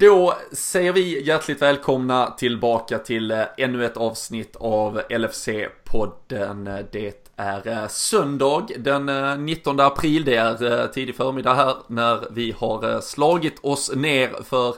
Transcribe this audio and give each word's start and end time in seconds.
Då 0.00 0.34
säger 0.52 0.92
vi 0.92 1.24
hjärtligt 1.24 1.62
välkomna 1.62 2.30
tillbaka 2.30 2.98
till 2.98 3.30
eh, 3.30 3.42
ännu 3.56 3.84
ett 3.84 3.96
avsnitt 3.96 4.56
av 4.56 5.00
LFC-podden. 5.10 6.84
Det 6.92 7.32
är 7.36 7.68
eh, 7.68 7.88
söndag 7.88 8.66
den 8.76 9.08
eh, 9.08 9.38
19 9.38 9.80
april, 9.80 10.24
det 10.24 10.36
är 10.36 10.86
tidig 10.86 11.16
förmiddag 11.16 11.54
här 11.54 11.74
när 11.86 12.26
vi 12.30 12.54
har 12.58 13.00
slagit 13.00 13.64
oss 13.64 13.94
ner 13.94 14.42
för 14.44 14.74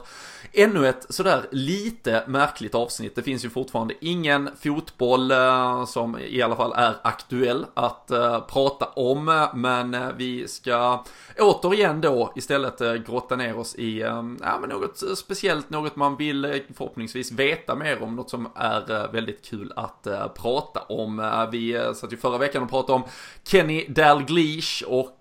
ännu 0.53 0.87
ett 0.87 1.05
sådär 1.09 1.45
lite 1.51 2.23
märkligt 2.27 2.75
avsnitt. 2.75 3.15
Det 3.15 3.23
finns 3.23 3.45
ju 3.45 3.49
fortfarande 3.49 3.93
ingen 4.01 4.49
fotboll 4.63 5.31
eh, 5.31 5.85
som 5.85 6.17
i 6.19 6.41
alla 6.41 6.55
fall 6.55 6.73
är 6.75 6.95
aktuell 7.01 7.65
att 7.73 8.11
eh, 8.11 8.39
prata 8.39 8.85
om. 8.85 9.49
Men 9.53 9.93
eh, 9.93 10.07
vi 10.17 10.47
ska 10.47 11.03
återigen 11.39 12.01
då 12.01 12.33
istället 12.35 13.05
grotta 13.07 13.35
ner 13.35 13.57
oss 13.57 13.75
i 13.75 13.99
ja, 13.99 14.21
men 14.61 14.69
något 14.69 15.17
speciellt, 15.17 15.69
något 15.69 15.95
man 15.95 16.15
vill 16.15 16.61
förhoppningsvis 16.75 17.31
veta 17.31 17.75
mer 17.75 18.03
om, 18.03 18.15
något 18.15 18.29
som 18.29 18.49
är 18.55 19.11
väldigt 19.11 19.45
kul 19.45 19.73
att 19.75 20.07
prata 20.35 20.79
om. 20.79 21.47
Vi 21.51 21.91
satt 21.95 22.13
ju 22.13 22.17
förra 22.17 22.37
veckan 22.37 22.63
och 22.63 22.69
pratade 22.69 22.93
om 22.93 23.03
Kenny 23.43 23.85
Dalglish 23.87 24.83
och 24.87 25.17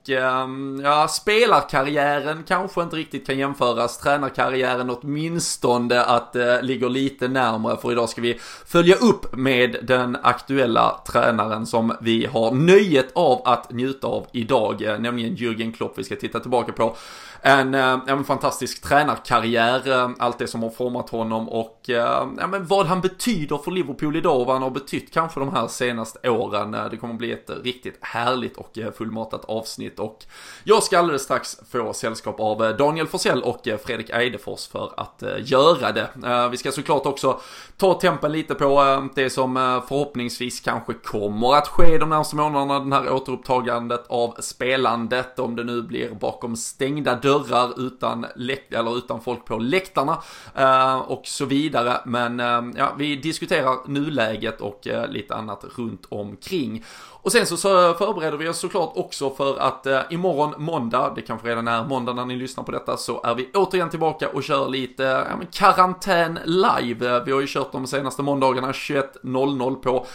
ja, 0.83 1.09
spelarkarriären 1.09 2.45
kanske 2.49 2.83
inte 2.83 2.97
riktigt 2.97 3.27
kan 3.27 3.39
jämföras, 3.39 3.99
tränarkarriären 3.99 4.91
åtminstone 4.91 5.20
åtminstone 5.21 6.01
att 6.01 6.37
eh, 6.37 6.43
det 6.43 6.63
ligger 6.63 6.89
lite 6.89 7.29
närmare 7.29 7.77
för 7.77 7.93
idag 7.93 8.09
ska 8.09 8.21
vi 8.21 8.41
följa 8.67 8.95
upp 8.95 9.37
med 9.37 9.77
den 9.83 10.17
aktuella 10.23 11.01
tränaren 11.13 11.67
som 11.67 11.93
vi 12.01 12.27
har 12.27 12.53
nöjet 12.55 13.13
av 13.15 13.43
att 13.45 13.73
njuta 13.73 14.07
av 14.07 14.27
idag, 14.33 14.83
eh, 14.83 14.99
nämligen 14.99 15.37
Jürgen 15.37 15.73
Klopp 15.73 15.99
vi 15.99 16.05
ska 16.05 16.17
titta 16.17 16.41
tillbaka 16.41 16.73
på 16.73 16.97
en, 17.43 17.75
eh, 17.75 17.99
en 18.07 18.25
fantastisk 18.25 18.83
tränarkarriär, 18.83 19.89
eh, 19.89 20.11
allt 20.19 20.39
det 20.39 20.47
som 20.47 20.63
har 20.63 20.71
format 20.71 21.11
honom 21.11 21.49
och 21.49 21.91
eh, 21.91 21.97
ja, 22.39 22.47
men 22.47 22.67
vad 22.67 22.87
han 22.87 23.01
betyder 23.01 23.59
för 23.59 23.71
Liverpool 23.71 24.17
idag 24.17 24.41
och 24.41 24.47
vad 24.47 24.55
han 24.55 24.63
har 24.63 24.71
betytt 24.71 25.15
kanske 25.15 25.41
de 25.41 25.53
här 25.53 25.69
senaste 25.69 26.31
åren. 26.31 26.77
Det 26.91 26.97
kommer 26.97 27.15
bli 27.15 27.33
ett 27.33 27.51
riktigt 27.65 27.99
härligt 28.01 28.57
och 28.57 28.79
fullmatat 28.97 29.45
avsnitt 29.45 29.99
och 29.99 30.25
jag 30.65 30.83
ska 30.83 30.99
alldeles 30.99 31.23
strax 31.23 31.57
få 31.73 31.93
sällskap 31.93 32.41
av 32.41 32.77
Daniel 32.77 33.07
Forsell 33.07 33.43
och 33.43 33.61
Fredrik 33.85 34.11
Eidefors 34.11 34.69
för 34.69 34.93
att 34.97 35.23
göra 35.39 35.93
det. 35.93 36.09
Vi 36.51 36.57
ska 36.57 36.73
såklart 36.73 37.07
också 37.07 37.41
ta 37.77 37.95
tempen 37.95 38.33
lite 38.33 38.55
på 38.55 39.09
det 39.15 39.31
som 39.31 39.83
förhoppningsvis 39.89 40.61
kanske 40.61 40.93
kommer 40.93 41.55
att 41.55 41.69
ske 41.69 41.99
de 41.99 42.09
närmaste 42.09 42.37
månaderna, 42.37 42.79
den 42.81 42.93
här 42.93 43.13
återupptagandet 43.13 44.05
av 44.09 44.37
spelandet, 44.41 45.39
om 45.39 45.57
det 45.57 45.65
nu 45.65 45.83
blir 45.83 46.15
bakom 46.15 46.57
stängda 46.57 47.15
dörrar 47.15 47.30
dörrar 47.31 47.87
utan, 47.87 48.27
eller 48.71 48.99
utan 48.99 49.21
folk 49.21 49.45
på 49.45 49.59
läktarna 49.59 50.23
eh, 50.55 50.99
och 50.99 51.23
så 51.25 51.45
vidare. 51.45 52.01
Men 52.05 52.41
eh, 52.41 52.63
ja, 52.77 52.95
vi 52.99 53.17
diskuterar 53.17 53.89
nuläget 53.89 54.61
och 54.61 54.87
eh, 54.87 55.09
lite 55.09 55.35
annat 55.35 55.65
runt 55.77 56.07
omkring. 56.09 56.85
Och 57.23 57.33
sen 57.33 57.47
så, 57.47 57.57
förbereder 57.95 58.37
vi 58.37 58.49
oss 58.49 58.59
såklart 58.59 58.93
också 58.95 59.31
för 59.31 59.59
att 59.59 59.87
eh, 59.87 60.01
imorgon 60.11 60.55
måndag, 60.59 61.13
det 61.17 61.23
kanske 61.23 61.49
redan 61.49 61.69
är 61.69 61.85
måndag 61.85 62.13
när 62.13 62.25
ni 62.25 62.37
lyssnar 62.37 62.65
på 62.65 62.73
detta, 62.73 62.97
så 62.97 63.23
är 63.23 63.35
vi 63.35 63.51
återigen 63.55 63.91
tillbaka 63.91 64.29
och 64.29 64.43
kör 64.43 64.69
lite 64.69 65.03
ja, 65.03 65.47
karantän 65.53 66.39
live. 66.45 67.23
Vi 67.25 67.33
har 67.33 67.41
ju 67.41 67.47
kört 67.47 67.73
de 67.73 67.87
senaste 67.87 68.23
måndagarna 68.23 68.73
21.00 68.73 69.75
på 69.75 70.07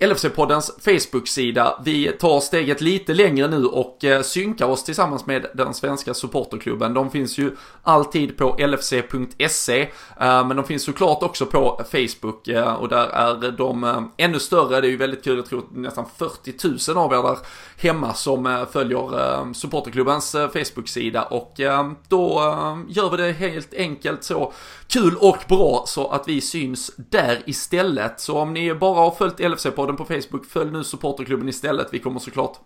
LFC-poddens 0.00 0.70
Facebook-sida. 0.80 1.80
Vi 1.84 2.12
tar 2.12 2.40
steget 2.40 2.80
lite 2.80 3.14
längre 3.14 3.48
nu 3.48 3.64
och 3.64 4.04
eh, 4.04 4.22
synkar 4.22 4.66
oss 4.66 4.84
tillsammans 4.84 5.26
med 5.26 5.46
den 5.54 5.74
svenska 5.74 6.14
supporterklubben. 6.14 6.94
De 6.94 7.10
finns 7.10 7.38
ju 7.38 7.56
alltid 7.82 8.36
på 8.36 8.56
lfc.se, 8.58 9.80
eh, 10.20 10.46
men 10.46 10.56
de 10.56 10.64
finns 10.64 10.82
såklart 10.82 11.22
också 11.22 11.46
på 11.46 11.82
Facebook 11.90 12.48
eh, 12.48 12.74
och 12.74 12.88
där 12.88 13.06
är 13.08 13.50
de 13.50 14.10
ännu 14.16 14.38
större. 14.38 14.80
Det 14.80 14.86
är 14.86 14.90
ju 14.90 14.96
väldigt 14.96 15.24
kul, 15.24 15.36
jag 15.36 15.46
tror 15.46 15.64
nästan 15.72 16.04
40 16.16 16.92
000 16.92 17.04
av 17.04 17.12
er 17.12 17.22
där 17.22 17.38
hemma 17.76 18.14
som 18.14 18.66
följer 18.72 19.54
supporterklubbens 19.54 20.32
Facebook-sida 20.32 21.22
och 21.22 21.52
då 22.08 22.40
gör 22.88 23.10
vi 23.10 23.16
det 23.16 23.32
helt 23.32 23.74
enkelt 23.74 24.24
så 24.24 24.52
kul 24.88 25.16
och 25.16 25.38
bra 25.48 25.84
så 25.86 26.08
att 26.08 26.28
vi 26.28 26.40
syns 26.40 26.90
där 26.96 27.42
istället. 27.46 28.20
Så 28.20 28.38
om 28.38 28.54
ni 28.54 28.74
bara 28.74 29.00
har 29.00 29.10
följt 29.10 29.38
LFC-podden 29.40 29.87
på 29.96 30.04
Facebook, 30.04 30.46
följ 30.46 30.70
nu 30.70 30.84
supporterklubben 30.84 31.48
istället. 31.48 31.88
Vi 31.90 31.98
kommer 31.98 32.20
såklart 32.20 32.58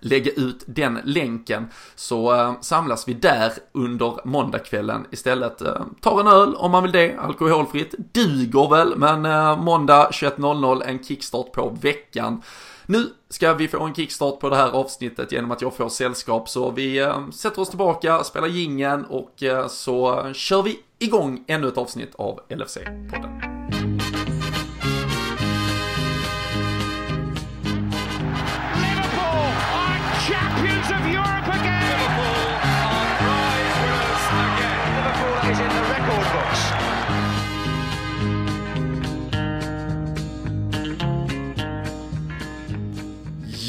lägga 0.00 0.32
ut 0.32 0.64
den 0.66 0.98
länken 1.04 1.68
så 1.94 2.34
eh, 2.34 2.60
samlas 2.60 3.08
vi 3.08 3.14
där 3.14 3.52
under 3.72 4.20
måndagskvällen 4.24 5.06
istället. 5.10 5.60
Eh, 5.60 5.82
tar 6.00 6.20
en 6.20 6.26
öl 6.26 6.54
om 6.54 6.70
man 6.70 6.82
vill 6.82 6.92
det, 6.92 7.16
alkoholfritt, 7.18 7.94
duger 8.12 8.70
väl, 8.70 8.96
men 8.96 9.26
eh, 9.26 9.62
måndag 9.62 10.10
21.00 10.10 10.82
en 10.86 11.04
kickstart 11.04 11.52
på 11.52 11.76
veckan. 11.80 12.42
Nu 12.86 13.06
ska 13.28 13.54
vi 13.54 13.68
få 13.68 13.84
en 13.84 13.94
kickstart 13.94 14.40
på 14.40 14.48
det 14.48 14.56
här 14.56 14.70
avsnittet 14.70 15.32
genom 15.32 15.50
att 15.50 15.62
jag 15.62 15.74
får 15.74 15.88
sällskap 15.88 16.48
så 16.48 16.70
vi 16.70 16.98
eh, 16.98 17.30
sätter 17.30 17.60
oss 17.60 17.68
tillbaka, 17.68 18.24
spelar 18.24 18.48
gingen 18.48 19.04
och 19.04 19.42
så 19.68 20.30
kör 20.34 20.62
vi 20.62 20.78
igång 20.98 21.44
ännu 21.46 21.68
ett 21.68 21.78
avsnitt 21.78 22.14
av 22.14 22.40
LFC-podden. 22.48 23.55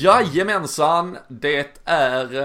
Jajamensan, 0.03 1.18
det 1.28 1.81
är 1.85 2.35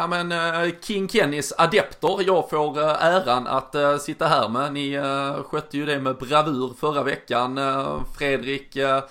äh, 0.00 0.08
men, 0.08 0.32
äh, 0.32 0.74
King 0.80 1.08
Kennys 1.08 1.52
adepter 1.58 2.22
jag 2.26 2.50
får 2.50 2.78
äh, 2.78 3.04
äran 3.04 3.46
att 3.46 3.74
äh, 3.74 3.96
sitta 3.96 4.26
här 4.26 4.48
med. 4.48 4.72
Ni 4.72 4.92
äh, 4.92 5.42
skötte 5.42 5.76
ju 5.76 5.86
det 5.86 6.00
med 6.00 6.16
bravur 6.16 6.74
förra 6.80 7.02
veckan. 7.02 7.58
Äh, 7.58 8.00
Fredrik, 8.18 8.76
äh, 8.76 9.02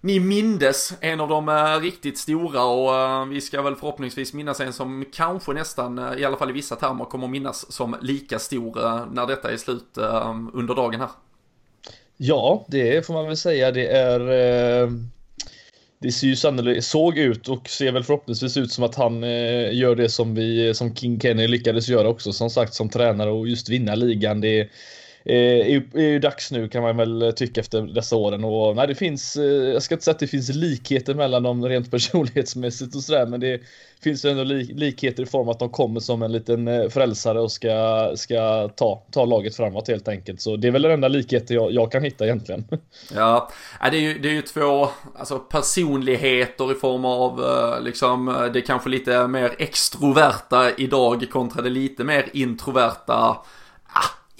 ni 0.00 0.20
mindes 0.20 0.94
en 1.00 1.20
av 1.20 1.28
de 1.28 1.48
äh, 1.48 1.80
riktigt 1.80 2.18
stora 2.18 2.64
och 2.64 2.94
äh, 2.94 3.26
vi 3.26 3.40
ska 3.40 3.62
väl 3.62 3.76
förhoppningsvis 3.76 4.32
minnas 4.32 4.60
en 4.60 4.72
som 4.72 5.04
kanske 5.12 5.52
nästan, 5.52 5.98
äh, 5.98 6.20
i 6.20 6.24
alla 6.24 6.36
fall 6.36 6.50
i 6.50 6.52
vissa 6.52 6.76
termer, 6.76 7.04
kommer 7.04 7.28
minnas 7.28 7.72
som 7.72 7.96
lika 8.00 8.38
stor 8.38 9.06
när 9.12 9.26
detta 9.26 9.52
är 9.52 9.56
slut 9.56 9.98
under 10.52 10.74
dagen 10.74 11.00
här. 11.00 11.10
Ja, 12.16 12.64
det 12.68 13.06
får 13.06 13.14
man 13.14 13.26
väl 13.26 13.36
säga. 13.36 13.70
Det 13.70 13.86
är 13.86 14.20
det 16.02 16.12
ser 16.12 16.26
ju 16.26 16.36
sannolikt, 16.36 16.84
såg 16.84 17.18
ut 17.18 17.48
och 17.48 17.68
ser 17.68 17.92
väl 17.92 18.04
förhoppningsvis 18.04 18.56
ut 18.56 18.72
som 18.72 18.84
att 18.84 18.94
han 18.94 19.24
eh, 19.24 19.74
gör 19.74 19.96
det 19.96 20.08
som 20.08 20.34
vi, 20.34 20.68
eh, 20.68 20.72
som 20.72 20.94
King 20.94 21.20
Kenny 21.20 21.48
lyckades 21.48 21.88
göra 21.88 22.08
också 22.08 22.32
som 22.32 22.50
sagt 22.50 22.74
som 22.74 22.88
tränare 22.88 23.30
och 23.30 23.48
just 23.48 23.68
vinna 23.68 23.94
ligan. 23.94 24.40
Det 24.40 24.68
Eh, 25.24 25.74
är, 25.74 25.96
är, 25.96 26.08
ju 26.08 26.18
dags 26.18 26.52
nu 26.52 26.68
kan 26.68 26.82
man 26.82 26.96
väl 26.96 27.32
tycka 27.36 27.60
efter 27.60 27.82
dessa 27.82 28.16
åren 28.16 28.44
och 28.44 28.76
nej 28.76 28.86
det 28.86 28.94
finns, 28.94 29.36
eh, 29.36 29.44
jag 29.44 29.82
ska 29.82 29.94
inte 29.94 30.04
säga 30.04 30.12
att 30.12 30.18
det 30.18 30.26
finns 30.26 30.48
likheter 30.54 31.14
mellan 31.14 31.42
dem 31.42 31.68
rent 31.68 31.90
personlighetsmässigt 31.90 32.96
och 32.96 33.02
sådär 33.02 33.26
men 33.26 33.40
det 33.40 33.60
finns 34.02 34.24
ju 34.24 34.30
ändå 34.30 34.44
likheter 34.74 35.22
i 35.22 35.26
form 35.26 35.48
att 35.48 35.58
de 35.58 35.70
kommer 35.70 36.00
som 36.00 36.22
en 36.22 36.32
liten 36.32 36.68
eh, 36.68 36.88
frälsare 36.88 37.40
och 37.40 37.52
ska, 37.52 38.12
ska 38.16 38.68
ta, 38.68 39.02
ta 39.10 39.24
laget 39.24 39.56
framåt 39.56 39.88
helt 39.88 40.08
enkelt. 40.08 40.40
Så 40.40 40.56
det 40.56 40.68
är 40.68 40.72
väl 40.72 40.82
den 40.82 40.92
enda 40.92 41.08
likheten 41.08 41.56
jag, 41.56 41.72
jag 41.72 41.92
kan 41.92 42.02
hitta 42.02 42.24
egentligen. 42.24 42.64
Ja, 43.14 43.50
det 43.80 43.96
är 43.96 44.00
ju, 44.00 44.18
det 44.18 44.28
är 44.28 44.32
ju 44.32 44.42
två 44.42 44.88
alltså, 45.16 45.38
personligheter 45.38 46.72
i 46.72 46.74
form 46.74 47.04
av 47.04 47.40
liksom, 47.82 48.50
det 48.54 48.60
kanske 48.60 48.88
lite 48.88 49.26
mer 49.26 49.54
extroverta 49.58 50.70
idag 50.76 51.26
kontra 51.30 51.62
det 51.62 51.70
lite 51.70 52.04
mer 52.04 52.28
introverta 52.32 53.36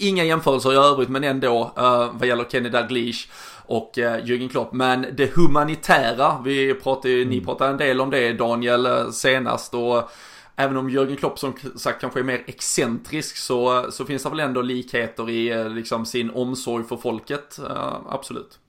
Inga 0.07 0.23
jämförelser 0.23 0.73
i 0.73 0.75
övrigt 0.75 1.09
men 1.09 1.23
ändå 1.23 1.73
uh, 1.77 2.11
vad 2.13 2.27
gäller 2.27 2.43
Kenny 2.43 2.69
Dalglish 2.69 3.27
och 3.65 3.99
eh, 3.99 4.25
Jürgen 4.25 4.49
Klopp. 4.49 4.73
Men 4.73 5.05
det 5.13 5.35
humanitära, 5.35 6.41
vi 6.45 6.73
pratade, 6.73 7.13
mm. 7.13 7.29
ni 7.29 7.41
pratade 7.41 7.71
en 7.71 7.77
del 7.77 8.01
om 8.01 8.09
det 8.09 8.33
Daniel 8.33 8.85
eh, 8.85 9.09
senast 9.09 9.73
och 9.73 10.09
Även 10.55 10.77
om 10.77 10.89
Jürgen 10.89 11.15
Klopp 11.15 11.39
som 11.39 11.53
sagt 11.75 12.01
kanske 12.01 12.19
är 12.19 12.23
mer 12.23 12.43
excentrisk 12.47 13.37
så, 13.37 13.91
så 13.91 14.05
finns 14.05 14.23
det 14.23 14.29
väl 14.29 14.39
ändå 14.39 14.61
likheter 14.61 15.29
i 15.29 15.49
eh, 15.49 15.69
liksom 15.69 16.05
sin 16.05 16.29
omsorg 16.29 16.83
för 16.83 16.97
folket, 16.97 17.59
uh, 17.59 17.97
absolut. 18.09 18.59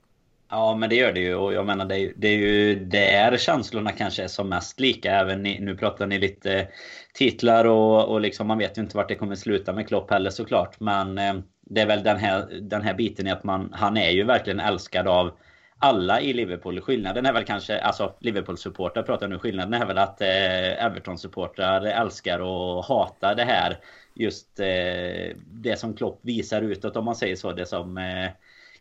Ja 0.55 0.75
men 0.75 0.89
det 0.89 0.95
gör 0.95 1.13
det 1.13 1.19
ju 1.19 1.35
och 1.35 1.53
jag 1.53 1.65
menar 1.65 1.85
det 1.85 1.99
är, 1.99 2.13
det 2.15 2.27
är 2.27 2.37
ju 2.37 2.75
där 2.85 3.37
känslorna 3.37 3.91
kanske 3.91 4.23
är 4.23 4.27
som 4.27 4.49
mest 4.49 4.79
lika. 4.79 5.11
Även 5.11 5.43
ni, 5.43 5.59
nu 5.59 5.77
pratar 5.77 6.07
ni 6.07 6.19
lite 6.19 6.67
titlar 7.13 7.65
och, 7.65 8.05
och 8.09 8.21
liksom 8.21 8.47
man 8.47 8.57
vet 8.57 8.77
ju 8.77 8.81
inte 8.81 8.97
vart 8.97 9.09
det 9.09 9.15
kommer 9.15 9.35
sluta 9.35 9.73
med 9.73 9.87
Klopp 9.87 10.11
heller 10.11 10.29
såklart. 10.29 10.79
Men 10.79 11.17
eh, 11.17 11.33
det 11.61 11.81
är 11.81 11.85
väl 11.85 12.03
den 12.03 12.17
här, 12.17 12.47
den 12.61 12.81
här 12.81 12.93
biten 12.93 13.27
i 13.27 13.31
att 13.31 13.43
man, 13.43 13.69
han 13.73 13.97
är 13.97 14.09
ju 14.09 14.23
verkligen 14.23 14.59
älskad 14.59 15.07
av 15.07 15.37
alla 15.79 16.21
i 16.21 16.33
Liverpool. 16.33 16.81
Skillnaden 16.81 17.25
är 17.25 17.33
väl 17.33 17.45
kanske, 17.45 17.79
alltså 17.79 18.13
Liverpool-supportrar 18.19 19.03
pratar 19.03 19.27
nu, 19.27 19.39
skillnaden 19.39 19.73
är 19.81 19.85
väl 19.85 19.97
att 19.97 20.21
eh, 20.21 20.85
Everton-supportrar 20.85 21.85
älskar 21.85 22.39
och 22.39 22.85
hatar 22.85 23.35
det 23.35 23.43
här. 23.43 23.77
Just 24.13 24.59
eh, 24.59 25.35
det 25.45 25.79
som 25.79 25.93
Klopp 25.93 26.19
visar 26.21 26.61
utåt 26.61 26.95
om 26.95 27.05
man 27.05 27.15
säger 27.15 27.35
så. 27.35 27.51
Det 27.51 27.65
som 27.65 27.97
eh, 27.97 28.29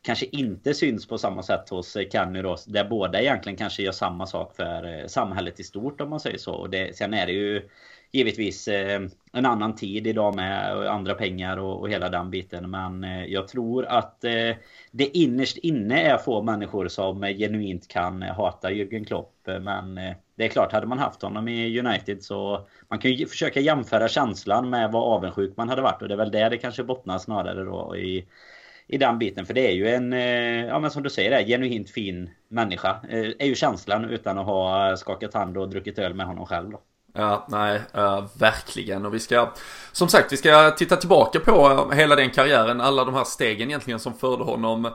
kanske 0.04 0.26
inte 0.26 0.74
syns 0.74 1.06
på 1.06 1.18
samma 1.18 1.42
sätt 1.42 1.68
hos 1.68 1.96
eh, 1.96 2.08
Kenny 2.08 2.42
då. 2.42 2.56
Där 2.66 2.84
båda 2.84 3.20
egentligen 3.20 3.56
kanske 3.56 3.82
gör 3.82 3.92
samma 3.92 4.26
sak 4.26 4.56
för 4.56 5.00
eh, 5.00 5.06
samhället 5.06 5.60
i 5.60 5.64
stort 5.64 6.00
om 6.00 6.10
man 6.10 6.20
säger 6.20 6.38
så. 6.38 6.52
Och 6.52 6.70
det, 6.70 6.96
sen 6.96 7.14
är 7.14 7.26
det 7.26 7.32
ju 7.32 7.68
givetvis 8.12 8.68
eh, 8.68 9.02
en 9.32 9.46
annan 9.46 9.74
tid 9.74 10.06
idag 10.06 10.36
med 10.36 10.76
andra 10.88 11.14
pengar 11.14 11.56
och, 11.56 11.80
och 11.80 11.90
hela 11.90 12.08
den 12.08 12.30
biten. 12.30 12.70
Men 12.70 13.04
eh, 13.04 13.24
jag 13.24 13.48
tror 13.48 13.84
att 13.84 14.24
eh, 14.24 14.56
det 14.90 15.18
innerst 15.18 15.56
inne 15.56 16.02
är 16.02 16.18
få 16.18 16.42
människor 16.42 16.88
som 16.88 17.24
eh, 17.24 17.36
genuint 17.36 17.88
kan 17.88 18.22
hata 18.22 18.70
Jürgen 18.70 19.04
Klopp. 19.04 19.30
Men 19.46 19.94
det 20.36 20.44
är 20.44 20.48
klart, 20.48 20.72
hade 20.72 20.86
man 20.86 20.98
haft 20.98 21.22
honom 21.22 21.48
i 21.48 21.78
United 21.80 22.22
så 22.22 22.66
man 22.88 22.98
kan 22.98 23.10
ju 23.10 23.26
försöka 23.26 23.60
jämföra 23.60 24.08
känslan 24.08 24.70
med 24.70 24.92
vad 24.92 25.02
avundsjuk 25.02 25.56
man 25.56 25.68
hade 25.68 25.82
varit. 25.82 26.02
Och 26.02 26.08
det 26.08 26.14
är 26.14 26.18
väl 26.18 26.30
där 26.30 26.50
det 26.50 26.58
kanske 26.58 26.84
bottnar 26.84 27.18
snarare 27.18 27.64
då 27.64 27.96
i 27.96 28.26
i 28.86 28.98
den 28.98 29.18
biten. 29.18 29.46
För 29.46 29.54
det 29.54 29.68
är 29.68 29.72
ju 29.72 29.88
en, 29.88 30.12
eh, 30.12 30.66
ja 30.66 30.78
men 30.78 30.90
som 30.90 31.02
du 31.02 31.10
säger, 31.10 31.30
där, 31.30 31.44
genuint 31.44 31.90
fin 31.90 32.30
människa. 32.48 33.00
Eh, 33.08 33.30
är 33.38 33.46
ju 33.46 33.54
känslan 33.54 34.04
utan 34.04 34.38
att 34.38 34.46
ha 34.46 34.96
skakat 34.96 35.34
hand 35.34 35.56
och 35.58 35.68
druckit 35.68 35.98
öl 35.98 36.14
med 36.14 36.26
honom 36.26 36.46
själv 36.46 36.70
då. 36.70 36.80
Ja, 37.14 37.46
nej, 37.48 37.80
eh, 37.94 38.24
verkligen. 38.38 39.06
Och 39.06 39.14
vi 39.14 39.20
ska, 39.20 39.52
som 39.92 40.08
sagt, 40.08 40.32
vi 40.32 40.36
ska 40.36 40.70
titta 40.70 40.96
tillbaka 40.96 41.40
på 41.40 41.90
hela 41.94 42.16
den 42.16 42.30
karriären, 42.30 42.80
alla 42.80 43.04
de 43.04 43.14
här 43.14 43.24
stegen 43.24 43.68
egentligen 43.68 44.00
som 44.00 44.14
förde 44.14 44.44
honom 44.44 44.90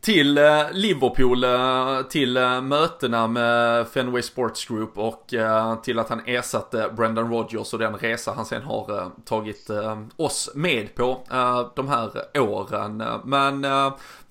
till 0.00 0.38
eh, 0.38 0.62
Liverpool, 0.72 1.44
eh, 1.44 2.02
till 2.02 2.36
eh, 2.36 2.60
mötena 2.60 3.26
med 3.26 3.88
Fenway 3.88 4.22
Sports 4.22 4.66
Group 4.66 4.98
och 4.98 5.34
till 5.82 5.98
att 5.98 6.08
han 6.08 6.20
ersatte 6.26 6.90
Brendan 6.96 7.30
Rodgers 7.30 7.72
och 7.72 7.78
den 7.78 7.94
resa 7.94 8.32
han 8.32 8.46
sen 8.46 8.62
har 8.62 9.10
tagit 9.24 9.70
oss 10.16 10.50
med 10.54 10.94
på 10.94 11.22
de 11.74 11.88
här 11.88 12.10
åren. 12.34 13.04
Men 13.24 13.66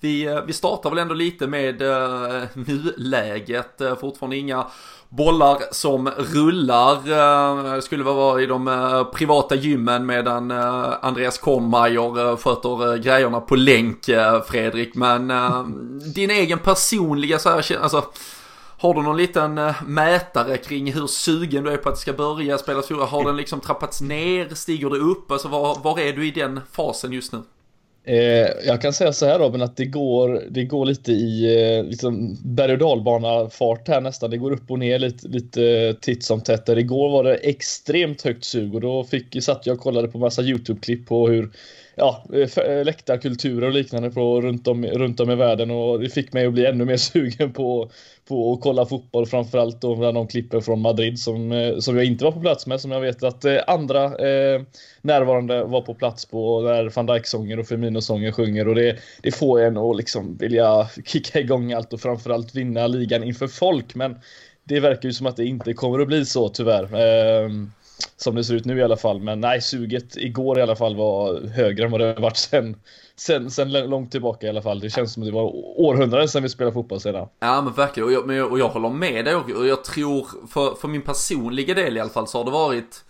vi, 0.00 0.40
vi 0.46 0.52
startar 0.52 0.90
väl 0.90 0.98
ändå 0.98 1.14
lite 1.14 1.46
med 1.46 1.80
nuläget, 2.54 3.80
fortfarande 4.00 4.36
inga 4.36 4.66
bollar 5.08 5.58
som 5.70 6.08
rullar. 6.08 6.94
Eh, 6.94 7.80
skulle 7.80 8.04
vara 8.04 8.42
i 8.42 8.46
de 8.46 8.68
eh, 8.68 9.04
privata 9.04 9.54
gymmen 9.54 10.06
medan 10.06 10.50
eh, 10.50 10.92
Andreas 11.00 11.38
Kornmeier 11.38 12.36
sköter 12.36 12.96
grejerna 12.96 13.40
på 13.40 13.56
länk, 13.56 14.04
Fredrik. 14.46 14.94
Men 14.94 15.32
din 16.14 16.30
egen 16.30 16.58
personliga 16.58 17.38
så 17.38 17.50
här, 17.50 17.78
alltså 17.82 18.04
har 18.78 18.94
du 18.94 19.02
någon 19.02 19.16
liten 19.16 19.60
mätare 19.86 20.56
kring 20.56 20.92
hur 20.92 21.06
sugen 21.06 21.64
du 21.64 21.70
är 21.70 21.76
på 21.76 21.88
att 21.88 21.94
det 21.94 22.00
ska 22.00 22.12
börja 22.12 22.58
spelas 22.58 22.90
Har 22.90 23.24
den 23.24 23.36
liksom 23.36 23.60
trappats 23.60 24.00
ner? 24.00 24.54
Stiger 24.54 24.90
det 24.90 24.98
upp? 24.98 25.30
Alltså 25.30 25.48
var, 25.48 25.78
var 25.82 26.00
är 26.00 26.12
du 26.12 26.26
i 26.26 26.30
den 26.30 26.60
fasen 26.72 27.12
just 27.12 27.32
nu? 27.32 27.42
Eh, 28.08 28.48
jag 28.66 28.80
kan 28.80 28.92
säga 28.92 29.12
så 29.12 29.26
här 29.26 29.38
Robin 29.38 29.62
att 29.62 29.76
det 29.76 29.84
går, 29.84 30.42
det 30.50 30.64
går 30.64 30.86
lite 30.86 31.12
i 31.12 31.44
eh, 31.78 31.84
liksom 31.84 32.36
berg 32.44 32.72
och 32.72 32.78
dalbana 32.78 33.50
fart 33.50 33.88
här 33.88 34.00
nästan. 34.00 34.30
Det 34.30 34.36
går 34.36 34.52
upp 34.52 34.70
och 34.70 34.78
ner 34.78 34.98
lite, 34.98 35.28
lite 35.28 35.94
titt 36.00 36.24
som 36.24 36.40
tätt. 36.40 36.68
Igår 36.68 37.10
var 37.10 37.24
det 37.24 37.34
extremt 37.34 38.22
högt 38.22 38.44
sug 38.44 38.74
och 38.74 38.80
då 38.80 39.04
fick, 39.04 39.42
satt 39.42 39.66
jag 39.66 39.74
och 39.74 39.82
kollade 39.82 40.08
på 40.08 40.18
massa 40.18 40.42
YouTube-klipp 40.42 41.06
på 41.06 41.28
hur 41.28 41.50
ja, 41.96 42.24
eh, 42.32 42.64
eh, 42.64 42.84
läktarkulturer 42.84 43.66
och 43.66 43.72
liknande 43.72 44.10
på, 44.10 44.40
runt, 44.40 44.68
om, 44.68 44.86
runt 44.86 45.20
om 45.20 45.30
i 45.30 45.34
världen 45.34 45.70
och 45.70 46.00
det 46.00 46.08
fick 46.08 46.32
mig 46.32 46.46
att 46.46 46.52
bli 46.52 46.66
ännu 46.66 46.84
mer 46.84 46.96
sugen 46.96 47.52
på, 47.52 47.90
på 48.28 48.52
att 48.52 48.60
kolla 48.60 48.86
fotboll 48.86 49.26
framförallt 49.26 49.80
då 49.80 49.96
bland 49.96 50.14
de 50.14 50.26
klippen 50.26 50.62
från 50.62 50.80
Madrid 50.80 51.18
som, 51.18 51.52
eh, 51.52 51.78
som 51.78 51.96
jag 51.96 52.04
inte 52.04 52.24
var 52.24 52.32
på 52.32 52.40
plats 52.40 52.66
med 52.66 52.80
som 52.80 52.90
jag 52.90 53.00
vet 53.00 53.22
att 53.22 53.44
eh, 53.44 53.58
andra 53.66 54.04
eh, 54.04 54.62
närvarande 55.02 55.64
var 55.64 55.80
på 55.80 55.94
plats 55.94 56.26
på 56.26 56.62
där 56.62 56.92
van 56.94 57.06
Dijk-sånger 57.06 57.58
och 57.58 57.66
Firmino-sånger 57.66 58.32
sjunger 58.32 58.68
och 58.68 58.74
det, 58.74 58.96
det 59.22 59.32
får 59.32 59.60
en 59.60 59.76
att 59.76 59.96
liksom 59.96 60.36
vilja 60.36 60.88
kicka 61.04 61.40
igång 61.40 61.72
allt 61.72 61.92
och 61.92 62.00
framförallt 62.00 62.54
vinna 62.54 62.86
ligan 62.86 63.24
inför 63.24 63.48
folk 63.48 63.94
men 63.94 64.16
det 64.64 64.80
verkar 64.80 65.08
ju 65.08 65.12
som 65.12 65.26
att 65.26 65.36
det 65.36 65.44
inte 65.44 65.72
kommer 65.72 65.98
att 65.98 66.08
bli 66.08 66.24
så 66.24 66.48
tyvärr. 66.48 66.84
Eh, 66.84 67.50
som 68.16 68.34
det 68.34 68.44
ser 68.44 68.54
ut 68.54 68.64
nu 68.64 68.78
i 68.78 68.82
alla 68.82 68.96
fall. 68.96 69.20
Men 69.20 69.40
nej, 69.40 69.60
suget 69.60 70.16
igår 70.16 70.58
i 70.58 70.62
alla 70.62 70.76
fall 70.76 70.96
var 70.96 71.40
högre 71.48 71.84
än 71.84 71.90
vad 71.90 72.00
det 72.00 72.14
varit 72.14 72.36
sen, 72.36 72.76
sen, 73.16 73.50
sen 73.50 73.72
långt 73.72 74.12
tillbaka 74.12 74.46
i 74.46 74.50
alla 74.50 74.62
fall. 74.62 74.80
Det 74.80 74.90
känns 74.90 75.12
som 75.12 75.22
att 75.22 75.28
det 75.28 75.34
var 75.34 75.52
århundraden 75.80 76.28
sedan 76.28 76.42
vi 76.42 76.48
spelade 76.48 76.74
fotboll 76.74 77.00
sedan. 77.00 77.28
Ja 77.40 77.62
men 77.62 77.72
verkligen, 77.72 78.06
och 78.06 78.12
jag, 78.12 78.26
men, 78.26 78.44
och 78.44 78.58
jag 78.58 78.68
håller 78.68 78.90
med 78.90 79.24
dig 79.24 79.34
och 79.34 79.66
jag 79.66 79.84
tror 79.84 80.26
för, 80.48 80.74
för 80.74 80.88
min 80.88 81.02
personliga 81.02 81.74
del 81.74 81.96
i 81.96 82.00
alla 82.00 82.10
fall 82.10 82.28
så 82.28 82.38
har 82.38 82.44
det 82.44 82.50
varit 82.50 83.04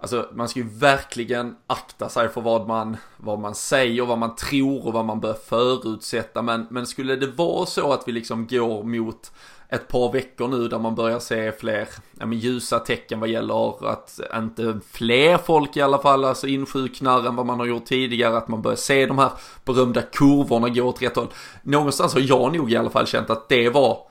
Alltså 0.00 0.28
man 0.32 0.48
ska 0.48 0.60
ju 0.60 0.68
verkligen 0.68 1.56
akta 1.66 2.08
sig 2.08 2.28
för 2.28 2.40
vad 2.40 2.68
man, 2.68 2.96
vad 3.16 3.38
man 3.38 3.54
säger, 3.54 4.02
vad 4.02 4.18
man 4.18 4.36
tror 4.36 4.86
och 4.86 4.92
vad 4.92 5.04
man 5.04 5.20
bör 5.20 5.34
förutsätta. 5.34 6.42
Men, 6.42 6.66
men 6.70 6.86
skulle 6.86 7.16
det 7.16 7.26
vara 7.26 7.66
så 7.66 7.92
att 7.92 8.02
vi 8.06 8.12
liksom 8.12 8.46
går 8.46 8.82
mot 8.82 9.32
ett 9.68 9.88
par 9.88 10.12
veckor 10.12 10.48
nu 10.48 10.68
där 10.68 10.78
man 10.78 10.94
börjar 10.94 11.18
se 11.18 11.52
fler 11.52 11.88
ja, 12.18 12.26
men 12.26 12.38
ljusa 12.38 12.78
tecken 12.78 13.20
vad 13.20 13.28
gäller 13.28 13.88
att 13.90 14.20
inte 14.36 14.80
fler 14.90 15.38
folk 15.38 15.76
i 15.76 15.80
alla 15.80 15.98
fall 15.98 16.24
alltså 16.24 16.46
insjuknar 16.46 17.26
än 17.26 17.36
vad 17.36 17.46
man 17.46 17.58
har 17.58 17.66
gjort 17.66 17.84
tidigare. 17.84 18.36
Att 18.36 18.48
man 18.48 18.62
börjar 18.62 18.76
se 18.76 19.06
de 19.06 19.18
här 19.18 19.30
berömda 19.64 20.02
kurvorna 20.02 20.68
gå 20.68 20.82
åt 20.82 21.02
rätt 21.02 21.16
håll. 21.16 21.28
Någonstans 21.62 22.14
har 22.14 22.20
jag 22.20 22.56
nog 22.56 22.72
i 22.72 22.76
alla 22.76 22.90
fall 22.90 23.06
känt 23.06 23.30
att 23.30 23.48
det 23.48 23.68
var 23.68 24.08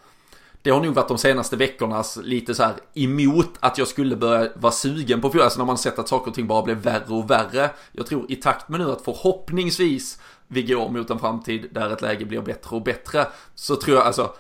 det 0.62 0.70
har 0.72 0.82
nog 0.82 0.94
varit 0.94 1.08
de 1.08 1.18
senaste 1.18 1.56
veckornas 1.56 2.20
lite 2.24 2.56
så 2.56 2.64
här 2.64 2.74
emot 2.94 3.50
att 3.60 3.78
jag 3.78 3.88
skulle 3.88 4.16
börja 4.16 4.50
vara 4.56 4.72
sugen 4.72 5.22
på 5.22 5.28
fotboll. 5.28 5.42
Alltså 5.42 5.60
när 5.60 5.66
man 5.66 5.78
sett 5.78 6.00
att 6.00 6.08
saker 6.08 6.30
och 6.30 6.36
ting 6.36 6.48
bara 6.48 6.64
blev 6.64 6.78
värre 6.78 7.14
och 7.14 7.30
värre. 7.30 7.70
Jag 7.92 8.06
tror 8.06 8.32
i 8.32 8.36
takt 8.36 8.70
med 8.70 8.80
nu 8.80 8.92
att 8.92 9.02
förhoppningsvis 9.02 10.20
vi 10.48 10.64
går 10.64 10.90
mot 10.90 11.10
en 11.10 11.20
framtid 11.20 11.68
där 11.72 11.90
ett 11.90 12.02
läge 12.02 12.26
blir 12.26 12.42
bättre 12.42 12.76
och 12.76 12.82
bättre. 12.82 13.28
Så 13.56 13.76
tror 13.76 13.98
jag 13.98 14.06
alltså 14.06 14.34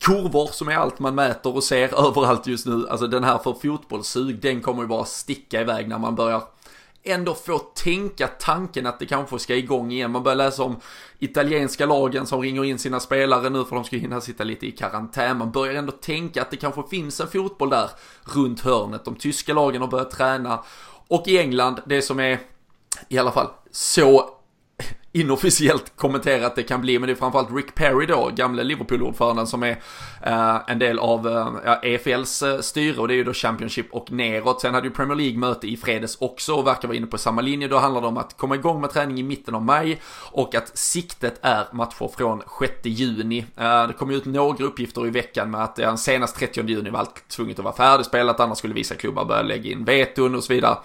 kurvor 0.00 0.46
som 0.46 0.68
är 0.68 0.76
allt 0.76 0.98
man 0.98 1.14
mäter 1.14 1.54
och 1.54 1.64
ser 1.64 2.06
överallt 2.08 2.46
just 2.46 2.66
nu. 2.66 2.88
Alltså 2.88 3.06
den 3.06 3.24
här 3.24 3.38
för 3.38 3.52
fotbollssug, 3.52 4.40
den 4.40 4.60
kommer 4.60 4.82
ju 4.82 4.88
bara 4.88 5.04
sticka 5.04 5.60
iväg 5.60 5.88
när 5.88 5.98
man 5.98 6.14
börjar 6.14 6.42
ändå 7.06 7.34
få 7.34 7.58
tänka 7.58 8.26
tanken 8.26 8.86
att 8.86 8.98
det 8.98 9.06
kanske 9.06 9.38
ska 9.38 9.54
igång 9.54 9.92
igen. 9.92 10.10
Man 10.10 10.22
börjar 10.22 10.36
läsa 10.36 10.62
om 10.62 10.76
italienska 11.18 11.86
lagen 11.86 12.26
som 12.26 12.40
ringer 12.40 12.64
in 12.64 12.78
sina 12.78 13.00
spelare 13.00 13.50
nu 13.50 13.64
för 13.64 13.76
de 13.76 13.84
ska 13.84 13.96
hinna 13.96 14.20
sitta 14.20 14.44
lite 14.44 14.66
i 14.66 14.70
karantän. 14.70 15.38
Man 15.38 15.50
börjar 15.50 15.74
ändå 15.74 15.92
tänka 15.92 16.42
att 16.42 16.50
det 16.50 16.56
kanske 16.56 16.82
finns 16.90 17.20
en 17.20 17.28
fotboll 17.28 17.70
där 17.70 17.90
runt 18.24 18.60
hörnet. 18.60 19.04
De 19.04 19.14
tyska 19.14 19.54
lagen 19.54 19.80
har 19.80 19.88
börjat 19.88 20.10
träna. 20.10 20.64
Och 21.08 21.28
i 21.28 21.38
England, 21.38 21.80
det 21.86 22.02
som 22.02 22.20
är 22.20 22.40
i 23.08 23.18
alla 23.18 23.32
fall 23.32 23.48
så 23.70 24.35
inofficiellt 25.16 25.92
kommenterat 25.96 26.56
det 26.56 26.62
kan 26.62 26.80
bli, 26.80 26.98
men 26.98 27.06
det 27.06 27.12
är 27.12 27.14
framförallt 27.14 27.52
Rick 27.52 27.74
Perry 27.74 28.06
då, 28.06 28.30
gamle 28.34 28.64
Liverpool-ordföranden 28.64 29.46
som 29.46 29.62
är 29.62 29.80
eh, 30.22 30.56
en 30.66 30.78
del 30.78 30.98
av 30.98 31.28
eh, 31.64 31.78
EFLs 31.82 32.42
eh, 32.42 32.60
styre 32.60 33.00
och 33.00 33.08
det 33.08 33.14
är 33.14 33.16
ju 33.16 33.24
då 33.24 33.32
Championship 33.32 33.86
och 33.90 34.12
neråt. 34.12 34.60
Sen 34.60 34.74
hade 34.74 34.86
ju 34.86 34.94
Premier 34.94 35.16
League 35.16 35.38
möte 35.38 35.66
i 35.66 35.76
fredags 35.76 36.16
också 36.20 36.54
och 36.54 36.66
verkar 36.66 36.88
vara 36.88 36.96
inne 36.96 37.06
på 37.06 37.18
samma 37.18 37.40
linje. 37.40 37.68
Då 37.68 37.78
handlar 37.78 38.00
det 38.00 38.06
om 38.06 38.16
att 38.16 38.36
komma 38.36 38.54
igång 38.54 38.80
med 38.80 38.90
träning 38.90 39.18
i 39.18 39.22
mitten 39.22 39.54
av 39.54 39.62
maj 39.62 40.00
och 40.32 40.54
att 40.54 40.78
siktet 40.78 41.38
är 41.42 41.64
matcher 41.72 42.10
från 42.16 42.42
6 42.60 42.72
juni. 42.82 43.44
Eh, 43.56 43.86
det 43.86 43.92
kom 43.92 44.10
ju 44.10 44.16
ut 44.16 44.24
några 44.24 44.64
uppgifter 44.64 45.06
i 45.06 45.10
veckan 45.10 45.50
med 45.50 45.62
att 45.62 45.78
eh, 45.78 45.94
senast 45.94 46.36
30 46.36 46.66
juni 46.66 46.90
var 46.90 46.98
allt 46.98 47.28
tvunget 47.28 47.58
att 47.58 47.64
vara 47.64 47.74
färdigspelat, 47.74 48.40
annars 48.40 48.58
skulle 48.58 48.74
vissa 48.74 48.94
klubbar 48.94 49.24
börja 49.24 49.42
lägga 49.42 49.70
in 49.70 49.84
veton 49.84 50.34
och 50.34 50.44
så 50.44 50.52
vidare. 50.52 50.76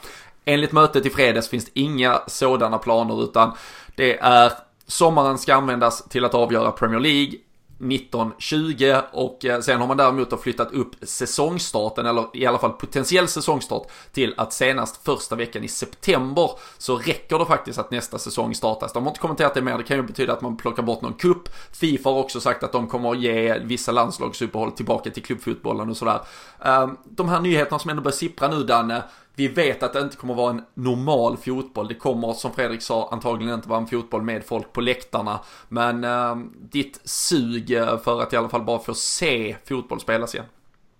Enligt 0.45 0.71
mötet 0.71 1.05
i 1.05 1.09
fredags 1.09 1.49
finns 1.49 1.65
det 1.65 1.79
inga 1.79 2.21
sådana 2.27 2.77
planer 2.77 3.23
utan 3.23 3.51
det 3.95 4.17
är 4.19 4.51
sommaren 4.87 5.37
ska 5.37 5.55
användas 5.55 6.03
till 6.09 6.25
att 6.25 6.33
avgöra 6.33 6.71
Premier 6.71 6.99
League 6.99 7.33
1920 7.81 8.95
och 9.11 9.45
eh, 9.45 9.59
sen 9.59 9.79
har 9.79 9.87
man 9.87 9.97
däremot 9.97 10.41
flyttat 10.41 10.73
upp 10.73 10.95
säsongstarten, 11.01 12.05
eller 12.05 12.25
i 12.33 12.45
alla 12.45 12.57
fall 12.57 12.71
potentiell 12.71 13.27
säsongstart, 13.27 13.87
till 14.11 14.33
att 14.37 14.53
senast 14.53 15.05
första 15.05 15.35
veckan 15.35 15.63
i 15.63 15.67
september 15.67 16.51
så 16.77 16.97
räcker 16.97 17.39
det 17.39 17.45
faktiskt 17.45 17.79
att 17.79 17.91
nästa 17.91 18.19
säsong 18.19 18.55
startas. 18.55 18.93
De 18.93 19.03
har 19.03 19.09
inte 19.09 19.19
kommenterat 19.19 19.53
det 19.53 19.61
mer, 19.61 19.77
det 19.77 19.83
kan 19.83 19.97
ju 19.97 20.03
betyda 20.03 20.33
att 20.33 20.41
man 20.41 20.57
plockar 20.57 20.83
bort 20.83 21.01
någon 21.01 21.13
kupp. 21.13 21.49
Fifa 21.71 22.09
har 22.09 22.19
också 22.19 22.39
sagt 22.39 22.63
att 22.63 22.71
de 22.71 22.87
kommer 22.87 23.11
att 23.11 23.19
ge 23.19 23.59
vissa 23.59 23.91
landslagsuppehåll 23.91 24.71
tillbaka 24.71 25.09
till 25.09 25.23
klubbfotbollen 25.23 25.89
och 25.89 25.97
sådär. 25.97 26.19
Ehm, 26.65 26.97
de 27.03 27.29
här 27.29 27.39
nyheterna 27.39 27.79
som 27.79 27.89
ändå 27.89 28.01
börjar 28.01 28.15
sippra 28.15 28.47
nu 28.47 28.63
Danne, 28.63 29.03
vi 29.41 29.47
vet 29.47 29.83
att 29.83 29.93
det 29.93 29.99
inte 29.99 30.17
kommer 30.17 30.33
vara 30.33 30.49
en 30.49 30.63
normal 30.73 31.37
fotboll. 31.37 31.87
Det 31.87 31.95
kommer, 31.95 32.33
som 32.33 32.53
Fredrik 32.53 32.81
sa, 32.81 33.09
antagligen 33.11 33.53
inte 33.53 33.69
vara 33.69 33.79
en 33.79 33.87
fotboll 33.87 34.21
med 34.21 34.43
folk 34.43 34.73
på 34.73 34.81
läktarna. 34.81 35.39
Men 35.69 36.03
eh, 36.03 36.35
ditt 36.71 37.01
sug 37.03 37.71
eh, 37.71 37.97
för 37.97 38.21
att 38.21 38.33
i 38.33 38.37
alla 38.37 38.49
fall 38.49 38.63
bara 38.63 38.79
få 38.79 38.93
se 38.93 39.55
fotboll 39.65 39.99
spelas 39.99 40.35
igen. 40.35 40.45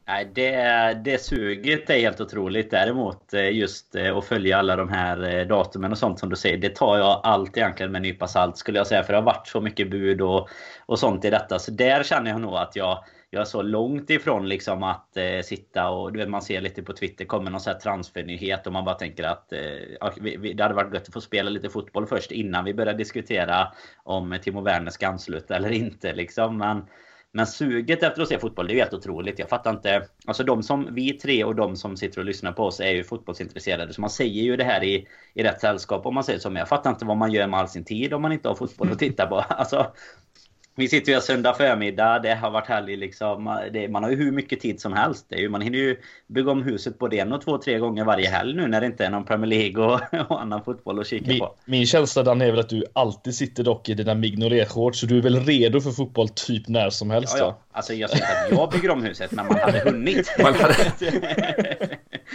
Nej, 0.08 0.32
det, 0.34 1.02
det 1.06 1.22
suget 1.22 1.90
är 1.90 2.00
helt 2.00 2.22
otroligt. 2.22 2.72
Däremot 2.72 3.34
eh, 3.34 3.52
just 3.52 3.96
eh, 3.96 4.18
att 4.18 4.26
följa 4.26 4.58
alla 4.58 4.76
de 4.76 4.90
här 4.90 5.46
datumen 5.46 5.92
och 5.92 5.98
sånt 5.98 6.20
som 6.20 6.30
du 6.30 6.36
säger. 6.36 6.58
Det 6.58 6.76
tar 6.76 6.98
jag 6.98 7.22
allt 7.24 7.58
egentligen 7.58 7.92
med 7.92 8.00
en 8.00 8.04
nypa 8.04 8.28
salt 8.28 8.58
skulle 8.58 8.78
jag 8.78 8.88
säga. 8.88 9.04
För 9.04 9.14
det 9.14 9.20
har 9.20 9.26
varit 9.26 9.48
så 9.48 9.62
mycket 9.62 9.92
bud 9.92 10.22
och, 10.22 10.50
och 10.86 11.00
sånt 11.00 11.26
i 11.26 11.30
detta. 11.30 11.60
Så 11.60 11.72
där 11.72 12.04
känner 12.04 12.32
jag 12.32 12.42
nog 12.42 12.56
att 12.56 12.76
jag, 12.76 13.04
jag 13.34 13.42
är 13.42 13.46
så 13.46 13.62
långt 13.62 14.10
ifrån 14.10 14.50
liksom 14.50 14.84
att 14.84 15.18
eh, 15.18 15.42
sitta 15.44 15.90
och 15.90 16.14
du 16.14 16.20
vet, 16.20 16.30
man 16.30 16.42
ser 16.42 16.62
lite 16.62 16.84
på 16.84 16.94
Twitter 16.94 17.26
kommer 17.26 17.52
någon 17.52 17.62
så 17.62 17.70
här 17.70 17.80
transfernyhet 17.80 18.68
och 18.68 18.74
man 18.74 18.86
bara 18.86 18.96
tänker 18.96 19.24
att 19.24 19.54
eh, 19.54 20.10
vi, 20.22 20.38
vi, 20.38 20.54
det 20.54 20.64
hade 20.64 20.76
varit 20.76 20.94
gött 20.94 21.08
att 21.08 21.14
få 21.14 21.22
spela 21.22 21.50
lite 21.50 21.70
fotboll 21.70 22.08
först 22.08 22.32
innan 22.32 22.66
vi 22.66 22.74
börjar 22.74 22.94
diskutera 22.94 23.68
om 24.04 24.38
Timo 24.42 24.62
Werner 24.62 24.92
ska 24.92 25.08
ansluta 25.08 25.56
eller 25.56 25.72
inte 25.72 26.14
liksom. 26.14 26.58
Men, 26.58 26.86
men 27.32 27.48
suget 27.48 28.04
efter 28.04 28.22
att 28.22 28.28
se 28.28 28.40
fotboll, 28.40 28.68
det 28.68 28.74
är 28.74 28.76
ju 28.76 28.82
helt 28.82 28.94
otroligt. 28.94 29.40
Jag 29.40 29.50
fattar 29.50 29.72
inte. 29.72 30.08
Alltså 30.26 30.44
de 30.44 30.64
som, 30.64 30.88
vi 30.92 31.14
tre 31.14 31.44
och 31.44 31.56
de 31.56 31.76
som 31.76 31.98
sitter 31.98 32.20
och 32.20 32.26
lyssnar 32.26 32.52
på 32.52 32.64
oss 32.64 32.80
är 32.80 32.92
ju 32.92 33.04
fotbollsintresserade. 33.04 33.94
Så 33.94 34.02
man 34.02 34.10
säger 34.10 34.44
ju 34.44 34.58
det 34.58 34.64
här 34.64 34.84
i, 34.84 35.08
i 35.34 35.44
rätt 35.44 35.62
sällskap 35.62 36.06
om 36.06 36.14
man 36.14 36.24
säger 36.24 36.40
som 36.40 36.56
jag 36.56 36.68
fattar 36.70 36.90
inte 36.90 37.06
vad 37.06 37.18
man 37.18 37.32
gör 37.32 37.48
med 37.48 37.60
all 37.60 37.68
sin 37.68 37.84
tid 37.84 38.14
om 38.14 38.22
man 38.22 38.32
inte 38.32 38.48
har 38.48 38.56
fotboll 38.56 38.92
att 38.92 39.00
titta 39.00 39.28
på. 39.28 39.36
Alltså, 39.50 39.94
vi 40.76 40.88
sitter 40.88 41.12
ju 41.12 41.14
här 41.14 41.22
söndag 41.22 41.54
förmiddag. 41.54 42.20
Det 42.20 42.36
har 42.36 42.52
varit 42.52 42.68
helg 42.68 42.96
liksom. 42.96 43.60
Det, 43.74 43.88
man 43.88 44.04
har 44.04 44.10
ju 44.10 44.16
hur 44.16 44.32
mycket 44.32 44.60
tid 44.60 44.82
som 44.82 44.94
helst. 44.94 45.26
Det 45.30 45.36
är 45.36 45.40
ju, 45.40 45.50
man 45.50 45.62
hinner 45.62 45.78
ju 45.78 45.98
bygga 46.28 46.52
om 46.52 46.64
huset 46.64 47.00
både 47.00 47.18
en 47.18 47.34
och 47.34 47.42
två, 47.42 47.58
tre 47.58 47.80
gånger 47.80 48.06
varje 48.06 48.30
helg 48.30 48.54
nu 48.54 48.68
när 48.68 48.82
det 48.82 48.88
inte 48.88 49.06
är 49.06 49.10
någon 49.10 49.26
Premier 49.26 49.48
League 49.48 49.86
och, 49.86 50.02
och 50.32 50.42
annan 50.42 50.64
fotboll 50.64 51.00
att 51.00 51.08
kika 51.08 51.28
min, 51.28 51.40
på. 51.40 51.56
Min 51.66 51.86
känsla 51.86 52.24
Dan 52.24 52.42
är 52.42 52.52
väl 52.52 52.60
att 52.60 52.70
du 52.70 52.86
alltid 52.94 53.36
sitter 53.36 53.64
dock 53.64 53.90
i 53.90 53.94
dina 53.94 54.14
mignolet-shorts. 54.14 55.00
Så 55.00 55.06
du 55.06 55.18
är 55.18 55.22
väl 55.22 55.46
redo 55.46 55.82
för 55.82 55.92
fotboll 55.92 56.30
typ 56.30 56.68
när 56.68 56.90
som 56.90 57.10
helst? 57.10 57.36
Ja, 57.40 57.46
ja. 57.46 57.60
Alltså 57.72 57.94
jag 57.94 58.10
säger 58.10 58.24
att 58.24 58.52
jag 58.52 58.70
bygger 58.70 58.90
om 58.90 59.04
huset, 59.04 59.32
men 59.32 59.46
man 59.46 59.60
hade 59.60 59.80
hunnit. 59.80 60.36
Man 60.44 60.54
hade... 60.54 60.76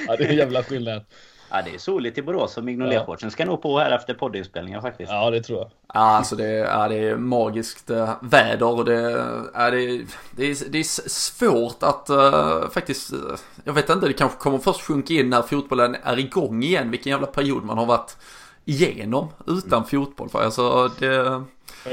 ja, 0.06 0.16
det 0.16 0.24
är 0.24 0.28
en 0.28 0.36
jävla 0.36 0.62
skillnad. 0.62 1.04
Ja, 1.50 1.62
det 1.62 1.74
är 1.74 1.78
soligt 1.78 2.18
i 2.18 2.22
Borås 2.22 2.56
och 2.56 2.64
Mignolet-shortsen 2.64 3.30
ska 3.30 3.44
nog 3.44 3.62
på 3.62 3.78
här 3.78 3.90
efter 3.90 4.14
poddinspelningen 4.14 4.82
faktiskt. 4.82 5.12
Ja, 5.12 5.30
det 5.30 5.42
tror 5.42 5.58
jag. 5.58 5.70
Ja, 5.94 6.00
alltså 6.00 6.36
det, 6.36 6.48
ja, 6.48 6.88
det 6.88 6.96
är 6.96 7.16
magiskt 7.16 7.90
äh, 7.90 8.14
väder 8.20 8.66
och 8.66 8.84
det, 8.84 9.26
ja, 9.54 9.70
det, 9.70 10.06
det, 10.30 10.44
är, 10.44 10.70
det 10.70 10.78
är 10.78 11.08
svårt 11.08 11.82
att 11.82 12.10
äh, 12.10 12.68
faktiskt, 12.70 13.12
äh, 13.12 13.18
jag 13.64 13.72
vet 13.72 13.90
inte, 13.90 14.06
det 14.06 14.12
kanske 14.12 14.38
kommer 14.38 14.58
först 14.58 14.80
sjunka 14.80 15.14
in 15.14 15.30
när 15.30 15.42
fotbollen 15.42 15.96
är 16.02 16.18
igång 16.18 16.62
igen, 16.62 16.90
vilken 16.90 17.10
jävla 17.10 17.26
period 17.26 17.64
man 17.64 17.78
har 17.78 17.86
varit 17.86 18.16
igenom 18.64 19.28
utan 19.46 19.78
mm. 19.78 19.84
fotboll. 19.84 20.28
För 20.28 20.42
alltså 20.42 20.90
det, 20.98 21.42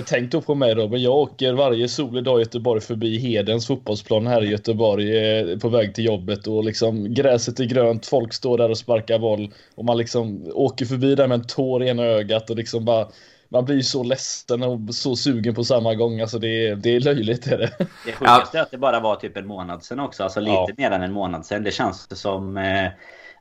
Tänk 0.05 0.31
då 0.31 0.41
på 0.41 0.55
mig 0.55 0.75
då, 0.75 0.87
men 0.87 1.01
jag 1.01 1.13
åker 1.13 1.53
varje 1.53 1.87
solig 1.87 2.23
dag 2.23 2.39
i 2.39 2.43
Göteborg 2.43 2.81
förbi 2.81 3.17
Hedens 3.17 3.67
fotbollsplan 3.67 4.27
här 4.27 4.43
i 4.43 4.47
Göteborg 4.47 5.17
eh, 5.17 5.57
på 5.57 5.69
väg 5.69 5.95
till 5.95 6.05
jobbet 6.05 6.47
och 6.47 6.63
liksom 6.63 7.13
gräset 7.13 7.59
är 7.59 7.65
grönt, 7.65 8.05
folk 8.05 8.33
står 8.33 8.57
där 8.57 8.69
och 8.69 8.77
sparkar 8.77 9.19
boll 9.19 9.53
och 9.75 9.85
man 9.85 9.97
liksom 9.97 10.51
åker 10.53 10.85
förbi 10.85 11.15
där 11.15 11.27
med 11.27 11.35
en 11.35 11.47
tår 11.47 11.83
i 11.83 11.89
ena 11.89 12.03
ögat 12.03 12.49
och 12.49 12.55
liksom 12.55 12.85
bara 12.85 13.07
man 13.49 13.65
blir 13.65 13.81
så 13.81 14.03
ledsen 14.03 14.63
och 14.63 14.79
så 14.89 15.15
sugen 15.15 15.55
på 15.55 15.63
samma 15.63 15.95
gång. 15.95 16.21
Alltså 16.21 16.39
det 16.39 16.67
är, 16.67 16.75
det 16.75 16.95
är 16.95 16.99
löjligt. 16.99 17.47
Är 17.47 17.57
det 17.57 17.71
det 18.05 18.11
sjukaste 18.11 18.57
är 18.57 18.61
att 18.61 18.71
det 18.71 18.77
bara 18.77 18.99
var 18.99 19.15
typ 19.15 19.37
en 19.37 19.47
månad 19.47 19.83
sedan 19.83 19.99
också. 19.99 20.23
Alltså 20.23 20.39
lite 20.39 20.51
ja. 20.51 20.67
mer 20.77 20.91
än 20.91 21.03
en 21.03 21.11
månad 21.11 21.45
sedan. 21.45 21.63
Det 21.63 21.71
känns 21.71 22.19
som... 22.21 22.57
Eh, 22.57 22.87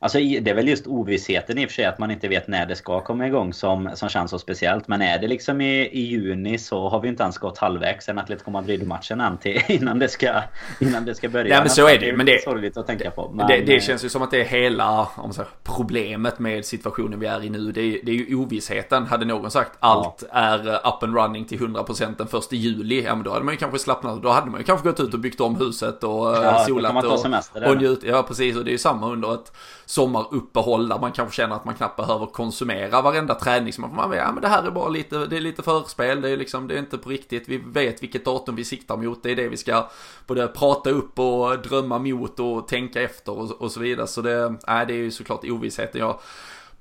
Alltså 0.03 0.19
det 0.19 0.51
är 0.51 0.55
väl 0.55 0.69
just 0.69 0.87
ovissheten 0.87 1.59
i 1.59 1.67
och 1.67 1.71
för 1.71 1.75
sig 1.75 1.85
att 1.85 1.99
man 1.99 2.11
inte 2.11 2.29
vet 2.29 2.49
när 2.49 2.67
det 2.67 2.77
ska 2.77 3.01
komma 3.01 3.27
igång 3.27 3.53
som, 3.53 3.91
som 3.95 4.09
känns 4.09 4.31
så 4.31 4.39
speciellt. 4.39 4.89
Men 4.89 5.03
är 5.03 5.19
det 5.19 5.29
liksom 5.29 5.61
i, 5.61 5.81
i 5.81 6.01
juni 6.01 6.59
så 6.59 6.89
har 6.89 7.01
vi 7.01 7.09
inte 7.09 7.23
ens 7.23 7.39
gått 7.39 7.59
halvvägs 7.59 8.05
sen 8.05 8.19
Atletico 8.19 8.51
Madrid-matchen 8.51 9.21
än 9.21 9.39
till 9.39 9.61
innan 9.69 9.99
det 9.99 10.09
ska, 10.09 10.43
innan 10.81 11.05
det 11.05 11.15
ska 11.15 11.29
börja. 11.29 11.55
Ja 11.55 11.61
men 11.61 11.71
så 11.71 11.89
är 11.89 11.99
det 11.99 12.07
ju. 12.07 12.17
Men 12.17 12.27
det, 12.27 12.35
är 12.35 12.39
sorgligt 12.39 12.77
att 12.77 12.87
tänka 12.87 13.11
på. 13.11 13.33
Men, 13.35 13.47
det, 13.47 13.61
det, 13.61 13.83
känns 13.83 14.05
ju 14.05 14.09
som 14.09 14.23
att 14.23 14.31
det 14.31 14.41
är 14.41 14.45
hela 14.45 15.09
om 15.17 15.33
säger, 15.33 15.51
problemet 15.63 16.39
med 16.39 16.65
situationen 16.65 17.21
vi 17.21 17.27
är 17.27 17.45
i 17.45 17.51
nu. 17.51 17.73
Det 17.73 17.81
är, 17.81 18.01
det 18.03 18.13
är 18.13 18.17
ju 18.17 18.37
ovissheten. 18.37 19.07
Hade 19.07 19.25
någon 19.25 19.51
sagt 19.51 19.73
allt 19.81 20.25
ja. 20.33 20.39
är 20.39 20.75
up 20.75 21.03
and 21.03 21.17
running 21.17 21.45
till 21.45 21.59
100% 21.59 22.15
den 22.19 22.27
första 22.27 22.57
juli. 22.57 23.03
Ja 23.05 23.15
men 23.15 23.25
då 23.25 23.33
hade 23.33 23.45
man 23.45 23.55
ju 23.55 23.59
kanske 23.59 23.79
slappnat. 23.79 24.23
Då 24.23 24.29
hade 24.29 24.51
man 24.51 24.61
ju 24.61 24.65
kanske 24.65 24.89
gått 24.89 25.01
ut 25.01 25.15
och 25.15 25.21
byggt 25.21 25.41
om 25.41 25.57
huset 25.57 26.05
och 26.05 26.13
ja, 26.13 26.65
solat 26.67 27.05
och, 27.05 27.69
och 27.69 27.77
njut. 27.77 28.01
Ja 28.03 28.23
precis 28.23 28.57
och 28.57 28.65
det 28.65 28.71
är 28.71 28.73
ju 28.73 28.79
samma 28.79 29.07
under 29.07 29.35
ett 29.35 29.53
sommaruppehåll 29.93 30.89
där 30.89 30.99
man 30.99 31.13
kanske 31.13 31.37
känner 31.37 31.57
att 31.57 31.65
man 31.65 31.75
knappt 31.75 31.97
behöver 31.97 32.27
konsumera 32.27 33.03
varenda 33.03 33.35
träning. 33.35 33.73
Så 33.73 33.81
man 33.81 33.95
får, 33.95 34.17
ja 34.17 34.33
men 34.33 34.43
det 34.43 34.49
här 34.49 34.67
är 34.67 34.71
bara 34.71 34.89
lite, 34.89 35.27
det 35.27 35.37
är 35.37 35.41
lite 35.41 35.63
förspel, 35.63 36.21
det 36.21 36.31
är 36.31 36.37
liksom, 36.37 36.69
det 36.69 36.75
är 36.75 36.79
inte 36.79 36.99
på 36.99 37.09
riktigt. 37.09 37.49
Vi 37.49 37.57
vet 37.57 38.03
vilket 38.03 38.25
datum 38.25 38.57
vi 38.57 38.65
siktar 38.65 38.97
mot, 38.97 39.23
det 39.23 39.31
är 39.31 39.37
det 39.37 39.49
vi 39.49 39.57
ska 39.57 39.89
både 40.27 40.49
prata 40.49 40.91
upp 40.91 41.19
och 41.19 41.59
drömma 41.59 41.99
mot 41.99 42.41
och 42.41 42.69
tänka 42.69 43.03
efter 43.03 43.33
och, 43.33 43.51
och 43.51 43.73
så 43.73 43.81
vidare. 43.81 44.07
Så 44.07 44.23
det, 44.23 44.55
nej, 44.69 44.87
det 44.87 44.93
är 44.93 44.99
ju 44.99 45.11
såklart 45.11 45.45
ovissheten. 45.45 46.01
Jag 46.01 46.21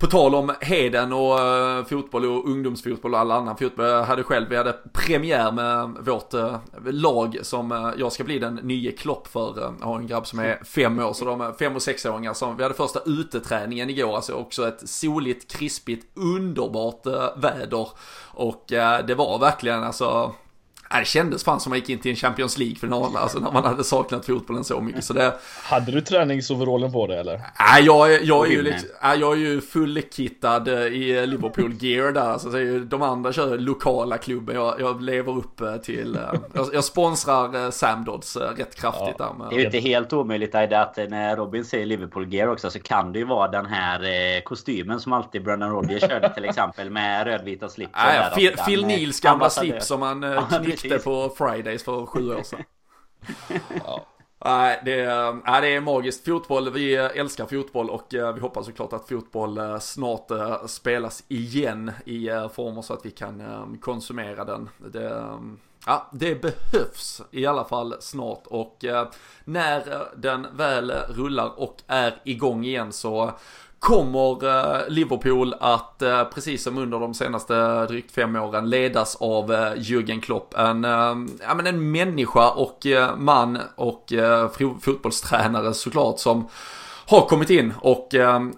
på 0.01 0.07
tal 0.07 0.35
om 0.35 0.51
Heden 0.61 1.13
och 1.13 1.39
uh, 1.39 1.85
fotboll 1.85 2.25
och 2.25 2.49
ungdomsfotboll 2.49 3.13
och 3.13 3.19
all 3.19 3.31
annan 3.31 3.57
fotboll. 3.57 3.85
Jag 3.85 4.03
hade 4.03 4.23
själv, 4.23 4.49
vi 4.49 4.57
hade 4.57 4.73
premiär 4.93 5.51
med 5.51 6.05
vårt 6.05 6.33
uh, 6.33 6.57
lag 6.85 7.39
som 7.41 7.71
uh, 7.71 7.93
jag 7.97 8.11
ska 8.11 8.23
bli 8.23 8.39
den 8.39 8.55
nye 8.55 8.91
Klopp 8.91 9.27
för. 9.27 9.73
Jag 9.79 9.85
har 9.85 9.99
en 9.99 10.07
grabb 10.07 10.27
som 10.27 10.39
är 10.39 10.63
fem 10.63 10.99
år, 10.99 11.13
så 11.13 11.25
de 11.25 11.41
är 11.41 11.53
fem 11.53 11.75
och 11.75 11.81
sexåringar. 11.81 12.33
Som, 12.33 12.57
vi 12.57 12.63
hade 12.63 12.75
första 12.75 12.99
uteträningen 13.05 13.89
igår, 13.89 14.15
alltså 14.15 14.33
också 14.33 14.67
ett 14.67 14.89
soligt, 14.89 15.51
krispigt, 15.51 16.17
underbart 16.17 17.05
väder. 17.35 17.87
Och 18.33 18.63
det 19.07 19.15
var 19.17 19.39
verkligen 19.39 19.83
alltså 19.83 20.35
det 20.99 21.05
kändes 21.05 21.43
fan 21.43 21.59
som 21.59 21.69
man 21.69 21.79
gick 21.79 21.89
in 21.89 21.99
till 21.99 22.11
en 22.11 22.17
Champions 22.17 22.57
League-final, 22.57 23.17
alltså 23.17 23.39
när 23.39 23.51
man 23.51 23.63
hade 23.63 23.83
saknat 23.83 24.25
fotbollen 24.25 24.63
så 24.63 24.81
mycket. 24.81 25.03
Så 25.03 25.13
det... 25.13 25.33
Hade 25.63 25.91
du 25.91 26.01
träningsoverallen 26.01 26.91
på 26.91 27.07
dig 27.07 27.19
eller? 27.19 27.41
Nej, 27.59 27.83
jag, 27.83 28.23
jag, 28.23 28.47
är 28.47 28.51
ju 28.51 28.61
liksom, 28.61 28.89
jag 29.01 29.33
är 29.33 29.37
ju 29.37 29.61
fullkittad 29.61 30.67
eh, 30.67 30.79
i 30.79 31.27
Liverpool-gear 31.27 32.11
där. 32.11 32.21
Alltså, 32.21 32.49
de 32.79 33.01
andra 33.01 33.33
kör 33.33 33.57
lokala 33.57 34.17
klubben, 34.17 34.55
jag, 34.55 34.81
jag 34.81 35.01
lever 35.01 35.37
upp 35.37 35.61
eh, 35.61 35.75
till... 35.75 36.15
Eh, 36.15 36.21
jag, 36.53 36.67
jag 36.73 36.83
sponsrar 36.83 37.71
Sam 37.71 38.05
Dodds 38.05 38.37
rätt 38.37 38.75
kraftigt 38.75 39.15
ja. 39.19 39.25
där. 39.25 39.33
Med... 39.33 39.49
Det 39.49 39.55
är 39.55 39.59
ju 39.59 39.65
inte 39.65 39.79
helt 39.79 40.13
omöjligt 40.13 40.55
att 40.55 40.97
när 40.97 41.35
Robin 41.35 41.65
säger 41.65 41.85
Liverpool-gear 41.85 42.47
också 42.47 42.69
så 42.69 42.79
kan 42.79 43.13
det 43.13 43.19
ju 43.19 43.25
vara 43.25 43.47
den 43.47 43.65
här 43.65 44.41
kostymen 44.41 44.99
som 44.99 45.13
alltid 45.13 45.43
Brennan 45.43 45.69
Rodgers 45.69 46.01
körde 46.01 46.33
till 46.33 46.45
exempel 46.45 46.89
med 46.89 47.27
rödvita 47.27 47.69
slips. 47.69 47.91
Ja, 47.93 48.31
Phil, 48.35 48.57
Phil 48.65 48.85
Nils 48.85 49.19
gamla 49.19 49.49
slips 49.49 49.87
som 49.87 49.99
man 49.99 50.25
knyckte 50.63 50.80
på 51.03 51.29
Fridays 51.37 51.83
för 51.83 52.05
sju 52.05 52.35
år 52.35 52.43
sedan. 52.43 52.63
ja. 53.85 54.05
Nej, 54.45 54.81
det 54.85 54.99
är, 55.01 55.61
det 55.61 55.67
är 55.67 55.81
magiskt. 55.81 56.25
Fotboll, 56.25 56.69
vi 56.69 56.95
älskar 56.95 57.45
fotboll 57.45 57.89
och 57.89 58.13
eh, 58.13 58.33
vi 58.33 58.39
hoppas 58.41 58.65
såklart 58.65 58.93
att 58.93 59.09
fotboll 59.09 59.57
eh, 59.57 59.79
snart 59.79 60.31
eh, 60.31 60.65
spelas 60.65 61.23
igen 61.27 61.91
i 62.05 62.29
former 62.53 62.81
så 62.81 62.93
att 62.93 63.05
vi 63.05 63.11
kan 63.11 63.77
konsumera 63.81 64.45
den. 64.45 64.69
Det, 64.77 65.27
ja, 65.85 66.09
det 66.11 66.41
behövs 66.41 67.21
i 67.31 67.45
alla 67.45 67.65
fall 67.65 67.95
snart 67.99 68.47
och 68.47 68.85
när 69.43 69.83
den 70.17 70.47
väl 70.53 70.91
rullar 70.91 71.59
och 71.59 71.81
är 71.87 72.21
igång 72.23 72.65
igen 72.65 72.91
så 72.93 73.31
kommer 73.81 74.47
eh, 74.47 74.89
Liverpool 74.89 75.55
att, 75.59 76.01
eh, 76.01 76.23
precis 76.23 76.63
som 76.63 76.77
under 76.77 76.99
de 76.99 77.13
senaste 77.13 77.85
drygt 77.85 78.11
fem 78.11 78.35
åren, 78.35 78.69
ledas 78.69 79.15
av 79.15 79.53
eh, 79.53 79.73
Jürgen 79.75 80.21
Klopp. 80.21 80.53
En, 80.57 80.83
ja, 81.41 81.53
men 81.55 81.67
en 81.67 81.91
människa 81.91 82.49
och 82.49 82.85
man 83.17 83.59
och 83.75 84.13
fotbollstränare 84.81 85.73
såklart 85.73 86.19
som 86.19 86.47
har 87.05 87.21
kommit 87.21 87.49
in 87.49 87.73
och 87.81 88.07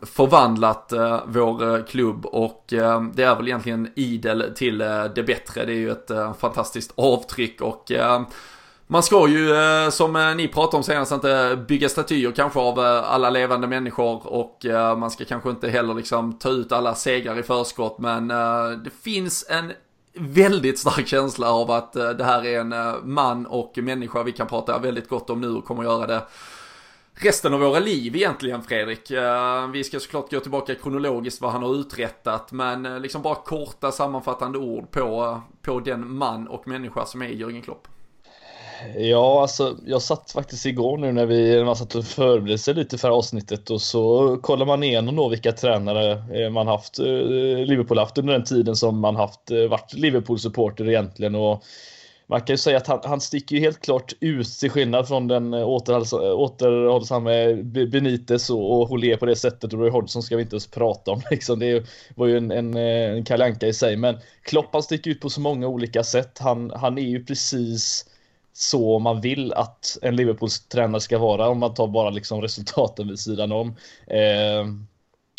förvandlat 0.01 0.93
vår 1.25 1.87
klubb 1.87 2.25
och 2.25 2.63
det 3.13 3.23
är 3.23 3.35
väl 3.35 3.47
egentligen 3.47 3.91
idel 3.95 4.53
till 4.55 4.77
det 5.15 5.23
bättre. 5.27 5.65
Det 5.65 5.73
är 5.73 5.77
ju 5.77 5.91
ett 5.91 6.11
fantastiskt 6.39 6.93
avtryck 6.95 7.61
och 7.61 7.91
man 8.87 9.03
ska 9.03 9.27
ju, 9.27 9.55
eh, 9.55 9.89
som 9.89 10.15
eh, 10.15 10.35
ni 10.35 10.47
pratade 10.47 10.77
om 10.77 10.83
senast, 10.83 11.11
inte 11.11 11.63
bygga 11.67 11.89
statyer 11.89 12.31
kanske 12.31 12.59
av 12.59 12.79
eh, 12.79 13.11
alla 13.11 13.29
levande 13.29 13.67
människor 13.67 14.27
och 14.27 14.65
man 14.97 15.11
ska 15.11 15.25
kanske 15.25 15.49
inte 15.49 15.69
heller 15.69 15.93
liksom 15.93 16.33
ta 16.33 16.49
ut 16.49 16.71
alla 16.71 16.95
segrar 16.95 17.39
i 17.39 17.43
förskott 17.43 17.97
men 17.99 18.27
det 18.83 18.89
finns 19.03 19.45
en 19.49 19.71
väldigt 20.15 20.79
stark 20.79 21.07
känsla 21.07 21.51
av 21.51 21.71
att 21.71 21.93
det 21.93 22.23
här 22.23 22.45
är 22.45 22.59
en 22.59 22.75
man 23.13 23.45
och 23.45 23.73
människa 23.77 24.23
vi 24.23 24.31
kan 24.31 24.47
prata 24.47 24.79
väldigt 24.79 25.09
gott 25.09 25.29
om 25.29 25.41
nu 25.41 25.49
och 25.49 25.65
kommer 25.65 25.83
göra 25.83 26.07
det 26.07 26.21
resten 27.13 27.53
av 27.53 27.59
våra 27.59 27.79
liv 27.79 28.15
egentligen 28.15 28.63
Fredrik. 28.63 29.11
Vi 29.73 29.83
ska 29.83 29.99
såklart 29.99 30.31
gå 30.31 30.39
tillbaka 30.39 30.75
kronologiskt 30.75 31.41
vad 31.41 31.51
han 31.51 31.63
har 31.63 31.75
uträttat 31.75 32.51
men 32.51 33.01
liksom 33.01 33.21
bara 33.21 33.35
korta 33.35 33.91
sammanfattande 33.91 34.57
ord 34.57 34.91
på, 34.91 35.41
på 35.61 35.79
den 35.79 36.15
man 36.17 36.47
och 36.47 36.67
människa 36.67 37.05
som 37.05 37.21
är 37.21 37.27
Jörgen 37.27 37.61
Klopp. 37.61 37.87
Ja, 38.97 39.41
alltså 39.41 39.77
jag 39.85 40.01
satt 40.01 40.31
faktiskt 40.31 40.65
igår 40.65 40.97
nu 40.97 41.11
när 41.11 41.25
vi 41.25 41.63
man 41.63 41.75
satt 41.75 41.95
och 41.95 42.05
förberedde 42.05 42.57
sig 42.57 42.73
lite 42.73 42.97
för 42.97 43.09
avsnittet 43.09 43.69
och 43.69 43.81
så 43.81 44.37
kollar 44.41 44.65
man 44.65 44.83
igenom 44.83 45.15
då 45.15 45.29
vilka 45.29 45.51
tränare 45.51 46.11
eh, 46.11 46.49
man 46.49 46.67
haft, 46.67 46.99
eh, 46.99 47.05
Liverpool 47.65 47.97
haft 47.97 48.17
under 48.17 48.33
den 48.33 48.43
tiden 48.43 48.75
som 48.75 48.99
man 48.99 49.15
haft 49.15 49.51
eh, 49.51 49.69
varit 49.69 49.93
Liverpool-supporter 49.93 50.89
egentligen 50.89 51.35
och 51.35 51.63
man 52.27 52.41
kan 52.41 52.53
ju 52.53 52.57
säga 52.57 52.77
att 52.77 52.87
han, 52.87 52.99
han 53.03 53.21
sticker 53.21 53.55
ju 53.55 53.61
helt 53.61 53.81
klart 53.81 54.13
ut 54.19 54.47
till 54.47 54.69
skillnad 54.69 55.07
från 55.07 55.27
den 55.27 55.53
återhållsamme 55.53 57.53
Benitez 57.63 58.49
och, 58.49 58.79
och 58.79 58.87
Holé 58.87 59.17
på 59.17 59.25
det 59.25 59.35
sättet 59.35 59.73
och 59.73 59.79
Roy 59.79 59.89
Hodgson 59.89 60.23
ska 60.23 60.35
vi 60.35 60.41
inte 60.41 60.55
ens 60.55 60.67
prata 60.67 61.11
om 61.11 61.21
liksom. 61.31 61.59
Det 61.59 61.85
var 62.15 62.27
ju 62.27 62.37
en, 62.37 62.51
en, 62.51 62.77
en 62.77 63.25
kalanka 63.25 63.67
i 63.67 63.73
sig 63.73 63.97
men 63.97 64.17
Klopp 64.43 64.69
han 64.73 64.83
sticker 64.83 65.11
ut 65.11 65.21
på 65.21 65.29
så 65.29 65.41
många 65.41 65.67
olika 65.67 66.03
sätt. 66.03 66.39
Han, 66.39 66.71
han 66.75 66.97
är 66.97 67.01
ju 67.01 67.25
precis 67.25 68.05
så 68.53 68.99
man 68.99 69.21
vill 69.21 69.53
att 69.53 69.97
en 70.01 70.15
Liverpools 70.15 70.67
tränare 70.67 71.01
ska 71.01 71.17
vara 71.17 71.49
om 71.49 71.59
man 71.59 71.73
tar 71.73 71.87
bara 71.87 72.09
liksom 72.09 72.41
resultaten 72.41 73.07
vid 73.07 73.19
sidan 73.19 73.51
om. 73.51 73.75
Eh, 74.07 74.65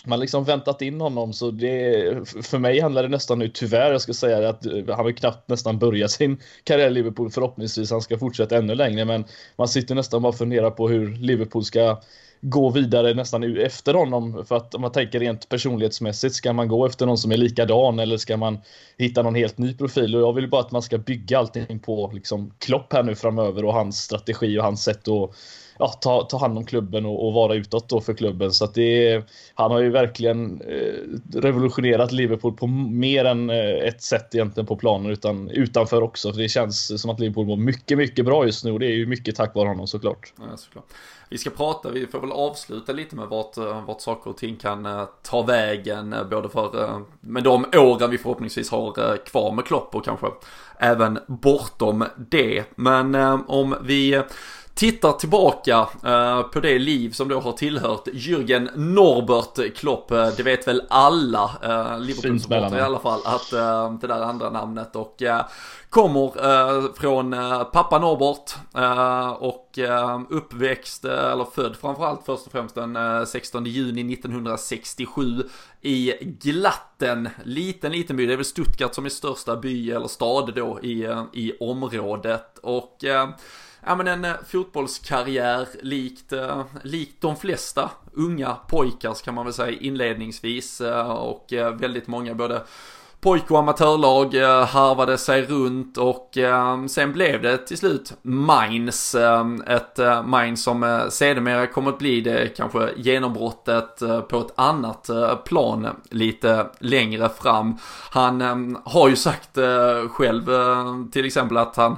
man 0.07 0.21
liksom 0.21 0.45
väntat 0.45 0.83
in 0.83 1.01
honom 1.01 1.33
så 1.33 1.51
det 1.51 2.29
för 2.45 2.59
mig 2.59 2.81
handlar 2.81 3.03
det 3.03 3.09
nästan 3.09 3.39
nu 3.39 3.49
tyvärr 3.49 3.93
jag 3.93 4.01
ska 4.01 4.15
säga 4.15 4.49
att 4.49 4.67
han 4.67 5.05
har 5.05 5.13
knappt 5.13 5.49
nästan 5.49 5.79
börjat 5.79 6.11
sin 6.11 6.41
karriär 6.65 6.87
i 6.87 6.91
Liverpool 6.91 7.31
förhoppningsvis 7.31 7.91
han 7.91 8.03
ska 8.03 8.19
fortsätta 8.19 8.57
ännu 8.57 8.75
längre 8.75 9.05
men 9.05 9.25
man 9.57 9.69
sitter 9.69 9.95
nästan 9.95 10.23
bara 10.23 10.29
och 10.29 10.39
funderar 10.39 10.71
på 10.71 10.89
hur 10.89 11.17
Liverpool 11.17 11.65
ska 11.65 12.01
gå 12.47 12.71
vidare 12.71 13.15
nästan 13.15 13.57
efter 13.57 13.95
honom 13.95 14.45
för 14.49 14.57
att 14.57 14.75
om 14.75 14.81
man 14.81 14.93
tänker 14.93 15.21
rent 15.21 15.49
personlighetsmässigt 15.49 16.35
ska 16.35 16.53
man 16.53 16.69
gå 16.69 16.87
efter 16.87 17.07
någon 17.07 17.19
som 17.19 17.33
är 17.33 17.37
likadan 17.37 17.99
eller 17.99 18.17
ska 18.17 18.37
man 18.37 18.59
hitta 18.99 19.23
någon 19.23 19.35
helt 19.35 19.59
ny 19.59 19.75
profil 19.75 20.17
och 20.17 20.23
jag 20.23 20.33
vill 20.33 20.49
bara 20.49 20.61
att 20.61 20.73
man 20.73 20.83
ska 20.83 20.99
bygga 20.99 21.39
allting 21.39 21.79
på 21.79 22.11
liksom 22.15 22.55
Klopp 22.59 22.93
här 22.93 23.03
nu 23.03 23.15
framöver 23.15 23.65
och 23.65 23.73
hans 23.73 23.99
strategi 23.99 24.59
och 24.59 24.65
hans 24.65 24.85
sätt 24.85 25.09
att 25.09 25.31
ja, 25.79 25.89
ta, 25.89 26.23
ta 26.23 26.39
hand 26.39 26.59
om 26.59 26.65
klubben 26.67 27.07
och, 27.07 27.27
och 27.27 27.33
vara 27.33 27.55
utåt 27.55 27.89
då 27.89 28.01
för 28.01 28.15
klubben. 28.15 28.53
Så 28.53 28.65
att 28.65 28.75
det 28.75 29.09
är, 29.09 29.25
han 29.55 29.71
har 29.71 29.81
ju 29.81 29.91
verkligen 29.91 30.61
eh, 30.61 31.41
revolutionerat 31.41 32.13
Liverpool 32.13 32.53
på 32.53 32.67
mer 32.67 33.25
än 33.25 33.51
eh, 33.51 33.89
ett 33.89 34.03
sätt 34.03 34.35
egentligen 34.35 34.67
på 34.67 34.77
planen 34.77 35.11
utan 35.11 35.51
utanför 35.51 36.03
också. 36.03 36.33
För 36.33 36.41
det 36.41 36.49
känns 36.49 37.01
som 37.01 37.11
att 37.11 37.21
Liverpool 37.21 37.47
mår 37.47 37.57
mycket, 37.57 37.99
mycket 37.99 38.25
bra 38.25 38.45
just 38.45 38.65
nu 38.65 38.73
och 38.73 38.81
det 38.81 38.87
är 38.87 38.97
ju 38.97 39.07
mycket 39.07 39.37
tack 39.37 39.55
vare 39.55 39.69
honom 39.69 39.87
såklart. 39.87 40.33
Ja, 40.39 40.57
såklart. 40.57 40.85
Vi 41.29 41.39
ska 41.39 41.51
prata, 41.51 41.91
vi 41.91 42.07
får 42.07 42.21
väl 42.21 42.33
avsluta 42.33 42.93
lite 42.93 43.17
med 43.17 43.29
vart, 43.29 43.57
eh, 43.57 43.85
vart 43.85 44.01
saker 44.01 44.31
och 44.31 44.37
ting 44.37 44.57
kan 44.57 44.87
eh, 44.87 45.05
ta 45.23 45.43
vägen, 45.43 46.13
eh, 46.13 46.25
både 46.25 46.49
för 46.49 47.03
med 47.21 47.45
de 47.45 47.65
åren 47.77 48.11
vi 48.11 48.19
förhoppningsvis 48.19 48.71
har 48.71 49.17
kvar 49.17 49.53
med 49.53 49.65
Klopp 49.65 49.95
och 49.95 50.05
kanske 50.05 50.27
även 50.79 51.19
bortom 51.27 52.05
det. 52.17 52.65
Men 52.75 53.15
om 53.47 53.75
vi 53.83 54.23
tittar 54.75 55.13
tillbaka 55.13 55.89
uh, 56.07 56.43
på 56.43 56.61
det 56.61 56.79
liv 56.79 57.11
som 57.11 57.29
då 57.29 57.41
har 57.41 57.53
tillhört 57.53 58.09
Jürgen 58.13 58.71
Norbert 58.75 59.77
Klopp. 59.77 60.13
Uh, 60.13 60.29
det 60.37 60.43
vet 60.43 60.69
väl 60.69 60.83
alla 60.89 61.45
uh, 61.45 62.01
Liverpool-supportrar 62.01 62.79
i 62.79 62.81
alla 62.81 62.99
fall 62.99 63.21
att 63.25 63.53
uh, 63.53 63.99
det 64.01 64.07
där 64.07 64.23
andra 64.23 64.51
namnet. 64.51 64.97
Och 64.97 65.23
kommer 65.91 66.93
från 67.01 67.31
pappa 67.73 67.99
Norbert 67.99 68.55
och 69.39 69.79
uppväxt, 70.31 71.05
eller 71.05 71.45
född 71.45 71.77
framförallt 71.77 72.21
först 72.27 72.47
och 72.47 72.53
främst 72.53 72.75
den 72.75 73.27
16 73.27 73.67
juni 73.67 74.13
1967 74.13 75.43
i 75.81 76.13
Glatten, 76.21 77.29
liten 77.45 77.93
liten 77.93 78.17
by, 78.17 78.27
det 78.27 78.33
är 78.33 78.37
väl 78.37 78.45
Stuttgart 78.45 78.95
som 78.95 79.05
är 79.05 79.11
största 79.11 79.57
by 79.57 79.91
eller 79.91 80.09
stad 80.09 80.53
då 80.55 80.81
i, 80.83 81.25
i 81.33 81.53
området. 81.61 82.59
Och 82.59 83.05
ja 83.87 83.97
men 83.97 84.09
en 84.09 84.25
eh, 84.25 84.33
fotbollskarriär 84.49 85.69
likt, 85.83 86.33
eh, 86.33 86.63
likt 86.83 87.21
de 87.21 87.37
flesta 87.37 87.91
unga 88.13 88.57
pojkars 88.69 89.23
kan 89.23 89.35
man 89.35 89.45
väl 89.45 89.55
säga 89.55 89.79
inledningsvis 89.81 90.81
eh, 90.81 91.11
och 91.11 91.47
väldigt 91.75 92.07
många 92.07 92.35
både 92.35 92.63
pojk 93.21 93.51
och 93.51 93.59
amatörlag 93.59 94.35
harvade 94.67 95.19
sig 95.19 95.43
runt 95.43 95.99
och 95.99 96.39
sen 96.89 97.13
blev 97.13 97.43
det 97.43 97.59
till 97.59 97.79
slut 97.79 98.13
Mainz. 98.23 99.15
Ett 99.67 99.99
Mainz 100.25 100.63
som 100.63 101.07
sedermera 101.11 101.67
kommer 101.67 101.91
att 101.91 101.99
bli 101.99 102.21
det 102.21 102.57
kanske 102.57 102.91
genombrottet 102.97 103.99
på 104.29 104.39
ett 104.39 104.53
annat 104.55 105.11
plan 105.45 105.89
lite 106.11 106.67
längre 106.79 107.29
fram. 107.29 107.79
Han 108.11 108.77
har 108.85 109.09
ju 109.09 109.17
sagt 109.17 109.59
själv 110.09 110.51
till 111.13 111.27
exempel 111.27 111.57
att 111.57 111.77
han 111.77 111.97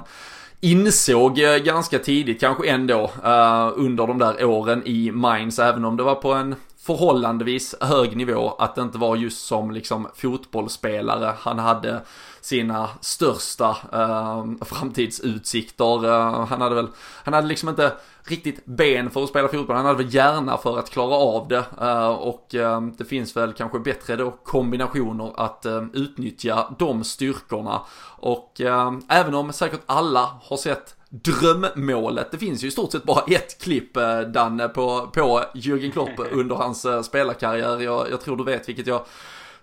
insåg 0.61 1.35
ganska 1.65 1.99
tidigt 1.99 2.39
kanske 2.39 2.69
ändå 2.69 3.03
uh, 3.03 3.71
under 3.75 4.07
de 4.07 4.17
där 4.17 4.45
åren 4.45 4.81
i 4.85 5.11
Mainz, 5.11 5.59
även 5.59 5.85
om 5.85 5.97
det 5.97 6.03
var 6.03 6.15
på 6.15 6.33
en 6.33 6.55
förhållandevis 6.87 7.75
hög 7.81 8.17
nivå, 8.17 8.55
att 8.59 8.75
det 8.75 8.81
inte 8.81 8.97
var 8.97 9.15
just 9.15 9.45
som 9.45 9.71
liksom 9.71 10.07
fotbollsspelare 10.15 11.33
han 11.39 11.59
hade 11.59 12.01
sina 12.41 12.89
största 13.01 13.77
ehm, 13.93 14.57
eh, 14.61 14.67
framtidsutsikter. 14.67 16.07
Han 16.45 16.61
hade 16.61 16.75
väl, 16.75 16.87
han 17.23 17.33
hade 17.33 17.47
liksom 17.47 17.69
inte 17.69 17.93
riktigt 18.23 18.65
ben 18.65 19.09
för 19.09 19.23
att 19.23 19.29
spela 19.29 19.47
fotboll, 19.47 19.75
han 19.75 19.85
hade 19.85 20.03
väl 20.03 20.13
hjärna 20.13 20.57
för 20.57 20.79
att 20.79 20.89
klara 20.89 21.15
av 21.15 21.47
det. 21.47 21.63
Eh, 21.81 22.07
och 22.07 22.55
ehm, 22.55 22.95
det 22.97 23.05
finns 23.05 23.37
väl 23.37 23.53
kanske 23.53 23.79
bättre 23.79 24.15
då 24.15 24.31
kombinationer 24.31 25.31
att 25.35 25.65
ehm, 25.65 25.91
utnyttja 25.93 26.75
de 26.79 27.03
styrkorna. 27.03 27.81
Och 28.19 28.61
även 29.09 29.35
om 29.35 29.53
säkert 29.53 29.81
alla 29.85 30.29
har 30.41 30.57
sett 30.57 30.96
drömmålet. 31.09 32.31
Det 32.31 32.37
finns 32.37 32.63
ju 32.63 32.67
i 32.67 32.71
stort 32.71 32.91
sett 32.91 33.03
bara 33.03 33.23
ett 33.27 33.61
klipp, 33.61 33.93
Danne, 34.33 34.67
på, 34.67 35.07
på 35.13 35.43
Jürgen 35.53 35.91
Klopp 35.91 36.19
under 36.31 36.55
hans 36.55 36.85
spelarkarriär. 37.03 37.79
Jag, 37.79 38.11
jag 38.11 38.21
tror 38.21 38.37
du 38.37 38.43
vet 38.43 38.69
vilket 38.69 38.87
jag 38.87 39.05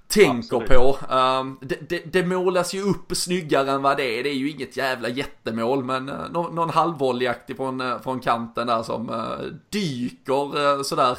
tänker 0.09 0.57
Absolut. 0.57 0.69
på. 0.69 1.15
Um, 1.15 1.59
det, 1.61 1.89
det, 1.89 2.13
det, 2.13 2.27
målas 2.27 2.75
ju 2.75 2.83
upp 2.83 3.17
snyggare 3.17 3.71
än 3.71 3.83
vad 3.83 3.97
det 3.97 4.19
är. 4.19 4.23
Det 4.23 4.29
är 4.29 4.35
ju 4.35 4.51
inget 4.51 4.77
jävla 4.77 5.09
jättemål 5.09 5.85
men 5.85 6.09
uh, 6.09 6.33
någon, 6.33 6.55
någon 6.55 6.71
halvvolleyaktig 6.71 7.57
från, 7.57 7.81
uh, 7.81 8.01
från 8.03 8.21
kanten 8.21 8.67
där 8.67 8.83
som 8.83 9.11
uh, 9.11 9.53
dyker 9.71 10.59
uh, 10.59 10.83
sådär. 10.83 11.19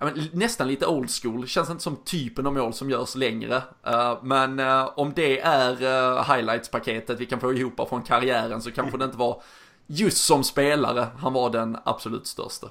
Men, 0.00 0.28
nästan 0.32 0.68
lite 0.68 0.86
old 0.86 1.10
school, 1.22 1.46
känns 1.46 1.70
inte 1.70 1.82
som 1.82 1.96
typen 1.96 2.46
av 2.46 2.54
mål 2.54 2.72
som 2.72 2.90
görs 2.90 3.14
längre. 3.14 3.56
Uh, 3.86 4.18
men 4.22 4.60
uh, 4.60 4.88
om 4.96 5.12
det 5.16 5.40
är 5.40 5.70
uh, 5.72 6.22
highlights-paketet 6.32 7.20
vi 7.20 7.26
kan 7.26 7.40
få 7.40 7.54
ihop 7.54 7.88
från 7.88 8.02
karriären 8.02 8.62
så 8.62 8.70
kanske 8.70 8.98
det 8.98 9.04
inte 9.04 9.16
var 9.16 9.42
just 9.86 10.24
som 10.24 10.44
spelare 10.44 11.06
han 11.18 11.32
var 11.32 11.50
den 11.50 11.78
absolut 11.84 12.26
största. 12.26 12.66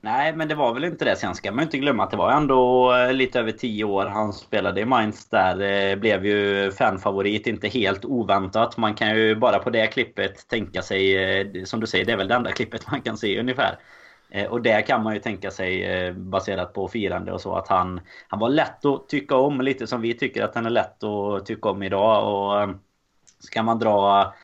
Nej, 0.00 0.36
men 0.36 0.48
det 0.48 0.54
var 0.54 0.74
väl 0.74 0.84
inte 0.84 1.04
det. 1.04 1.16
Sen 1.16 1.34
ska 1.34 1.52
man 1.52 1.64
inte 1.64 1.78
glömma 1.78 2.04
att 2.04 2.10
det 2.10 2.16
var 2.16 2.32
ändå 2.32 2.92
lite 3.12 3.40
över 3.40 3.52
10 3.52 3.84
år 3.84 4.06
han 4.06 4.32
spelade 4.32 4.80
i 4.80 4.84
Mainz 4.84 5.28
där. 5.28 5.96
Blev 5.96 6.26
ju 6.26 6.70
fanfavorit, 6.72 7.46
inte 7.46 7.68
helt 7.68 8.04
oväntat. 8.04 8.76
Man 8.76 8.94
kan 8.94 9.16
ju 9.16 9.34
bara 9.34 9.58
på 9.58 9.70
det 9.70 9.86
klippet 9.86 10.48
tänka 10.48 10.82
sig, 10.82 11.66
som 11.66 11.80
du 11.80 11.86
säger, 11.86 12.04
det 12.04 12.12
är 12.12 12.16
väl 12.16 12.28
det 12.28 12.34
enda 12.34 12.52
klippet 12.52 12.90
man 12.90 13.00
kan 13.00 13.16
se 13.16 13.40
ungefär. 13.40 13.78
Eh, 14.30 14.46
och 14.46 14.62
där 14.62 14.80
kan 14.80 15.02
man 15.02 15.14
ju 15.14 15.20
tänka 15.20 15.50
sig, 15.50 15.84
eh, 15.84 16.12
baserat 16.12 16.72
på 16.72 16.88
firande 16.88 17.32
och 17.32 17.40
så, 17.40 17.54
att 17.54 17.68
han, 17.68 18.00
han 18.28 18.40
var 18.40 18.48
lätt 18.48 18.84
att 18.84 19.08
tycka 19.08 19.36
om. 19.36 19.60
Lite 19.60 19.86
som 19.86 20.00
vi 20.00 20.14
tycker 20.14 20.44
att 20.44 20.54
han 20.54 20.66
är 20.66 20.70
lätt 20.70 21.04
att 21.04 21.46
tycka 21.46 21.68
om 21.68 21.82
idag. 21.82 22.34
Och 22.34 22.60
eh, 22.60 22.70
ska 23.38 23.62
man 23.62 23.78
dra 23.78 24.34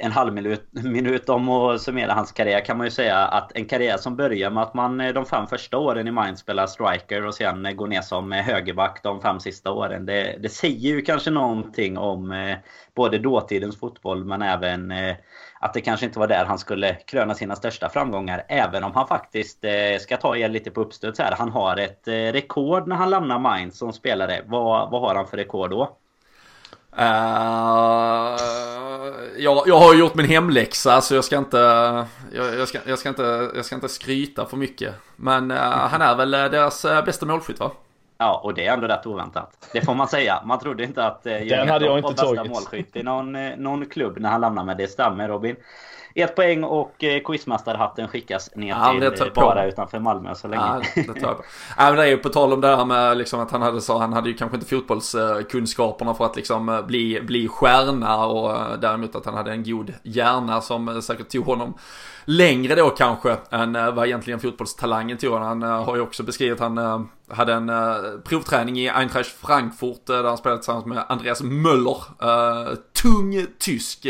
en 0.00 0.12
halv 0.12 0.32
minut, 0.34 0.68
minut 0.70 1.28
om 1.28 1.48
att 1.48 1.80
summera 1.80 2.12
hans 2.12 2.32
karriär 2.32 2.64
kan 2.64 2.76
man 2.76 2.86
ju 2.86 2.90
säga 2.90 3.18
att 3.18 3.52
en 3.54 3.64
karriär 3.64 3.96
som 3.96 4.16
börjar 4.16 4.50
med 4.50 4.62
att 4.62 4.74
man 4.74 4.98
de 4.98 5.26
fem 5.26 5.46
första 5.46 5.78
åren 5.78 6.08
i 6.08 6.10
Mainz 6.10 6.40
spelar 6.40 6.66
striker 6.66 7.26
och 7.26 7.34
sen 7.34 7.76
går 7.76 7.86
ner 7.86 8.00
som 8.00 8.32
högerback 8.32 9.02
de 9.02 9.20
fem 9.20 9.40
sista 9.40 9.72
åren. 9.72 10.06
Det, 10.06 10.38
det 10.42 10.48
säger 10.48 10.88
ju 10.88 11.02
kanske 11.02 11.30
någonting 11.30 11.98
om 11.98 12.54
både 12.94 13.18
dåtidens 13.18 13.78
fotboll 13.78 14.24
men 14.24 14.42
även 14.42 14.92
att 15.62 15.74
det 15.74 15.80
kanske 15.80 16.06
inte 16.06 16.18
var 16.18 16.26
där 16.26 16.44
han 16.44 16.58
skulle 16.58 16.94
kröna 16.94 17.34
sina 17.34 17.56
största 17.56 17.88
framgångar. 17.88 18.44
Även 18.48 18.84
om 18.84 18.92
han 18.94 19.06
faktiskt, 19.08 19.64
eh, 19.64 19.98
ska 20.00 20.16
ta 20.16 20.36
er 20.36 20.48
lite 20.48 20.70
på 20.70 20.80
uppstöd 20.80 21.18
här, 21.18 21.34
han 21.38 21.50
har 21.50 21.76
ett 21.76 22.08
eh, 22.08 22.12
rekord 22.12 22.88
när 22.88 22.96
han 22.96 23.10
lämnar 23.10 23.38
Mainz 23.38 23.78
som 23.78 23.92
spelare. 23.92 24.42
Vad, 24.46 24.90
vad 24.90 25.00
har 25.00 25.14
han 25.14 25.26
för 25.26 25.36
rekord 25.36 25.70
då? 25.70 25.96
Uh, 26.98 27.04
jag, 29.38 29.62
jag 29.66 29.78
har 29.78 29.94
gjort 29.94 30.14
min 30.14 30.26
hemläxa 30.26 31.00
så 31.00 31.14
jag 31.14 31.24
ska 31.24 31.38
inte, 31.38 31.56
jag, 32.32 32.54
jag, 32.54 32.68
ska, 32.68 32.78
jag, 32.86 32.98
ska 32.98 33.08
inte, 33.08 33.50
jag 33.54 33.64
ska 33.64 33.74
inte 33.74 33.88
skryta 33.88 34.46
för 34.46 34.56
mycket. 34.56 34.94
Men 35.16 35.50
uh, 35.50 35.58
han 35.58 36.02
är 36.02 36.14
väl 36.14 36.30
deras 36.30 36.84
uh, 36.84 37.04
bästa 37.04 37.26
målskytt 37.26 37.60
va? 37.60 37.70
Ja, 38.22 38.40
och 38.44 38.54
det 38.54 38.66
är 38.66 38.72
ändå 38.72 38.86
rätt 38.86 39.06
oväntat. 39.06 39.68
Det 39.72 39.80
får 39.80 39.94
man 39.94 40.08
säga. 40.08 40.42
Man 40.44 40.58
trodde 40.58 40.84
inte 40.84 41.04
att 41.06 41.26
uh, 41.26 41.32
Den 41.32 41.68
hade 41.68 41.84
jag 41.84 41.98
inte 41.98 42.14
tagit. 42.14 42.50
målskytt 42.50 42.96
i 42.96 43.02
någon, 43.02 43.32
någon 43.56 43.86
klubb 43.86 44.18
när 44.18 44.30
han 44.30 44.40
lämnade 44.40 44.66
med 44.66 44.76
det 44.76 44.88
stämmer 44.88 45.28
Robin. 45.28 45.56
Ett 46.14 46.36
poäng 46.36 46.64
och 46.64 47.04
eh, 47.04 47.22
quizmästarhatten 47.22 48.08
skickas 48.08 48.50
ner 48.54 48.68
ja, 48.68 49.10
till 49.10 49.30
bara 49.34 49.66
utanför 49.66 49.98
Malmö 49.98 50.34
så 50.34 50.48
länge. 50.48 50.62
Ja, 50.62 50.82
det 50.94 51.20
tar 51.20 51.28
jag 51.28 51.36
på. 51.36 51.44
ja, 51.76 51.84
men 51.84 51.96
det 51.96 52.02
är 52.02 52.06
ju 52.06 52.16
på 52.16 52.28
tal 52.28 52.52
om 52.52 52.60
det 52.60 52.76
här 52.76 52.84
med 52.84 53.16
liksom 53.16 53.40
att 53.40 53.50
han 53.50 53.62
hade 53.62 53.80
så, 53.80 53.98
han 53.98 54.12
hade 54.12 54.28
ju 54.28 54.34
kanske 54.34 54.56
inte 54.56 54.68
fotbollskunskaperna 54.68 56.14
för 56.14 56.24
att 56.24 56.36
liksom 56.36 56.68
eh, 56.68 56.82
bli, 56.82 57.20
bli 57.20 57.48
stjärna 57.48 58.26
och 58.26 58.50
eh, 58.50 58.78
däremot 58.80 59.16
att 59.16 59.24
han 59.24 59.34
hade 59.34 59.50
en 59.50 59.64
god 59.64 59.92
hjärna 60.02 60.60
som 60.60 60.88
eh, 60.88 61.00
säkert 61.00 61.28
tog 61.28 61.44
honom 61.44 61.74
längre 62.24 62.74
då 62.74 62.90
kanske 62.90 63.36
än 63.50 63.72
vad 63.72 64.06
egentligen 64.06 64.40
fotbollstalangen 64.40 65.18
tog. 65.18 65.34
Han 65.38 65.62
har 65.62 65.96
ju 65.96 66.02
också 66.02 66.22
beskrivit, 66.22 66.60
han 66.60 67.08
hade 67.30 67.52
en 67.52 67.72
provträning 68.24 68.78
i 68.78 68.88
Eintracht 68.88 69.30
Frankfurt 69.30 70.06
där 70.06 70.24
han 70.24 70.38
spelade 70.38 70.58
tillsammans 70.58 70.86
med 70.86 71.04
Andreas 71.08 71.42
Möller. 71.42 71.96
Tung 73.02 73.46
tysk. 73.58 74.06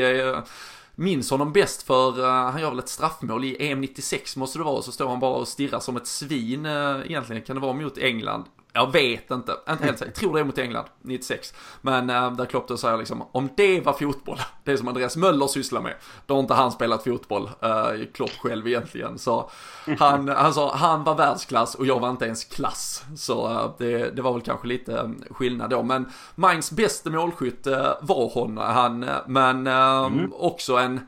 Minns 1.02 1.30
honom 1.30 1.52
bäst 1.52 1.82
för 1.82 2.24
eh, 2.24 2.50
han 2.50 2.60
gör 2.60 2.70
väl 2.70 2.78
ett 2.78 2.88
straffmål 2.88 3.44
i 3.44 3.70
EM 3.70 3.80
96 3.80 4.36
måste 4.36 4.58
det 4.58 4.64
vara. 4.64 4.82
Så 4.82 4.92
står 4.92 5.08
han 5.08 5.20
bara 5.20 5.34
och 5.34 5.48
stirrar 5.48 5.80
som 5.80 5.96
ett 5.96 6.06
svin 6.06 6.66
eh, 6.66 7.00
egentligen. 7.04 7.42
Kan 7.42 7.56
det 7.56 7.62
vara 7.62 7.72
mot 7.72 7.98
England? 7.98 8.44
Jag 8.74 8.92
vet 8.92 9.30
inte, 9.30 9.56
inte 9.70 9.84
helt 9.84 9.98
säker. 9.98 10.12
Tror 10.12 10.34
det 10.34 10.40
är 10.40 10.44
mot 10.44 10.58
England, 10.58 10.84
96. 11.02 11.54
Men 11.80 12.10
äh, 12.10 12.32
där 12.32 12.44
Klopp 12.44 12.68
då 12.68 12.76
säger 12.76 12.98
liksom, 12.98 13.24
om 13.32 13.48
det 13.56 13.80
var 13.80 13.92
fotboll, 13.92 14.38
det 14.64 14.78
som 14.78 14.88
Andreas 14.88 15.16
Möller 15.16 15.46
sysslar 15.46 15.80
med, 15.80 15.94
då 16.26 16.34
har 16.34 16.40
inte 16.40 16.54
han 16.54 16.72
spelat 16.72 17.04
fotboll, 17.04 17.50
äh, 17.60 18.06
Klopp 18.14 18.30
själv 18.30 18.68
egentligen. 18.68 19.18
Så 19.18 19.50
han, 19.98 20.28
han 20.36 20.54
sa, 20.54 20.74
han 20.74 21.04
var 21.04 21.14
världsklass 21.14 21.74
och 21.74 21.86
jag 21.86 22.00
var 22.00 22.10
inte 22.10 22.24
ens 22.24 22.44
klass. 22.44 23.04
Så 23.16 23.50
äh, 23.50 23.70
det, 23.78 24.10
det 24.10 24.22
var 24.22 24.32
väl 24.32 24.42
kanske 24.42 24.66
lite 24.66 25.10
skillnad 25.30 25.70
då. 25.70 25.82
Men 25.82 26.12
Mainz 26.34 26.70
bästa 26.70 27.10
målskytt 27.10 27.66
var 28.00 28.34
hon, 28.34 28.58
han, 28.58 29.06
men 29.26 29.66
mm. 29.66 30.32
också 30.32 30.76
en 30.76 31.00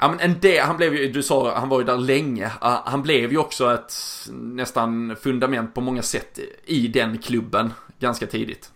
Ja 0.00 0.08
men 0.08 0.20
en 0.20 0.40
del, 0.40 0.64
han 0.64 0.76
blev 0.76 0.94
ju, 0.94 1.12
du 1.12 1.22
sa, 1.22 1.54
han 1.54 1.68
var 1.68 1.78
ju 1.78 1.84
där 1.84 1.96
länge. 1.96 2.50
Han 2.60 3.02
blev 3.02 3.32
ju 3.32 3.38
också 3.38 3.74
ett 3.74 3.94
nästan 4.32 5.16
fundament 5.22 5.74
på 5.74 5.80
många 5.80 6.02
sätt 6.02 6.38
i 6.64 6.88
den 6.88 7.18
klubben 7.18 7.72
ganska 7.98 8.26
tidigt. 8.26 8.70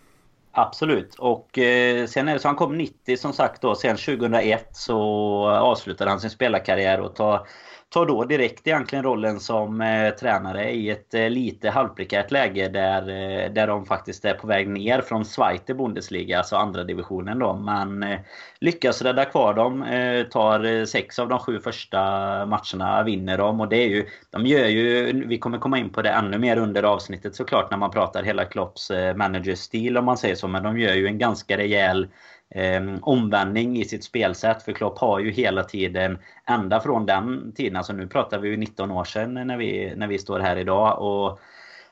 Absolut. 0.51 1.15
Och 1.15 1.57
eh, 1.57 2.07
sen 2.07 2.27
är 2.27 2.33
det 2.33 2.39
så 2.39 2.47
han 2.47 2.55
kom 2.55 2.77
90 2.77 3.17
som 3.17 3.33
sagt 3.33 3.61
då. 3.61 3.75
Sen 3.75 3.97
2001 3.97 4.69
så 4.73 4.99
avslutade 5.49 6.09
han 6.09 6.19
sin 6.19 6.29
spelarkarriär 6.29 6.99
och 6.99 7.15
tar 7.15 7.47
tar 7.93 8.05
då 8.05 8.23
direkt 8.23 8.67
egentligen 8.67 9.03
rollen 9.03 9.39
som 9.39 9.81
eh, 9.81 10.13
tränare 10.13 10.71
i 10.71 10.89
ett 10.89 11.13
eh, 11.13 11.29
lite 11.29 11.69
halvprekärt 11.69 12.31
läge 12.31 12.67
där, 12.67 13.01
eh, 13.01 13.53
där 13.53 13.67
de 13.67 13.85
faktiskt 13.85 14.25
är 14.25 14.33
på 14.33 14.47
väg 14.47 14.69
ner 14.69 15.01
från 15.01 15.25
Zweite 15.25 15.73
Bundesliga, 15.73 16.37
alltså 16.37 16.55
andra 16.55 16.83
divisionen 16.83 17.39
då. 17.39 17.53
Man 17.53 18.03
eh, 18.03 18.19
lyckas 18.59 19.01
rädda 19.01 19.25
kvar 19.25 19.53
dem, 19.53 19.83
eh, 19.83 20.23
tar 20.23 20.65
eh, 20.65 20.85
sex 20.85 21.19
av 21.19 21.29
de 21.29 21.39
sju 21.39 21.59
första 21.59 21.99
matcherna, 22.45 23.03
vinner 23.03 23.37
dem 23.37 23.61
och 23.61 23.69
det 23.69 23.77
är 23.77 23.89
ju... 23.89 24.05
De 24.29 24.45
gör 24.45 24.65
ju... 24.65 25.11
Vi 25.27 25.37
kommer 25.37 25.57
komma 25.57 25.77
in 25.77 25.89
på 25.89 26.01
det 26.01 26.09
ännu 26.09 26.37
mer 26.37 26.57
under 26.57 26.83
avsnittet 26.83 27.35
såklart 27.35 27.71
när 27.71 27.77
man 27.77 27.91
pratar 27.91 28.23
hela 28.23 28.45
Klopps 28.45 28.91
eh, 28.91 29.15
managerstil 29.15 29.97
om 29.97 30.05
man 30.05 30.17
säger 30.17 30.35
så, 30.35 30.47
men 30.47 30.63
de 30.63 30.79
gör 30.79 30.93
ju 30.93 31.07
en 31.07 31.17
ganska 31.17 31.57
rejäl 31.57 32.07
eh, 32.53 32.81
omvändning 33.01 33.77
i 33.77 33.85
sitt 33.85 34.03
spelsätt. 34.03 34.63
För 34.63 34.71
Klopp 34.71 34.99
har 34.99 35.19
ju 35.19 35.31
hela 35.31 35.63
tiden, 35.63 36.17
ända 36.49 36.79
från 36.79 37.05
den 37.05 37.53
tiden, 37.55 37.75
alltså 37.75 37.93
nu 37.93 38.07
pratar 38.07 38.39
vi 38.39 38.49
ju 38.49 38.57
19 38.57 38.91
år 38.91 39.03
sedan 39.03 39.33
när 39.33 39.57
vi, 39.57 39.93
när 39.95 40.07
vi 40.07 40.19
står 40.19 40.39
här 40.39 40.57
idag. 40.57 41.01
Och 41.01 41.39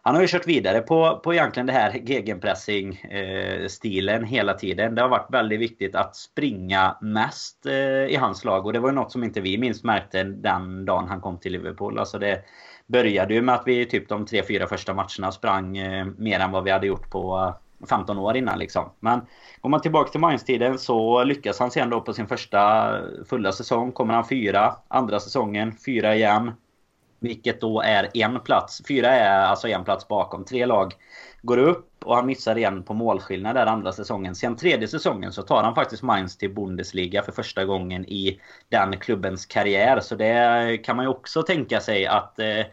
han 0.03 0.15
har 0.15 0.21
ju 0.21 0.27
kört 0.27 0.47
vidare 0.47 0.79
på, 0.79 1.21
på 1.23 1.33
egentligen 1.33 1.67
det 1.67 1.73
här 1.73 1.91
gegenpressing-stilen 1.91 4.23
eh, 4.23 4.29
hela 4.29 4.53
tiden. 4.53 4.95
Det 4.95 5.01
har 5.01 5.09
varit 5.09 5.33
väldigt 5.33 5.59
viktigt 5.59 5.95
att 5.95 6.15
springa 6.15 6.97
mest 7.01 7.65
eh, 7.65 8.05
i 8.05 8.15
hans 8.15 8.45
lag. 8.45 8.65
Och 8.65 8.73
det 8.73 8.79
var 8.79 8.89
ju 8.89 8.95
något 8.95 9.11
som 9.11 9.23
inte 9.23 9.41
vi 9.41 9.57
minst 9.57 9.83
märkte 9.83 10.23
den 10.23 10.85
dagen 10.85 11.07
han 11.07 11.21
kom 11.21 11.37
till 11.37 11.51
Liverpool. 11.51 11.99
Alltså 11.99 12.19
det 12.19 12.41
började 12.87 13.33
ju 13.33 13.41
med 13.41 13.55
att 13.55 13.63
vi 13.65 13.85
typ 13.85 14.09
de 14.09 14.25
tre, 14.25 14.43
fyra 14.43 14.67
första 14.67 14.93
matcherna 14.93 15.31
sprang 15.31 15.77
eh, 15.77 16.05
mer 16.17 16.39
än 16.39 16.51
vad 16.51 16.63
vi 16.63 16.71
hade 16.71 16.87
gjort 16.87 17.09
på 17.09 17.53
15 17.89 18.17
år 18.17 18.37
innan 18.37 18.59
liksom. 18.59 18.89
Men 18.99 19.21
går 19.61 19.69
man 19.69 19.81
tillbaka 19.81 20.11
till 20.11 20.19
Mainz-tiden 20.19 20.79
så 20.79 21.23
lyckas 21.23 21.59
han 21.59 21.71
sen 21.71 21.89
då 21.89 22.01
på 22.01 22.13
sin 22.13 22.27
första 22.27 22.91
fulla 23.29 23.51
säsong. 23.51 23.91
Kommer 23.91 24.13
han 24.13 24.27
fyra. 24.27 24.75
Andra 24.87 25.19
säsongen 25.19 25.73
fyra 25.85 26.15
igen. 26.15 26.51
Vilket 27.19 27.61
då 27.61 27.81
är 27.81 28.09
en 28.13 28.39
plats. 28.39 28.81
Fyra 28.87 29.07
är 29.07 29.45
alltså 29.45 29.67
en 29.67 29.83
plats 29.83 30.07
bakom. 30.07 30.45
Tre 30.45 30.65
lag 30.65 30.93
går 31.41 31.57
upp 31.57 31.87
och 32.05 32.15
han 32.15 32.25
missar 32.25 32.57
igen 32.57 32.83
på 32.83 32.93
målskillnad 32.93 33.55
där 33.55 33.65
andra 33.65 33.91
säsongen. 33.91 34.35
Sen 34.35 34.55
tredje 34.55 34.87
säsongen 34.87 35.31
så 35.31 35.41
tar 35.41 35.63
han 35.63 35.75
faktiskt 35.75 36.03
Mainz 36.03 36.37
till 36.37 36.53
Bundesliga 36.53 37.23
för 37.23 37.31
första 37.31 37.65
gången 37.65 38.05
i 38.05 38.39
den 38.69 38.99
klubbens 38.99 39.45
karriär. 39.45 39.99
Så 39.99 40.15
det 40.15 40.77
kan 40.83 40.95
man 40.95 41.05
ju 41.05 41.09
också 41.09 41.43
tänka 41.43 41.79
sig 41.79 42.07
att 42.07 42.39
eh, 42.39 42.65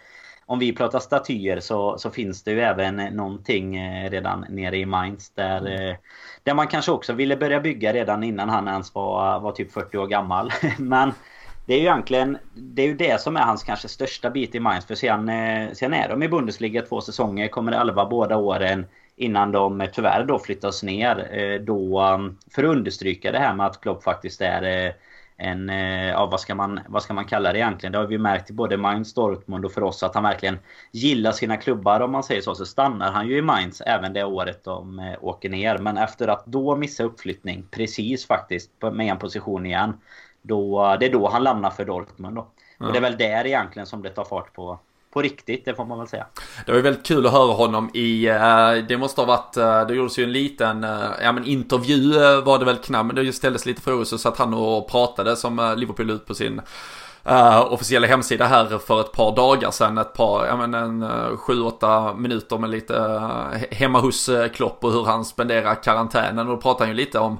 om 0.49 0.59
vi 0.59 0.73
pratar 0.73 0.99
statyer 0.99 1.61
så, 1.61 1.99
så 1.99 2.11
finns 2.11 2.43
det 2.43 2.51
ju 2.51 2.61
även 2.61 2.97
någonting 2.97 3.77
eh, 3.77 4.11
redan 4.11 4.47
nere 4.49 4.77
i 4.77 4.87
Mainz 4.87 5.31
där, 5.31 5.61
mm. 5.61 5.91
Eh, 5.91 5.97
där 6.43 6.55
man 6.55 6.67
kanske 6.67 6.93
också 6.93 7.13
ville 7.13 7.37
börja 7.37 7.61
bygga 7.61 7.93
redan 7.93 8.23
innan 8.23 8.49
han 8.49 8.69
ens 8.69 8.95
var, 8.95 9.41
var 9.41 9.53
typ 9.53 9.73
40 9.73 9.99
år 9.99 10.07
gammal. 10.07 10.53
Men 10.79 11.13
det 11.67 11.75
är 11.75 11.79
ju 11.79 11.85
egentligen 11.85 12.39
det, 12.55 12.83
är 12.83 12.87
ju 12.87 12.95
det 12.95 13.21
som 13.21 13.37
är 13.37 13.41
hans 13.41 13.63
kanske 13.63 13.89
största 13.89 14.31
bit 14.31 14.55
i 14.55 14.61
Mainz. 14.61 14.87
För 14.87 14.95
sen, 14.95 15.29
eh, 15.29 15.73
sen 15.73 15.95
är 15.95 16.09
de 16.09 16.23
i 16.23 16.29
Bundesliga 16.29 16.83
två 16.83 17.01
säsonger, 17.01 17.49
kommer 17.49 17.73
elva 17.73 18.07
båda 18.07 18.37
åren 18.37 18.87
innan 19.17 19.53
de 19.53 19.89
tyvärr 19.93 20.25
då 20.25 20.39
flyttas 20.39 20.83
ner. 20.83 21.59
Då, 21.59 22.01
för 22.55 22.65
att 22.65 22.71
understryka 22.71 23.33
det 23.33 23.39
här 23.39 23.55
med 23.55 23.67
att 23.67 23.81
Klopp 23.81 24.03
faktiskt 24.03 24.41
är 24.41 24.95
en, 25.39 25.71
eh, 25.71 26.09
ja 26.09 26.27
vad 26.27 26.41
ska, 26.41 26.55
man, 26.55 26.81
vad 26.89 27.03
ska 27.03 27.15
man 27.15 27.25
kalla 27.25 27.53
det 27.53 27.59
egentligen? 27.59 27.93
Det 27.93 27.99
har 27.99 28.07
vi 28.07 28.19
märkt 28.19 28.51
i 28.51 28.53
både 28.53 28.77
Mainz, 28.77 29.15
Dortmund 29.15 29.65
och 29.65 29.73
för 29.73 29.83
oss 29.83 30.03
att 30.03 30.15
han 30.15 30.25
verkligen 30.25 30.59
gillar 30.93 31.33
sina 31.33 31.57
klubbar 31.57 32.01
om 32.01 32.13
man 32.13 32.23
säger 32.23 32.41
så. 32.41 32.55
Så 32.55 32.67
stannar 32.67 33.13
han 33.13 33.29
ju 33.29 33.39
i 33.39 33.43
Mainz 33.43 33.81
även 33.81 34.13
det 34.13 34.25
året 34.25 34.65
de 34.65 34.99
eh, 34.99 35.25
åker 35.25 35.49
ner. 35.49 35.79
Men 35.79 35.97
efter 35.97 36.29
att 36.29 36.47
då 36.47 36.77
missa 36.77 37.05
uppflyttning, 37.05 37.67
precis 37.71 38.27
faktiskt, 38.27 38.71
med 38.93 39.07
en 39.07 39.19
position 39.19 39.67
igen. 39.67 40.01
Då, 40.43 40.97
det 41.01 41.07
är 41.07 41.13
då 41.13 41.29
han 41.29 41.45
lämnar 41.45 41.71
för 41.71 41.85
Dortmund 41.85 42.37
då. 42.37 42.47
Ja. 42.79 42.87
Och 42.87 42.93
det 42.93 42.99
är 42.99 43.03
väl 43.03 43.17
där 43.17 43.47
egentligen 43.47 43.87
som 43.87 44.03
det 44.03 44.11
tar 44.11 44.25
fart 44.25 44.53
på 44.53 44.79
på 45.19 45.23
riktigt, 45.23 45.65
det 45.65 45.75
får 45.75 45.85
man 45.85 45.99
väl 45.99 46.09
säga. 46.09 46.27
Det 46.67 46.73
var 46.73 46.77
ju 46.77 46.83
väldigt 46.83 47.07
kul 47.07 47.27
att 47.27 47.33
höra 47.33 47.53
honom 47.53 47.91
i, 47.95 48.29
eh, 48.29 48.73
det 48.89 48.97
måste 48.99 49.21
ha 49.21 49.27
varit, 49.27 49.57
eh, 49.57 49.87
det 49.87 49.95
gjordes 49.95 50.19
ju 50.19 50.25
en 50.25 50.33
liten, 50.33 50.85
eh, 50.85 51.11
ja 51.23 51.33
men 51.33 51.45
intervju 51.45 52.13
var 52.41 52.59
det 52.59 52.65
väl 52.65 52.77
knappt, 52.77 53.07
men 53.07 53.17
det 53.17 53.33
ställdes 53.33 53.67
lite 53.67 53.83
frågor 53.83 54.05
så 54.05 54.19
satt 54.19 54.39
han 54.39 54.55
och 54.55 54.91
pratade 54.91 55.37
som 55.37 55.75
Liverpool 55.77 56.11
ut 56.11 56.27
på 56.27 56.35
sin 56.35 56.61
Uh, 57.31 57.73
officiella 57.73 58.07
hemsida 58.07 58.47
här 58.47 58.79
för 58.79 59.01
ett 59.01 59.13
par 59.13 59.37
dagar 59.37 59.71
sedan. 59.71 59.99
Ett 59.99 60.15
par, 60.15 60.47
ja 60.47 60.57
men 60.57 60.75
en 60.75 61.03
uh, 61.03 61.37
7-8 61.49 62.17
minuter 62.17 62.59
med 62.59 62.71
lite 62.71 62.95
uh, 62.95 63.57
hemma 63.71 64.01
hos 64.01 64.29
uh, 64.29 64.49
Klopp 64.49 64.85
och 64.85 64.93
hur 64.93 65.05
han 65.05 65.25
spenderar 65.25 65.83
karantänen. 65.83 66.39
Och 66.39 66.57
då 66.57 66.61
pratar 66.61 66.81
han 66.81 66.89
ju 66.89 66.95
lite 66.95 67.19
om 67.19 67.39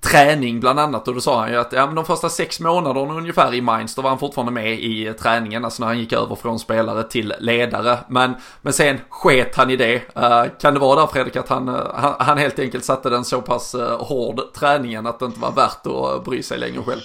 träning 0.00 0.60
bland 0.60 0.80
annat 0.80 1.08
och 1.08 1.14
då 1.14 1.20
sa 1.20 1.40
han 1.40 1.50
ju 1.50 1.56
att 1.56 1.72
ja, 1.72 1.86
men 1.86 1.94
de 1.94 2.04
första 2.04 2.28
sex 2.28 2.60
månaderna 2.60 3.14
ungefär 3.14 3.54
i 3.54 3.60
Mainz 3.60 3.94
då 3.94 4.02
var 4.02 4.10
han 4.10 4.18
fortfarande 4.18 4.52
med 4.52 4.80
i 4.80 5.06
eh, 5.06 5.12
träningen, 5.12 5.64
alltså 5.64 5.82
när 5.82 5.86
han 5.86 5.98
gick 5.98 6.12
över 6.12 6.34
från 6.34 6.58
spelare 6.58 7.02
till 7.02 7.34
ledare. 7.38 7.98
Men, 8.08 8.34
men 8.62 8.72
sen 8.72 9.00
sket 9.08 9.56
han 9.56 9.70
i 9.70 9.76
det. 9.76 9.94
Uh, 9.94 10.44
kan 10.60 10.74
det 10.74 10.80
vara 10.80 11.00
där 11.00 11.06
Fredrik 11.06 11.36
att 11.36 11.48
han, 11.48 11.68
uh, 11.68 11.94
han, 11.94 12.14
han, 12.18 12.38
helt 12.38 12.58
enkelt 12.58 12.84
satte 12.84 13.10
den 13.10 13.24
så 13.24 13.42
pass 13.42 13.74
uh, 13.74 14.02
hård 14.02 14.40
träningen 14.54 15.06
att 15.06 15.18
det 15.18 15.24
inte 15.24 15.40
var 15.40 15.52
värt 15.52 15.86
att 15.86 16.24
bry 16.24 16.42
sig 16.42 16.58
längre 16.58 16.82
själv? 16.82 17.00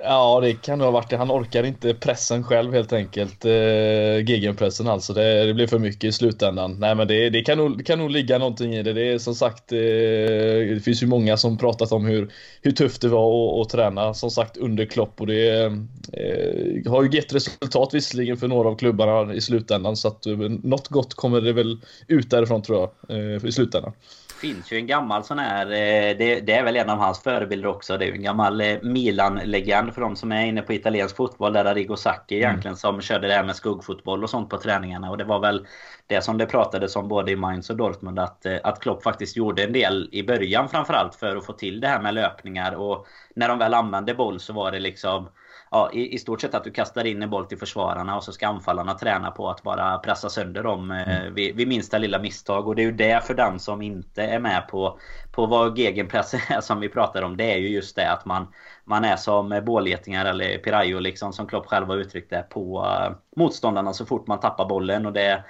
Ja, 0.00 0.40
det 0.40 0.54
kan 0.54 0.78
nog 0.78 0.84
ha 0.84 0.92
varit 0.92 1.10
det. 1.10 1.16
Han 1.16 1.30
orkar 1.30 1.64
inte 1.64 1.94
pressen 1.94 2.44
själv 2.44 2.74
helt 2.74 2.92
enkelt. 2.92 3.44
Eh, 3.44 4.28
gegenpressen 4.28 4.88
alltså. 4.88 5.12
Det, 5.12 5.46
det 5.46 5.54
blir 5.54 5.66
för 5.66 5.78
mycket 5.78 6.04
i 6.04 6.12
slutändan. 6.12 6.76
Nej, 6.78 6.94
men 6.94 7.08
det, 7.08 7.30
det, 7.30 7.42
kan, 7.42 7.58
nog, 7.58 7.78
det 7.78 7.84
kan 7.84 7.98
nog 7.98 8.10
ligga 8.10 8.38
någonting 8.38 8.74
i 8.74 8.82
det. 8.82 8.92
Det 8.92 9.12
är 9.12 9.18
som 9.18 9.34
sagt, 9.34 9.72
eh, 9.72 9.78
det 9.78 10.84
finns 10.84 11.02
ju 11.02 11.06
många 11.06 11.36
som 11.36 11.58
pratat 11.58 11.92
om 11.92 12.06
hur, 12.06 12.32
hur 12.62 12.72
tufft 12.72 13.00
det 13.00 13.08
var 13.08 13.60
att, 13.60 13.66
att 13.66 13.72
träna 13.72 14.14
som 14.14 14.30
sagt 14.30 14.56
under 14.56 14.84
Klopp 14.84 15.20
och 15.20 15.26
det 15.26 15.64
eh, 16.12 16.90
har 16.92 17.02
ju 17.02 17.10
gett 17.10 17.34
resultat 17.34 17.94
visserligen 17.94 18.36
för 18.36 18.48
några 18.48 18.68
av 18.68 18.76
klubbarna 18.76 19.34
i 19.34 19.40
slutändan 19.40 19.96
så 19.96 20.08
att 20.08 20.26
eh, 20.26 20.36
något 20.36 20.88
gott 20.88 21.14
kommer 21.14 21.40
det 21.40 21.52
väl 21.52 21.80
ut 22.06 22.30
därifrån 22.30 22.62
tror 22.62 22.90
jag 23.08 23.18
eh, 23.18 23.44
i 23.44 23.52
slutändan 23.52 23.92
finns 24.40 24.72
ju 24.72 24.76
en 24.76 24.86
gammal 24.86 25.24
sån 25.24 25.38
här, 25.38 25.66
eh, 25.66 26.16
det, 26.18 26.40
det, 26.40 26.52
är 26.52 26.64
väl 26.64 26.76
en 26.76 26.90
av 26.90 26.98
hans 26.98 27.22
förebilder 27.22 27.68
också. 27.68 27.98
Det 27.98 28.04
är 28.04 28.06
ju 28.06 28.14
en 28.14 28.22
gammal 28.22 28.60
eh, 28.60 28.76
Milan-legend 28.82 29.94
för 29.94 30.00
de 30.00 30.16
som 30.16 30.32
är 30.32 30.46
inne 30.46 30.62
på 30.62 30.72
italiensk 30.72 31.16
fotboll. 31.16 31.52
Där 31.52 31.64
Arrigo 31.64 31.96
Sacchi 31.96 32.36
mm. 32.36 32.48
egentligen 32.48 32.76
som 32.76 33.00
körde 33.00 33.28
det 33.28 33.34
här 33.34 33.44
med 33.44 33.56
skuggfotboll 33.56 34.24
och 34.24 34.30
sånt 34.30 34.50
på 34.50 34.58
träningarna. 34.58 35.10
Och 35.10 35.18
det 35.18 35.24
var 35.24 35.40
väl 35.40 35.66
det 36.06 36.22
som 36.22 36.38
det 36.38 36.46
pratades 36.46 36.96
om 36.96 37.08
både 37.08 37.32
i 37.32 37.36
Mainz 37.36 37.70
och 37.70 37.76
Dortmund. 37.76 38.18
Att, 38.18 38.46
eh, 38.46 38.56
att 38.62 38.80
Klopp 38.80 39.02
faktiskt 39.02 39.36
gjorde 39.36 39.64
en 39.64 39.72
del 39.72 40.08
i 40.12 40.22
början 40.22 40.68
framförallt 40.68 41.14
för 41.14 41.36
att 41.36 41.46
få 41.46 41.52
till 41.52 41.80
det 41.80 41.88
här 41.88 42.00
med 42.00 42.14
löpningar. 42.14 42.74
Och 42.74 43.06
när 43.34 43.48
de 43.48 43.58
väl 43.58 43.74
använde 43.74 44.14
boll 44.14 44.40
så 44.40 44.52
var 44.52 44.72
det 44.72 44.80
liksom 44.80 45.28
ja, 45.70 45.90
i, 45.92 46.14
i, 46.14 46.18
stort 46.18 46.40
sett 46.40 46.54
att 46.54 46.64
du 46.64 46.70
kastar 46.70 47.04
in 47.04 47.22
en 47.22 47.30
boll 47.30 47.46
till 47.46 47.58
försvararna 47.58 48.16
och 48.16 48.24
så 48.24 48.32
ska 48.32 48.48
anfallarna 48.48 48.94
träna 48.94 49.30
på 49.30 49.50
att 49.50 49.62
bara 49.62 49.98
pressa 49.98 50.28
sönder 50.28 50.62
dem 50.62 50.90
eh, 50.90 51.18
mm. 51.18 51.34
vid, 51.34 51.56
vid, 51.56 51.68
minsta 51.68 51.98
lilla 51.98 52.18
misstag. 52.18 52.68
Och 52.68 52.74
det 52.74 52.82
är 52.82 52.86
ju 52.86 52.92
det 52.92 53.24
för 53.26 53.34
den 53.34 53.58
som 53.58 53.82
inte 53.82 54.22
är 54.22 54.38
med 54.38 54.68
på, 54.68 54.98
på 55.32 55.46
vad 55.46 55.78
gegenpress 55.78 56.34
är 56.48 56.60
som 56.60 56.80
vi 56.80 56.88
pratar 56.88 57.22
om. 57.22 57.36
Det 57.36 57.52
är 57.52 57.58
ju 57.58 57.68
just 57.68 57.96
det 57.96 58.12
att 58.12 58.24
man, 58.24 58.46
man 58.84 59.04
är 59.04 59.16
som 59.16 59.62
bålgetingar 59.66 60.24
eller 60.24 60.58
Pirayo 60.58 60.98
liksom 60.98 61.32
som 61.32 61.46
Klopp 61.46 61.66
själv 61.66 61.86
har 61.86 61.96
uttryckt 61.96 62.30
det 62.30 62.46
på 62.50 62.80
uh, 62.80 63.16
motståndarna 63.36 63.92
så 63.92 64.06
fort 64.06 64.26
man 64.26 64.40
tappar 64.40 64.68
bollen. 64.68 65.06
Och 65.06 65.12
det 65.12 65.44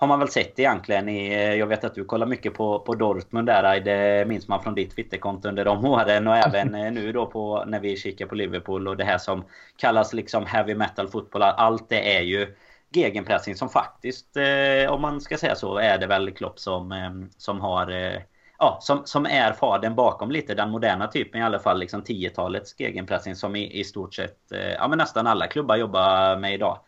har 0.00 0.06
man 0.06 0.18
väl 0.18 0.28
sett 0.28 0.58
egentligen 0.58 1.08
i... 1.08 1.32
Eh, 1.34 1.54
jag 1.54 1.66
vet 1.66 1.84
att 1.84 1.94
du 1.94 2.04
kollar 2.04 2.26
mycket 2.26 2.54
på, 2.54 2.78
på 2.78 2.94
Dortmund 2.94 3.46
där. 3.46 3.76
Eh, 3.76 3.84
det 3.84 4.28
minns 4.28 4.48
man 4.48 4.62
från 4.62 4.74
ditt 4.74 4.94
Twitterkonto 4.94 5.48
under 5.48 5.64
de 5.64 5.84
åren. 5.84 6.26
Och 6.26 6.36
även 6.36 6.74
eh, 6.74 6.92
nu 6.92 7.12
då 7.12 7.26
på, 7.26 7.64
när 7.66 7.80
vi 7.80 7.96
kikar 7.96 8.26
på 8.26 8.34
Liverpool 8.34 8.88
och 8.88 8.96
det 8.96 9.04
här 9.04 9.18
som 9.18 9.44
kallas 9.76 10.12
liksom 10.12 10.46
heavy 10.46 10.74
metal 10.74 11.08
fotboll. 11.08 11.42
Allt 11.42 11.88
det 11.88 12.16
är 12.16 12.20
ju 12.20 12.56
gegenpressing 12.92 13.54
som 13.54 13.68
faktiskt, 13.68 14.36
om 14.88 15.00
man 15.00 15.20
ska 15.20 15.36
säga 15.36 15.54
så, 15.54 15.78
är 15.78 15.98
det 15.98 16.06
väl 16.06 16.30
Klopp 16.30 16.58
som, 16.58 17.28
som 17.36 17.60
har 17.60 17.90
ja, 18.58 18.78
som, 18.80 19.02
som 19.04 19.26
är 19.26 19.52
fadern 19.52 19.94
bakom 19.94 20.30
lite 20.30 20.54
den 20.54 20.70
moderna 20.70 21.06
typen 21.06 21.40
i 21.40 21.44
alla 21.44 21.58
fall, 21.58 21.78
liksom 21.78 22.02
10-talets 22.02 22.74
gegenpressing 22.80 23.34
som 23.36 23.56
i, 23.56 23.80
i 23.80 23.84
stort 23.84 24.14
sett 24.14 24.38
ja, 24.78 24.88
men 24.88 24.98
nästan 24.98 25.26
alla 25.26 25.46
klubbar 25.46 25.76
jobbar 25.76 26.36
med 26.36 26.54
idag. 26.54 26.78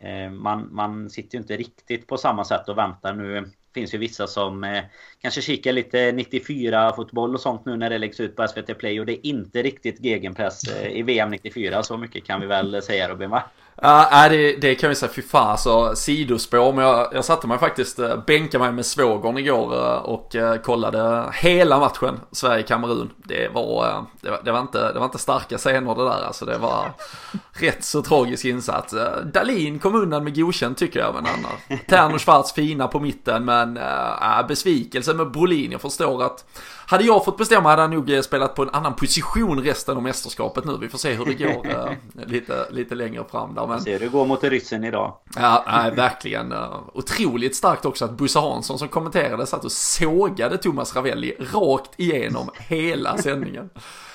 Eh, 0.00 0.30
man, 0.30 0.68
man 0.74 1.10
sitter 1.10 1.38
ju 1.38 1.42
inte 1.42 1.56
riktigt 1.56 2.06
på 2.06 2.16
samma 2.16 2.44
sätt 2.44 2.68
och 2.68 2.78
väntar 2.78 3.14
nu. 3.14 3.50
finns 3.74 3.94
ju 3.94 3.98
vissa 3.98 4.26
som 4.26 4.64
eh, 4.64 4.82
kanske 5.22 5.42
kikar 5.42 5.72
lite 5.72 6.12
94 6.12 6.92
fotboll 6.96 7.34
och 7.34 7.40
sånt 7.40 7.64
nu 7.64 7.76
när 7.76 7.90
det 7.90 7.98
läggs 7.98 8.20
ut 8.20 8.36
på 8.36 8.48
SVT 8.48 8.78
Play 8.78 9.00
och 9.00 9.06
det 9.06 9.12
är 9.12 9.26
inte 9.26 9.62
riktigt 9.62 10.04
gegenpress 10.04 10.62
eh, 10.62 10.92
i 10.92 11.02
VM 11.02 11.30
94. 11.30 11.82
Så 11.82 11.96
mycket 11.96 12.24
kan 12.24 12.40
vi 12.40 12.46
väl 12.46 12.82
säga 12.82 13.08
Robin 13.08 13.30
va? 13.30 13.42
Ja, 13.82 14.28
det, 14.28 14.52
det 14.52 14.74
kan 14.74 14.88
vi 14.88 14.94
säga, 14.94 15.12
fy 15.12 15.22
fan 15.22 15.50
alltså 15.50 15.96
sidospår. 15.96 16.72
Men 16.72 16.84
jag, 16.84 17.08
jag 17.12 17.24
satte 17.24 17.46
mig 17.46 17.58
faktiskt, 17.58 17.98
eh, 17.98 18.16
bänkade 18.26 18.64
mig 18.64 18.72
med 18.72 18.86
svågern 18.86 19.38
igår 19.38 19.74
eh, 19.74 19.98
och 19.98 20.36
eh, 20.36 20.56
kollade 20.56 21.24
hela 21.32 21.78
matchen 21.78 22.20
Sverige-Kamerun. 22.32 23.10
Det 23.16 23.48
var, 23.54 24.04
det 24.20 24.30
var, 24.30 24.40
det, 24.44 24.52
var 24.52 24.60
inte, 24.60 24.92
det 24.92 24.98
var 24.98 25.04
inte 25.04 25.18
starka 25.18 25.58
scener 25.58 25.94
det 25.94 26.04
där 26.04 26.26
alltså. 26.26 26.44
Det 26.44 26.58
var 26.58 26.92
rätt 27.52 27.84
så 27.84 28.02
tragisk 28.02 28.44
insats. 28.44 28.94
Dalin 29.24 29.78
kom 29.78 29.94
undan 29.94 30.24
med 30.24 30.36
godkänt 30.36 30.78
tycker 30.78 31.00
jag, 31.00 31.14
men 31.14 31.26
annars. 31.26 31.80
Tern 31.88 32.14
och 32.14 32.20
Schwarz 32.20 32.52
fina 32.52 32.88
på 32.88 33.00
mitten, 33.00 33.44
men 33.44 33.76
äh, 33.76 34.46
besvikelse 34.48 35.14
med 35.14 35.30
Brolin. 35.30 35.72
Jag 35.72 35.80
förstår 35.80 36.22
att 36.22 36.44
hade 36.90 37.04
jag 37.04 37.24
fått 37.24 37.36
bestämma 37.36 37.68
hade 37.68 37.82
han 37.82 37.90
nog 37.90 38.24
spelat 38.24 38.54
på 38.54 38.62
en 38.62 38.70
annan 38.70 38.94
position 38.94 39.64
resten 39.64 39.96
av 39.96 40.02
mästerskapet 40.02 40.64
nu. 40.64 40.76
Vi 40.80 40.88
får 40.88 40.98
se 40.98 41.12
hur 41.12 41.24
det 41.24 41.34
går 41.34 41.70
äh, 41.70 41.92
lite, 42.26 42.66
lite 42.70 42.94
längre 42.94 43.24
fram 43.30 43.54
där. 43.54 43.66
Men... 43.66 43.80
Ser 43.80 43.98
du 43.98 44.10
går 44.10 44.26
mot 44.26 44.44
ryssen 44.44 44.84
idag. 44.84 45.16
Ja, 45.36 45.64
nej, 45.66 45.90
verkligen. 45.90 46.54
Otroligt 46.94 47.56
starkt 47.56 47.84
också 47.84 48.04
att 48.04 48.10
Bosse 48.10 48.38
Hansson 48.38 48.78
som 48.78 48.88
kommenterade 48.88 49.46
satt 49.46 49.64
och 49.64 49.72
sågade 49.72 50.58
Thomas 50.58 50.96
Ravelli 50.96 51.36
rakt 51.52 51.90
igenom 51.96 52.50
hela 52.58 53.18
sändningen. 53.18 53.70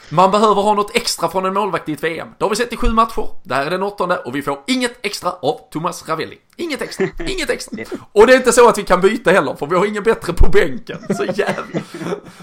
Man 0.09 0.31
behöver 0.31 0.61
ha 0.61 0.73
något 0.73 0.95
extra 0.95 1.29
från 1.29 1.45
en 1.45 1.53
målvakt 1.53 1.89
i 1.89 1.93
ett 1.93 2.03
VM. 2.03 2.27
Det 2.37 2.45
har 2.45 2.49
vi 2.49 2.55
sett 2.55 2.73
i 2.73 2.77
sju 2.77 2.89
matcher. 2.89 3.27
Det 3.43 3.55
här 3.55 3.65
är 3.65 3.69
den 3.69 3.83
åttonde 3.83 4.17
och 4.17 4.35
vi 4.35 4.41
får 4.41 4.59
inget 4.67 5.05
extra 5.05 5.31
av 5.31 5.59
Thomas 5.71 6.09
Ravelli. 6.09 6.37
Inget 6.55 6.81
extra, 6.81 7.07
inget 7.27 7.49
extra. 7.49 7.77
Och 8.11 8.27
det 8.27 8.33
är 8.33 8.37
inte 8.37 8.51
så 8.51 8.69
att 8.69 8.77
vi 8.77 8.83
kan 8.83 9.01
byta 9.01 9.31
heller, 9.31 9.55
för 9.55 9.67
vi 9.67 9.75
har 9.75 9.85
ingen 9.85 10.03
bättre 10.03 10.33
på 10.33 10.49
bänken. 10.49 11.15
Så 11.15 11.25
jävla, 11.25 11.63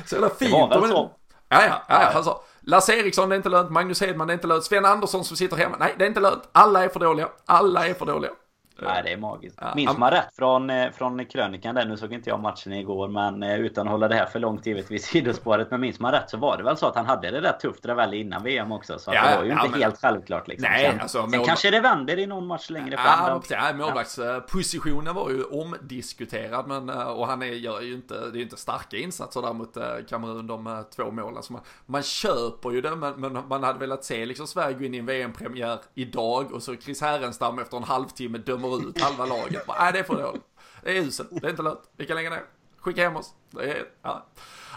så 0.07 0.15
jävla 0.15 0.31
fint. 0.31 0.51
Det 0.51 0.57
var 0.57 0.81
väl 0.81 0.91
så. 0.91 1.11
Ja, 1.49 1.65
ja, 1.65 1.83
ja, 1.89 2.11
han 2.15 2.25
sa. 2.25 2.43
Lasse 2.61 2.95
Eriksson, 2.95 3.29
det 3.29 3.35
är 3.35 3.37
inte 3.37 3.49
lönt. 3.49 3.71
Magnus 3.71 4.01
Hedman, 4.01 4.27
det 4.27 4.33
är 4.33 4.35
inte 4.35 4.47
lönt. 4.47 4.65
Sven 4.65 4.85
Andersson 4.85 5.25
som 5.25 5.37
sitter 5.37 5.57
hemma. 5.57 5.77
Nej, 5.81 5.95
det 5.99 6.05
är 6.05 6.09
inte 6.09 6.21
lönt. 6.21 6.43
Alla 6.53 6.85
är 6.85 6.89
för 6.89 7.01
dåliga. 7.01 7.29
Alla 7.47 7.87
är 7.89 7.95
för 7.95 8.07
dåliga. 8.07 8.31
Nej, 8.81 9.03
det 9.03 9.13
är 9.13 9.17
magiskt. 9.17 9.59
Minns 9.75 9.99
man 9.99 10.11
rätt 10.11 10.37
från, 10.37 10.71
eh, 10.71 10.91
från 10.91 11.25
krönikan 11.25 11.75
där, 11.75 11.87
nu 11.87 11.97
såg 11.97 12.13
inte 12.13 12.31
jag 12.31 12.41
matchen 12.41 12.73
igår, 12.73 13.09
men 13.09 13.43
eh, 13.43 13.61
utan 13.61 13.87
att 13.87 13.93
hålla 13.93 14.09
det 14.09 14.15
här 14.15 14.27
för 14.27 14.39
långt 14.39 14.67
givetvis 14.67 15.05
sidospåret. 15.07 15.71
Men 15.71 15.81
minns 15.81 16.01
man 16.01 16.13
rätt 16.13 16.31
så 16.31 16.37
var 16.37 16.57
det 16.57 16.63
väl 16.63 16.77
så 16.77 16.87
att 16.87 16.97
han 16.97 17.07
hade 17.07 17.31
det 17.31 17.41
rätt 17.41 17.61
tufft 17.61 17.87
Ravelli 17.87 18.21
innan 18.21 18.43
VM 18.43 18.73
också. 18.73 18.99
Så 18.99 19.11
ja, 19.15 19.31
det 19.31 19.37
var 19.37 19.45
ju 19.45 19.51
ja, 19.51 19.57
inte 19.57 19.71
men... 19.71 19.81
helt 19.81 20.01
självklart 20.01 20.49
liksom. 20.49 20.71
Nej, 20.71 20.91
sen, 20.91 21.01
alltså, 21.01 21.29
sen 21.31 21.45
kanske 21.45 21.71
det 21.71 21.81
vänder 21.81 22.19
i 22.19 22.27
någon 22.27 22.47
match 22.47 22.71
längre 22.71 22.97
fram. 22.97 23.43
Ja, 23.49 23.57
ja 23.57 23.73
målvaktspositionen 23.73 25.15
var 25.15 25.31
ju 25.31 25.45
omdiskuterad, 25.45 26.69
men 26.69 26.89
eh, 26.89 27.03
och 27.03 27.27
han 27.27 27.43
är, 27.43 27.47
gör 27.47 27.81
ju 27.81 27.95
inte, 27.95 28.15
det 28.15 28.27
är 28.27 28.37
ju 28.37 28.43
inte 28.43 28.57
starka 28.57 28.97
insatser 28.97 29.43
där 29.43 29.53
mot 29.53 29.77
Kamerun, 30.09 30.47
de 30.47 30.85
två 30.97 31.11
målen. 31.11 31.43
Så 31.43 31.53
man, 31.53 31.63
man 31.87 32.03
köper 32.03 32.71
ju 32.71 32.81
det, 32.81 32.97
men, 32.97 33.21
men 33.21 33.49
man 33.49 33.63
hade 33.63 33.79
velat 33.79 34.05
se 34.05 34.27
liksom 34.27 34.47
Sverige 34.47 34.79
gå 34.79 34.85
in 34.85 34.95
i 34.95 34.99
en 34.99 35.07
VM-premiär 35.07 35.79
idag 35.95 36.53
och 36.53 36.63
så 36.63 36.77
Chris 36.77 37.01
Härenstam 37.01 37.59
efter 37.59 37.77
en 37.77 37.83
halvtimme 37.83 38.39
dömer 38.63 38.89
ut 38.89 39.01
halva 39.01 39.27
laget. 39.27 39.63
Nej, 39.81 39.93
det 39.93 39.99
är 39.99 40.03
för 40.03 40.23
dåligt. 40.23 40.43
Det 40.83 40.99
är 40.99 41.03
uselt. 41.03 41.29
Det 41.31 41.47
är 41.47 41.51
inte 41.51 41.63
lönt. 41.63 41.81
Vi 41.97 42.07
kan 42.07 42.17
lägga 42.17 42.31
ner. 42.31 42.43
Skicka 42.79 43.03
hem 43.03 43.17
oss. 43.17 43.31
Det 43.51 43.71
är, 43.71 43.85
ja. 44.03 44.27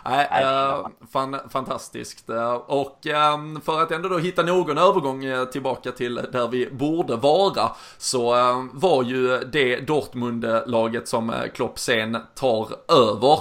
Nej, 0.05 0.27
äh, 0.43 0.87
fan, 1.11 1.37
fantastiskt. 1.49 2.29
Och 2.65 3.07
äh, 3.07 3.37
för 3.63 3.81
att 3.81 3.91
ändå 3.91 4.09
då 4.09 4.17
hitta 4.17 4.43
någon 4.43 4.77
övergång 4.77 5.25
eh, 5.25 5.45
tillbaka 5.45 5.91
till 5.91 6.15
där 6.15 6.47
vi 6.47 6.69
borde 6.71 7.15
vara 7.15 7.71
så 7.97 8.35
äh, 8.35 8.65
var 8.73 9.03
ju 9.03 9.39
det 9.39 9.79
Dortmund-laget 9.79 11.07
som 11.07 11.33
Klopp 11.53 11.79
sen 11.79 12.17
tar 12.35 12.69
över 12.87 13.39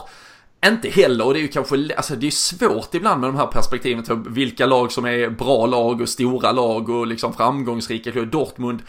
inte 0.66 0.88
heller, 0.88 1.26
och 1.26 1.33
det 1.33 1.38
är 1.38 1.42
ju 1.42 1.48
kanske, 1.48 1.94
alltså 1.96 2.16
det 2.16 2.26
är 2.26 2.30
svårt 2.30 2.94
ibland 2.94 3.20
med 3.20 3.28
de 3.28 3.37
här 3.37 3.46
perspektiven, 3.46 4.04
för 4.04 4.14
vilka 4.14 4.66
lag 4.66 4.92
som 4.92 5.07
är 5.07 5.30
bra 5.30 5.66
lag 5.66 6.00
och 6.00 6.09
stora 6.09 6.52
lag 6.52 6.88
och 6.88 7.07
liksom 7.07 7.35
framgångsrika. 7.35 8.11
Dortmund 8.11 8.83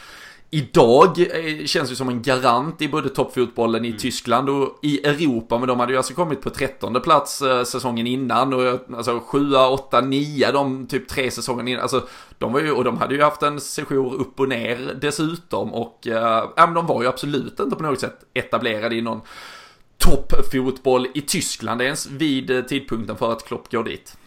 Idag 0.55 1.19
eh, 1.19 1.65
känns 1.65 1.91
ju 1.91 1.95
som 1.95 2.09
en 2.09 2.21
garant 2.21 2.81
i 2.81 2.87
både 2.87 3.09
toppfotbollen 3.09 3.85
i 3.85 3.87
mm. 3.87 3.99
Tyskland 3.99 4.49
och 4.49 4.79
i 4.81 5.05
Europa. 5.07 5.57
Men 5.59 5.67
de 5.67 5.79
hade 5.79 5.91
ju 5.91 5.97
alltså 5.97 6.13
kommit 6.13 6.41
på 6.41 6.49
trettonde 6.49 6.99
plats 6.99 7.41
eh, 7.41 7.63
säsongen 7.63 8.07
innan. 8.07 8.53
Och 8.53 8.79
alltså 8.95 9.19
sjua, 9.19 9.67
åtta, 9.67 10.01
nio 10.01 10.51
de 10.51 10.87
typ 10.87 11.07
tre 11.07 11.31
säsongerna 11.31 11.69
innan. 11.69 11.81
Alltså 11.81 12.07
de 12.37 12.53
var 12.53 12.59
ju, 12.59 12.71
och 12.71 12.83
de 12.83 12.97
hade 12.97 13.15
ju 13.15 13.21
haft 13.21 13.43
en 13.43 13.59
sejour 13.59 14.13
upp 14.13 14.39
och 14.39 14.49
ner 14.49 14.97
dessutom. 15.01 15.73
Och 15.73 16.07
äh, 16.07 16.49
men 16.57 16.73
de 16.73 16.87
var 16.87 17.01
ju 17.01 17.07
absolut 17.07 17.59
inte 17.59 17.75
på 17.75 17.83
något 17.83 17.99
sätt 17.99 18.19
etablerade 18.33 18.95
i 18.95 19.01
någon 19.01 19.21
toppfotboll 19.97 21.07
i 21.13 21.21
Tyskland 21.21 21.81
ens 21.81 22.07
vid 22.07 22.67
tidpunkten 22.67 23.17
för 23.17 23.31
att 23.31 23.45
Klopp 23.45 23.71
går 23.71 23.83
dit. 23.83 24.17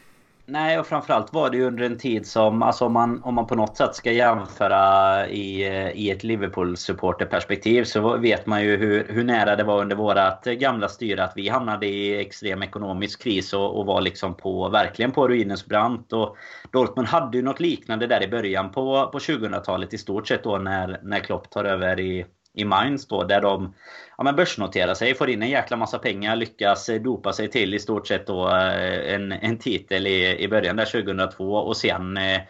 Nej, 0.51 0.79
och 0.79 0.87
framförallt 0.87 1.33
var 1.33 1.51
det 1.51 1.57
ju 1.57 1.67
under 1.67 1.85
en 1.85 1.99
tid 1.99 2.27
som, 2.27 2.63
alltså 2.63 2.85
om 2.87 2.93
man, 2.93 3.23
om 3.23 3.35
man 3.35 3.47
på 3.47 3.55
något 3.55 3.77
sätt 3.77 3.95
ska 3.95 4.13
jämföra 4.13 5.27
i, 5.29 5.67
eh, 5.67 5.91
i 5.91 6.11
ett 6.11 6.25
Liverpool-supporterperspektiv 6.25 7.85
så 7.85 8.17
vet 8.17 8.47
man 8.47 8.63
ju 8.63 8.77
hur, 8.77 9.07
hur 9.09 9.25
nära 9.25 9.57
det 9.57 9.65
var 9.65 9.81
under 9.81 9.97
vårat 9.97 10.45
gamla 10.45 10.89
styre 10.89 11.25
att 11.25 11.33
vi 11.37 11.49
hamnade 11.49 11.87
i 11.87 12.21
extrem 12.21 12.63
ekonomisk 12.63 13.23
kris 13.23 13.53
och, 13.53 13.79
och 13.79 13.87
var 13.87 14.01
liksom 14.01 14.35
på, 14.35 14.69
verkligen 14.69 15.13
på 15.13 15.29
ruinens 15.29 15.67
brant. 15.67 16.13
Och 16.13 16.37
Dortmund 16.73 17.09
hade 17.09 17.37
ju 17.37 17.43
något 17.43 17.61
liknande 17.61 18.07
där 18.07 18.23
i 18.23 18.29
början 18.29 18.71
på, 18.71 19.09
på 19.13 19.19
2000-talet 19.19 19.95
i 19.95 19.99
stort 19.99 20.29
sett 20.29 20.45
då 20.45 20.59
när, 20.59 21.01
när 21.03 21.21
Klopp 21.21 21.51
tar 21.51 21.65
över 21.65 22.01
i, 22.01 22.27
i 22.61 22.65
Mainz 22.65 23.09
då, 23.09 23.25
där 23.25 23.41
de 23.41 23.75
ja, 24.19 24.25
men 24.25 24.37
börsnoterar 24.37 24.95
sig, 24.95 25.15
får 25.15 25.31
in 25.31 25.43
en 25.43 25.51
jäkla 25.51 25.77
massa 25.77 25.99
pengar, 25.99 26.37
lyckas 26.37 26.89
eh, 26.89 27.03
dopa 27.03 27.33
sig 27.33 27.49
till 27.49 27.75
i 27.75 27.79
stort 27.79 28.07
sett 28.07 28.27
då 28.27 28.49
eh, 28.49 29.15
en, 29.15 29.33
en 29.33 29.59
titel 29.59 30.07
i, 30.07 30.39
i 30.39 30.49
början 30.49 30.77
där 30.77 30.85
2002 30.85 31.55
och 31.55 31.77
sen 31.77 32.17
eh, 32.17 32.41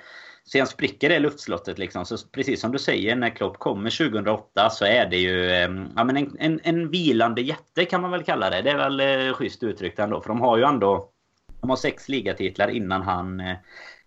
Sen 0.53 0.67
spricker 0.67 1.09
det 1.09 1.19
luftslottet 1.19 1.79
liksom. 1.79 2.05
Så 2.05 2.17
precis 2.33 2.61
som 2.61 2.73
du 2.73 2.79
säger, 2.79 3.17
när 3.17 3.31
Klopp 3.31 3.59
kommer 3.59 3.91
2008 4.11 4.71
så 4.71 4.85
är 4.85 5.07
det 5.07 5.17
ju 5.17 5.45
ja, 5.97 6.05
men 6.05 6.17
en, 6.17 6.37
en, 6.39 6.61
en 6.63 6.91
vilande 6.91 7.43
jätte 7.43 7.85
kan 7.85 8.01
man 8.01 8.11
väl 8.11 8.23
kalla 8.23 8.51
det. 8.51 8.63
Det 8.63 8.71
är 8.71 8.77
väl 8.77 9.01
eh, 9.01 9.35
schysst 9.35 9.63
uttryckt 9.63 9.99
ändå. 9.99 10.21
För 10.21 10.29
de 10.29 10.41
har 10.41 10.57
ju 10.57 10.65
ändå 10.65 11.11
de 11.61 11.71
har 11.71 11.77
sex 11.77 12.09
ligatitlar 12.09 12.69
innan 12.69 13.03
han 13.03 13.43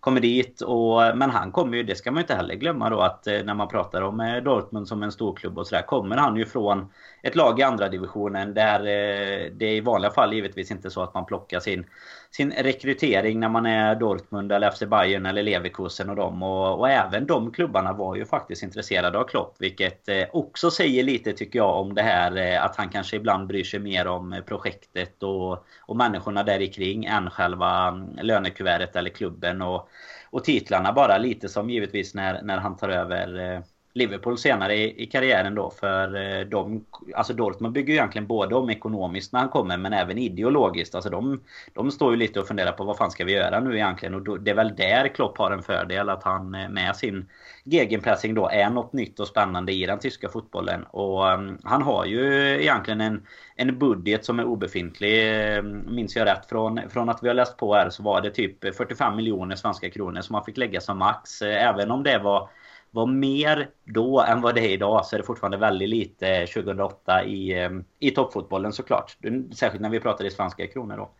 kommer 0.02 0.20
dit. 0.20 0.60
Och, 0.60 1.16
men 1.16 1.30
han 1.30 1.52
kommer 1.52 1.76
ju, 1.76 1.82
det 1.82 1.94
ska 1.94 2.12
man 2.12 2.20
inte 2.20 2.34
heller 2.34 2.54
glömma 2.54 2.90
då 2.90 3.00
att 3.00 3.26
eh, 3.26 3.42
när 3.44 3.54
man 3.54 3.68
pratar 3.68 4.02
om 4.02 4.20
eh, 4.20 4.36
Dortmund 4.36 4.88
som 4.88 5.02
en 5.02 5.12
storklubb 5.12 5.58
och 5.58 5.66
sådär. 5.66 5.82
Kommer 5.82 6.16
han 6.16 6.36
ju 6.36 6.46
från 6.46 6.92
ett 7.22 7.36
lag 7.36 7.60
i 7.60 7.62
andra 7.62 7.88
divisionen 7.88 8.54
där 8.54 8.80
eh, 8.80 9.50
det 9.52 9.66
är 9.66 9.76
i 9.76 9.80
vanliga 9.80 10.10
fall 10.10 10.32
givetvis 10.32 10.70
inte 10.70 10.90
så 10.90 11.02
att 11.02 11.14
man 11.14 11.26
plockar 11.26 11.60
sin, 11.60 11.86
sin 12.32 12.52
rekrytering 12.52 13.40
när 13.40 13.48
man 13.48 13.66
är 13.66 13.94
Dortmund 13.94 14.52
eller 14.52 14.70
FC 14.70 14.82
Bayern 14.82 15.26
eller 15.26 15.42
Leverkusen 15.42 16.10
och 16.10 16.16
dem. 16.16 16.42
Och, 16.42 16.78
och 16.78 16.88
även 16.88 17.26
de 17.26 17.52
klubbarna 17.52 17.92
var 17.92 18.16
ju 18.16 18.24
faktiskt 18.24 18.62
intresserade 18.62 19.18
av 19.18 19.24
Klopp. 19.24 19.56
Vilket 19.58 20.08
eh, 20.08 20.24
också 20.32 20.70
säger 20.70 21.02
lite 21.02 21.32
tycker 21.32 21.58
jag 21.58 21.80
om 21.80 21.94
det 21.94 22.02
här 22.02 22.36
eh, 22.36 22.64
att 22.64 22.76
han 22.76 22.88
kanske 22.88 23.16
ibland 23.16 23.46
bryr 23.46 23.64
sig 23.64 23.80
mer 23.80 24.06
om 24.06 24.32
eh, 24.32 24.40
projektet 24.40 25.22
och, 25.22 25.66
och 25.80 25.96
människorna 25.96 26.42
där 26.42 26.72
kring 26.72 27.04
än 27.04 27.30
själva 27.30 27.88
mm, 27.88 28.18
lönekuvertet 28.22 28.96
eller 28.96 29.10
klubben. 29.10 29.62
Och, 29.62 29.88
och 30.30 30.44
titlarna 30.44 30.92
bara 30.92 31.18
lite 31.18 31.48
som 31.48 31.70
givetvis 31.70 32.14
när, 32.14 32.42
när 32.42 32.58
han 32.58 32.76
tar 32.76 32.88
över 32.88 33.62
Liverpool 33.94 34.38
senare 34.38 34.74
i, 34.74 35.02
i 35.02 35.06
karriären 35.06 35.54
då. 35.54 35.70
För 35.70 36.14
eh, 36.14 36.46
de, 36.46 36.84
alltså 37.14 37.32
Dortmund 37.32 37.74
bygger 37.74 37.88
ju 37.88 37.98
egentligen 37.98 38.26
både 38.26 38.54
om 38.54 38.70
ekonomiskt 38.70 39.32
när 39.32 39.40
han 39.40 39.48
kommer 39.48 39.76
men 39.76 39.92
även 39.92 40.18
ideologiskt. 40.18 40.94
Alltså 40.94 41.10
de, 41.10 41.40
de 41.72 41.90
står 41.90 42.10
ju 42.10 42.16
lite 42.16 42.40
och 42.40 42.48
funderar 42.48 42.72
på 42.72 42.84
vad 42.84 42.96
fan 42.96 43.10
ska 43.10 43.24
vi 43.24 43.32
göra 43.32 43.60
nu 43.60 43.74
egentligen. 43.74 44.14
Och 44.14 44.22
då, 44.22 44.36
det 44.36 44.50
är 44.50 44.54
väl 44.54 44.76
där 44.76 45.08
Klopp 45.08 45.38
har 45.38 45.50
en 45.50 45.62
fördel 45.62 46.08
att 46.08 46.22
han 46.22 46.54
eh, 46.54 46.68
med 46.68 46.96
sin 46.96 47.26
gegenpressing 47.64 48.34
då 48.34 48.48
är 48.48 48.70
något 48.70 48.92
nytt 48.92 49.20
och 49.20 49.28
spännande 49.28 49.72
i 49.72 49.86
den 49.86 49.98
tyska 49.98 50.28
fotbollen. 50.28 50.82
Och 50.82 51.26
um, 51.26 51.58
han 51.64 51.82
har 51.82 52.04
ju 52.04 52.48
egentligen 52.60 53.00
en, 53.00 53.26
en 53.56 53.78
budget 53.78 54.24
som 54.24 54.38
är 54.38 54.44
obefintlig. 54.44 55.32
Ehm, 55.56 55.94
minns 55.94 56.16
jag 56.16 56.26
rätt 56.26 56.46
från, 56.48 56.80
från 56.90 57.08
att 57.08 57.22
vi 57.22 57.28
har 57.28 57.34
läst 57.34 57.56
på 57.56 57.74
här 57.74 57.90
så 57.90 58.02
var 58.02 58.20
det 58.20 58.30
typ 58.30 58.74
45 58.76 59.16
miljoner 59.16 59.56
svenska 59.56 59.90
kronor 59.90 60.20
som 60.20 60.34
han 60.34 60.44
fick 60.44 60.56
lägga 60.56 60.80
som 60.80 60.98
max. 60.98 61.42
Även 61.42 61.90
om 61.90 62.02
det 62.02 62.18
var 62.18 62.48
var 62.92 63.06
mer 63.06 63.70
då 63.84 64.20
än 64.20 64.40
vad 64.40 64.54
det 64.54 64.60
är 64.60 64.68
idag 64.68 65.06
så 65.06 65.16
är 65.16 65.20
det 65.20 65.26
fortfarande 65.26 65.56
väldigt 65.56 65.88
lite 65.88 66.28
eh, 66.28 66.46
2008 66.46 67.24
i, 67.24 67.58
ehm, 67.58 67.84
i 67.98 68.10
toppfotbollen 68.10 68.72
såklart. 68.72 69.16
Särskilt 69.54 69.82
när 69.82 69.90
vi 69.90 70.00
pratar 70.00 70.24
i 70.24 70.30
svenska 70.30 70.66
kronor 70.66 70.96
då. 70.96 71.10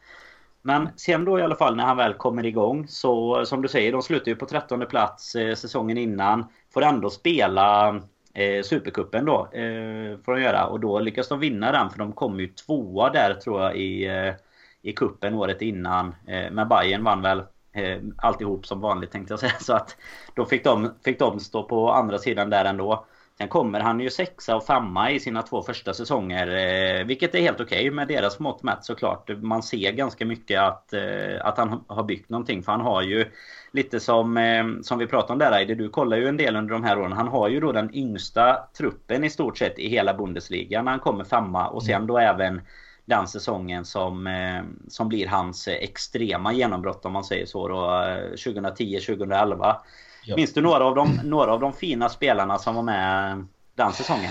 Men 0.63 0.89
sen 0.97 1.25
då 1.25 1.39
i 1.39 1.43
alla 1.43 1.55
fall 1.55 1.77
när 1.77 1.85
han 1.85 1.97
väl 1.97 2.15
kommer 2.15 2.47
igång 2.47 2.89
så 2.89 3.45
som 3.47 3.63
du 3.63 3.69
säger, 3.69 3.93
de 3.93 4.03
slutar 4.03 4.31
ju 4.31 4.37
på 4.37 4.47
13 4.47 4.87
plats 4.87 5.35
eh, 5.35 5.55
säsongen 5.55 5.99
innan. 5.99 6.45
Får 6.75 6.83
ändå 6.83 7.11
spela 7.11 7.89
eh, 8.35 8.63
Supercupen 8.63 9.25
då. 9.25 9.49
Eh, 9.53 10.19
får 10.25 10.33
de 10.33 10.43
göra. 10.43 10.67
Och 10.67 10.81
då 10.81 11.01
lyckas 11.01 11.29
de 11.29 11.41
vinna 11.41 11.73
den 11.73 11.91
för 11.91 11.99
de 11.99 12.13
kom 12.13 12.41
ju 12.41 12.47
tvåa 12.47 13.11
där 13.11 13.35
tror 13.35 13.63
jag 13.63 13.77
i, 13.77 14.05
eh, 14.07 14.35
i 14.83 14.93
kuppen 14.93 15.35
året 15.35 15.63
innan. 15.63 16.15
Eh, 16.27 16.51
men 16.51 16.69
Bayern 16.69 17.05
vann 17.05 17.23
väl 17.23 17.43
eh, 17.73 17.99
alltihop 18.17 18.67
som 18.67 18.81
vanligt 18.81 19.11
tänkte 19.11 19.33
jag 19.33 19.41
säga. 19.41 19.53
Så 19.61 19.73
att 19.73 19.97
då 20.35 20.45
fick 20.45 20.65
de, 20.65 20.91
fick 21.05 21.19
de 21.19 21.41
stå 21.41 21.63
på 21.63 21.93
andra 21.93 22.19
sidan 22.19 22.51
där 22.51 22.65
ändå. 22.65 23.07
Sen 23.39 23.49
kommer 23.49 23.81
han 23.81 24.01
ju 24.01 24.11
sexa 24.11 24.57
och 24.57 24.65
femma 24.67 25.11
i 25.11 25.21
sina 25.21 25.43
två 25.43 25.63
första 25.63 25.95
säsonger. 25.95 26.47
Eh, 26.47 27.05
vilket 27.05 27.35
är 27.35 27.41
helt 27.41 27.61
okej 27.61 27.79
okay 27.79 27.91
med 27.91 28.09
deras 28.09 28.39
mått 28.39 28.63
mätt 28.63 28.85
såklart. 28.85 29.31
Man 29.43 29.63
ser 29.63 29.93
ganska 29.93 30.27
mycket 30.27 30.61
att, 30.61 30.93
eh, 30.93 31.47
att 31.47 31.59
han 31.59 31.85
har 31.87 32.03
byggt 32.03 32.31
någonting. 32.31 32.63
För 32.63 32.73
han 32.73 32.81
har 32.81 33.03
ju 33.03 33.27
lite 33.73 34.01
som, 34.01 34.37
eh, 34.37 34.65
som 34.83 34.99
vi 34.99 35.07
pratade 35.07 35.33
om 35.33 35.39
där 35.39 35.53
Heidi, 35.53 35.75
du 35.75 35.89
kollar 35.89 36.17
ju 36.17 36.29
en 36.29 36.37
del 36.37 36.57
under 36.57 36.73
de 36.73 36.85
här 36.85 36.99
åren. 36.99 37.13
Han 37.13 37.29
har 37.29 37.49
ju 37.49 37.61
då 37.61 37.73
den 37.73 37.95
yngsta 37.95 38.69
truppen 38.77 39.25
i 39.25 39.31
stort 39.31 39.59
sett 39.59 39.79
i 39.79 39.89
hela 39.89 40.15
Bundesliga 40.15 40.83
när 40.83 40.91
han 40.91 41.01
kommer 41.01 41.25
femma. 41.25 41.69
Och 41.69 41.83
sen 41.83 42.07
då 42.07 42.19
även 42.19 42.61
den 43.05 43.29
säsongen 43.29 43.85
som, 43.85 44.27
eh, 44.27 44.62
som 44.88 45.09
blir 45.09 45.27
hans 45.27 45.69
extrema 45.69 46.53
genombrott 46.53 47.05
om 47.05 47.12
man 47.12 47.25
säger 47.25 47.47
så 47.47 47.69
då. 47.69 48.05
2010-2011. 48.37 49.69
Eh, 49.69 49.77
Ja. 50.25 50.37
Minns 50.37 50.55
du 50.55 50.61
några 50.61 50.85
av, 50.85 50.95
de, 50.95 51.21
några 51.25 51.53
av 51.53 51.61
de 51.61 51.73
fina 51.73 52.09
spelarna 52.09 52.59
som 52.59 52.75
var 52.75 52.83
med 52.83 53.45
den 53.75 53.93
säsongen? 53.93 54.31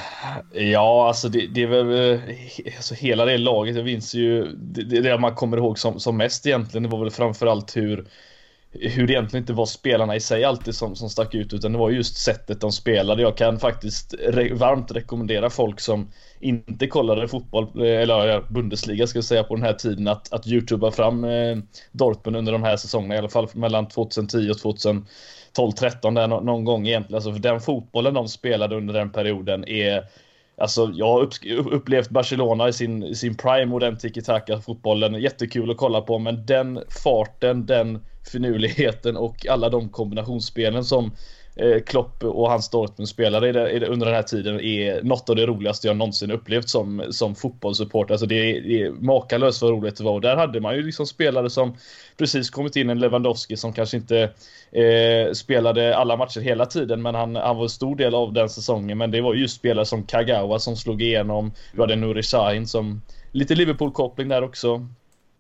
Ja, 0.54 1.08
alltså 1.08 1.30
det, 1.30 1.48
det 1.48 1.64
är 1.64 1.68
väl 1.68 2.22
alltså 2.78 2.94
hela 2.94 3.26
det 3.26 3.38
laget. 3.38 3.76
Jag 3.76 3.86
minns 3.86 4.14
ju 4.14 4.48
det, 4.56 5.02
det 5.02 5.18
man 5.18 5.36
kommer 5.36 5.58
ihåg 5.58 5.80
som, 5.80 6.00
som 6.00 6.18
mest 6.18 6.46
egentligen. 6.46 6.84
Det 6.84 6.90
var 6.90 7.00
väl 7.00 7.12
framförallt 7.12 7.78
hur 7.78 8.08
hur 8.74 9.08
det 9.08 9.14
egentligen 9.14 9.44
inte 9.44 9.54
var 9.54 9.66
spelarna 9.66 10.16
i 10.16 10.20
sig 10.20 10.44
alltid 10.44 10.76
som, 10.76 10.96
som 10.96 11.10
stack 11.10 11.36
ut 11.36 11.54
utan 11.54 11.72
det 11.72 11.78
var 11.78 11.90
just 11.90 12.18
sättet 12.18 12.62
de 12.62 12.72
spelade. 12.72 13.22
Jag 13.22 13.38
kan 13.38 13.60
faktiskt 13.60 14.16
re 14.20 14.54
varmt 14.54 14.92
rekommendera 14.92 15.50
folk 15.50 15.80
som 15.80 16.12
inte 16.40 16.88
kollade 16.88 17.28
fotboll, 17.28 17.86
eh, 17.86 18.02
eller 18.02 18.42
Bundesliga 18.54 19.08
ska 19.08 19.18
jag 19.18 19.24
säga 19.24 19.44
på 19.44 19.56
den 19.56 19.66
här 19.66 19.74
tiden 19.74 20.08
att, 20.08 20.34
att 20.34 20.48
youtuba 20.48 20.92
fram 20.92 21.24
eh, 21.24 21.58
Dortmund 21.92 22.38
under 22.38 22.52
de 22.52 22.64
här 22.64 22.78
säsongerna 22.78 23.16
i 23.16 23.18
alla 23.18 23.30
fall 23.30 23.48
mellan 23.54 23.88
2010 23.88 24.50
och 24.50 24.76
2012-13 25.56 26.16
där 26.16 26.28
någon 26.28 26.64
gång 26.64 26.88
egentligen. 26.88 27.16
Alltså 27.16 27.34
för 27.34 27.40
den 27.40 27.62
fotbollen 27.62 28.14
de 28.14 28.28
spelade 28.28 28.76
under 28.76 28.94
den 28.94 29.12
perioden 29.12 29.68
är 29.68 30.04
Alltså 30.58 30.92
jag 30.94 31.08
har 31.08 31.30
upplevt 31.72 32.10
Barcelona 32.10 32.68
i 32.68 32.74
sin, 32.74 33.04
i 33.04 33.16
sin 33.16 33.38
prime 33.38 33.74
och 33.74 33.80
den 33.80 33.98
tiki-taka 33.98 34.62
fotbollen. 34.62 35.22
Jättekul 35.22 35.72
att 35.72 35.78
kolla 35.78 36.02
på 36.02 36.20
men 36.20 36.46
den 36.46 36.80
farten, 37.04 37.66
den 37.66 38.00
finurligheten 38.28 39.18
och 39.18 39.48
alla 39.48 39.70
de 39.70 39.90
kombinationsspelen 39.90 40.86
som 40.86 41.12
eh, 41.56 41.80
Klopp 41.82 42.24
och 42.24 42.50
hans 42.50 42.70
Dortmund 42.70 43.10
spelare 43.10 43.88
under 43.88 44.06
den 44.06 44.16
här 44.16 44.24
tiden 44.24 44.60
är 44.60 45.04
något 45.04 45.30
av 45.30 45.36
det 45.36 45.46
roligaste 45.46 45.88
jag 45.88 45.98
någonsin 45.98 46.32
upplevt 46.32 46.70
som, 46.70 47.04
som 47.10 47.36
fotbollssupporter. 47.36 48.14
Alltså 48.14 48.26
det 48.26 48.36
är, 48.36 48.62
det 48.62 48.82
är 48.82 48.92
makalöst 48.92 49.62
vad 49.62 49.72
roligt 49.72 49.98
det 49.98 50.04
var. 50.04 50.14
Och 50.14 50.22
där 50.22 50.36
hade 50.36 50.60
man 50.62 50.76
ju 50.76 50.84
liksom 50.84 51.06
spelare 51.06 51.50
som 51.50 51.78
precis 52.18 52.50
kommit 52.50 52.76
in, 52.76 52.90
en 52.90 53.00
Lewandowski 53.00 53.58
som 53.58 53.74
kanske 53.74 53.98
inte 53.98 54.20
eh, 54.72 55.34
spelade 55.34 55.98
alla 55.98 56.18
matcher 56.18 56.40
hela 56.40 56.66
tiden, 56.66 57.02
men 57.02 57.16
han, 57.16 57.36
han 57.36 57.56
var 57.56 57.64
en 57.64 57.70
stor 57.70 57.96
del 57.96 58.16
av 58.16 58.34
den 58.34 58.50
säsongen. 58.50 58.98
Men 58.98 59.12
det 59.12 59.22
var 59.22 59.34
just 59.34 59.56
spelare 59.56 59.86
som 59.86 60.04
Kagawa 60.04 60.60
som 60.60 60.76
slog 60.76 61.02
igenom. 61.02 61.52
Vi 61.74 61.82
hade 61.82 61.96
Nuri 61.96 62.24
Sahin 62.24 62.68
som 62.68 63.02
lite 63.32 63.56
Liverpool-koppling 63.56 64.28
där 64.28 64.44
också 64.44 64.88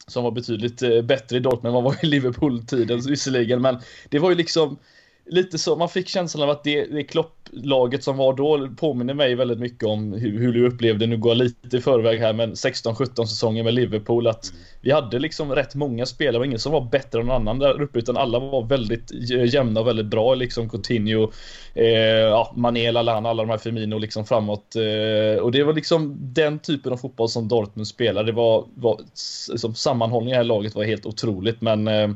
som 0.08 0.24
var 0.24 0.32
betydligt 0.32 0.82
eh, 0.82 1.02
bättre 1.02 1.38
i 1.38 1.40
Dortmund 1.40 1.68
än 1.68 1.84
vad 1.84 1.84
var 1.84 2.06
i 2.06 2.08
Liverpool-tiden 2.08 3.02
visserligen. 3.02 3.62
Men 3.62 3.80
det 4.10 4.20
var 4.20 4.30
ju 4.30 4.36
liksom 4.36 4.78
lite 5.32 5.58
så, 5.58 5.76
man 5.76 5.90
fick 5.90 6.08
känslan 6.08 6.44
av 6.44 6.50
att 6.50 6.64
det, 6.64 6.86
det 6.86 7.04
Klopp-laget 7.04 8.04
som 8.04 8.18
var 8.18 8.34
då 8.34 8.68
påminner 8.78 9.14
mig 9.14 9.36
väldigt 9.36 9.60
mycket 9.60 9.84
om 9.84 10.14
hur, 10.14 10.40
hur 10.40 10.54
du 10.54 10.68
upplevde, 10.68 11.08
nu 11.08 11.18
går 11.18 11.30
jag 11.30 11.38
lite 11.38 11.78
i 11.78 11.82
förväg 11.82 12.20
här, 12.20 12.34
men 12.34 12.54
16-17 12.54 13.26
säsonger 13.26 13.64
med 13.64 13.74
Liverpool 13.74 14.28
att 14.28 14.52
mm. 14.52 14.64
vi 14.82 14.92
hade 14.92 15.20
liksom 15.20 15.56
rätt 15.56 15.76
många 15.76 16.06
spelare, 16.06 16.40
och 16.40 16.46
ingen 16.46 16.60
som 16.60 16.72
var 16.72 16.82
bättre 16.82 17.20
än 17.20 17.26
någon 17.26 17.36
annan 17.36 17.60
där 17.60 17.82
uppe 17.82 18.00
utan 18.00 18.18
alla 18.18 18.40
var 18.40 18.64
väldigt 18.64 19.12
jämna 19.54 19.80
och 19.80 19.88
väldigt 19.88 20.06
bra 20.06 20.36
liksom 20.36 20.70
Coutinho, 20.70 21.32
eh, 21.74 21.86
ja, 21.86 22.54
Mané, 22.56 22.92
Lallana, 22.92 23.30
alla 23.30 23.44
de 23.44 23.50
här 23.50 23.58
Firmino 23.58 23.98
liksom 23.98 24.26
framåt 24.26 24.76
eh, 24.76 25.44
och 25.44 25.52
det 25.52 25.64
var 25.64 25.74
liksom 25.74 26.18
den 26.20 26.60
typen 26.60 26.94
av 26.94 26.98
fotboll 26.98 27.30
som 27.30 27.48
Dortmund 27.48 27.88
spelade, 27.88 28.26
det 28.26 28.36
var, 28.36 28.66
var 28.76 29.00
liksom, 29.52 29.76
sammanhållningen 29.76 30.34
i 30.34 30.38
det 30.38 30.38
här 30.38 30.44
laget 30.44 30.76
var 30.76 30.84
helt 30.84 31.06
otroligt 31.06 31.62
men 31.62 31.88
eh, 31.88 32.10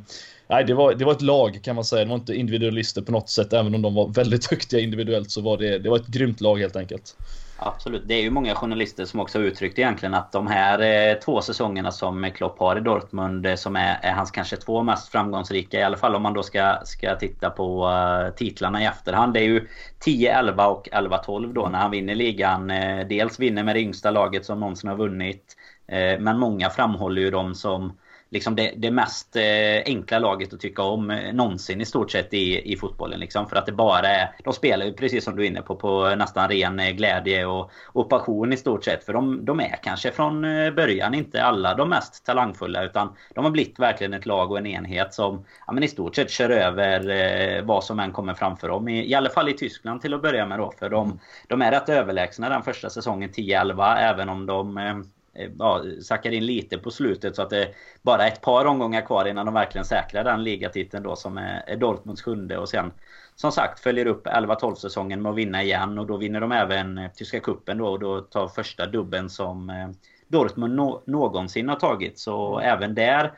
nej, 0.48 0.64
det 0.64 0.74
var, 0.74 0.94
det 0.94 1.06
var 1.06 1.12
ett 1.12 1.22
lag 1.22 1.60
kan 1.64 1.76
man 1.76 1.86
säga. 1.86 2.04
Det 2.04 2.10
var 2.10 2.16
inte 2.16 2.36
individualister 2.36 3.02
på 3.02 3.12
något 3.12 3.30
sätt. 3.30 3.54
Även 3.54 3.76
om 3.76 3.82
de 3.82 3.94
var 3.94 4.08
väldigt 4.08 4.50
duktiga 4.50 4.80
individuellt 4.80 5.32
så 5.32 5.42
var 5.42 5.58
det, 5.58 5.80
det 5.80 5.90
var 5.90 5.98
ett 5.98 6.08
grymt 6.08 6.42
lag 6.42 6.60
helt 6.60 6.76
enkelt. 6.76 7.16
Absolut. 7.58 8.04
Det 8.06 8.14
är 8.14 8.22
ju 8.22 8.30
många 8.30 8.56
journalister 8.56 9.06
som 9.06 9.20
också 9.20 9.40
har 9.40 9.44
uttryckt 9.44 9.80
egentligen 9.80 10.14
att 10.14 10.32
de 10.32 10.48
här 10.48 11.12
eh, 11.12 11.20
två 11.20 11.42
säsongerna 11.42 11.92
som 11.92 12.32
Klopp 12.36 12.60
har 12.60 12.78
i 12.78 12.80
Dortmund 12.80 13.46
eh, 13.46 13.56
som 13.56 13.76
är, 13.76 14.00
är, 14.02 14.12
hans 14.12 14.32
kanske 14.32 14.56
två 14.56 14.84
mest 14.84 15.12
framgångsrika 15.12 15.80
i 15.80 15.84
alla 15.84 15.98
fall 15.98 16.16
om 16.16 16.22
man 16.22 16.34
då 16.34 16.44
ska, 16.44 16.78
ska 16.86 17.16
titta 17.16 17.50
på 17.50 17.90
eh, 17.90 18.36
titlarna 18.36 18.82
i 18.82 18.86
efterhand. 18.86 19.34
Det 19.34 19.40
är 19.40 19.44
ju 19.44 19.68
10-11 20.06 20.66
och 20.66 20.90
11-12 20.92 21.54
då 21.54 21.68
när 21.68 21.80
han 21.80 21.92
vinner 21.92 22.16
ligan. 22.16 22.72
Eh, 22.72 23.08
dels 23.08 23.40
vinner 23.40 23.64
med 23.64 23.76
det 23.76 23.80
yngsta 23.80 24.12
laget 24.12 24.46
som 24.46 24.60
någonsin 24.60 24.90
har 24.90 24.98
vunnit. 24.98 25.56
Eh, 25.88 26.20
men 26.20 26.40
många 26.40 26.70
framhåller 26.70 27.22
ju 27.22 27.32
dem 27.32 27.56
som 27.56 27.94
liksom 28.36 28.56
det, 28.56 28.74
det 28.78 28.92
mest 28.92 29.36
eh, 29.36 29.82
enkla 29.86 30.20
laget 30.20 30.54
att 30.54 30.60
tycka 30.60 30.82
om 30.84 31.12
eh, 31.12 31.34
någonsin 31.34 31.82
i 31.82 31.86
stort 31.86 32.12
sett 32.12 32.34
i, 32.34 32.72
i 32.74 32.78
fotbollen. 32.78 33.20
Liksom. 33.20 33.50
För 33.50 33.56
att 33.56 33.66
det 33.66 33.72
bara 33.72 34.08
är... 34.08 34.30
De 34.44 34.54
spelar 34.54 34.86
ju 34.86 34.94
precis 34.94 35.24
som 35.24 35.36
du 35.36 35.44
är 35.44 35.48
inne 35.48 35.62
på, 35.62 35.76
på 35.76 36.16
nästan 36.16 36.50
ren 36.50 36.80
eh, 36.80 36.92
glädje 36.92 37.46
och, 37.46 37.72
och 37.86 38.10
passion 38.10 38.54
i 38.54 38.58
stort 38.58 38.86
sett. 38.86 39.04
För 39.04 39.14
de, 39.14 39.46
de 39.46 39.60
är 39.60 39.80
kanske 39.84 40.12
från 40.12 40.46
eh, 40.46 40.72
början 40.72 41.14
inte 41.14 41.44
alla 41.44 41.74
de 41.76 41.90
mest 41.90 42.26
talangfulla 42.26 42.84
utan 42.84 43.16
de 43.34 43.44
har 43.44 43.52
blivit 43.52 43.80
verkligen 43.80 44.14
ett 44.14 44.26
lag 44.26 44.52
och 44.52 44.58
en 44.58 44.66
enhet 44.66 45.14
som 45.14 45.46
ja, 45.68 45.74
men 45.74 45.84
i 45.84 45.88
stort 45.88 46.16
sett 46.16 46.30
kör 46.30 46.50
över 46.50 47.10
eh, 47.10 47.66
vad 47.66 47.84
som 47.84 48.00
än 48.00 48.12
kommer 48.12 48.34
framför 48.34 48.68
dem. 48.68 48.88
I, 48.88 49.12
I 49.12 49.14
alla 49.14 49.30
fall 49.30 49.50
i 49.50 49.54
Tyskland 49.54 50.02
till 50.02 50.14
att 50.14 50.22
börja 50.22 50.46
med 50.46 50.60
då. 50.60 50.74
För 50.80 50.90
de, 50.90 51.20
de 51.48 51.62
är 51.62 51.72
rätt 51.72 51.90
överlägsna 51.90 52.50
den 52.50 52.64
första 52.64 52.90
säsongen 52.90 53.30
10-11 53.30 53.98
även 53.98 54.30
om 54.30 54.46
de 54.46 54.78
Eh, 54.78 54.96
Eh, 55.36 55.50
ja, 55.60 55.84
sackar 56.02 56.32
in 56.32 56.46
lite 56.46 56.78
på 56.78 56.92
slutet 56.92 57.36
så 57.36 57.42
att 57.42 57.50
det 57.50 57.64
är 57.64 57.70
bara 58.02 58.28
ett 58.28 58.42
par 58.42 58.66
omgångar 58.66 59.02
kvar 59.02 59.26
innan 59.26 59.46
de 59.46 59.54
verkligen 59.56 59.86
säkrar 59.86 60.24
den 60.24 60.44
ligatiteln 60.44 61.04
då 61.04 61.16
som 61.16 61.38
är 61.38 61.76
Dortmunds 61.76 62.22
sjunde. 62.22 62.58
Och 62.58 62.70
sen 62.70 62.92
som 63.36 63.52
sagt 63.52 63.80
följer 63.80 64.06
upp 64.06 64.28
11-12 64.28 64.76
säsongen 64.76 65.22
med 65.22 65.30
att 65.30 65.36
vinna 65.36 65.64
igen 65.64 66.00
och 66.00 66.08
då 66.08 66.18
vinner 66.18 66.42
de 66.42 66.52
även 66.52 66.98
eh, 66.98 67.12
Tyska 67.12 67.40
kuppen 67.40 67.78
då 67.78 67.88
och 67.88 68.00
då 68.00 68.22
tar 68.22 68.48
första 68.48 68.86
dubben 68.86 69.30
som 69.30 69.70
eh, 69.70 69.90
Dortmund 70.28 70.76
no 70.76 71.04
någonsin 71.06 71.70
har 71.70 71.76
tagit. 71.76 72.20
Så 72.20 72.60
även 72.60 72.96
där 72.96 73.32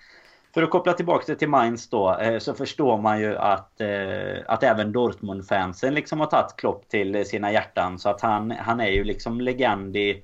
för 0.54 0.64
att 0.64 0.70
koppla 0.70 0.94
tillbaka 0.94 1.24
det 1.28 1.36
till 1.36 1.50
Mainz 1.50 1.90
då 1.90 2.20
så 2.40 2.54
förstår 2.54 2.98
man 2.98 3.20
ju 3.20 3.38
att, 3.38 3.82
att 4.46 4.64
även 4.64 4.92
Dortmund-fansen 4.92 5.94
liksom 5.94 6.20
har 6.20 6.28
tagit 6.28 6.56
Klopp 6.56 6.90
till 6.90 7.26
sina 7.26 7.52
hjärtan. 7.52 8.00
Så 8.00 8.10
att 8.10 8.22
han, 8.22 8.52
han 8.52 8.80
är 8.80 8.90
ju 8.90 9.04
liksom 9.04 9.42
legend 9.42 9.98
i 9.98 10.24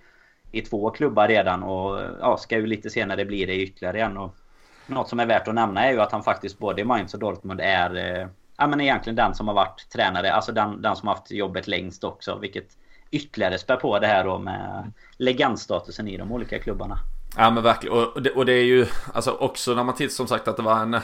i 0.53 0.61
två 0.61 0.89
klubbar 0.89 1.27
redan 1.27 1.63
och 1.63 2.01
ja, 2.19 2.37
ska 2.37 2.57
ju 2.57 2.67
lite 2.67 2.89
senare 2.89 3.25
bli 3.25 3.45
det 3.45 3.55
ytterligare 3.55 4.01
en. 4.01 4.17
Och 4.17 4.35
något 4.87 5.09
som 5.09 5.19
är 5.19 5.25
värt 5.25 5.47
att 5.47 5.55
nämna 5.55 5.85
är 5.85 5.91
ju 5.91 6.01
att 6.01 6.11
han 6.11 6.23
faktiskt 6.23 6.59
både 6.59 6.81
i 6.81 6.85
Mainz 6.85 7.13
och 7.13 7.19
Dortmund 7.19 7.61
är 7.61 7.95
eh, 7.95 8.27
ja, 8.57 8.67
men 8.67 8.81
egentligen 8.81 9.15
den 9.15 9.35
som 9.35 9.47
har 9.47 9.55
varit 9.55 9.89
tränare, 9.93 10.33
alltså 10.33 10.51
den, 10.51 10.81
den 10.81 10.95
som 10.95 11.07
har 11.07 11.15
haft 11.15 11.31
jobbet 11.31 11.67
längst 11.67 12.03
också. 12.03 12.37
Vilket 12.41 12.67
ytterligare 13.11 13.57
spär 13.57 13.75
på 13.75 13.99
det 13.99 14.07
här 14.07 14.23
då 14.23 14.39
med 14.39 14.91
legendstatusen 15.17 16.07
i 16.07 16.17
de 16.17 16.31
olika 16.31 16.59
klubbarna. 16.59 16.99
Ja 17.37 17.49
men 17.49 17.63
verkligen. 17.63 17.97
Och 17.97 18.21
det, 18.21 18.29
och 18.29 18.45
det 18.45 18.53
är 18.53 18.63
ju 18.63 18.85
alltså 19.13 19.31
också 19.31 19.73
när 19.73 19.83
man 19.83 19.95
tittar 19.95 20.11
som 20.11 20.27
sagt 20.27 20.47
att 20.47 20.57
det 20.57 20.63
var 20.63 20.79
en, 20.79 20.93
eh, 20.93 21.01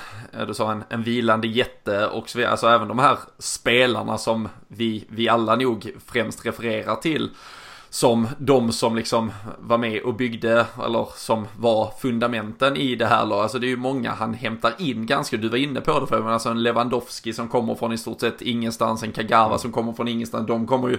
du 0.47 0.53
sa 0.53 0.71
en, 0.71 0.83
en 0.89 1.03
vilande 1.03 1.47
jätte 1.47 2.07
och 2.07 2.29
så 2.29 2.37
vidare. 2.37 2.51
Alltså 2.51 2.67
även 2.67 2.87
de 2.87 2.99
här 2.99 3.17
spelarna 3.37 4.17
som 4.17 4.49
vi, 4.67 5.05
vi 5.09 5.29
alla 5.29 5.55
nog 5.55 5.91
främst 6.07 6.45
refererar 6.45 6.95
till 6.95 7.29
som 7.89 8.27
de 8.37 8.71
som 8.71 8.95
liksom 8.95 9.31
var 9.59 9.77
med 9.77 10.01
och 10.01 10.13
byggde, 10.13 10.65
eller 10.85 11.07
som 11.15 11.47
var 11.57 11.93
fundamenten 12.01 12.77
i 12.77 12.95
det 12.95 13.05
här 13.05 13.25
laget. 13.25 13.43
Alltså 13.43 13.59
det 13.59 13.67
är 13.67 13.69
ju 13.69 13.77
många 13.77 14.11
han 14.11 14.33
hämtar 14.33 14.73
in 14.77 15.05
ganska, 15.05 15.37
du 15.37 15.49
var 15.49 15.57
inne 15.57 15.81
på 15.81 15.99
det 15.99 16.07
för 16.07 16.19
men 16.19 16.33
alltså 16.33 16.49
en 16.49 16.63
Lewandowski 16.63 17.33
som 17.33 17.47
kommer 17.47 17.75
från 17.75 17.93
i 17.93 17.97
stort 17.97 18.21
sett 18.21 18.41
ingenstans, 18.41 19.03
en 19.03 19.11
Kagawa 19.11 19.57
som 19.57 19.71
kommer 19.71 19.93
från 19.93 20.07
ingenstans, 20.07 20.47
de 20.47 20.67
kommer 20.67 20.89
ju 20.89 20.97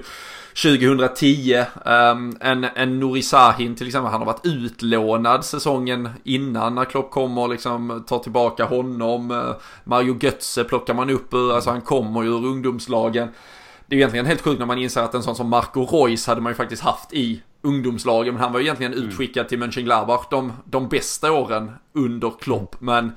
2010. 0.62 1.54
Um, 1.56 1.64
ehm, 1.84 2.36
en, 2.40 2.66
en 2.74 3.00
Nuri 3.00 3.22
Sahin 3.22 3.74
till 3.74 3.86
exempel, 3.86 4.12
han 4.12 4.20
har 4.20 4.26
varit 4.26 4.46
utlånad 4.46 5.44
säsongen 5.44 6.08
innan 6.24 6.74
när 6.74 6.84
Klopp 6.84 7.10
kommer 7.10 7.42
och 7.42 7.50
liksom 7.50 8.04
tar 8.06 8.18
tillbaka 8.18 8.64
honom. 8.64 9.30
Eh, 9.30 9.54
Mario 9.84 10.18
Götze 10.20 10.64
plockar 10.64 10.94
man 10.94 11.10
upp 11.10 11.34
ur, 11.34 11.52
alltså 11.52 11.70
han 11.70 11.80
kommer 11.80 12.22
ju 12.22 12.28
ur 12.28 12.46
ungdomslagen 12.46 13.28
det 13.90 13.96
är 13.96 13.98
egentligen 13.98 14.26
helt 14.26 14.40
sjukt 14.40 14.58
när 14.58 14.66
man 14.66 14.78
inser 14.78 15.02
att 15.02 15.14
en 15.14 15.22
sån 15.22 15.36
som 15.36 15.48
Marco 15.48 15.86
Reus 15.86 16.26
hade 16.26 16.40
man 16.40 16.50
ju 16.50 16.56
faktiskt 16.56 16.82
haft 16.82 17.12
i 17.12 17.42
ungdomslagen. 17.62 18.34
Men 18.34 18.42
han 18.42 18.52
var 18.52 18.60
ju 18.60 18.66
egentligen 18.66 18.92
mm. 18.92 19.08
utskickad 19.08 19.48
till 19.48 19.58
Mönchengladbach 19.58 20.26
de, 20.30 20.52
de 20.64 20.88
bästa 20.88 21.32
åren 21.32 21.72
under 21.92 22.32
Klopp. 22.40 22.82
Mm. 22.82 22.86
Men, 22.94 23.12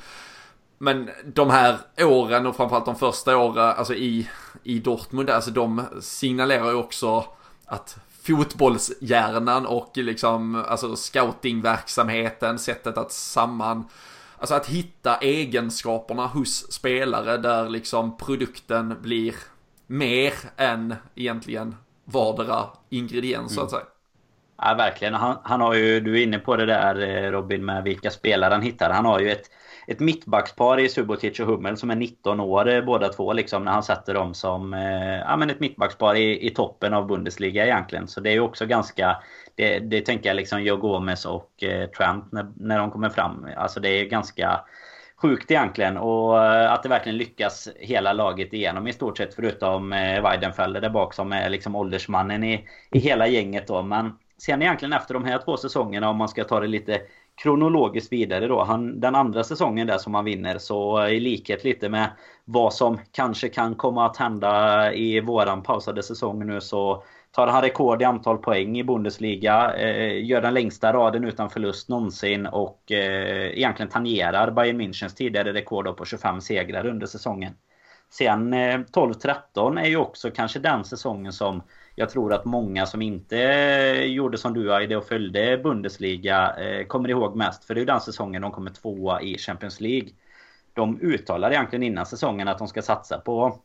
men 0.78 1.10
de 1.34 1.50
här 1.50 1.78
åren 1.98 2.46
och 2.46 2.56
framförallt 2.56 2.86
de 2.86 2.96
första 2.96 3.38
åren 3.38 3.74
alltså 3.78 3.94
i, 3.94 4.30
i 4.64 4.80
Dortmund, 4.80 5.30
alltså 5.30 5.52
de 5.52 5.82
signalerar 6.02 6.70
ju 6.70 6.76
också 6.76 7.26
att 7.66 7.98
fotbollshjärnan 8.24 9.66
och 9.66 9.92
liksom, 9.96 10.64
alltså 10.68 10.96
scoutingverksamheten, 10.96 12.60
sättet 12.60 12.98
att 12.98 13.12
samman, 13.12 13.84
alltså 14.38 14.56
att 14.56 14.66
hitta 14.66 15.18
egenskaperna 15.18 16.28
hos 16.28 16.72
spelare 16.72 17.38
där 17.38 17.70
liksom 17.70 18.18
produkten 18.18 18.96
blir 19.02 19.36
mer 19.88 20.34
än 20.58 20.96
egentligen 21.16 21.76
vardera 22.06 22.70
ingrediens 22.90 23.56
så 23.56 23.62
att 23.62 23.72
säga. 23.72 23.84
Ja, 24.58 24.74
verkligen. 24.78 25.14
Han, 25.14 25.38
han 25.44 25.62
har 25.62 25.74
ju, 25.74 26.00
du 26.00 26.20
är 26.20 26.24
inne 26.24 26.40
på 26.40 26.56
det 26.56 26.66
där 26.66 27.02
eh, 27.02 27.32
Robin 27.32 27.66
med 27.66 27.84
vilka 27.84 28.10
spelare 28.10 28.54
han 28.54 28.62
hittar. 28.62 28.90
Han 28.90 29.06
har 29.06 29.20
ju 29.20 29.32
ett, 29.32 29.50
ett 29.88 30.00
mittbackspar 30.00 30.80
i 30.80 30.90
Subotic 30.90 31.40
och 31.40 31.48
Hummel 31.48 31.78
som 31.78 31.92
är 31.92 31.96
19 31.96 32.40
år 32.40 32.70
eh, 32.70 32.86
båda 32.86 33.10
två 33.10 33.34
liksom 33.34 33.66
när 33.66 33.72
han 33.72 33.84
sätter 33.84 34.14
dem 34.14 34.34
som 34.34 34.74
eh, 34.74 35.20
ja, 35.20 35.38
men 35.38 35.50
ett 35.50 35.60
mittbackspar 35.60 36.16
i, 36.16 36.48
i 36.48 36.50
toppen 36.50 36.94
av 36.94 37.08
Bundesliga 37.08 37.66
egentligen. 37.66 38.08
Så 38.08 38.20
det 38.20 38.30
är 38.30 38.34
ju 38.34 38.40
också 38.40 38.66
ganska... 38.66 39.18
Det, 39.56 39.80
det 39.80 40.02
tänker 40.02 40.30
jag 40.30 40.36
liksom 40.36 40.64
Joe 40.64 40.78
Gomez 40.78 41.26
och 41.26 41.64
eh, 41.64 41.90
Trent 41.90 42.32
när, 42.32 42.52
när 42.56 42.80
de 42.80 42.92
kommer 42.92 43.10
fram. 43.10 43.48
Alltså 43.58 43.80
det 43.80 43.90
är 43.90 44.06
ganska 44.06 44.60
sjukt 45.24 45.52
egentligen. 45.52 45.98
Och 45.98 46.46
eh, 46.46 46.74
att 46.74 46.84
det 46.84 46.90
verkligen 46.90 47.18
lyckas 47.18 47.70
hela 47.76 48.14
laget 48.14 48.54
igenom 48.54 48.88
i 48.88 48.94
stort 48.94 49.18
sett. 49.18 49.34
Förutom 49.34 49.94
eh, 49.94 50.22
Weidenfeller 50.22 50.82
där 50.82 50.90
bak 50.90 51.14
som 51.14 51.32
är 51.32 51.50
liksom 51.50 51.76
åldersmannen 51.76 52.44
i, 52.44 52.68
i 52.92 53.00
hela 53.00 53.28
gänget 53.28 53.68
då. 53.68 53.82
Men 53.82 54.12
sen 54.38 54.62
egentligen 54.62 54.94
efter 54.94 55.14
de 55.14 55.26
här 55.26 55.38
två 55.38 55.58
säsongerna 55.58 56.10
om 56.10 56.18
man 56.18 56.30
ska 56.30 56.44
ta 56.44 56.60
det 56.60 56.68
lite 56.68 57.02
kronologiskt 57.44 58.12
vidare 58.12 58.48
då. 58.48 58.64
Han, 58.64 59.00
den 59.00 59.16
andra 59.16 59.44
säsongen 59.44 59.88
där 59.88 59.98
som 59.98 60.16
han 60.16 60.26
vinner 60.26 60.58
så 60.58 61.08
i 61.08 61.20
likhet 61.20 61.64
lite 61.64 61.90
med 61.90 62.10
vad 62.46 62.74
som 62.74 63.00
kanske 63.12 63.50
kan 63.50 63.76
komma 63.76 64.06
att 64.06 64.18
hända 64.18 64.94
i 64.94 65.20
våran 65.20 65.64
pausade 65.64 66.04
säsong 66.04 66.46
nu 66.48 66.62
så 66.62 67.04
tar 67.34 67.48
han 67.48 67.62
rekord 67.62 68.02
i 68.02 68.06
antal 68.06 68.38
poäng 68.38 68.78
i 68.78 68.84
Bundesliga. 68.84 69.76
Eh, 69.76 70.26
gör 70.26 70.42
den 70.42 70.54
längsta 70.54 70.94
raden 70.94 71.24
utan 71.24 71.50
förlust 71.50 71.90
någonsin 71.90 72.46
och 72.46 72.92
eh, 72.92 73.58
egentligen 73.58 73.92
tangerar 73.92 74.52
Bayern 74.52 74.82
Münchens 74.82 75.16
tidigare 75.16 75.54
rekord 75.54 75.98
på 75.98 76.06
25 76.06 76.42
segrar 76.42 76.86
under 76.86 77.08
säsongen. 77.08 77.54
Sen 78.10 78.54
eh, 78.54 78.80
12-13 78.80 79.82
är 79.82 79.88
ju 79.88 79.98
också 79.98 80.32
kanske 80.32 80.60
den 80.60 80.86
säsongen 80.86 81.34
som 81.34 81.64
jag 81.96 82.10
tror 82.10 82.34
att 82.34 82.46
många 82.46 82.86
som 82.86 83.02
inte 83.02 83.38
eh, 83.38 84.04
gjorde 84.04 84.38
som 84.38 84.54
du 84.54 84.74
Aide 84.74 84.98
och 84.98 85.08
följde 85.08 85.58
Bundesliga 85.58 86.56
eh, 86.56 86.86
kommer 86.86 87.10
ihåg 87.10 87.36
mest. 87.36 87.66
För 87.66 87.74
det 87.74 87.78
är 87.78 87.82
ju 87.82 87.86
den 87.86 88.02
säsongen 88.02 88.42
de 88.42 88.52
kommer 88.52 88.72
tvåa 88.72 89.22
i 89.22 89.38
Champions 89.38 89.82
League. 89.82 90.10
De 90.74 91.02
uttalar 91.02 91.52
egentligen 91.52 91.84
innan 91.84 92.06
säsongen 92.06 92.48
att 92.48 92.58
de 92.58 92.68
ska 92.68 92.82
satsa 92.82 93.20
på 93.20 93.60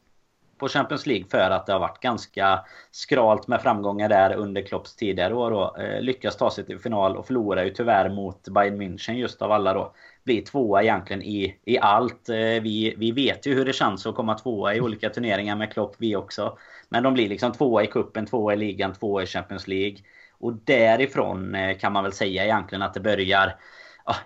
på 0.58 0.68
Champions 0.68 1.06
League 1.06 1.26
för 1.30 1.50
att 1.50 1.66
det 1.66 1.72
har 1.72 1.80
varit 1.80 2.00
ganska 2.00 2.64
skralt 2.90 3.48
med 3.48 3.62
framgångar 3.62 4.08
där 4.08 4.34
under 4.34 4.62
Klopps 4.62 4.96
tidigare 4.96 5.34
år. 5.34 5.50
Då. 5.50 5.76
Eh, 5.78 6.00
lyckas 6.00 6.36
ta 6.36 6.50
sig 6.50 6.64
till 6.64 6.78
final 6.78 7.16
och 7.16 7.26
förlorar 7.26 7.64
ju 7.64 7.70
tyvärr 7.70 8.08
mot 8.08 8.48
Bayern 8.48 8.82
München 8.82 9.12
just 9.12 9.42
av 9.42 9.52
alla 9.52 9.74
då. 9.74 9.94
Blir 10.24 10.42
tvåa 10.42 10.82
egentligen 10.82 11.22
i, 11.22 11.56
i 11.64 11.78
allt. 11.78 12.28
Eh, 12.28 12.36
vi, 12.36 12.94
vi 12.96 13.12
vet 13.12 13.46
ju 13.46 13.54
hur 13.54 13.64
det 13.64 13.72
känns 13.72 14.06
att 14.06 14.14
komma 14.14 14.34
tvåa 14.34 14.74
i 14.74 14.80
olika 14.80 15.10
turneringar 15.10 15.56
med 15.56 15.72
Klopp, 15.72 15.94
vi 15.98 16.16
också. 16.16 16.58
Men 16.88 17.02
de 17.02 17.14
blir 17.14 17.28
liksom 17.28 17.52
tvåa 17.52 17.82
i 17.82 17.86
kuppen, 17.86 18.26
tvåa 18.26 18.52
i 18.52 18.56
ligan, 18.56 18.92
tvåa 18.92 19.22
i 19.22 19.26
Champions 19.26 19.68
League. 19.68 19.98
Och 20.40 20.52
därifrån 20.52 21.54
eh, 21.54 21.78
kan 21.78 21.92
man 21.92 22.04
väl 22.04 22.12
säga 22.12 22.44
egentligen 22.44 22.82
att 22.82 22.94
det 22.94 23.00
börjar 23.00 23.54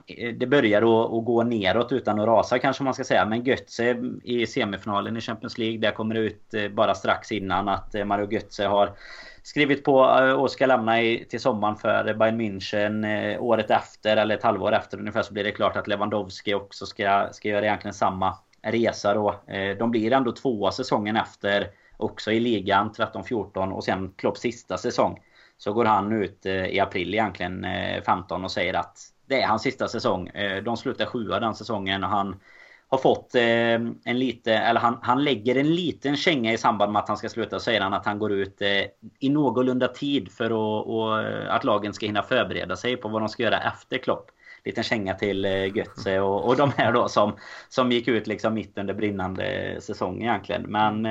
Eh, 0.06 0.34
det 0.34 0.46
börjar 0.46 0.82
att, 0.82 1.12
att, 1.12 1.24
gå 1.24 1.42
neråt 1.42 1.92
utan 1.92 2.20
att 2.20 2.26
rasa 2.26 2.58
kanske 2.58 2.84
man 2.84 2.94
ska 2.94 3.04
säga. 3.04 3.24
Men 3.24 3.44
Götze 3.44 3.96
i 4.24 4.46
semifinalen 4.46 5.16
i 5.16 5.20
Champions 5.20 5.58
League. 5.58 5.78
Där 5.78 5.90
kommer 5.90 6.14
det 6.14 6.20
ut 6.20 6.54
eh, 6.54 6.68
bara 6.68 6.94
strax 6.94 7.32
innan 7.32 7.68
att 7.68 7.94
eh, 7.94 8.04
Mario 8.04 8.32
Götze 8.32 8.66
har 8.66 8.92
skrivit 9.42 9.84
på 9.84 9.94
och 10.38 10.50
ska 10.50 10.66
lämna 10.66 11.02
i, 11.02 11.24
till 11.24 11.40
sommaren 11.40 11.76
för 11.76 12.14
Bayern 12.14 12.40
München. 12.40 13.38
Året 13.38 13.70
efter 13.70 14.16
eller 14.16 14.34
ett 14.34 14.42
halvår 14.42 14.72
efter 14.72 14.98
ungefär 14.98 15.22
så 15.22 15.32
blir 15.32 15.44
det 15.44 15.50
klart 15.50 15.76
att 15.76 15.88
Lewandowski 15.88 16.54
också 16.54 16.86
ska, 16.86 17.28
ska 17.32 17.48
göra 17.48 17.66
egentligen 17.66 17.94
samma 17.94 18.38
resa 18.62 19.14
då. 19.14 19.40
De 19.78 19.90
blir 19.90 20.12
ändå 20.12 20.32
tvåa 20.32 20.72
säsongen 20.72 21.16
efter 21.16 21.66
också 21.96 22.32
i 22.32 22.40
ligan 22.40 22.90
13-14 22.90 23.72
och 23.72 23.84
sen 23.84 24.12
Klopps 24.16 24.40
sista 24.40 24.78
säsong. 24.78 25.20
Så 25.56 25.72
går 25.72 25.84
han 25.84 26.12
ut 26.12 26.46
i 26.46 26.80
april 26.80 27.14
egentligen 27.14 27.66
15 28.06 28.44
och 28.44 28.50
säger 28.50 28.74
att 28.74 29.11
det 29.32 29.42
är 29.42 29.46
hans 29.46 29.62
sista 29.62 29.88
säsong. 29.88 30.28
Eh, 30.28 30.62
de 30.62 30.76
slutar 30.76 31.06
sjua 31.06 31.40
den 31.40 31.54
säsongen 31.54 32.04
och 32.04 32.10
han 32.10 32.36
har 32.88 32.98
fått 32.98 33.34
en 33.34 34.18
lite, 34.18 34.54
eller 34.54 34.80
han, 34.80 34.98
han 35.02 35.24
lägger 35.24 35.56
en 35.56 35.74
liten 35.74 36.16
känga 36.16 36.52
i 36.52 36.58
samband 36.58 36.92
med 36.92 37.02
att 37.02 37.08
han 37.08 37.16
ska 37.16 37.28
sluta. 37.28 37.60
Säger 37.60 37.80
han 37.80 37.94
att 37.94 38.06
han 38.06 38.18
går 38.18 38.32
ut 38.32 38.62
i 39.18 39.28
någorlunda 39.28 39.88
tid 39.88 40.32
för 40.32 40.44
att, 40.44 40.86
och, 40.86 41.18
att 41.54 41.64
lagen 41.64 41.94
ska 41.94 42.06
hinna 42.06 42.22
förbereda 42.22 42.76
sig 42.76 42.96
på 42.96 43.08
vad 43.08 43.22
de 43.22 43.28
ska 43.28 43.42
göra 43.42 43.60
efter 43.60 43.98
Klopp. 43.98 44.30
Liten 44.64 44.84
känga 44.84 45.14
till 45.14 45.44
Götze 45.74 46.20
och, 46.20 46.48
och 46.48 46.56
de 46.56 46.72
här 46.76 46.92
då 46.92 47.08
som, 47.08 47.36
som 47.68 47.92
gick 47.92 48.08
ut 48.08 48.26
liksom 48.26 48.54
mitt 48.54 48.78
under 48.78 48.94
brinnande 48.94 49.76
säsong 49.80 50.22
egentligen. 50.22 50.62
Men 50.62 51.06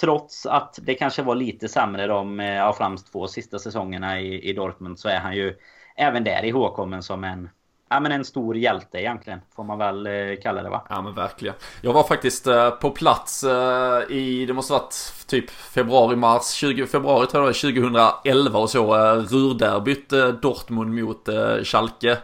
trots 0.00 0.46
att 0.46 0.78
det 0.82 0.94
kanske 0.94 1.22
var 1.22 1.34
lite 1.34 1.68
sämre 1.68 2.06
de 2.06 2.40
eh, 2.40 2.54
ja, 2.54 2.72
främst 2.72 3.12
två 3.12 3.26
sista 3.26 3.58
säsongerna 3.58 4.20
i, 4.20 4.50
i 4.50 4.52
Dortmund 4.52 4.98
så 4.98 5.08
är 5.08 5.18
han 5.18 5.36
ju 5.36 5.54
även 5.98 6.24
där 6.24 6.44
ihågkommen 6.44 7.02
som 7.02 7.24
en 7.24 7.48
Ja 7.90 8.00
men 8.00 8.12
en 8.12 8.24
stor 8.24 8.56
hjälte 8.56 8.98
egentligen, 8.98 9.40
får 9.56 9.64
man 9.64 9.78
väl 9.78 10.06
eh, 10.06 10.12
kalla 10.42 10.62
det 10.62 10.70
va? 10.70 10.86
Ja 10.88 11.02
men 11.02 11.14
verkligen. 11.14 11.54
Jag 11.80 11.92
var 11.92 12.02
faktiskt 12.02 12.46
eh, 12.46 12.70
på 12.70 12.90
plats 12.90 13.44
eh, 13.44 14.02
i, 14.10 14.44
det 14.46 14.52
måste 14.52 14.72
varit 14.72 15.12
typ 15.26 15.50
februari, 15.50 16.16
mars, 16.16 16.50
20 16.50 16.86
februari 16.86 17.26
tror 17.26 17.44
jag 17.44 17.54
det 17.54 17.80
var, 17.80 18.10
2011 18.22 18.58
och 18.58 18.70
så, 18.70 18.94
Rurderbyt 19.14 20.08
Dortmund 20.42 20.94
mot 20.94 21.28
Schalke. 21.62 22.18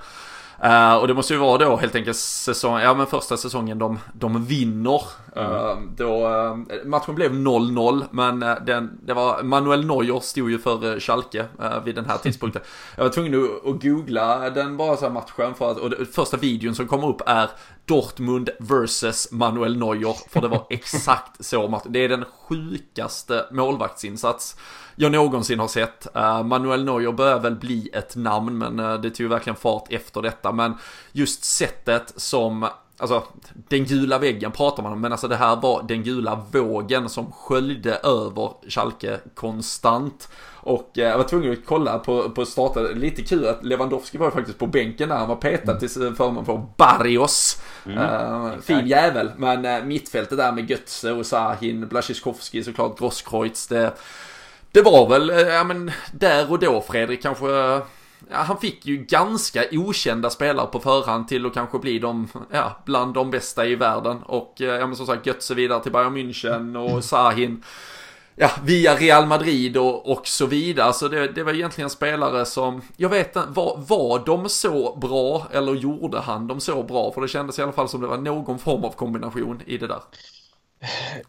Uh, 0.64 0.94
och 0.94 1.08
det 1.08 1.14
måste 1.14 1.34
ju 1.34 1.40
vara 1.40 1.58
då 1.58 1.76
helt 1.76 1.94
enkelt 1.94 2.16
säsong, 2.16 2.78
ja 2.78 2.94
men 2.94 3.06
första 3.06 3.36
säsongen 3.36 3.78
de, 3.78 3.98
de 4.12 4.44
vinner. 4.44 5.02
Mm. 5.36 5.52
Uh, 5.52 5.78
då, 5.96 6.28
uh, 6.28 6.56
matchen 6.84 7.14
blev 7.14 7.32
0-0 7.32 8.04
men 8.10 8.40
den, 8.40 8.98
det 9.02 9.14
var 9.14 9.42
Manuel 9.42 9.86
Neuer 9.86 10.20
stod 10.20 10.50
ju 10.50 10.58
för 10.58 11.00
Schalke 11.00 11.46
vid 11.84 11.94
den 11.94 12.04
här 12.04 12.18
tidpunkten. 12.18 12.62
Jag 12.96 13.04
var 13.04 13.10
tvungen 13.10 13.44
att, 13.44 13.66
att 13.66 13.82
googla 13.82 14.50
den 14.50 14.76
bara 14.76 14.96
så 14.96 15.04
här 15.04 15.12
matchen 15.12 15.54
för 15.54 15.70
att, 15.70 15.78
och 15.78 15.90
det, 15.90 16.06
första 16.06 16.36
videon 16.36 16.74
som 16.74 16.86
kommer 16.86 17.08
upp 17.08 17.22
är 17.26 17.50
Dortmund 17.84 18.50
vs 18.58 19.28
Manuel 19.32 19.76
Neuer. 19.76 20.16
För 20.30 20.40
det 20.40 20.48
var 20.48 20.66
exakt 20.70 21.44
så 21.44 21.68
matchen, 21.68 21.92
det 21.92 22.04
är 22.04 22.08
den 22.08 22.24
sjukaste 22.48 23.46
målvaktsinsats 23.50 24.56
jag 24.96 25.12
någonsin 25.12 25.58
har 25.58 25.68
sett. 25.68 26.06
Uh, 26.16 26.42
Manuel 26.42 26.84
Neuer 26.84 27.12
börjar 27.12 27.38
väl 27.38 27.54
bli 27.54 27.90
ett 27.92 28.16
namn, 28.16 28.58
men 28.58 28.80
uh, 28.80 29.00
det 29.00 29.10
tog 29.10 29.28
verkligen 29.28 29.56
fart 29.56 29.86
efter 29.90 30.22
detta. 30.22 30.52
Men 30.52 30.74
just 31.12 31.44
sättet 31.44 32.12
som 32.16 32.66
Alltså, 32.98 33.22
den 33.68 33.84
gula 33.84 34.18
väggen 34.18 34.52
pratar 34.52 34.82
man 34.82 34.92
om, 34.92 35.00
men 35.00 35.12
alltså 35.12 35.28
det 35.28 35.36
här 35.36 35.56
var 35.56 35.82
den 35.88 36.02
gula 36.02 36.44
vågen 36.52 37.08
som 37.08 37.32
sköljde 37.32 37.94
över 37.94 38.70
Schalke 38.70 39.20
konstant. 39.34 40.28
Och 40.54 40.98
eh, 40.98 41.04
jag 41.04 41.18
var 41.18 41.24
tvungen 41.24 41.52
att 41.52 41.66
kolla 41.66 41.98
på, 41.98 42.30
på 42.30 42.44
starten. 42.46 42.84
Lite 42.84 43.22
kul 43.22 43.46
att 43.46 43.64
Lewandowski 43.64 44.18
var 44.18 44.30
faktiskt 44.30 44.58
på 44.58 44.66
bänken 44.66 45.08
där. 45.08 45.16
Han 45.16 45.28
var 45.28 45.36
petad 45.36 45.74
till 45.74 45.88
förmån 45.88 46.44
för 46.44 46.66
Barrios. 46.76 47.62
Mm, 47.86 47.98
uh, 47.98 48.60
fin 48.60 48.86
jävel. 48.86 49.30
Men 49.36 49.64
uh, 49.64 49.84
mittfältet 49.84 50.38
där 50.38 50.52
med 50.52 50.70
Götze 50.70 51.12
och 51.12 51.26
Sahin, 51.26 51.88
Blasiskovski 51.88 52.64
såklart, 52.64 52.98
Grosskreutz. 52.98 53.66
Det, 53.66 53.92
det 54.74 54.82
var 54.82 55.08
väl, 55.08 55.30
eh, 55.30 55.38
ja 55.38 55.64
men 55.64 55.90
där 56.12 56.52
och 56.52 56.58
då 56.58 56.80
Fredrik 56.80 57.22
kanske 57.22 57.46
ja, 58.30 58.36
han 58.36 58.58
fick 58.58 58.86
ju 58.86 58.96
ganska 58.96 59.64
okända 59.72 60.30
spelare 60.30 60.66
på 60.66 60.80
förhand 60.80 61.28
till 61.28 61.46
att 61.46 61.54
kanske 61.54 61.78
bli 61.78 61.98
de, 61.98 62.28
ja, 62.50 62.82
bland 62.84 63.14
de 63.14 63.30
bästa 63.30 63.66
i 63.66 63.74
världen. 63.74 64.22
Och 64.22 64.60
eh, 64.60 64.74
ja, 64.74 64.86
men 64.86 64.96
som 64.96 65.06
sagt, 65.06 65.26
Götze 65.26 65.54
vidare 65.54 65.82
till 65.82 65.92
Bayern 65.92 66.16
München 66.16 66.76
och 66.76 67.04
Sahin, 67.04 67.64
ja, 68.36 68.50
via 68.62 68.94
Real 68.94 69.26
Madrid 69.26 69.76
och, 69.76 70.10
och 70.10 70.26
så 70.26 70.46
vidare. 70.46 70.92
Så 70.92 71.08
det, 71.08 71.28
det 71.28 71.42
var 71.42 71.52
egentligen 71.52 71.90
spelare 71.90 72.44
som, 72.44 72.82
jag 72.96 73.08
vet 73.08 73.36
inte, 73.36 73.48
var, 73.48 73.84
var 73.88 74.26
de 74.26 74.48
så 74.48 74.96
bra 74.96 75.46
eller 75.50 75.74
gjorde 75.74 76.20
han 76.20 76.46
dem 76.46 76.60
så 76.60 76.82
bra? 76.82 77.12
För 77.12 77.20
det 77.20 77.28
kändes 77.28 77.58
i 77.58 77.62
alla 77.62 77.72
fall 77.72 77.88
som 77.88 78.00
det 78.00 78.06
var 78.06 78.18
någon 78.18 78.58
form 78.58 78.84
av 78.84 78.90
kombination 78.90 79.62
i 79.66 79.78
det 79.78 79.86
där. 79.86 80.00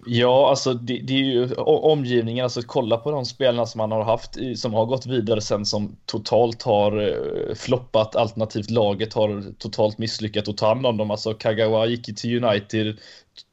Ja, 0.06 0.50
alltså 0.50 0.74
det, 0.74 1.00
det, 1.00 1.14
är 1.14 1.24
ju 1.24 1.54
omgivningen, 1.66 2.44
alltså 2.44 2.62
kolla 2.62 2.98
på 2.98 3.12
de 3.12 3.26
spelarna 3.26 3.66
som 3.66 3.78
man 3.78 3.92
har 3.92 4.04
haft 4.04 4.38
som 4.56 4.74
har 4.74 4.86
gått 4.86 5.06
vidare 5.06 5.42
sen 5.42 5.66
som 5.66 5.96
totalt 6.06 6.64
har 6.64 7.02
eh, 7.02 7.56
floppat 7.56 8.16
alternativt 8.16 8.70
laget 8.70 9.14
har 9.14 9.44
totalt 9.58 9.98
misslyckats 9.98 10.50
att 10.50 10.58
ta 10.58 10.68
hand 10.68 10.86
om 10.86 10.98
dem. 10.98 11.12
Alltså 11.12 11.34
Kagawa 11.34 11.86
gick 11.86 12.16
till 12.16 12.44
United, 12.44 12.98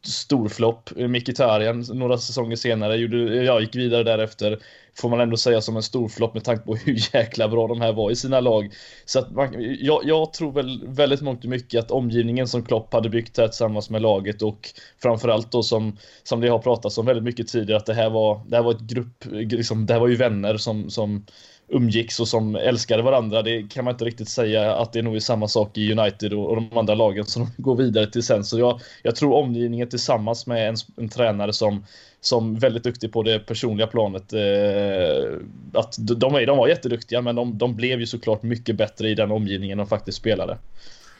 storflopp. 0.06 0.90
Mkhitaryan 0.96 1.84
några 1.92 2.18
säsonger 2.18 2.56
senare 2.56 2.96
gjorde, 2.96 3.44
ja, 3.44 3.60
gick 3.60 3.76
vidare 3.76 4.02
därefter. 4.02 4.58
Får 4.94 5.08
man 5.08 5.20
ändå 5.20 5.36
säga 5.36 5.60
som 5.60 5.76
en 5.76 5.82
storflopp 5.82 6.34
med 6.34 6.44
tanke 6.44 6.64
på 6.64 6.76
hur 6.76 7.14
jäkla 7.14 7.48
bra 7.48 7.66
de 7.66 7.80
här 7.80 7.92
var 7.92 8.10
i 8.10 8.16
sina 8.16 8.40
lag. 8.40 8.74
Så 9.04 9.18
att 9.18 9.32
man, 9.32 9.76
jag, 9.80 10.00
jag 10.04 10.32
tror 10.32 10.52
väl 10.52 10.88
väldigt 10.88 11.20
mångt 11.20 11.44
och 11.44 11.50
mycket 11.50 11.80
att 11.80 11.90
omgivningen 11.90 12.48
som 12.48 12.64
Klopp 12.64 12.92
hade 12.92 13.08
byggt 13.08 13.38
här 13.38 13.48
tillsammans 13.48 13.90
med 13.90 14.02
laget 14.02 14.42
och 14.42 14.68
framförallt 15.02 15.52
då 15.52 15.62
som, 15.62 15.96
som 16.22 16.40
det 16.40 16.48
har 16.48 16.58
pratats 16.58 16.98
om 16.98 17.06
väldigt 17.06 17.24
mycket 17.24 17.48
tidigare 17.48 17.78
att 17.78 17.86
det 17.86 17.94
här 17.94 18.10
var, 18.10 18.40
det 18.48 18.56
här 18.56 18.62
var 18.62 18.72
ett 18.72 18.80
grupp, 18.80 19.24
liksom, 19.30 19.86
det 19.86 19.92
här 19.92 20.00
var 20.00 20.08
ju 20.08 20.16
vänner 20.16 20.56
som, 20.56 20.90
som 20.90 21.26
umgicks 21.68 22.20
och 22.20 22.28
som 22.28 22.56
älskade 22.56 23.02
varandra. 23.02 23.42
Det 23.42 23.62
kan 23.70 23.84
man 23.84 23.94
inte 23.94 24.04
riktigt 24.04 24.28
säga 24.28 24.74
att 24.74 24.92
det 24.92 24.98
är 24.98 25.02
nog 25.02 25.16
är 25.16 25.20
samma 25.20 25.48
sak 25.48 25.78
i 25.78 25.92
United 25.92 26.32
och, 26.32 26.50
och 26.50 26.56
de 26.56 26.78
andra 26.78 26.94
lagen 26.94 27.24
som 27.26 27.46
går 27.56 27.76
vidare 27.76 28.06
till 28.06 28.22
sen. 28.22 28.44
Så 28.44 28.58
jag, 28.58 28.80
jag 29.02 29.16
tror 29.16 29.34
omgivningen 29.34 29.88
tillsammans 29.88 30.46
med 30.46 30.68
en, 30.68 30.76
en 30.96 31.08
tränare 31.08 31.52
som 31.52 31.84
som 32.24 32.58
väldigt 32.58 32.84
duktig 32.84 33.12
på 33.12 33.22
det 33.22 33.38
personliga 33.38 33.86
planet. 33.86 34.32
Eh, 34.32 35.38
att 35.74 35.96
de, 35.98 36.46
de 36.46 36.56
var 36.56 36.68
jätteduktiga 36.68 37.22
men 37.22 37.36
de, 37.36 37.58
de 37.58 37.76
blev 37.76 38.00
ju 38.00 38.06
såklart 38.06 38.42
mycket 38.42 38.76
bättre 38.76 39.08
i 39.08 39.14
den 39.14 39.30
omgivningen 39.30 39.78
de 39.78 39.86
faktiskt 39.86 40.18
spelade. 40.18 40.58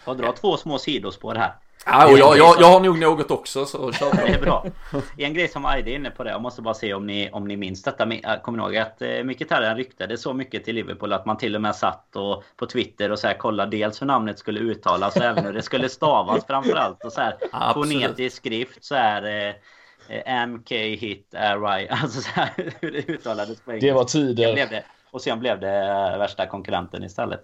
Jag 0.07 0.19
drar 0.19 0.33
två 0.33 0.57
små 0.57 0.79
sidospår 0.79 1.35
här. 1.35 1.53
Ja, 1.87 2.13
och 2.13 2.19
jag, 2.19 2.39
jag, 2.39 2.57
jag 2.61 2.67
har 2.67 2.81
nog 2.81 2.99
något 2.99 3.31
också 3.31 3.67
så 3.67 3.93
kör 3.93 4.27
Det 4.27 4.35
är 4.35 4.41
bra. 4.41 4.67
En 5.19 5.35
grej 5.35 5.49
som 5.49 5.67
Aide 5.67 5.89
är 5.89 5.95
inne 5.95 6.11
på 6.11 6.25
det. 6.25 6.31
Jag 6.31 6.43
måste 6.43 6.63
bara 6.63 6.75
se 6.75 6.95
om 6.95 7.07
ni, 7.07 7.31
om 7.33 7.49
ni 7.49 7.57
minns 7.57 7.83
detta. 7.83 8.07
Kommer 8.43 8.59
ni 8.59 8.65
ihåg 8.65 8.77
att 8.77 9.03
eh, 9.03 9.25
Mkhitaryan 9.25 9.77
ryktade 9.77 10.19
så 10.19 10.33
mycket 10.33 10.65
till 10.65 10.75
Liverpool 10.75 11.13
att 11.13 11.27
man 11.27 11.37
till 11.37 11.55
och 11.55 11.63
med 11.63 11.77
satt 11.77 12.17
och, 12.17 12.45
på 12.57 12.67
Twitter 12.67 13.13
och 13.13 13.19
så 13.19 13.27
här 13.27 13.35
kollade 13.35 13.77
dels 13.77 14.03
hur 14.03 14.07
namnet 14.07 14.39
skulle 14.39 14.61
uttalas 14.61 15.17
och 15.17 15.23
även 15.23 15.45
hur 15.45 15.53
det 15.53 15.63
skulle 15.63 15.89
stavas 15.89 16.47
framförallt. 16.47 17.05
Och 17.05 17.13
så 17.13 17.21
här 17.21 17.37
fonetisk 17.75 18.37
skrift 18.37 18.85
så 18.85 18.95
här. 18.95 19.49
Eh, 19.49 19.55
MK 20.47 20.71
hit 20.71 21.29
RI. 21.33 21.89
Alltså 21.91 22.21
så 22.21 22.31
här 22.31 22.73
hur 22.81 22.91
det 22.91 23.09
uttalades 23.09 23.61
på 23.61 23.71
engelska. 23.71 23.87
Det 23.87 23.93
var 23.93 24.05
tider. 24.05 24.85
Och 25.13 25.23
sen 25.23 25.41
blev 25.41 25.61
det 25.61 26.17
värsta 26.19 26.47
konkurrenten 26.47 27.05
istället. 27.05 27.41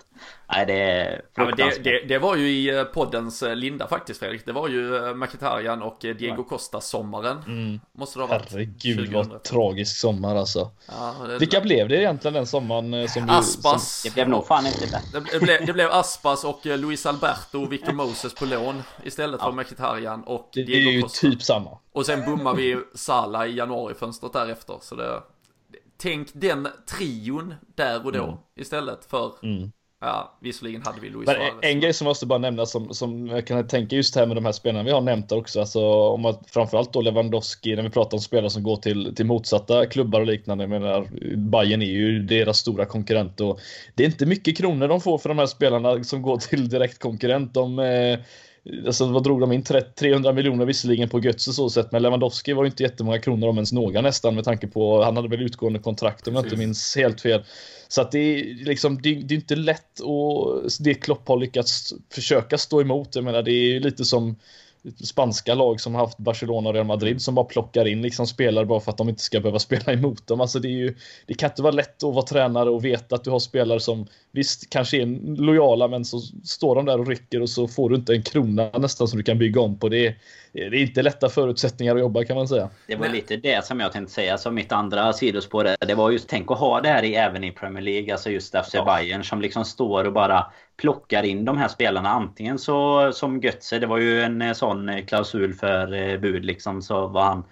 Nej, 0.53 0.67
det 0.67 0.81
är 0.81 1.23
ja, 1.35 1.51
det, 1.57 1.85
det, 1.85 2.01
det, 2.09 2.19
var 2.19 2.37
ju 2.37 2.51
i 2.51 2.79
eh, 2.79 2.85
poddens 2.85 3.43
eh, 3.43 3.57
linda 3.57 3.89
faktiskt 3.89 4.21
Fredrik. 4.21 4.47
Det 4.47 4.53
var 4.53 4.69
ju 4.69 4.97
eh, 4.97 5.15
Mkhitaryan 5.15 5.83
och 5.83 5.97
Diego 6.01 6.45
Costa 6.45 6.81
sommaren. 6.81 7.39
Mm. 7.47 7.81
Måste 7.93 8.19
det 8.19 8.23
ha 8.23 8.29
varit. 8.29 8.53
Herregud 8.53 9.13
vad 9.13 9.43
tragisk 9.43 9.97
sommar 9.97 10.37
alltså. 10.37 10.71
Ja, 10.87 11.15
det, 11.27 11.39
Vilka 11.39 11.61
blev 11.61 11.89
det 11.89 11.97
egentligen 11.97 12.35
den 12.35 12.47
sommaren? 12.47 13.09
Som 13.09 13.31
Aspas. 13.31 14.03
Du, 14.03 14.09
som... 14.09 14.11
Det 14.11 14.15
blev 14.15 14.29
nog 14.29 14.47
fan 14.47 14.67
inte 14.67 14.87
det. 14.87 15.03
Det, 15.33 15.41
blev, 15.41 15.67
det 15.67 15.73
blev 15.73 15.91
Aspas 15.91 16.45
och 16.45 16.67
Luis 16.67 17.07
Alberto 17.07 17.63
och 17.63 17.73
Victor 17.73 17.93
Moses 17.93 18.35
på 18.35 18.45
lån 18.45 18.83
istället 19.03 19.41
ja. 19.43 19.47
för 19.47 19.53
Mkhitaryan 19.53 20.23
och 20.25 20.51
Diego 20.53 20.67
Costa. 20.67 20.81
Det 20.81 20.89
är 20.89 20.93
ju 20.93 21.03
Costa. 21.03 21.21
typ 21.21 21.43
samma. 21.43 21.79
Och 21.93 22.07
sen 22.07 22.25
bommar 22.25 22.55
vi 22.55 22.79
Sala 22.95 23.47
i 23.47 23.57
januarifönstret 23.57 24.33
därefter. 24.33 24.79
Så 24.81 24.95
det 24.95 25.23
tänk 25.99 26.29
den 26.33 26.69
trion 26.99 27.55
där 27.75 28.07
och 28.07 28.13
då 28.13 28.25
mm. 28.25 28.37
istället 28.57 29.05
för 29.05 29.33
mm. 29.43 29.73
Ja, 30.01 30.39
visserligen 30.41 30.83
hade 30.83 31.01
vi 31.01 31.11
Luis 31.11 31.29
Suarez. 31.29 31.53
En 31.63 31.81
grej 31.81 31.93
som 31.93 32.05
måste 32.05 32.27
bara 32.27 32.39
nämnas 32.39 32.71
som, 32.71 32.95
som 32.95 33.27
jag 33.27 33.47
kan 33.47 33.67
tänka 33.67 33.97
just 33.97 34.17
här 34.17 34.27
med 34.27 34.37
de 34.37 34.45
här 34.45 34.53
spelarna 34.53 34.85
vi 34.85 34.91
har 34.91 35.01
nämnt 35.01 35.33
också, 35.33 35.61
alltså 35.61 35.81
om 35.91 36.25
att 36.25 36.51
framförallt 36.51 36.93
då 36.93 37.01
Lewandowski, 37.01 37.77
när 37.77 37.83
vi 37.83 37.91
pratar 37.91 38.17
om 38.17 38.21
spelare 38.21 38.51
som 38.51 38.63
går 38.63 38.77
till, 38.77 39.15
till 39.15 39.27
motsatta 39.27 39.87
klubbar 39.87 40.21
och 40.21 40.27
liknande, 40.27 40.65
jag 40.65 40.71
menar 40.71 41.09
Bayern 41.37 41.83
är 41.83 41.87
ju 41.87 42.23
deras 42.23 42.59
stora 42.59 42.87
konkurrent 42.87 43.41
och 43.41 43.61
det 43.95 44.03
är 44.03 44.07
inte 44.07 44.27
mycket 44.27 44.57
kronor 44.57 44.89
de 44.89 45.01
får 45.01 45.19
för 45.19 45.29
de 45.29 45.39
här 45.39 45.47
spelarna 45.47 46.05
som 46.05 46.23
går 46.23 46.37
till 46.37 46.69
direkt 46.69 46.99
konkurrent. 46.99 47.55
De, 47.55 47.79
eh, 47.79 48.19
Alltså 48.87 49.07
vad 49.07 49.25
drog 49.25 49.41
de 49.41 49.53
in? 49.53 49.63
300 49.63 50.33
miljoner 50.33 50.67
visserligen 50.67 51.09
på 51.09 51.21
Götze 51.21 51.53
så 51.53 51.71
sätt, 51.71 51.93
men 51.93 52.03
Lewandowski 52.03 52.53
var 52.53 52.65
ju 52.65 52.71
inte 52.71 52.83
jättemånga 52.83 53.19
kronor 53.19 53.49
om 53.49 53.57
ens 53.57 53.73
några 53.73 54.01
nästan 54.01 54.35
med 54.35 54.45
tanke 54.45 54.67
på, 54.67 55.03
han 55.03 55.17
hade 55.17 55.29
väl 55.29 55.43
utgående 55.43 55.79
kontrakt 55.79 56.29
om 56.29 56.35
jag 56.35 56.45
inte 56.45 56.57
minns 56.57 56.97
helt 56.97 57.21
fel. 57.21 57.45
Så 57.89 58.01
att 58.01 58.13
det 58.13 58.19
är 58.19 58.65
liksom, 58.65 59.03
det, 59.03 59.15
det 59.15 59.35
är 59.35 59.37
inte 59.37 59.57
lätt 59.57 60.01
och 60.01 60.63
det 60.81 60.95
Klopp 60.95 61.29
har 61.29 61.37
lyckats 61.37 61.95
försöka 62.13 62.59
stå 62.59 62.81
emot. 62.81 63.15
Jag 63.15 63.25
menar 63.25 63.43
det 63.43 63.53
är 63.53 63.81
lite 63.81 64.05
som 64.05 64.37
spanska 65.07 65.55
lag 65.55 65.81
som 65.81 65.95
har 65.95 66.01
haft 66.01 66.19
Barcelona 66.19 66.69
och 66.69 66.75
Real 66.75 66.87
Madrid 66.87 67.23
som 67.23 67.35
bara 67.35 67.45
plockar 67.45 67.89
in 67.89 68.03
liksom 68.03 68.27
spelare 68.27 68.67
bara 68.67 68.81
för 68.81 68.91
att 68.91 68.99
de 68.99 69.09
inte 69.09 69.23
ska 69.23 69.41
behöva 69.41 69.59
spela 69.69 69.93
emot 69.93 70.27
dem. 70.27 70.41
Alltså 70.41 70.59
det, 70.59 70.69
är 70.69 70.79
ju, 70.79 70.95
det 71.27 71.35
kan 71.35 71.51
inte 71.51 71.63
vara 71.63 71.73
lätt 71.73 72.03
att 72.05 72.15
vara 72.15 72.25
tränare 72.25 72.71
och 72.71 72.85
veta 72.85 73.15
att 73.15 73.25
du 73.25 73.31
har 73.31 73.39
spelare 73.39 73.81
som 73.81 74.07
visst 74.33 74.71
kanske 74.71 75.03
är 75.03 75.37
lojala 75.37 75.89
men 75.89 76.05
så 76.05 76.21
står 76.45 76.75
de 76.75 76.85
där 76.85 77.01
och 77.01 77.07
rycker 77.07 77.43
och 77.43 77.51
så 77.51 77.69
får 77.69 77.91
du 77.91 77.97
inte 77.97 78.13
en 78.13 78.23
krona 78.23 78.71
nästan 78.79 79.09
som 79.09 79.17
du 79.17 79.23
kan 79.23 79.39
bygga 79.39 79.61
om 79.61 79.79
på. 79.79 79.89
Det 79.89 80.07
är, 80.07 80.15
det 80.53 80.61
är 80.61 80.75
inte 80.75 81.03
lätta 81.03 81.29
förutsättningar 81.29 81.95
att 81.95 82.01
jobba 82.01 82.25
kan 82.25 82.37
man 82.37 82.49
säga. 82.49 82.71
Det 82.87 82.97
var 82.97 83.09
lite 83.09 83.37
det 83.37 83.65
som 83.65 83.81
jag 83.81 83.93
tänkte 83.93 84.15
säga 84.15 84.39
som 84.39 84.55
mitt 84.55 84.73
andra 84.73 85.13
sidospår. 85.13 85.87
Det 85.87 85.95
var 85.95 86.11
just 86.11 86.29
tänk 86.29 86.51
att 86.51 86.59
ha 86.59 86.81
det 86.81 86.89
här 86.89 87.03
i, 87.03 87.15
även 87.15 87.45
i 87.45 87.53
Premier 87.53 87.83
League. 87.83 88.13
Alltså 88.13 88.31
just 88.31 88.55
FC 88.55 88.75
ja. 88.75 88.85
Bayern 88.85 89.25
som 89.25 89.41
liksom 89.41 89.65
står 89.65 90.05
och 90.05 90.13
bara 90.13 90.47
plockar 90.81 91.23
in 91.23 91.45
de 91.45 91.59
här 91.59 91.69
spelarna. 91.69 92.09
Antingen 92.09 92.59
så 92.59 93.13
som 93.13 93.41
Götze, 93.41 93.79
det 93.79 93.87
var 93.87 93.99
ju 93.99 94.23
en 94.23 94.43
eh, 94.43 94.53
sån 94.53 94.89
eh, 94.89 95.05
klausul 95.05 95.55
för 95.55 95.93
eh, 95.93 96.21
bud 96.21 96.45
liksom. 96.45 96.83
Så 96.83 97.07
var 97.07 97.25
han 97.25 97.45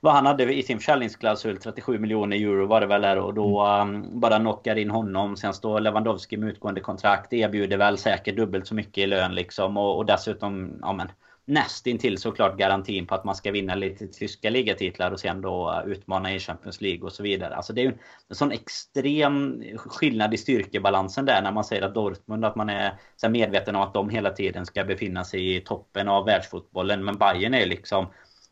vad 0.00 0.12
han 0.14 0.26
hade 0.26 0.54
i 0.54 0.62
sin 0.62 0.78
försäljningsklausul, 0.78 1.56
37 1.56 1.98
miljoner 1.98 2.36
euro 2.36 2.66
var 2.66 2.80
det 2.80 2.86
väl 2.86 3.02
där 3.02 3.18
och 3.18 3.34
då 3.34 3.66
um, 3.66 4.20
bara 4.20 4.38
knockar 4.38 4.76
in 4.76 4.90
honom. 4.90 5.36
Sen 5.36 5.54
står 5.54 5.80
Lewandowski 5.80 6.36
med 6.36 6.48
utgående 6.48 6.80
kontrakt, 6.80 7.32
erbjuder 7.32 7.76
väl 7.76 7.98
säkert 7.98 8.36
dubbelt 8.36 8.66
så 8.66 8.74
mycket 8.74 8.98
i 8.98 9.06
lön 9.06 9.34
liksom 9.34 9.76
och, 9.76 9.96
och 9.96 10.06
dessutom, 10.06 10.78
ja 10.82 10.92
men 10.92 11.08
nästintill 11.46 12.18
såklart 12.18 12.58
garantin 12.58 13.06
på 13.06 13.14
att 13.14 13.24
man 13.24 13.34
ska 13.34 13.52
vinna 13.52 13.74
lite 13.74 14.06
tyska 14.06 14.50
ligatitlar 14.50 15.10
och 15.10 15.20
sen 15.20 15.40
då 15.40 15.82
utmana 15.86 16.34
i 16.34 16.40
Champions 16.40 16.80
League 16.80 17.02
och 17.02 17.12
så 17.12 17.22
vidare. 17.22 17.54
Alltså 17.54 17.72
det 17.72 17.80
är 17.80 17.84
ju 17.84 17.98
en 18.28 18.36
sån 18.36 18.52
extrem 18.52 19.62
skillnad 19.76 20.34
i 20.34 20.36
styrkebalansen 20.36 21.24
där 21.24 21.42
när 21.42 21.52
man 21.52 21.64
säger 21.64 21.82
att 21.82 21.94
Dortmund, 21.94 22.44
att 22.44 22.56
man 22.56 22.70
är 22.70 22.94
så 23.16 23.28
medveten 23.28 23.76
om 23.76 23.82
att 23.82 23.94
de 23.94 24.08
hela 24.08 24.30
tiden 24.30 24.66
ska 24.66 24.84
befinna 24.84 25.24
sig 25.24 25.56
i 25.56 25.60
toppen 25.60 26.08
av 26.08 26.26
världsfotbollen. 26.26 27.04
Men 27.04 27.18
Bayern 27.18 27.54
är 27.54 27.66
liksom 27.66 28.06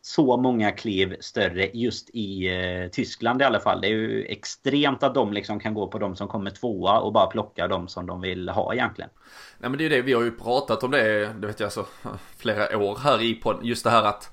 så 0.05 0.37
många 0.37 0.71
kliv 0.71 1.15
större 1.19 1.69
just 1.73 2.09
i 2.13 2.47
eh, 2.47 2.91
Tyskland 2.91 3.41
i 3.41 3.45
alla 3.45 3.59
fall. 3.59 3.81
Det 3.81 3.87
är 3.87 3.91
ju 3.91 4.25
extremt 4.25 5.03
att 5.03 5.15
de 5.15 5.33
liksom 5.33 5.59
kan 5.59 5.73
gå 5.73 5.87
på 5.87 5.99
de 5.99 6.15
som 6.15 6.27
kommer 6.27 6.51
tvåa 6.51 6.99
och 6.99 7.13
bara 7.13 7.27
plocka 7.27 7.67
de 7.67 7.87
som 7.87 8.05
de 8.05 8.21
vill 8.21 8.49
ha 8.49 8.73
egentligen. 8.73 9.09
Nej 9.57 9.69
men 9.69 9.77
det 9.77 9.81
är 9.81 9.89
ju 9.89 9.95
det, 9.95 10.01
vi 10.01 10.13
har 10.13 10.23
ju 10.23 10.31
pratat 10.31 10.83
om 10.83 10.91
det, 10.91 11.33
det 11.33 11.47
vet 11.47 11.59
jag 11.59 11.71
så, 11.71 11.79
alltså, 11.79 12.17
flera 12.37 12.77
år 12.77 12.97
här 13.03 13.21
i 13.21 13.33
på 13.33 13.59
just 13.63 13.83
det 13.83 13.89
här 13.89 14.03
att 14.03 14.31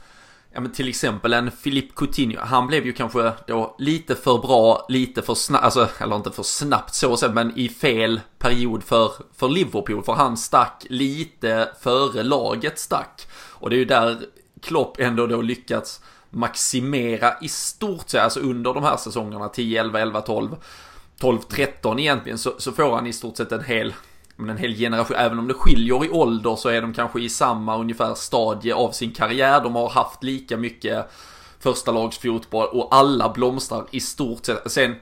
Ja 0.53 0.61
men 0.61 0.73
till 0.73 0.89
exempel 0.89 1.33
en 1.33 1.51
Philippe 1.51 1.93
Coutinho, 1.97 2.41
han 2.41 2.67
blev 2.67 2.87
ju 2.87 2.93
kanske 2.93 3.33
då 3.47 3.77
lite 3.79 4.15
för 4.15 4.39
bra, 4.39 4.87
lite 4.89 5.23
för 5.23 5.35
snabbt, 5.35 5.65
alltså, 5.65 5.89
eller 6.01 6.17
inte 6.17 6.31
för 6.31 6.43
snabbt 6.43 6.95
så 6.95 7.17
sett, 7.17 7.35
men 7.35 7.59
i 7.59 7.69
fel 7.69 8.21
period 8.39 8.85
för, 8.85 9.13
för 9.37 9.49
Liverpool, 9.49 10.03
för 10.03 10.13
han 10.13 10.37
stack 10.37 10.87
lite 10.89 11.69
före 11.81 12.23
laget 12.23 12.79
stack. 12.79 13.27
Och 13.33 13.71
det 13.71 13.77
är 13.77 13.79
ju 13.79 13.85
där 13.85 14.21
Klopp 14.63 15.01
ändå 15.01 15.27
då 15.27 15.43
lyckats 15.43 16.01
maximera 16.31 17.35
i 17.41 17.49
stort 17.49 18.09
sett, 18.09 18.23
alltså 18.23 18.41
under 18.41 18.75
de 18.75 18.83
här 18.83 18.97
säsongerna 18.97 19.49
10, 19.49 19.81
11, 19.81 20.01
11, 20.01 20.21
12, 20.21 20.57
12, 21.19 21.39
13 21.39 21.99
egentligen, 21.99 22.39
så, 22.39 22.53
så 22.59 22.73
får 22.73 22.95
han 22.95 23.07
i 23.07 23.13
stort 23.13 23.37
sett 23.37 23.53
en 23.53 23.65
hel 23.65 23.95
en 24.49 24.57
hel 24.57 24.75
generation, 24.75 25.17
även 25.17 25.39
om 25.39 25.49
det 25.49 25.55
skiljer 25.55 26.05
i 26.05 26.11
ålder 26.11 26.57
så 26.57 26.69
är 26.69 26.83
de 26.83 26.93
kanske 26.93 27.21
i 27.21 27.29
samma 27.29 27.79
ungefär 27.79 28.15
stadie 28.15 28.75
av 28.75 28.91
sin 28.91 29.13
karriär. 29.13 29.61
De 29.61 29.75
har 29.75 29.89
haft 29.89 30.23
lika 30.23 30.57
mycket 30.57 31.11
första 31.59 31.93
lagsfotboll 31.93 32.69
och 32.73 32.95
alla 32.95 33.29
blomstrar 33.29 33.87
i 33.91 34.01
stort 34.01 34.47
sett. 34.47 34.73
Sen, 34.73 34.95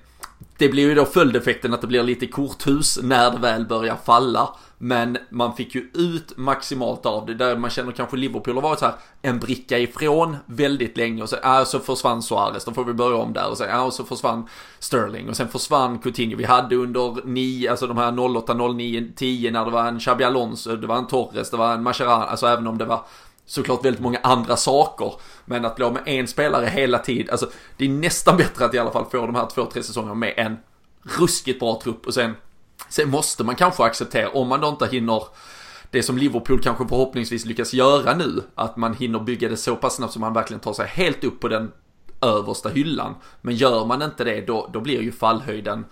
det 0.59 0.69
blir 0.69 0.89
ju 0.89 0.95
då 0.95 1.05
följdeffekten 1.05 1.75
att 1.75 1.81
det 1.81 1.87
blir 1.87 2.03
lite 2.03 2.27
korthus 2.27 2.99
när 3.03 3.31
det 3.31 3.39
väl 3.39 3.67
börjar 3.67 3.97
falla. 4.05 4.55
Men 4.79 5.19
man 5.31 5.57
fick 5.57 5.75
ju 5.75 5.91
ut 5.95 6.37
maximalt 6.37 7.07
av 7.07 7.27
det. 7.27 7.35
Där 7.35 7.57
man 7.57 7.71
känner 7.71 7.93
kanske 7.93 8.17
Liverpool 8.17 8.55
har 8.55 8.63
varit 8.63 8.79
så 8.79 8.85
här 8.85 8.95
en 9.23 9.39
bricka 9.39 9.79
ifrån 9.79 10.37
väldigt 10.47 10.97
länge. 10.97 11.23
Och 11.23 11.29
så, 11.29 11.37
äh, 11.37 11.65
så 11.65 11.79
försvann 11.79 12.23
Suarez, 12.23 12.65
då 12.65 12.73
får 12.73 12.85
vi 12.85 12.93
börja 12.93 13.17
om 13.17 13.33
där. 13.33 13.51
Och 13.51 13.57
så, 13.59 13.65
äh, 13.65 13.87
och 13.87 13.93
så 13.93 14.05
försvann 14.05 14.49
Sterling. 14.79 15.29
Och 15.29 15.37
sen 15.37 15.49
försvann 15.49 15.99
Coutinho. 15.99 16.37
Vi 16.37 16.45
hade 16.45 16.77
under 16.77 17.27
9, 17.27 17.71
alltså 17.71 17.87
de 17.87 17.97
här 17.97 18.37
08, 18.37 18.55
09, 18.55 19.13
10 19.17 19.51
när 19.51 19.65
det 19.65 19.71
var 19.71 19.87
en 19.87 19.99
Xabi 19.99 20.25
Alonso, 20.25 20.77
det 20.77 20.87
var 20.87 20.97
en 20.97 21.07
Torres, 21.07 21.51
det 21.51 21.57
var 21.57 21.75
en 21.75 21.83
Mascherano. 21.83 22.25
Alltså 22.25 22.47
även 22.47 22.67
om 22.67 22.79
det 22.79 22.85
var 22.85 23.05
såklart 23.49 23.85
väldigt 23.85 24.03
många 24.03 24.19
andra 24.23 24.57
saker. 24.57 25.13
Men 25.45 25.65
att 25.65 25.77
bli 25.77 25.85
av 25.85 25.93
med 25.93 26.03
en 26.07 26.29
spelare 26.29 26.67
hela 26.67 26.99
tiden, 26.99 27.31
alltså 27.31 27.51
det 27.77 27.85
är 27.85 27.89
nästan 27.89 28.37
bättre 28.37 28.65
att 28.65 28.75
i 28.75 28.79
alla 28.79 28.91
fall 28.91 29.05
få 29.11 29.27
de 29.27 29.35
här 29.35 29.47
två, 29.47 29.65
tre 29.65 29.83
säsongerna 29.83 30.15
med 30.15 30.35
en 30.37 30.57
ruskigt 31.03 31.61
bra 31.61 31.81
trupp 31.83 32.07
och 32.07 32.15
sen 32.15 32.35
Sen 32.89 33.11
måste 33.11 33.45
man 33.45 33.57
kanske 33.57 33.85
acceptera, 33.85 34.29
om 34.29 34.49
man 34.49 34.61
då 34.61 34.69
inte 34.69 34.87
hinner 34.87 35.23
det 35.91 36.03
som 36.03 36.19
Liverpool 36.19 36.63
kanske 36.63 36.89
förhoppningsvis 36.89 37.45
lyckas 37.45 37.75
göra 37.75 38.15
nu, 38.15 38.43
att 38.55 38.77
man 38.77 38.95
hinner 38.95 39.21
bygga 39.21 39.49
det 39.49 39.57
så 39.57 39.77
pass 39.77 39.95
snabbt 39.95 40.13
som 40.13 40.21
man 40.21 40.33
verkligen 40.33 40.61
tar 40.61 40.73
sig 40.73 40.87
helt 40.87 41.25
upp 41.25 41.41
på 41.41 41.49
den 41.49 41.73
översta 42.21 42.69
hyllan. 42.69 43.15
Men 43.41 43.57
gör 43.57 43.85
man 43.85 44.03
inte 44.03 44.25
det, 44.25 44.41
då, 44.41 44.71
då 44.73 44.81
blir 44.81 45.03
ju 45.03 45.13
fallhöjden 45.13 45.85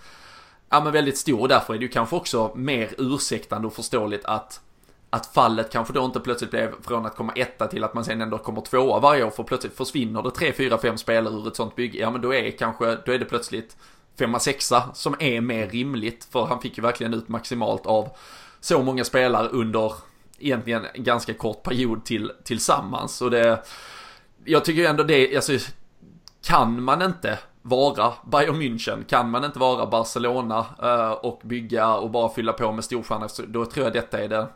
ja, 0.69 0.83
men 0.83 0.93
väldigt 0.93 1.17
stor 1.17 1.41
och 1.41 1.47
därför 1.47 1.73
är 1.73 1.77
det 1.77 1.85
ju 1.85 1.91
kanske 1.91 2.15
också 2.15 2.51
mer 2.55 2.89
ursäktande 2.97 3.67
och 3.67 3.73
förståeligt 3.73 4.25
att 4.25 4.61
att 5.09 5.25
fallet 5.25 5.71
kanske 5.71 5.93
då 5.93 6.05
inte 6.05 6.19
plötsligt 6.19 6.51
blev 6.51 6.81
från 6.81 7.05
att 7.05 7.15
komma 7.15 7.33
etta 7.35 7.67
till 7.67 7.83
att 7.83 7.93
man 7.93 8.05
sen 8.05 8.21
ändå 8.21 8.37
kommer 8.37 8.61
tvåa 8.61 8.99
varje 8.99 9.23
år 9.23 9.29
för 9.29 9.43
plötsligt 9.43 9.77
försvinner 9.77 10.21
det 10.21 10.31
tre, 10.31 10.53
fyra, 10.53 10.77
fem 10.77 10.97
spelare 10.97 11.33
ur 11.33 11.47
ett 11.47 11.55
sånt 11.55 11.75
bygge. 11.75 11.99
Ja 11.99 12.11
men 12.11 12.21
då 12.21 12.33
är 12.33 12.51
kanske, 12.51 12.97
då 13.05 13.11
är 13.11 13.19
det 13.19 13.25
plötsligt 13.25 13.77
femma, 14.19 14.39
sexa 14.39 14.83
som 14.93 15.15
är 15.19 15.41
mer 15.41 15.67
rimligt. 15.67 16.27
För 16.31 16.45
han 16.45 16.61
fick 16.61 16.77
ju 16.77 16.81
verkligen 16.83 17.13
ut 17.13 17.27
maximalt 17.27 17.85
av 17.85 18.09
så 18.59 18.83
många 18.83 19.03
spelare 19.03 19.47
under 19.47 19.93
egentligen 20.39 20.85
en 20.93 21.03
ganska 21.03 21.33
kort 21.33 21.63
period 21.63 22.05
till, 22.05 22.31
tillsammans. 22.43 23.21
Och 23.21 23.31
det, 23.31 23.63
jag 24.45 24.65
tycker 24.65 24.81
ju 24.81 24.87
ändå 24.87 25.03
det, 25.03 25.35
alltså 25.35 25.53
kan 26.43 26.83
man 26.83 27.01
inte 27.01 27.39
vara 27.61 28.13
Bayern 28.31 28.61
München, 28.61 29.03
kan 29.03 29.29
man 29.29 29.43
inte 29.43 29.59
vara 29.59 29.85
Barcelona 29.85 30.65
eh, 30.83 31.11
och 31.11 31.41
bygga 31.43 31.93
och 31.95 32.11
bara 32.11 32.29
fylla 32.29 32.53
på 32.53 32.71
med 32.71 32.83
storstjärnor, 32.83 33.29
då 33.47 33.65
tror 33.65 33.85
jag 33.85 33.93
detta 33.93 34.19
är 34.19 34.27
det, 34.27 34.47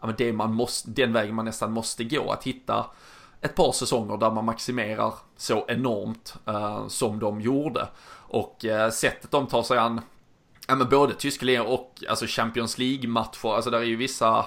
ja, 0.00 0.06
men 0.06 0.14
det 0.18 0.32
man 0.32 0.54
måste, 0.54 0.90
den 0.90 1.12
vägen 1.12 1.34
man 1.34 1.44
nästan 1.44 1.72
måste 1.72 2.04
gå, 2.04 2.32
att 2.32 2.44
hitta 2.44 2.86
ett 3.40 3.54
par 3.54 3.72
säsonger 3.72 4.16
där 4.16 4.30
man 4.30 4.44
maximerar 4.44 5.14
så 5.36 5.64
enormt 5.68 6.34
eh, 6.46 6.88
som 6.88 7.18
de 7.18 7.40
gjorde. 7.40 7.88
Och 8.12 8.64
eh, 8.64 8.90
sättet 8.90 9.30
de 9.30 9.46
tar 9.46 9.62
sig 9.62 9.78
an, 9.78 10.00
ja 10.68 10.74
men 10.74 10.88
både 10.88 11.14
Tyskland 11.14 11.68
och 11.68 12.04
alltså 12.08 12.26
Champions 12.28 12.78
League-matcher, 12.78 13.54
alltså 13.54 13.70
där 13.70 13.78
är 13.78 13.84
ju 13.84 13.96
vissa 13.96 14.44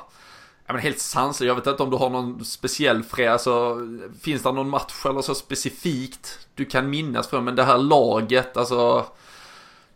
Ja 0.66 0.74
men 0.74 0.82
helt 0.82 1.00
sanslöst, 1.00 1.48
jag 1.48 1.56
vet 1.56 1.68
inte 1.68 1.84
om 1.84 1.90
du 1.90 1.98
har 1.98 2.10
någon 2.10 2.46
speciell 2.46 3.04
frä, 3.04 3.32
alltså 3.32 3.78
finns 4.22 4.44
det 4.44 4.52
någon 4.52 4.70
match 4.70 5.06
eller 5.06 5.22
så 5.22 5.36
specifikt 5.36 6.48
du 6.56 6.66
kan 6.66 6.90
minnas 6.90 7.28
från, 7.28 7.44
men 7.44 7.56
det 7.56 7.64
här 7.64 7.78
laget, 7.78 8.58
alltså 8.58 9.06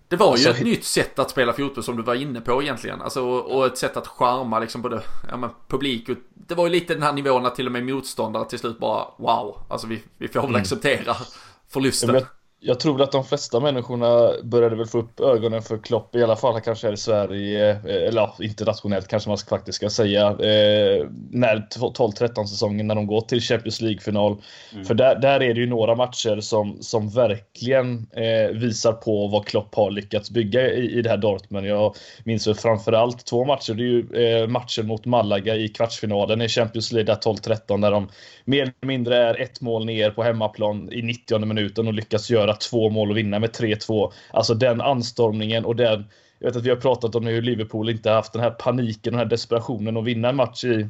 det 0.10 0.16
var 0.16 0.32
alltså, 0.32 0.50
ju 0.50 0.56
ett 0.56 0.64
nytt 0.64 0.84
sätt 0.84 1.20
att 1.20 1.30
spela 1.30 1.54
fotboll 1.54 1.84
som 1.84 1.98
du 1.98 2.04
var 2.04 2.16
inne 2.16 2.42
på 2.42 2.64
egentligen. 2.64 3.02
Alltså, 3.02 3.22
och 3.24 3.66
ett 3.66 3.78
sätt 3.78 3.98
att 3.98 4.08
charma 4.08 4.60
liksom 4.60 4.82
både 4.82 5.02
ja, 5.30 5.38
men, 5.38 5.50
publik 5.68 6.10
och 6.10 6.16
det 6.34 6.56
var 6.56 6.64
ju 6.68 6.72
lite 6.72 6.94
den 6.94 7.04
här 7.04 7.14
nivån 7.14 7.46
att 7.46 7.56
till 7.56 7.66
och 7.66 7.72
med 7.72 7.86
motståndare 7.86 8.50
till 8.50 8.60
slut 8.60 8.80
bara 8.80 9.06
wow. 9.18 9.66
Alltså 9.70 9.88
vi, 9.88 10.04
vi 10.18 10.28
får 10.28 10.42
väl 10.42 10.50
mm. 10.50 10.62
acceptera 10.62 11.16
förlusten. 11.70 12.22
Jag, 12.60 12.80
tror 12.80 13.02
att 13.02 13.12
de 13.12 13.24
flesta 13.24 13.60
människorna 13.60 14.32
började 14.44 14.76
väl 14.76 14.86
få 14.86 14.98
upp 14.98 15.20
ögonen 15.20 15.62
för 15.62 15.78
Klopp, 15.78 16.16
i 16.16 16.24
alla 16.24 16.36
fall 16.36 16.62
kanske 16.62 16.88
här 16.88 16.94
i 16.94 16.98
Sverige, 16.98 17.70
eh, 17.70 18.08
eller 18.08 18.22
ja, 18.22 18.36
internationellt 18.40 19.08
kanske 19.08 19.30
man 19.30 19.38
faktiskt 19.38 19.76
ska 19.76 19.90
säga, 19.90 20.28
eh, 20.28 21.08
när 21.32 21.68
12-13 21.70 22.46
säsongen 22.46 22.88
när 22.88 22.96
de 22.96 23.08
går 23.08 23.22
till 23.22 23.42
Champions 23.42 23.82
League-final. 23.82 24.42
Mm. 24.74 24.86
För 24.86 24.94
där, 24.94 25.16
där 25.16 25.44
är 25.44 25.54
det 25.54 25.60
ju 25.60 25.68
några 25.68 25.96
matcher 25.96 26.40
som, 26.40 26.78
som 26.82 27.10
verkligen 27.10 28.08
eh, 28.16 28.58
visar 28.58 28.94
på 28.94 29.28
vad 29.28 29.46
Klopp 29.46 29.76
har 29.76 29.92
lyckats 29.92 30.32
bygga 30.32 30.74
i, 30.74 30.92
i 30.92 31.02
det 31.02 31.10
här 31.10 31.18
Dortmund. 31.18 31.68
Jag 31.68 31.96
minns 32.24 32.48
väl 32.48 32.56
framförallt 32.56 33.26
två 33.26 33.46
matcher, 33.46 33.74
det 33.74 33.84
är 33.84 33.86
ju 33.86 34.42
eh, 34.42 34.48
matchen 34.48 34.88
mot 34.88 35.06
Malaga 35.06 35.56
i 35.56 35.70
kvartsfinalen 35.70 36.42
i 36.42 36.50
Champions 36.50 36.92
League 36.92 37.14
där 37.14 37.22
12-13 37.22 37.78
när 37.78 37.92
de 37.92 38.10
mer 38.46 38.62
eller 38.62 38.88
mindre 38.88 39.18
är 39.18 39.42
ett 39.42 39.62
mål 39.62 39.86
ner 39.86 40.12
på 40.12 40.24
hemmaplan 40.24 40.90
i 40.92 41.02
90 41.02 41.46
minuten 41.46 41.88
och 41.88 41.94
lyckas 41.94 42.30
göra 42.30 42.47
två 42.54 42.90
mål 42.90 43.12
och 43.12 43.18
vinna 43.18 43.40
med 43.40 43.50
3-2. 43.50 44.12
Alltså 44.32 44.54
den 44.54 44.82
anstormningen 44.82 45.66
och 45.66 45.76
den 45.76 46.06
jag 46.40 46.48
vet 46.48 46.56
att 46.56 46.66
vi 46.66 46.70
har 46.70 46.78
pratat 46.78 47.16
om 47.16 47.26
hur 47.26 47.42
Liverpool 47.42 47.90
inte 47.90 48.10
haft 48.10 48.34
den 48.34 48.42
här 48.42 48.52
paniken, 48.52 49.14
den 49.14 49.20
här 49.20 49.26
desperationen 49.26 49.98
att 49.98 50.04
vinna 50.04 50.30
en 50.30 50.36
match 50.36 50.64
i 50.64 50.88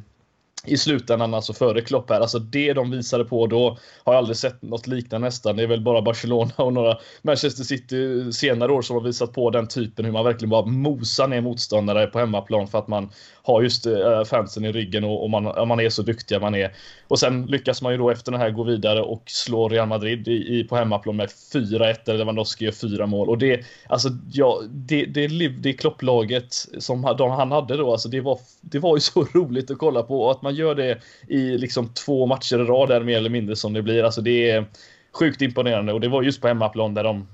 i 0.66 0.76
slutändan, 0.76 1.34
alltså 1.34 1.52
före 1.52 1.80
Klopp 1.80 2.10
här. 2.10 2.20
Alltså 2.20 2.38
det 2.38 2.72
de 2.72 2.90
visade 2.90 3.24
på 3.24 3.46
då 3.46 3.78
har 4.04 4.12
jag 4.12 4.18
aldrig 4.18 4.36
sett 4.36 4.62
något 4.62 4.86
liknande 4.86 5.26
nästan. 5.26 5.56
Det 5.56 5.62
är 5.62 5.66
väl 5.66 5.80
bara 5.80 6.02
Barcelona 6.02 6.52
och 6.56 6.72
några 6.72 6.98
Manchester 7.22 7.64
City 7.64 8.32
senare 8.32 8.72
år 8.72 8.82
som 8.82 8.96
har 8.96 9.02
visat 9.02 9.32
på 9.32 9.50
den 9.50 9.68
typen 9.68 10.04
hur 10.04 10.12
man 10.12 10.24
verkligen 10.24 10.50
bara 10.50 10.66
mosar 10.66 11.28
ner 11.28 11.40
motståndare 11.40 12.06
på 12.06 12.18
hemmaplan 12.18 12.68
för 12.68 12.78
att 12.78 12.88
man 12.88 13.10
har 13.42 13.62
just 13.62 13.86
eh, 13.86 14.24
fansen 14.24 14.64
i 14.64 14.72
ryggen 14.72 15.04
och, 15.04 15.30
man, 15.30 15.68
man 15.68 15.80
är 15.80 15.90
så 15.90 16.02
duktiga 16.02 16.40
man 16.40 16.54
är. 16.54 16.72
Och 17.08 17.18
sen 17.18 17.46
lyckas 17.46 17.82
man 17.82 17.92
ju 17.92 17.98
då 17.98 18.10
efter 18.10 18.32
den 18.32 18.40
här 18.40 18.50
gå 18.50 18.62
vidare 18.62 19.02
och 19.02 19.22
slå 19.26 19.68
Real 19.68 19.88
Madrid 19.88 20.28
i, 20.28 20.58
i 20.58 20.64
på 20.64 20.76
hemmaplan 20.76 21.16
med 21.16 21.28
4-1 21.28 21.96
eller 22.06 22.18
Lewandowski 22.18 22.64
gör 22.64 22.72
fyra 22.72 23.06
mål. 23.06 23.28
Och 23.28 23.38
det, 23.38 23.64
alltså, 23.86 24.08
ja, 24.32 24.60
det, 24.70 25.04
det, 25.04 25.48
det 25.48 25.72
klopplaget 25.72 26.54
som 26.78 27.14
de, 27.18 27.30
han 27.30 27.52
hade 27.52 27.76
då, 27.76 27.92
alltså 27.92 28.08
det 28.08 28.20
var, 28.20 28.38
det 28.60 28.78
var 28.78 28.96
ju 28.96 29.00
så 29.00 29.24
roligt 29.34 29.70
att 29.70 29.78
kolla 29.78 30.02
på. 30.02 30.22
Och 30.22 30.30
att 30.30 30.42
man 30.42 30.47
man 30.48 30.54
gör 30.54 30.74
det 30.74 30.98
i 31.28 31.58
liksom 31.58 31.88
två 31.88 32.26
matcher 32.26 32.58
i 32.58 32.64
rad 32.64 32.88
där 32.88 33.00
mer 33.00 33.16
eller 33.16 33.30
mindre 33.30 33.56
som 33.56 33.72
det 33.72 33.82
blir. 33.82 34.04
Alltså 34.04 34.20
det 34.20 34.50
är 34.50 34.64
sjukt 35.12 35.42
imponerande 35.42 35.92
och 35.92 36.00
det 36.00 36.08
var 36.08 36.22
just 36.22 36.40
på 36.40 36.48
hemmaplan 36.48 36.94
där 36.94 37.04
de 37.04 37.26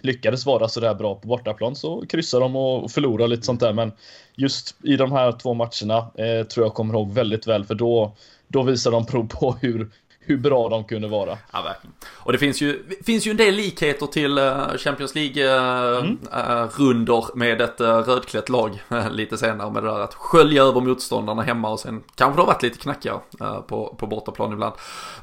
lyckades 0.00 0.46
vara 0.46 0.68
sådär 0.68 0.94
bra 0.94 1.14
på 1.14 1.28
bortaplan 1.28 1.76
så 1.76 2.06
kryssar 2.06 2.40
de 2.40 2.56
och 2.56 2.90
förlorar 2.90 3.28
lite 3.28 3.42
sånt 3.42 3.60
där. 3.60 3.72
Men 3.72 3.92
just 4.36 4.76
i 4.84 4.96
de 4.96 5.12
här 5.12 5.32
två 5.32 5.54
matcherna 5.54 6.10
eh, 6.14 6.46
tror 6.46 6.66
jag 6.66 6.74
kommer 6.74 6.94
ihåg 6.94 7.12
väldigt 7.12 7.46
väl 7.46 7.64
för 7.64 7.74
då, 7.74 8.16
då 8.48 8.62
visar 8.62 8.90
de 8.90 9.06
prov 9.06 9.28
på 9.28 9.56
hur, 9.60 9.90
hur 10.24 10.36
bra 10.36 10.68
de 10.68 10.84
kunde 10.84 11.08
vara. 11.08 11.38
Ja, 11.52 11.62
verkligen. 11.62 11.94
Och 12.08 12.32
det 12.32 12.38
finns 12.38 12.60
ju, 12.60 12.84
finns 13.06 13.26
ju 13.26 13.30
en 13.30 13.36
del 13.36 13.54
likheter 13.54 14.06
till 14.06 14.38
uh, 14.38 14.76
Champions 14.76 15.14
League-runder 15.14 17.12
uh, 17.12 17.24
mm. 17.24 17.38
med 17.38 17.60
ett 17.60 17.80
rödklätt 17.80 18.48
lag 18.48 18.82
lite 19.10 19.38
senare 19.38 19.70
med 19.70 19.82
det 19.82 19.88
där 19.88 20.00
att 20.00 20.14
skölja 20.14 20.62
över 20.62 20.80
motståndarna 20.80 21.42
hemma 21.42 21.70
och 21.70 21.80
sen 21.80 22.02
kanske 22.14 22.36
det 22.36 22.42
har 22.42 22.46
varit 22.46 22.62
lite 22.62 22.78
knackigare 22.78 23.20
på, 23.68 23.96
på 23.98 24.06
bortaplan 24.06 24.52
ibland. 24.52 24.74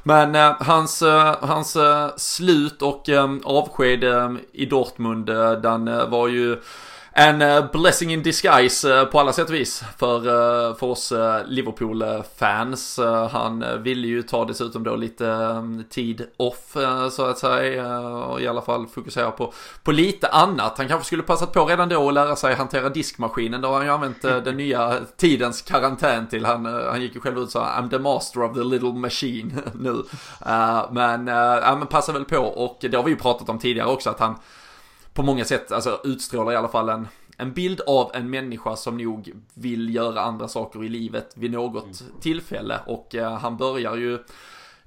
Men 0.02 0.54
hans, 0.60 1.02
hans 1.40 1.76
slut 2.16 2.82
och 2.82 3.08
avsked 3.44 4.04
i 4.52 4.66
Dortmund, 4.66 5.26
den 5.62 6.10
var 6.10 6.28
ju 6.28 6.56
en 7.12 7.42
uh, 7.42 7.70
blessing 7.72 8.12
in 8.12 8.22
disguise 8.22 8.88
uh, 8.88 9.04
på 9.04 9.20
alla 9.20 9.32
sätt 9.32 9.48
och 9.48 9.54
vis 9.54 9.84
för, 9.98 10.16
uh, 10.16 10.76
för 10.76 10.86
oss 10.86 11.12
Liverpool-fans. 11.46 13.00
han 13.30 13.82
ville 13.82 14.06
ju 14.06 14.22
ta 14.22 14.44
dessutom 14.44 14.84
då 14.84 14.96
lite 14.96 15.24
um, 15.24 15.84
tid 15.90 16.26
off 16.36 16.76
så 17.10 17.24
att 17.24 17.38
säga 17.38 17.98
och 18.00 18.40
i 18.40 18.48
alla 18.48 18.62
fall 18.62 18.86
fokusera 18.86 19.30
på, 19.30 19.52
på 19.82 19.92
lite 19.92 20.28
annat. 20.28 20.78
Han 20.78 20.88
kanske 20.88 21.06
skulle 21.06 21.22
passat 21.22 21.52
på 21.52 21.64
redan 21.64 21.88
då 21.88 22.08
att 22.08 22.14
lära 22.14 22.36
sig 22.36 22.54
hantera 22.54 22.88
diskmaskinen. 22.88 23.60
Då 23.60 23.68
har 23.68 23.74
han 23.74 23.84
ju 23.84 23.92
använt 23.92 24.22
den 24.22 24.56
nya 24.56 24.96
tidens 25.16 25.62
karantän 25.62 26.28
till. 26.28 26.44
Han, 26.44 26.64
han 26.64 27.02
gick 27.02 27.14
ju 27.14 27.20
själv 27.20 27.38
ut 27.38 27.44
och 27.44 27.50
sa 27.50 27.64
I'm 27.64 27.90
the 27.90 27.98
master 27.98 28.42
of 28.42 28.54
the 28.54 28.64
little 28.64 28.92
machine 28.92 29.62
nu. 29.74 30.02
men, 30.90 31.26
ja, 31.26 31.76
men 31.78 31.86
passar 31.86 32.12
väl 32.12 32.24
på 32.24 32.38
och 32.38 32.78
det 32.80 32.96
har 32.96 33.04
vi 33.04 33.10
ju 33.10 33.16
pratat 33.16 33.48
om 33.48 33.58
tidigare 33.58 33.88
också 33.88 34.10
att 34.10 34.20
han 34.20 34.36
på 35.14 35.22
många 35.22 35.44
sätt 35.44 35.72
alltså, 35.72 36.00
utstrålar 36.04 36.52
i 36.52 36.56
alla 36.56 36.68
fall 36.68 36.88
en, 36.88 37.08
en 37.36 37.52
bild 37.52 37.80
av 37.80 38.10
en 38.14 38.30
människa 38.30 38.76
som 38.76 38.98
nog 38.98 39.32
vill 39.54 39.94
göra 39.94 40.20
andra 40.20 40.48
saker 40.48 40.84
i 40.84 40.88
livet 40.88 41.32
vid 41.34 41.50
något 41.50 42.00
mm. 42.00 42.12
tillfälle. 42.20 42.80
Och 42.86 43.14
eh, 43.14 43.38
han 43.38 43.56
börjar 43.56 43.96
ju 43.96 44.18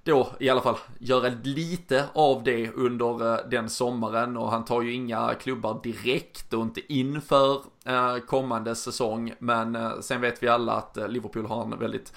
då 0.03 0.27
i 0.39 0.49
alla 0.49 0.61
fall 0.61 0.77
göra 0.99 1.31
lite 1.43 2.05
av 2.13 2.43
det 2.43 2.71
under 2.71 3.33
eh, 3.33 3.49
den 3.49 3.69
sommaren 3.69 4.37
och 4.37 4.51
han 4.51 4.65
tar 4.65 4.81
ju 4.81 4.93
inga 4.93 5.33
klubbar 5.33 5.79
direkt 5.83 6.53
och 6.53 6.61
inte 6.61 6.93
inför 6.93 7.61
eh, 7.85 8.17
kommande 8.17 8.75
säsong. 8.75 9.33
Men 9.39 9.75
eh, 9.75 9.99
sen 10.01 10.21
vet 10.21 10.43
vi 10.43 10.47
alla 10.47 10.73
att 10.73 10.97
eh, 10.97 11.07
Liverpool 11.07 11.45
har 11.45 11.63
en 11.63 11.79
väldigt 11.79 12.13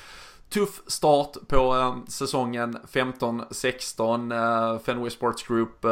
tuff 0.48 0.82
start 0.86 1.36
på 1.48 1.76
eh, 1.76 2.08
säsongen 2.08 2.78
15-16. 2.92 4.72
Eh, 4.74 4.78
Fenway 4.78 5.10
Sports 5.10 5.42
Group 5.42 5.84
eh, 5.84 5.90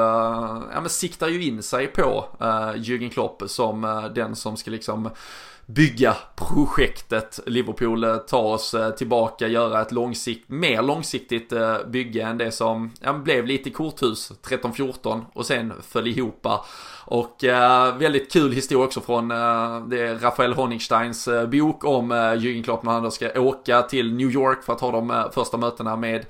ja, 0.72 0.80
men 0.80 0.88
siktar 0.90 1.28
ju 1.28 1.44
in 1.44 1.62
sig 1.62 1.86
på 1.86 2.24
eh, 2.40 2.72
Jürgen 2.74 3.10
Klopp 3.10 3.42
som 3.46 3.84
eh, 3.84 4.04
den 4.04 4.36
som 4.36 4.56
ska 4.56 4.70
liksom 4.70 5.10
bygga 5.66 6.16
projektet 6.36 7.40
Liverpool 7.46 8.04
eh, 8.04 8.16
ta 8.16 8.38
oss 8.38 8.74
eh, 8.74 8.90
tillbaka, 8.90 9.48
göra 9.48 9.82
ett 9.82 9.92
långsikt, 9.92 10.48
mer 10.48 10.82
långsiktigt 10.82 11.52
eh, 11.52 11.76
bygge 11.86 12.22
än 12.22 12.38
det 12.38 12.52
som 12.52 12.90
ja, 13.00 13.12
blev 13.12 13.46
lite 13.46 13.70
korthus 13.70 14.32
13-14 14.42 15.20
och 15.32 15.46
sen 15.46 15.72
föll 15.82 16.06
ihop. 16.06 16.46
Och 17.06 17.44
eh, 17.44 17.96
väldigt 17.96 18.32
kul 18.32 18.52
historia 18.52 18.84
också 18.84 19.00
från 19.00 19.30
eh, 19.30 19.86
det 19.86 20.14
Rafael 20.14 20.52
Honigsteins 20.52 21.28
eh, 21.28 21.46
bok 21.46 21.84
om 21.84 22.12
eh, 22.12 22.16
Jürgen 22.16 22.62
Klopp 22.62 22.82
när 22.82 22.92
han 22.92 23.02
då 23.02 23.10
ska 23.10 23.40
åka 23.40 23.82
till 23.82 24.14
New 24.14 24.30
York 24.30 24.62
för 24.64 24.72
att 24.72 24.80
ha 24.80 24.90
de 24.90 25.28
första 25.32 25.56
mötena 25.56 25.96
med 25.96 26.26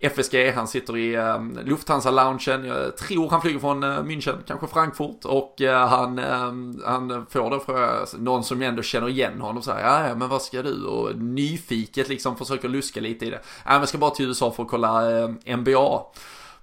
FSG, 0.00 0.52
han 0.54 0.68
sitter 0.68 0.96
i 0.96 1.14
eh, 1.14 1.42
Lufthansa-loungen, 1.64 2.64
jag 2.64 2.96
tror 2.96 3.30
han 3.30 3.40
flyger 3.40 3.58
från 3.58 3.82
eh, 3.82 3.88
München, 3.88 4.36
kanske 4.46 4.66
Frankfurt 4.66 5.24
och 5.24 5.60
eh, 5.62 5.88
han, 5.88 6.18
eh, 6.18 6.86
han 6.86 7.26
får 7.30 7.50
då 7.50 7.60
fråga 7.60 7.90
någon 8.18 8.44
som 8.44 8.62
ändå 8.62 8.82
känner 8.82 9.08
igen 9.08 9.40
honom 9.40 9.62
så 9.62 9.72
här, 9.72 10.08
ja, 10.08 10.14
men 10.14 10.28
vad 10.28 10.42
ska 10.42 10.62
du? 10.62 10.84
Och 10.84 11.16
nyfiket 11.16 12.08
liksom 12.08 12.36
försöker 12.36 12.68
luska 12.68 13.00
lite 13.00 13.26
i 13.26 13.30
det. 13.30 13.40
Ja, 13.64 13.70
men 13.70 13.78
jag 13.78 13.88
ska 13.88 13.98
bara 13.98 14.10
till 14.10 14.26
USA 14.26 14.50
för 14.50 14.62
att 14.62 14.68
kolla 14.68 15.20
eh, 15.20 15.56
NBA. 15.56 16.02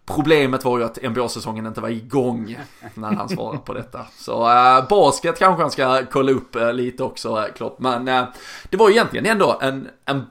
Problemet 0.06 0.66
var 0.66 0.78
ju 0.78 0.84
att 0.84 1.04
NBA-säsongen 1.04 1.66
inte 1.66 1.82
var 1.82 1.90
igång 1.90 2.58
när 2.94 3.14
han 3.14 3.30
svarade 3.30 3.58
på 3.58 3.74
detta. 3.74 4.06
Så 4.18 4.50
äh, 4.50 4.88
basket 4.90 5.40
kanske 5.40 5.62
han 5.62 5.72
ska 5.72 6.06
kolla 6.12 6.32
upp 6.32 6.56
äh, 6.56 6.74
lite 6.74 7.04
också, 7.04 7.38
äh, 7.38 7.54
Klopp. 7.54 7.80
Men 7.80 8.08
äh, 8.08 8.24
det 8.70 8.78
var 8.78 8.90
ju 8.90 8.96
egentligen 8.96 9.26
ändå 9.26 9.60
en, 9.62 9.88
en 10.06 10.24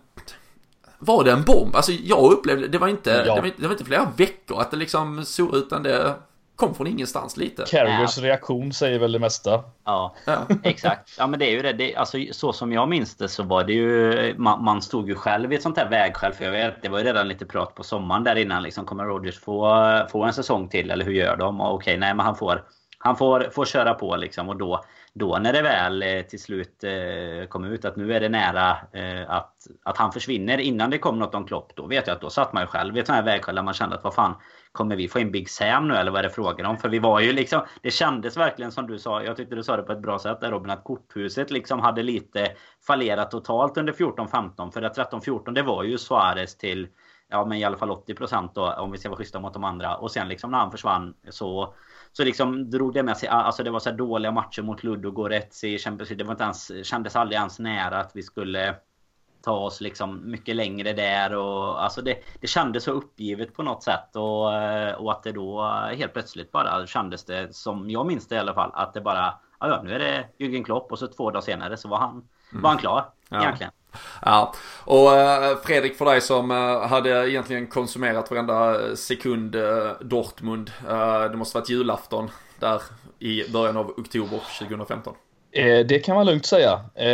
var 1.04 1.24
det 1.24 1.32
en 1.32 1.42
bomb? 1.42 1.76
Alltså 1.76 1.92
jag 1.92 2.32
upplevde, 2.32 2.68
det 2.68 2.78
var 2.78 2.88
inte, 2.88 3.10
ja. 3.10 3.34
det, 3.34 3.40
var, 3.40 3.50
det 3.56 3.66
var 3.66 3.72
inte 3.72 3.84
flera 3.84 4.08
veckor 4.16 4.60
att 4.60 4.70
det 4.70 4.76
liksom 4.76 5.24
såg 5.24 5.54
utan 5.54 5.82
det 5.82 6.14
kom 6.56 6.74
från 6.74 6.86
ingenstans 6.86 7.36
lite. 7.36 7.64
Carriers 7.70 8.18
reaktion 8.18 8.72
säger 8.72 8.98
väl 8.98 9.12
det 9.12 9.18
mesta. 9.18 9.62
Ja, 9.84 10.14
ja, 10.24 10.46
exakt. 10.62 11.14
Ja 11.18 11.26
men 11.26 11.38
det 11.38 11.46
är 11.46 11.50
ju 11.50 11.62
det. 11.62 11.72
det 11.72 11.96
alltså, 11.96 12.18
så 12.30 12.52
som 12.52 12.72
jag 12.72 12.88
minns 12.88 13.16
det 13.16 13.28
så 13.28 13.42
var 13.42 13.64
det 13.64 13.72
ju... 13.72 14.34
Man, 14.38 14.64
man 14.64 14.82
stod 14.82 15.08
ju 15.08 15.14
själv 15.14 15.52
i 15.52 15.56
ett 15.56 15.62
sånt 15.62 15.76
här 15.76 15.88
vägskäl. 15.90 16.32
För 16.32 16.44
jag 16.44 16.52
vet, 16.52 16.82
det 16.82 16.88
var 16.88 16.98
ju 16.98 17.04
redan 17.04 17.28
lite 17.28 17.46
prat 17.46 17.74
på 17.74 17.82
sommaren 17.82 18.24
där 18.24 18.36
innan. 18.36 18.62
Liksom, 18.62 18.84
kommer 18.84 19.04
Rodgers 19.04 19.40
få, 19.40 20.06
få 20.10 20.24
en 20.24 20.32
säsong 20.32 20.68
till? 20.68 20.90
Eller 20.90 21.04
hur 21.04 21.12
gör 21.12 21.36
de? 21.36 21.60
Och 21.60 21.74
okej, 21.74 21.96
nej 21.96 22.14
men 22.14 22.26
han 22.26 22.36
får... 22.36 22.62
Han 22.98 23.16
får, 23.16 23.50
får 23.52 23.64
köra 23.64 23.94
på 23.94 24.16
liksom 24.16 24.48
och 24.48 24.56
då, 24.56 24.84
då 25.14 25.38
när 25.38 25.52
det 25.52 25.62
väl 25.62 26.02
eh, 26.02 26.22
till 26.22 26.42
slut 26.42 26.84
eh, 26.84 27.48
kom 27.48 27.64
ut 27.64 27.84
att 27.84 27.96
nu 27.96 28.14
är 28.14 28.20
det 28.20 28.28
nära 28.28 28.76
eh, 28.92 29.30
att, 29.30 29.66
att 29.82 29.98
han 29.98 30.12
försvinner 30.12 30.58
innan 30.58 30.90
det 30.90 30.98
kom 30.98 31.18
något 31.18 31.34
om 31.34 31.46
Klopp. 31.46 31.72
Då 31.76 31.86
vet 31.86 32.06
jag 32.06 32.14
att 32.14 32.20
då 32.20 32.30
satt 32.30 32.52
man 32.52 32.62
ju 32.62 32.66
själv 32.66 32.96
i 32.96 33.00
ett 33.00 33.06
sånt 33.06 33.16
här 33.16 33.24
vägskäl 33.24 33.54
där 33.54 33.62
man 33.62 33.74
kände 33.74 33.96
att 33.96 34.04
vad 34.04 34.14
fan 34.14 34.34
Kommer 34.72 34.96
vi 34.96 35.08
få 35.08 35.18
in 35.18 35.30
Big 35.30 35.50
Sam 35.50 35.88
nu 35.88 35.94
eller 35.94 36.10
vad 36.10 36.18
är 36.18 36.22
det 36.22 36.30
frågan 36.30 36.66
om? 36.66 36.76
För 36.76 36.88
vi 36.88 36.98
var 36.98 37.20
ju 37.20 37.32
liksom 37.32 37.62
Det 37.82 37.90
kändes 37.90 38.36
verkligen 38.36 38.72
som 38.72 38.86
du 38.86 38.98
sa 38.98 39.22
Jag 39.22 39.36
tyckte 39.36 39.54
du 39.54 39.62
sa 39.62 39.76
det 39.76 39.82
på 39.82 39.92
ett 39.92 40.02
bra 40.02 40.18
sätt 40.18 40.40
där 40.40 40.50
Robin 40.50 40.70
Att 40.70 40.84
korthuset 40.84 41.50
liksom 41.50 41.80
hade 41.80 42.02
lite 42.02 42.52
fallerat 42.86 43.30
totalt 43.30 43.76
under 43.76 43.92
14-15 43.92 44.70
För 44.70 44.82
att 44.82 44.98
13-14 44.98 45.54
det 45.54 45.62
var 45.62 45.82
ju 45.82 45.98
Suarez 45.98 46.58
till 46.58 46.88
Ja 47.28 47.44
men 47.44 47.58
i 47.58 47.64
alla 47.64 47.76
fall 47.76 47.90
80% 47.90 48.50
då 48.54 48.72
om 48.72 48.92
vi 48.92 48.98
ska 48.98 49.08
vara 49.08 49.18
schyssta 49.18 49.40
mot 49.40 49.54
de 49.54 49.64
andra 49.64 49.96
Och 49.96 50.10
sen 50.10 50.28
liksom 50.28 50.50
när 50.50 50.58
han 50.58 50.70
försvann 50.70 51.14
så 51.30 51.74
så 52.16 52.24
liksom 52.24 52.70
drog 52.70 52.94
det 52.94 53.02
med 53.02 53.16
sig, 53.16 53.28
alltså 53.28 53.62
det 53.62 53.70
var 53.70 53.80
så 53.80 53.90
dåliga 53.90 54.32
matcher 54.32 54.62
mot 54.62 54.82
Ludogorets 54.82 55.64
i 55.64 55.78
Champions 55.78 56.10
League. 56.10 56.24
Det 56.24 56.26
var 56.26 56.32
inte 56.32 56.44
ens, 56.44 56.86
kändes 56.86 57.16
aldrig 57.16 57.36
ens 57.36 57.58
nära 57.58 58.00
att 58.00 58.10
vi 58.14 58.22
skulle 58.22 58.74
ta 59.42 59.52
oss 59.52 59.80
liksom 59.80 60.30
mycket 60.30 60.56
längre 60.56 60.92
där 60.92 61.34
och 61.34 61.84
alltså 61.84 62.02
det, 62.02 62.18
det 62.40 62.46
kändes 62.46 62.84
så 62.84 62.90
uppgivet 62.90 63.54
på 63.54 63.62
något 63.62 63.82
sätt 63.82 64.16
och, 64.16 64.54
eh, 64.54 64.94
och 64.94 65.12
att 65.12 65.22
det 65.22 65.32
då 65.32 65.62
helt 65.96 66.12
plötsligt 66.12 66.52
bara 66.52 66.86
kändes 66.86 67.24
det 67.24 67.54
som 67.56 67.90
jag 67.90 68.06
minns 68.06 68.28
det 68.28 68.34
i 68.34 68.38
alla 68.38 68.54
fall 68.54 68.70
att 68.74 68.94
det 68.94 69.00
bara 69.00 69.34
ja, 69.60 69.82
nu 69.84 69.92
är 69.92 69.98
det 69.98 70.28
Jürgen 70.38 70.64
Klopp 70.64 70.92
och 70.92 70.98
så 70.98 71.06
två 71.06 71.30
dagar 71.30 71.40
senare 71.40 71.76
så 71.76 71.88
var 71.88 71.98
han, 71.98 72.10
mm. 72.10 72.62
var 72.62 72.70
han 72.70 72.78
klar 72.78 73.04
ja. 73.28 73.42
egentligen. 73.42 73.72
Ja, 74.22 74.54
och 74.84 75.12
uh, 75.12 75.62
Fredrik 75.64 75.96
för 75.96 76.04
dig 76.04 76.20
som 76.20 76.50
uh, 76.50 76.86
hade 76.86 77.30
egentligen 77.30 77.66
konsumerat 77.66 78.30
varenda 78.30 78.76
sekund 78.96 79.54
uh, 79.56 79.90
Dortmund. 80.00 80.70
det 81.30 81.36
måste 81.36 81.58
varit 81.58 81.70
julafton 81.70 82.30
där 82.60 82.82
i 83.18 83.50
början 83.52 83.76
av 83.76 83.90
oktober 83.90 84.40
2015. 84.58 85.14
Eh, 85.56 85.86
det 85.86 85.98
kan 85.98 86.14
man 86.16 86.26
lugnt 86.26 86.46
säga. 86.46 86.80
Eh, 86.94 87.08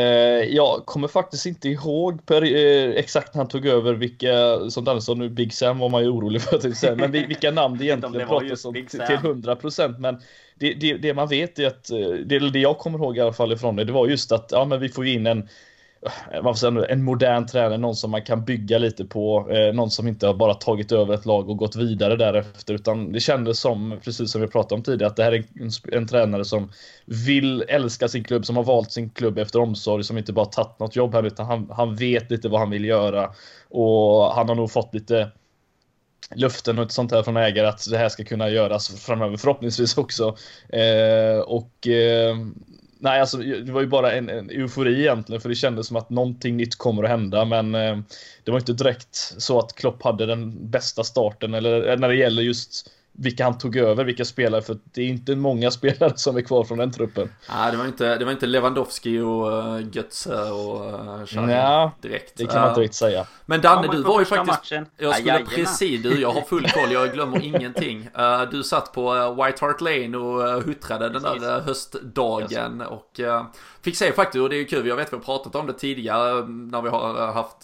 jag 0.55 0.87
kommer 0.87 1.09
faktiskt 1.09 1.47
inte 1.47 1.68
ihåg 1.68 2.26
per, 2.26 2.43
eh, 2.43 2.91
exakt 2.91 3.35
när 3.35 3.41
han 3.41 3.49
tog 3.49 3.66
över 3.66 3.95
vilka, 3.95 4.61
som 4.70 4.85
Danne 4.85 5.01
sa 5.01 5.14
nu, 5.14 5.28
Big 5.28 5.55
Sam 5.55 5.78
var 5.78 5.89
man 5.89 6.03
ju 6.03 6.09
orolig 6.09 6.43
för, 6.43 6.97
men 6.97 7.12
vilka 7.12 7.51
namn 7.51 7.78
det 7.78 7.85
egentligen 7.87 8.28
pratas 8.28 8.64
om 8.64 8.74
till, 8.74 8.87
till 8.87 9.01
100% 9.01 9.99
men 9.99 10.20
det, 10.55 10.74
det, 10.74 10.97
det, 10.97 11.14
man 11.14 11.28
vet 11.28 11.59
är 11.59 11.66
att, 11.66 11.85
det, 12.24 12.51
det 12.51 12.59
jag 12.59 12.78
kommer 12.78 12.99
ihåg 12.99 13.16
i 13.16 13.20
alla 13.20 13.33
fall 13.33 13.53
ifrån 13.53 13.76
det, 13.76 13.85
det 13.85 13.93
var 13.93 14.07
just 14.07 14.33
att 14.33 14.49
ja, 14.53 14.64
men 14.64 14.81
vi 14.81 14.89
får 14.89 15.07
in 15.07 15.26
en 15.26 15.39
säga, 15.41 15.49
Eh, 16.07 16.82
en 16.88 17.03
modern 17.03 17.46
tränare, 17.46 17.78
någon 17.78 17.96
som 17.96 18.11
man 18.11 18.22
kan 18.22 18.44
bygga 18.44 18.78
lite 18.78 19.05
på, 19.05 19.51
eh, 19.51 19.74
någon 19.74 19.90
som 19.90 20.09
inte 20.09 20.26
har 20.26 20.34
bara 20.34 20.55
tagit 20.55 20.92
över 20.92 21.14
ett 21.14 21.26
lag 21.26 21.51
och 21.51 21.57
gått 21.57 21.76
vidare 21.76 22.16
därefter, 22.16 22.74
utan 22.74 23.12
det 23.12 23.20
kändes 23.20 23.61
som, 23.61 24.01
precis 24.05 24.30
som 24.30 24.40
vi 24.40 24.46
pratade 24.46 24.74
om 24.74 24.82
tidigare, 24.82 25.11
att 25.11 25.16
det 25.16 25.24
här 25.24 25.32
är 25.32 25.44
en, 25.61 25.70
en 25.92 26.07
tränare 26.07 26.44
som 26.44 26.72
vill 27.07 27.64
älska 27.68 28.09
sin 28.09 28.24
klubb, 28.24 28.46
som 28.46 28.57
har 28.57 28.64
valt 28.64 28.92
sin 28.92 29.11
klubb 29.11 29.38
efter 29.38 29.61
omsorg, 29.61 30.05
som 30.05 30.18
inte 30.18 30.32
bara 30.32 30.46
tagit 30.46 30.78
något 30.78 30.96
jobb 30.96 31.14
här, 31.14 31.22
utan 31.22 31.46
han, 31.46 31.70
han 31.70 31.96
vet 31.96 32.30
lite 32.30 32.48
vad 32.48 32.61
han 32.61 32.70
vill 32.70 32.84
göra 32.84 33.30
och 33.68 34.34
han 34.34 34.48
har 34.48 34.55
nog 34.55 34.70
fått 34.70 34.94
lite 34.94 35.30
luften 36.34 36.78
och 36.78 36.84
ett 36.84 36.92
sånt 36.92 37.12
här 37.12 37.22
från 37.22 37.36
ägare 37.36 37.66
att 37.66 37.90
det 37.90 37.98
här 37.98 38.09
ska 38.09 38.24
kunna 38.24 38.48
göras 38.48 38.88
framöver 38.88 39.36
förhoppningsvis 39.36 39.98
också. 39.98 40.36
Eh, 40.68 41.40
och 41.40 41.86
eh, 41.86 42.36
Nej, 43.03 43.20
alltså 43.20 43.36
det 43.36 43.72
var 43.72 43.80
ju 43.80 43.86
bara 43.86 44.12
en, 44.12 44.28
en 44.28 44.51
eufori 44.51 45.01
egentligen, 45.01 45.40
för 45.40 45.48
det 45.48 45.55
kändes 45.55 45.86
som 45.86 45.96
att 45.96 46.11
någonting 46.11 46.57
nytt 46.57 46.76
kommer 46.76 47.03
att 47.03 47.11
hända, 47.11 47.44
men 47.44 47.74
eh, 47.74 47.98
det 48.44 48.51
var 48.51 48.59
inte 48.59 48.72
direkt 48.72 49.14
så 49.38 49.59
att 49.59 49.74
Klopp 49.74 50.03
hade 50.03 50.26
den 50.26 50.70
bästa 50.70 51.05
starten, 51.05 51.55
eller 51.55 51.88
eh, 51.88 51.98
när 51.98 52.09
det 52.09 52.16
gäller 52.16 52.42
just 52.42 52.90
vilka 53.12 53.44
han 53.44 53.58
tog 53.58 53.76
över, 53.76 54.04
vilka 54.04 54.24
spelare, 54.24 54.62
för 54.62 54.76
det 54.84 55.00
är 55.02 55.06
inte 55.06 55.36
många 55.36 55.70
spelare 55.80 56.12
som 56.16 56.36
är 56.36 56.40
kvar 56.40 56.64
från 56.64 56.78
den 56.78 56.92
truppen. 56.92 57.32
Nej, 57.48 57.70
det 57.70 57.76
var 57.76 57.86
inte, 57.86 58.18
det 58.18 58.24
var 58.24 58.32
inte 58.32 58.46
Lewandowski 58.46 59.18
och 59.18 59.46
uh, 59.46 59.86
Götze 59.92 60.50
och 60.50 60.80
uh, 61.36 61.50
ja, 61.50 61.92
direkt. 62.00 62.32
det 62.36 62.46
kan 62.46 62.61
man 62.61 62.68
inte 62.68 62.80
riktigt 62.80 62.96
säga. 62.96 63.26
Men 63.46 63.61
Danne, 63.61 63.88
du 63.92 64.02
var 64.02 64.20
ju 64.20 64.24
faktiskt... 64.24 64.46
Matchen. 64.46 64.86
Jag 64.96 65.14
skulle 65.14 65.32
Ajajana. 65.32 65.50
precis, 65.54 66.02
du, 66.02 66.20
jag 66.20 66.32
har 66.32 66.42
full 66.42 66.68
koll, 66.68 66.92
jag 66.92 67.12
glömmer 67.12 67.44
ingenting. 67.44 68.08
Uh, 68.18 68.50
du 68.50 68.62
satt 68.62 68.92
på 68.92 69.34
White 69.44 69.64
Hart 69.64 69.80
Lane 69.80 70.16
och 70.16 70.62
huttrade 70.62 71.08
den 71.08 71.22
där 71.22 71.61
höstdagen 71.61 72.80
och 72.80 73.20
fick 73.82 73.96
se 73.96 74.12
faktiskt, 74.12 74.42
och 74.42 74.48
det 74.48 74.56
är 74.56 74.58
ju 74.58 74.64
kul, 74.64 74.86
jag 74.86 74.96
vet 74.96 75.06
att 75.06 75.12
vi 75.12 75.16
har 75.16 75.24
pratat 75.24 75.54
om 75.54 75.66
det 75.66 75.72
tidigare 75.72 76.46
när 76.46 76.82
vi 76.82 76.88
har 76.88 77.32
haft 77.32 77.56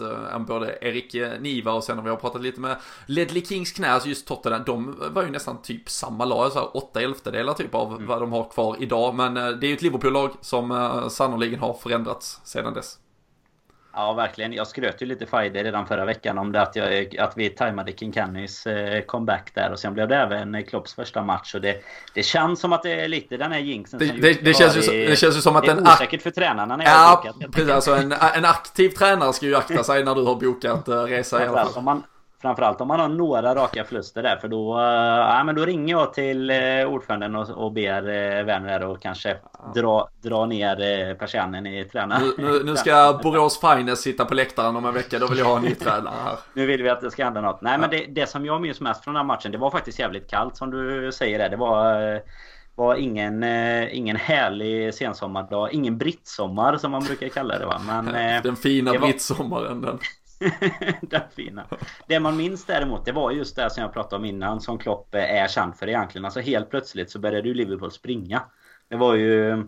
både 0.47 0.78
Erik 0.80 1.14
Niva 1.40 1.72
och 1.72 1.84
sen 1.84 1.97
när 1.97 2.05
vi 2.05 2.11
har 2.11 2.16
pratat 2.16 2.42
lite 2.42 2.61
med 2.61 2.76
Ledley 3.07 3.44
Kings 3.44 3.72
knä, 3.72 3.90
alltså 3.90 4.09
just 4.09 4.26
Tottenham, 4.26 4.62
de 4.66 4.97
var 5.12 5.22
ju 5.22 5.30
nästan 5.37 5.62
typ 5.62 5.89
samma 5.89 6.24
lag, 6.24 6.53
så 6.53 6.59
här 6.59 6.76
åtta 6.76 7.01
elftedelar 7.01 7.55
typ 7.55 7.74
av 7.74 7.93
mm. 7.93 8.07
vad 8.07 8.20
de 8.20 8.32
har 8.32 8.45
kvar 8.45 8.76
idag. 8.80 9.14
Men 9.14 9.37
eh, 9.37 9.49
det 9.49 9.66
är 9.66 9.68
ju 9.68 9.74
ett 9.74 9.82
Liverpool-lag 9.82 10.30
som 10.41 10.70
eh, 10.70 11.09
sannoliken 11.09 11.61
har 11.61 11.74
förändrats 11.74 12.41
sedan 12.45 12.74
dess. 12.74 12.99
Ja, 13.97 14.12
verkligen. 14.12 14.53
Jag 14.53 14.66
skröt 14.66 15.03
ju 15.03 15.07
lite 15.07 15.26
Friday 15.26 15.62
redan 15.62 15.87
förra 15.87 16.05
veckan 16.05 16.39
om 16.39 16.53
det 16.53 16.62
att, 16.62 16.76
jag, 16.76 17.16
att 17.18 17.32
vi 17.37 17.51
tajmade 17.51 17.93
King 17.93 18.12
Cannys 18.12 18.66
eh, 18.66 19.03
comeback 19.03 19.51
där. 19.55 19.72
Och 19.72 19.78
sen 19.78 19.95
blev 19.95 20.09
det 20.09 20.16
även 20.16 20.64
Klopps 20.64 20.95
första 20.95 21.22
match. 21.22 21.55
Och 21.55 21.61
det, 21.61 21.82
det 22.14 22.22
känns 22.22 22.61
som 22.61 22.72
att 22.72 22.82
det 22.82 23.01
är 23.01 23.09
lite 23.09 23.37
den 23.37 23.53
här 23.53 23.59
jinxen 23.59 23.99
det, 23.99 24.09
som 24.09 24.20
det, 24.20 24.45
det, 24.45 24.55
känns 24.55 24.76
ju, 24.76 24.82
så, 24.82 24.91
det 24.91 25.18
känns 25.18 25.37
ju 25.37 25.41
som 25.41 25.57
att 25.57 25.64
det 25.64 25.70
är 25.70 25.76
en... 25.76 25.87
osäkert 25.87 26.22
för 26.22 26.30
tränarna 26.30 26.76
när 26.76 26.84
jag 26.84 26.93
ja, 26.93 26.97
har 26.97 27.32
bokat. 27.32 27.53
Precis, 27.53 27.70
alltså 27.70 27.95
en, 27.95 28.12
en 28.12 28.45
aktiv 28.45 28.89
tränare 28.89 29.32
ska 29.32 29.47
ju 29.47 29.57
akta 29.57 29.84
sig 29.84 30.05
när 30.05 30.14
du 30.14 30.22
har 30.22 30.34
bokat 30.34 30.89
resa 30.89 31.45
i 31.45 31.47
alla 31.47 31.64
fall. 31.64 31.72
Om 31.74 31.84
man, 31.84 32.03
Framförallt 32.43 32.80
om 32.80 32.89
man 32.89 33.01
har 33.01 33.09
några 33.09 33.55
raka 33.55 33.84
förluster 33.84 34.22
där 34.22 34.37
för 34.37 34.49
då, 34.49 34.80
ja, 35.28 35.45
men 35.45 35.55
då 35.55 35.64
ringer 35.64 35.95
jag 35.95 36.14
till 36.14 36.51
eh, 36.51 36.57
ordföranden 36.87 37.37
och, 37.37 37.51
och 37.51 37.72
ber 37.72 38.09
eh, 38.09 38.45
Werner 38.45 38.84
och 38.84 39.03
kanske 39.03 39.37
dra, 39.74 40.09
dra 40.22 40.47
ner 40.47 40.80
eh, 40.80 41.14
persianen 41.14 41.66
i 41.66 41.84
tränaren. 41.84 42.32
Nu, 42.39 42.53
nu, 42.53 42.64
nu 42.64 42.76
ska 42.76 43.20
Borås 43.22 43.61
Finest 43.61 44.03
sitta 44.03 44.24
på 44.24 44.34
läktaren 44.34 44.76
om 44.76 44.87
en 44.87 44.95
vecka, 44.95 45.18
då 45.18 45.26
vill 45.26 45.39
jag 45.39 45.47
ha 45.47 45.57
en 45.57 45.62
ny 45.62 45.74
tränare 45.74 46.14
här. 46.24 46.37
Nu 46.55 46.66
vill 46.66 46.82
vi 46.82 46.89
att 46.89 47.01
det 47.01 47.11
ska 47.11 47.24
hända 47.24 47.41
något. 47.41 47.61
Nej 47.61 47.72
ja. 47.72 47.78
men 47.78 47.91
det, 47.91 48.07
det 48.09 48.26
som 48.26 48.47
jag 48.47 48.61
minns 48.61 48.80
mest 48.80 49.05
från 49.05 49.14
den 49.14 49.20
här 49.20 49.26
matchen, 49.26 49.53
det 49.53 49.59
var 49.59 49.70
faktiskt 49.70 49.99
jävligt 49.99 50.30
kallt 50.30 50.57
som 50.57 50.70
du 50.70 51.12
säger 51.12 51.39
där. 51.39 51.49
Det 51.49 51.57
var 51.57 52.20
var 52.74 52.95
ingen, 52.95 53.45
ingen 53.91 54.16
härlig 54.16 54.95
sensommardag. 54.95 55.72
Ingen 55.72 55.99
brittsommar 55.99 56.76
som 56.76 56.91
man 56.91 57.05
brukar 57.05 57.28
kalla 57.28 57.59
det 57.59 57.66
va. 57.66 57.80
Men, 57.87 58.05
den 58.43 58.57
fina 58.57 58.93
var... 58.93 58.99
brittsommaren 58.99 59.80
den. 59.80 59.99
den 61.01 61.22
fina. 61.37 61.66
Det 62.07 62.20
man 62.20 62.37
minns 62.37 62.64
däremot, 62.64 63.05
det 63.05 63.12
var 63.12 63.30
just 63.30 63.57
det 63.57 63.70
som 63.70 63.82
jag 63.82 63.93
pratade 63.93 64.16
om 64.16 64.24
innan, 64.24 64.61
som 64.61 64.78
Klopp 64.78 65.14
är 65.14 65.49
känd 65.49 65.76
för 65.76 65.89
egentligen. 65.89 66.24
Alltså 66.24 66.41
helt 66.41 66.70
plötsligt 66.70 67.11
så 67.11 67.18
började 67.18 67.49
ju 67.49 67.55
Liverpool 67.55 67.93
springa. 67.93 68.43
Det 68.89 68.97
var 68.97 69.14
ju... 69.14 69.66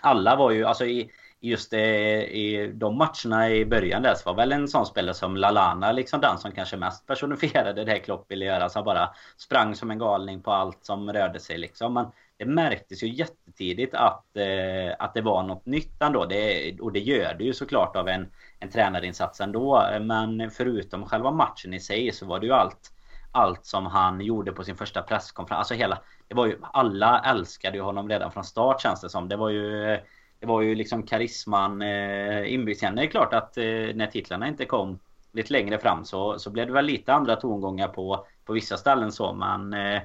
Alla 0.00 0.36
var 0.36 0.50
ju, 0.50 0.64
alltså 0.64 0.84
i, 0.84 1.10
just 1.40 1.70
det, 1.70 2.26
i 2.26 2.72
de 2.74 2.96
matcherna 2.96 3.50
i 3.50 3.66
början 3.66 4.02
där 4.02 4.14
så 4.14 4.30
var 4.30 4.36
väl 4.36 4.52
en 4.52 4.68
sån 4.68 4.86
spelare 4.86 5.14
som 5.14 5.36
Lalana 5.36 5.92
liksom 5.92 6.20
den 6.20 6.38
som 6.38 6.52
kanske 6.52 6.76
mest 6.76 7.06
personifierade 7.06 7.84
det 7.84 7.98
Klopp 7.98 8.30
ville 8.30 8.44
göra. 8.44 8.68
Så 8.68 8.78
han 8.78 8.84
bara 8.84 9.10
sprang 9.36 9.74
som 9.74 9.90
en 9.90 9.98
galning 9.98 10.42
på 10.42 10.52
allt 10.52 10.84
som 10.84 11.12
rörde 11.12 11.40
sig 11.40 11.58
liksom. 11.58 11.94
Men 11.94 12.06
det 12.38 12.44
märktes 12.44 13.02
ju 13.02 13.08
jättetidigt 13.08 13.94
att, 13.94 14.36
eh, 14.36 14.94
att 14.98 15.14
det 15.14 15.20
var 15.20 15.42
något 15.42 15.66
nytt 15.66 16.02
ändå. 16.02 16.24
Det, 16.24 16.72
och 16.80 16.92
det 16.92 17.00
gör 17.00 17.34
det 17.34 17.44
ju 17.44 17.52
såklart 17.52 17.96
av 17.96 18.08
en 18.08 18.28
en 18.60 18.70
tränarinsats 18.70 19.40
ändå. 19.40 19.84
Men 20.00 20.50
förutom 20.50 21.06
själva 21.06 21.30
matchen 21.30 21.74
i 21.74 21.80
sig 21.80 22.12
så 22.12 22.26
var 22.26 22.40
det 22.40 22.46
ju 22.46 22.52
allt 22.52 22.92
allt 23.32 23.66
som 23.66 23.86
han 23.86 24.20
gjorde 24.20 24.52
på 24.52 24.64
sin 24.64 24.76
första 24.76 25.02
presskonferens. 25.02 25.58
Alltså 25.58 25.74
hela, 25.74 25.98
det 26.28 26.34
var 26.34 26.46
ju, 26.46 26.58
alla 26.62 27.22
älskade 27.26 27.76
ju 27.76 27.82
honom 27.82 28.08
redan 28.08 28.32
från 28.32 28.44
start 28.44 28.80
känns 28.82 29.00
det 29.00 29.08
som. 29.08 29.28
Det 29.28 29.36
var 29.36 29.48
ju, 29.48 29.98
det 30.40 30.46
var 30.46 30.62
ju 30.62 30.74
liksom 30.74 31.02
karisman 31.02 31.82
eh, 31.82 32.52
inbyggd. 32.52 32.78
Sen 32.78 32.98
är 32.98 33.02
det 33.02 33.08
klart 33.08 33.34
att 33.34 33.58
eh, 33.58 33.64
när 33.94 34.06
titlarna 34.06 34.48
inte 34.48 34.64
kom 34.64 34.98
lite 35.32 35.52
längre 35.52 35.78
fram 35.78 36.04
så, 36.04 36.38
så 36.38 36.50
blev 36.50 36.66
det 36.66 36.72
väl 36.72 36.84
lite 36.84 37.12
andra 37.12 37.36
tongångar 37.36 37.88
på, 37.88 38.26
på 38.44 38.52
vissa 38.52 38.76
ställen 38.76 39.12
så. 39.12 39.32
Men 39.32 39.72
eh, 39.72 40.02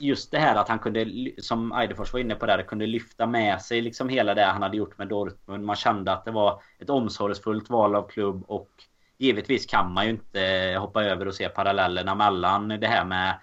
just 0.00 0.30
det 0.30 0.38
här 0.38 0.56
att 0.56 0.68
han 0.68 0.78
kunde, 0.78 1.06
som 1.38 1.72
Eidefors 1.72 2.12
var 2.12 2.20
inne 2.20 2.34
på 2.34 2.46
där, 2.46 2.62
kunde 2.62 2.86
lyfta 2.86 3.26
med 3.26 3.62
sig 3.62 3.80
liksom 3.80 4.08
hela 4.08 4.34
det 4.34 4.44
han 4.44 4.62
hade 4.62 4.76
gjort 4.76 4.98
med 4.98 5.08
Dortmund. 5.08 5.64
Man 5.64 5.76
kände 5.76 6.12
att 6.12 6.24
det 6.24 6.30
var 6.30 6.62
ett 6.78 6.90
omsorgsfullt 6.90 7.70
val 7.70 7.94
av 7.94 8.08
klubb 8.08 8.44
och 8.46 8.70
givetvis 9.18 9.66
kan 9.66 9.92
man 9.92 10.04
ju 10.04 10.10
inte 10.10 10.76
hoppa 10.78 11.04
över 11.04 11.28
och 11.28 11.34
se 11.34 11.48
parallellerna 11.48 12.14
mellan 12.14 12.68
det 12.68 12.86
här 12.86 13.04
med 13.04 13.40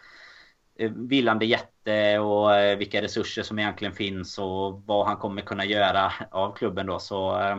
eh, 0.75 0.91
vilande 0.91 1.45
jätte 1.45 2.19
och 2.19 2.55
eh, 2.55 2.77
vilka 2.77 3.01
resurser 3.01 3.43
som 3.43 3.59
egentligen 3.59 3.93
finns 3.93 4.37
och 4.37 4.83
vad 4.85 5.07
han 5.07 5.17
kommer 5.17 5.41
kunna 5.41 5.65
göra 5.65 6.13
av 6.31 6.55
klubben 6.55 6.85
då. 6.85 6.99
Så 6.99 7.39
eh, 7.39 7.57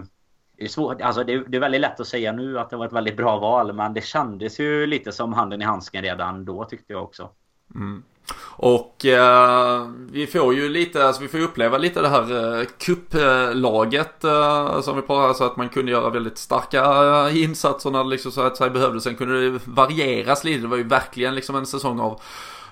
det 0.56 0.64
är 0.64 0.68
svårt. 0.68 1.00
Alltså 1.00 1.24
det, 1.24 1.32
är 1.32 1.60
väldigt 1.60 1.80
lätt 1.80 2.00
att 2.00 2.06
säga 2.06 2.32
nu 2.32 2.58
att 2.58 2.70
det 2.70 2.76
var 2.76 2.86
ett 2.86 2.92
väldigt 2.92 3.16
bra 3.16 3.38
val, 3.38 3.72
men 3.72 3.94
det 3.94 4.04
kändes 4.04 4.60
ju 4.60 4.86
lite 4.86 5.12
som 5.12 5.32
handen 5.32 5.62
i 5.62 5.64
handsken 5.64 6.02
redan 6.02 6.44
då 6.44 6.64
tyckte 6.64 6.92
jag 6.92 7.02
också. 7.02 7.30
Mm. 7.74 8.02
Och 8.46 9.06
eh, 9.06 9.86
vi 10.10 10.26
får 10.26 10.54
ju 10.54 10.68
lite, 10.68 11.06
alltså 11.06 11.22
vi 11.22 11.28
får 11.28 11.38
uppleva 11.38 11.78
lite 11.78 12.00
det 12.00 12.08
här 12.08 12.58
eh, 12.60 12.66
kupplaget 12.78 14.24
eh, 14.24 14.80
som 14.80 14.96
vi 14.96 15.02
pratade 15.02 15.34
så 15.34 15.44
att 15.44 15.56
man 15.56 15.68
kunde 15.68 15.92
göra 15.92 16.10
väldigt 16.10 16.38
starka 16.38 16.84
eh, 16.84 17.42
insatser 17.42 17.90
när 17.90 18.04
det 18.04 18.10
liksom 18.10 18.32
så 18.32 18.40
att 18.40 18.56
säga 18.56 18.70
behövdes. 18.70 19.04
Sen 19.04 19.16
kunde 19.16 19.50
det 19.50 19.60
varieras 19.64 20.44
lite. 20.44 20.60
Det 20.60 20.66
var 20.66 20.76
ju 20.76 20.82
verkligen 20.82 21.34
liksom 21.34 21.56
en 21.56 21.66
säsong 21.66 22.00
av 22.00 22.20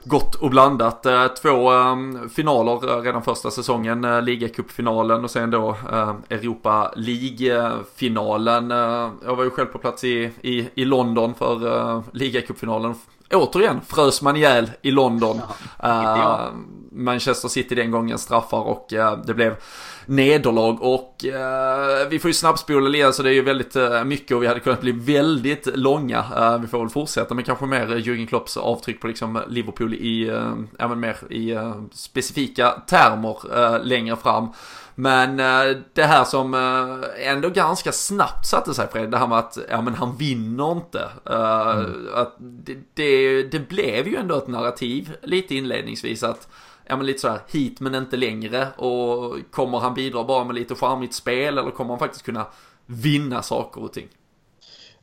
gott 0.07 0.35
och 0.35 0.51
blandat. 0.51 1.07
Eh, 1.07 1.27
två 1.27 1.71
ehm, 1.71 2.29
finaler 2.29 3.03
redan 3.03 3.23
första 3.23 3.51
säsongen. 3.51 4.05
Eh, 4.05 4.23
Ligacupfinalen 4.23 5.25
och 5.25 5.31
sen 5.31 5.51
då 5.51 5.77
Europa 6.31 6.93
League-finalen. 6.97 8.71
Jag 9.25 9.37
var 9.37 9.45
ju 9.45 9.51
själv 9.51 9.67
på 9.67 9.79
plats 9.79 10.05
i, 10.05 10.31
i, 10.41 10.69
i 10.75 10.85
London 10.85 11.35
för 11.35 12.03
Ligacupfinalen 12.17 12.95
återigen 13.31 13.81
frös 13.87 14.23
man 14.23 14.37
ihjäl 14.37 14.71
i 14.83 14.91
London. 14.91 15.41
Ja, 15.83 16.51
Manchester 16.93 17.49
City 17.49 17.75
den 17.75 17.91
gången 17.91 18.19
straffar 18.19 18.61
och 18.61 18.87
det 19.27 19.35
blev 19.35 19.57
nederlag 20.07 20.79
och 20.81 21.25
uh, 21.25 22.09
vi 22.11 22.19
får 22.19 22.29
ju 22.29 22.35
snabbspola 22.35 22.89
lite 22.89 23.13
så 23.13 23.23
det 23.23 23.31
är 23.31 23.35
ju 23.35 23.43
väldigt 23.43 23.77
mycket 24.05 24.37
och 24.37 24.43
vi 24.43 24.47
hade 24.47 24.61
kunnat 24.61 24.81
bli 24.81 24.93
väldigt 24.93 25.67
långa. 25.77 26.59
vi 26.61 26.67
får 26.67 26.79
väl 26.79 26.89
fortsätta 26.89 27.35
med 27.35 27.47
kanske 27.47 27.67
mer 27.67 27.87
Jürgen 27.87 28.27
Klopps 28.27 28.57
avtryck 28.57 29.01
på 29.01 29.07
liksom 29.07 29.43
Liverpool 29.49 29.95
i, 29.95 30.41
även 30.79 31.01
mer 31.01 31.33
i 31.33 31.59
specifika 31.93 32.71
termer 32.71 33.85
längre 33.85 34.17
fram. 34.17 34.49
Men 34.99 35.41
eh, 35.41 35.77
det 35.93 36.03
här 36.03 36.25
som 36.25 36.55
eh, 36.55 37.29
ändå 37.29 37.49
ganska 37.49 37.93
snabbt 37.93 38.47
satte 38.47 38.75
sig 38.75 38.89
Fred, 38.89 39.11
det 39.11 39.19
här 39.19 39.27
med 39.27 39.39
att 39.39 39.59
ja, 39.71 39.81
men 39.81 39.95
han 39.95 40.17
vinner 40.17 40.73
inte. 40.73 41.09
Eh, 41.31 41.71
mm. 41.71 42.09
Att 42.15 42.35
det, 42.39 42.77
det, 42.95 43.43
det, 43.43 43.69
blev 43.69 44.09
ju 44.09 44.17
ändå 44.17 44.37
ett 44.37 44.49
narrativ 44.49 45.17
lite 45.23 45.55
inledningsvis 45.55 46.23
att 46.23 46.49
ja 46.89 46.97
men 46.97 47.07
lite 47.07 47.21
sådär 47.21 47.41
hit 47.49 47.81
men 47.81 47.95
inte 47.95 48.17
längre 48.17 48.69
och 48.77 49.39
kommer 49.51 49.79
han 49.79 49.95
bidra 49.95 50.25
bara 50.25 50.45
med 50.45 50.55
lite 50.55 50.75
charmigt 50.75 51.15
spel 51.15 51.59
eller 51.59 51.71
kommer 51.71 51.91
han 51.91 51.99
faktiskt 51.99 52.25
kunna 52.25 52.47
vinna 52.87 53.43
saker 53.43 53.83
och 53.83 53.93
ting? 53.93 54.09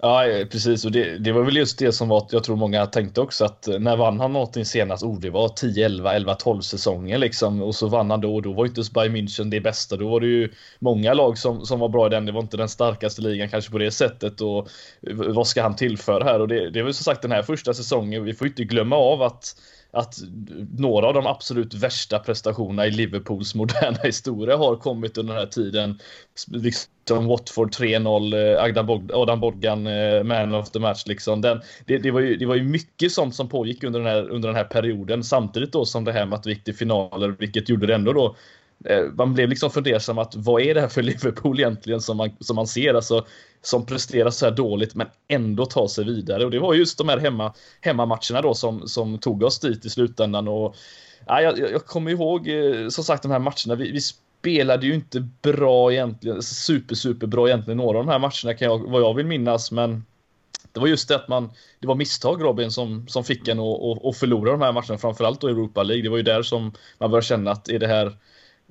Ja, 0.05 0.25
precis. 0.51 0.85
Och 0.85 0.91
det, 0.91 1.17
det, 1.17 1.31
var 1.31 1.43
väl 1.43 1.57
just 1.57 1.79
det 1.79 1.91
som 1.91 2.09
var, 2.09 2.27
jag 2.31 2.43
tror 2.43 2.55
många 2.55 2.85
tänkte 2.85 3.21
också 3.21 3.45
att 3.45 3.67
när 3.79 3.97
vann 3.97 4.19
han 4.19 4.33
någonting 4.33 4.65
senast? 4.65 5.03
Oh, 5.03 5.19
det 5.19 5.29
var 5.29 5.49
10, 5.49 5.85
11, 5.85 6.13
11, 6.13 6.35
12 6.35 6.61
säsonger 6.61 7.17
liksom. 7.17 7.61
Och 7.61 7.75
så 7.75 7.87
vann 7.87 8.11
han 8.11 8.21
då 8.21 8.35
och 8.35 8.41
då 8.41 8.53
var 8.53 8.65
inte 8.65 8.81
Bayern 8.93 9.15
München 9.15 9.49
det 9.49 9.61
bästa. 9.61 9.97
Då 9.97 10.09
var 10.09 10.19
det 10.19 10.27
ju 10.27 10.51
många 10.79 11.13
lag 11.13 11.37
som, 11.37 11.65
som 11.65 11.79
var 11.79 11.89
bra 11.89 12.07
i 12.07 12.09
den. 12.09 12.25
Det 12.25 12.31
var 12.31 12.41
inte 12.41 12.57
den 12.57 12.69
starkaste 12.69 13.21
ligan 13.21 13.49
kanske 13.49 13.71
på 13.71 13.77
det 13.77 13.91
sättet. 13.91 14.41
Och 14.41 14.69
vad 15.11 15.47
ska 15.47 15.61
han 15.61 15.75
tillföra 15.75 16.23
här? 16.23 16.39
Och 16.39 16.47
det, 16.47 16.69
det 16.69 16.79
är 16.79 16.83
väl 16.83 16.93
som 16.93 17.03
sagt 17.03 17.21
den 17.21 17.31
här 17.31 17.43
första 17.43 17.73
säsongen. 17.73 18.23
Vi 18.23 18.33
får 18.33 18.47
inte 18.47 18.63
glömma 18.63 18.95
av 18.95 19.21
att 19.21 19.55
att 19.93 20.15
några 20.77 21.07
av 21.07 21.13
de 21.13 21.27
absolut 21.27 21.73
värsta 21.73 22.19
prestationerna 22.19 22.87
i 22.87 22.91
Liverpools 22.91 23.55
moderna 23.55 23.97
historia 24.03 24.57
har 24.57 24.75
kommit 24.75 25.17
under 25.17 25.33
den 25.33 25.41
här 25.41 25.49
tiden. 25.49 25.99
Liksom 26.47 27.27
Watford 27.27 27.73
3-0, 27.73 28.77
eh, 28.77 28.83
Bog 28.83 29.11
Adam 29.13 29.39
Bogdan 29.39 29.87
eh, 29.87 30.23
man 30.23 30.55
of 30.55 30.71
the 30.71 30.79
match. 30.79 31.03
Liksom. 31.05 31.41
Den, 31.41 31.61
det, 31.85 31.97
det, 31.97 32.11
var 32.11 32.19
ju, 32.19 32.35
det 32.35 32.45
var 32.45 32.55
ju 32.55 32.63
mycket 32.63 33.11
sånt 33.11 33.35
som 33.35 33.49
pågick 33.49 33.83
under 33.83 33.99
den, 33.99 34.09
här, 34.09 34.29
under 34.29 34.49
den 34.49 34.55
här 34.55 34.63
perioden 34.63 35.23
samtidigt 35.23 35.71
då 35.71 35.85
som 35.85 36.03
det 36.03 36.11
här 36.11 36.25
med 36.25 36.39
att 36.39 36.45
vi 36.45 36.49
gick 36.49 36.63
till 36.63 36.75
finaler, 36.75 37.35
vilket 37.39 37.69
gjorde 37.69 37.87
det 37.87 37.95
ändå 37.95 38.13
då 38.13 38.35
Eh, 38.83 39.03
man 39.17 39.33
blev 39.33 39.49
liksom 39.49 39.71
fundersam 39.71 40.17
att 40.17 40.35
vad 40.35 40.61
är 40.61 40.73
det 40.73 40.81
här 40.81 40.87
för 40.87 41.01
Liverpool 41.03 41.59
egentligen 41.59 42.01
som 42.01 42.17
man, 42.17 42.29
som 42.39 42.55
man 42.55 42.67
ser, 42.67 42.93
alltså 42.93 43.25
som 43.61 43.85
presterar 43.85 44.29
så 44.29 44.45
här 44.45 44.51
dåligt 44.51 44.95
men 44.95 45.07
ändå 45.27 45.65
tar 45.65 45.87
sig 45.87 46.05
vidare? 46.05 46.45
Och 46.45 46.51
det 46.51 46.59
var 46.59 46.73
just 46.73 46.97
de 46.97 47.09
här 47.09 47.17
hemma, 47.17 47.53
hemmamatcherna 47.81 48.41
då 48.41 48.53
som, 48.53 48.87
som 48.87 49.17
tog 49.19 49.43
oss 49.43 49.59
dit 49.59 49.85
i 49.85 49.89
slutändan. 49.89 50.47
Och 50.47 50.75
ja, 51.27 51.41
jag, 51.41 51.59
jag 51.59 51.85
kommer 51.85 52.11
ihåg 52.11 52.47
eh, 52.47 52.87
som 52.89 53.03
sagt 53.03 53.23
de 53.23 53.31
här 53.31 53.39
matcherna, 53.39 53.75
vi, 53.75 53.91
vi 53.91 54.01
spelade 54.01 54.85
ju 54.85 54.93
inte 54.93 55.27
bra 55.41 55.93
egentligen, 55.93 56.35
alltså 56.35 56.55
super 56.55 56.95
super 56.95 57.27
bra 57.27 57.47
egentligen 57.47 57.77
några 57.77 57.99
av 57.99 58.05
de 58.05 58.11
här 58.11 58.19
matcherna 58.19 58.57
kan 58.57 58.67
jag, 58.67 58.89
vad 58.89 59.01
jag 59.01 59.13
vill 59.13 59.25
minnas 59.25 59.71
men 59.71 60.03
det 60.73 60.79
var 60.79 60.87
just 60.87 61.07
det 61.07 61.15
att 61.15 61.27
man, 61.27 61.51
det 61.79 61.87
var 61.87 61.95
misstag 61.95 62.43
Robin 62.43 62.71
som, 62.71 63.07
som 63.07 63.23
fick 63.23 63.47
en 63.47 63.59
att, 63.59 64.17
förlora 64.17 64.51
de 64.51 64.61
här 64.61 64.71
matcherna, 64.71 64.97
framförallt 64.97 65.41
då 65.41 65.49
i 65.49 65.51
Europa 65.51 65.83
League. 65.83 66.03
Det 66.03 66.09
var 66.09 66.17
ju 66.17 66.23
där 66.23 66.41
som 66.41 66.73
man 66.97 67.11
började 67.11 67.27
känna 67.27 67.51
att 67.51 67.69
är 67.69 67.79
det 67.79 67.87
här 67.87 68.17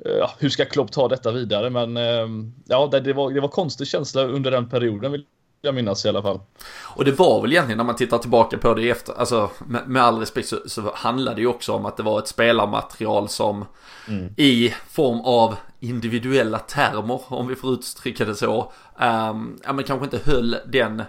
ja, 0.05 0.31
hur 0.39 0.49
ska 0.49 0.65
Klopp 0.65 0.93
ta 0.93 1.09
detta 1.09 1.33
vidare? 1.33 1.71
Men 1.71 1.97
ehm, 1.97 2.53
ja, 2.65 2.89
det, 2.93 3.01
det, 3.01 3.13
var, 3.13 3.31
det 3.31 3.41
var 3.41 3.49
konstig 3.49 3.87
känsla 3.87 4.23
under 4.23 4.51
den 4.51 4.69
perioden 4.69 5.13
vill 5.13 5.25
jag 5.63 5.75
minnas 5.75 6.05
i 6.05 6.09
alla 6.09 6.23
fall. 6.23 6.41
Och 6.83 7.05
det 7.05 7.13
var 7.13 7.43
väl 7.43 7.53
egentligen 7.53 7.77
när 7.77 7.85
man 7.85 7.97
tittar 7.97 8.19
tillbaka 8.19 8.59
på 8.59 8.75
det 8.75 8.91
efter, 8.91 9.13
alltså 9.13 9.51
med, 9.67 9.89
med 9.89 10.03
all 10.03 10.19
respekt 10.19 10.49
så, 10.49 10.57
så 10.67 10.93
handlade 10.95 11.37
det 11.37 11.41
ju 11.41 11.47
också 11.47 11.73
om 11.73 11.87
att 11.87 11.97
det 11.97 12.03
var 12.03 12.19
ett 12.19 12.29
spelarmaterial 12.29 13.29
som 13.29 13.65
mm. 14.09 14.35
i 14.37 14.75
form 14.89 15.21
av 15.21 15.57
individuella 15.81 16.59
termer, 16.59 17.21
om 17.29 17.49
vi 17.49 17.55
får 17.55 17.73
uttrycka 17.73 18.25
det 18.25 18.35
så, 18.35 18.73
um, 19.01 19.61
ja 19.65 19.73
men 19.73 19.85
kanske 19.85 20.05
inte 20.05 20.31
höll 20.31 20.57
den 20.67 21.03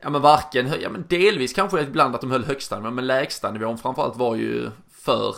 Ja 0.00 0.10
men 0.10 0.22
varken, 0.22 0.72
ja 0.80 0.88
men 0.88 1.04
delvis 1.08 1.52
kanske 1.52 1.80
ibland 1.80 2.14
att 2.14 2.20
de 2.20 2.30
höll 2.30 2.44
högsta 2.44 2.76
nivån, 2.76 2.94
men 2.94 3.06
lägsta 3.06 3.50
nivån 3.50 3.78
framförallt 3.78 4.16
var 4.16 4.36
ju 4.36 4.70
för 4.90 5.34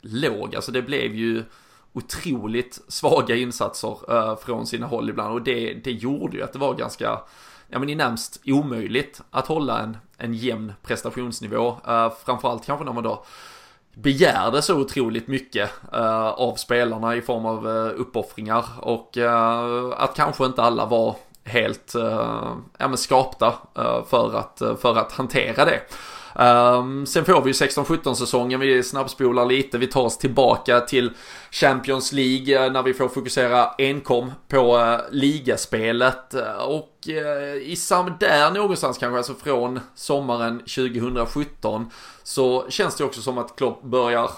låg. 0.00 0.56
Alltså 0.56 0.72
det 0.72 0.82
blev 0.82 1.14
ju 1.14 1.44
otroligt 1.96 2.80
svaga 2.88 3.36
insatser 3.36 3.98
eh, 4.08 4.36
från 4.36 4.66
sina 4.66 4.86
håll 4.86 5.10
ibland 5.10 5.34
och 5.34 5.42
det, 5.42 5.74
det 5.74 5.92
gjorde 5.92 6.36
ju 6.36 6.42
att 6.42 6.52
det 6.52 6.58
var 6.58 6.74
ganska, 6.74 7.20
ja 7.68 7.78
men 7.78 7.88
i 7.88 7.94
närmst 7.94 8.40
omöjligt 8.44 9.20
att 9.30 9.46
hålla 9.46 9.80
en, 9.80 9.96
en 10.16 10.34
jämn 10.34 10.72
prestationsnivå. 10.82 11.68
Uh, 11.88 12.12
framförallt 12.24 12.66
kanske 12.66 12.84
när 12.84 12.92
man 12.92 13.04
då 13.04 13.24
begärde 13.94 14.62
så 14.62 14.80
otroligt 14.80 15.28
mycket 15.28 15.70
uh, 15.94 16.26
av 16.26 16.54
spelarna 16.54 17.16
i 17.16 17.22
form 17.22 17.46
av 17.46 17.66
uh, 17.66 18.00
uppoffringar 18.00 18.64
och 18.80 19.16
uh, 19.16 19.92
att 19.96 20.16
kanske 20.16 20.46
inte 20.46 20.62
alla 20.62 20.86
var 20.86 21.16
helt 21.44 21.94
ja, 22.78 22.88
men 22.88 22.96
skapta 22.96 23.54
för, 24.08 24.36
att, 24.38 24.62
för 24.80 24.98
att 24.98 25.12
hantera 25.12 25.64
det. 25.64 25.80
Um, 26.38 27.06
sen 27.06 27.24
får 27.24 27.42
vi 27.42 27.50
ju 27.50 27.52
16-17 27.52 28.14
säsongen, 28.14 28.60
vi 28.60 28.82
snabbspolar 28.82 29.46
lite, 29.46 29.78
vi 29.78 29.86
tar 29.86 30.02
oss 30.02 30.18
tillbaka 30.18 30.80
till 30.80 31.10
Champions 31.50 32.12
League 32.12 32.64
eh, 32.66 32.72
när 32.72 32.82
vi 32.82 32.94
får 32.94 33.08
fokusera 33.08 33.70
enkom 33.78 34.32
på 34.48 34.76
uh, 34.78 34.98
ligaspelet. 35.10 36.34
Eh, 36.34 36.56
och 36.56 37.08
uh, 37.08 37.62
i 37.62 37.76
sam 37.76 38.12
där 38.20 38.50
någonstans 38.50 38.98
kanske, 38.98 39.16
alltså 39.16 39.34
från 39.34 39.80
sommaren 39.94 40.58
2017, 40.58 41.90
så 42.22 42.66
känns 42.68 42.96
det 42.96 43.04
också 43.04 43.22
som 43.22 43.38
att 43.38 43.56
Klopp 43.56 43.82
börjar 43.82 44.30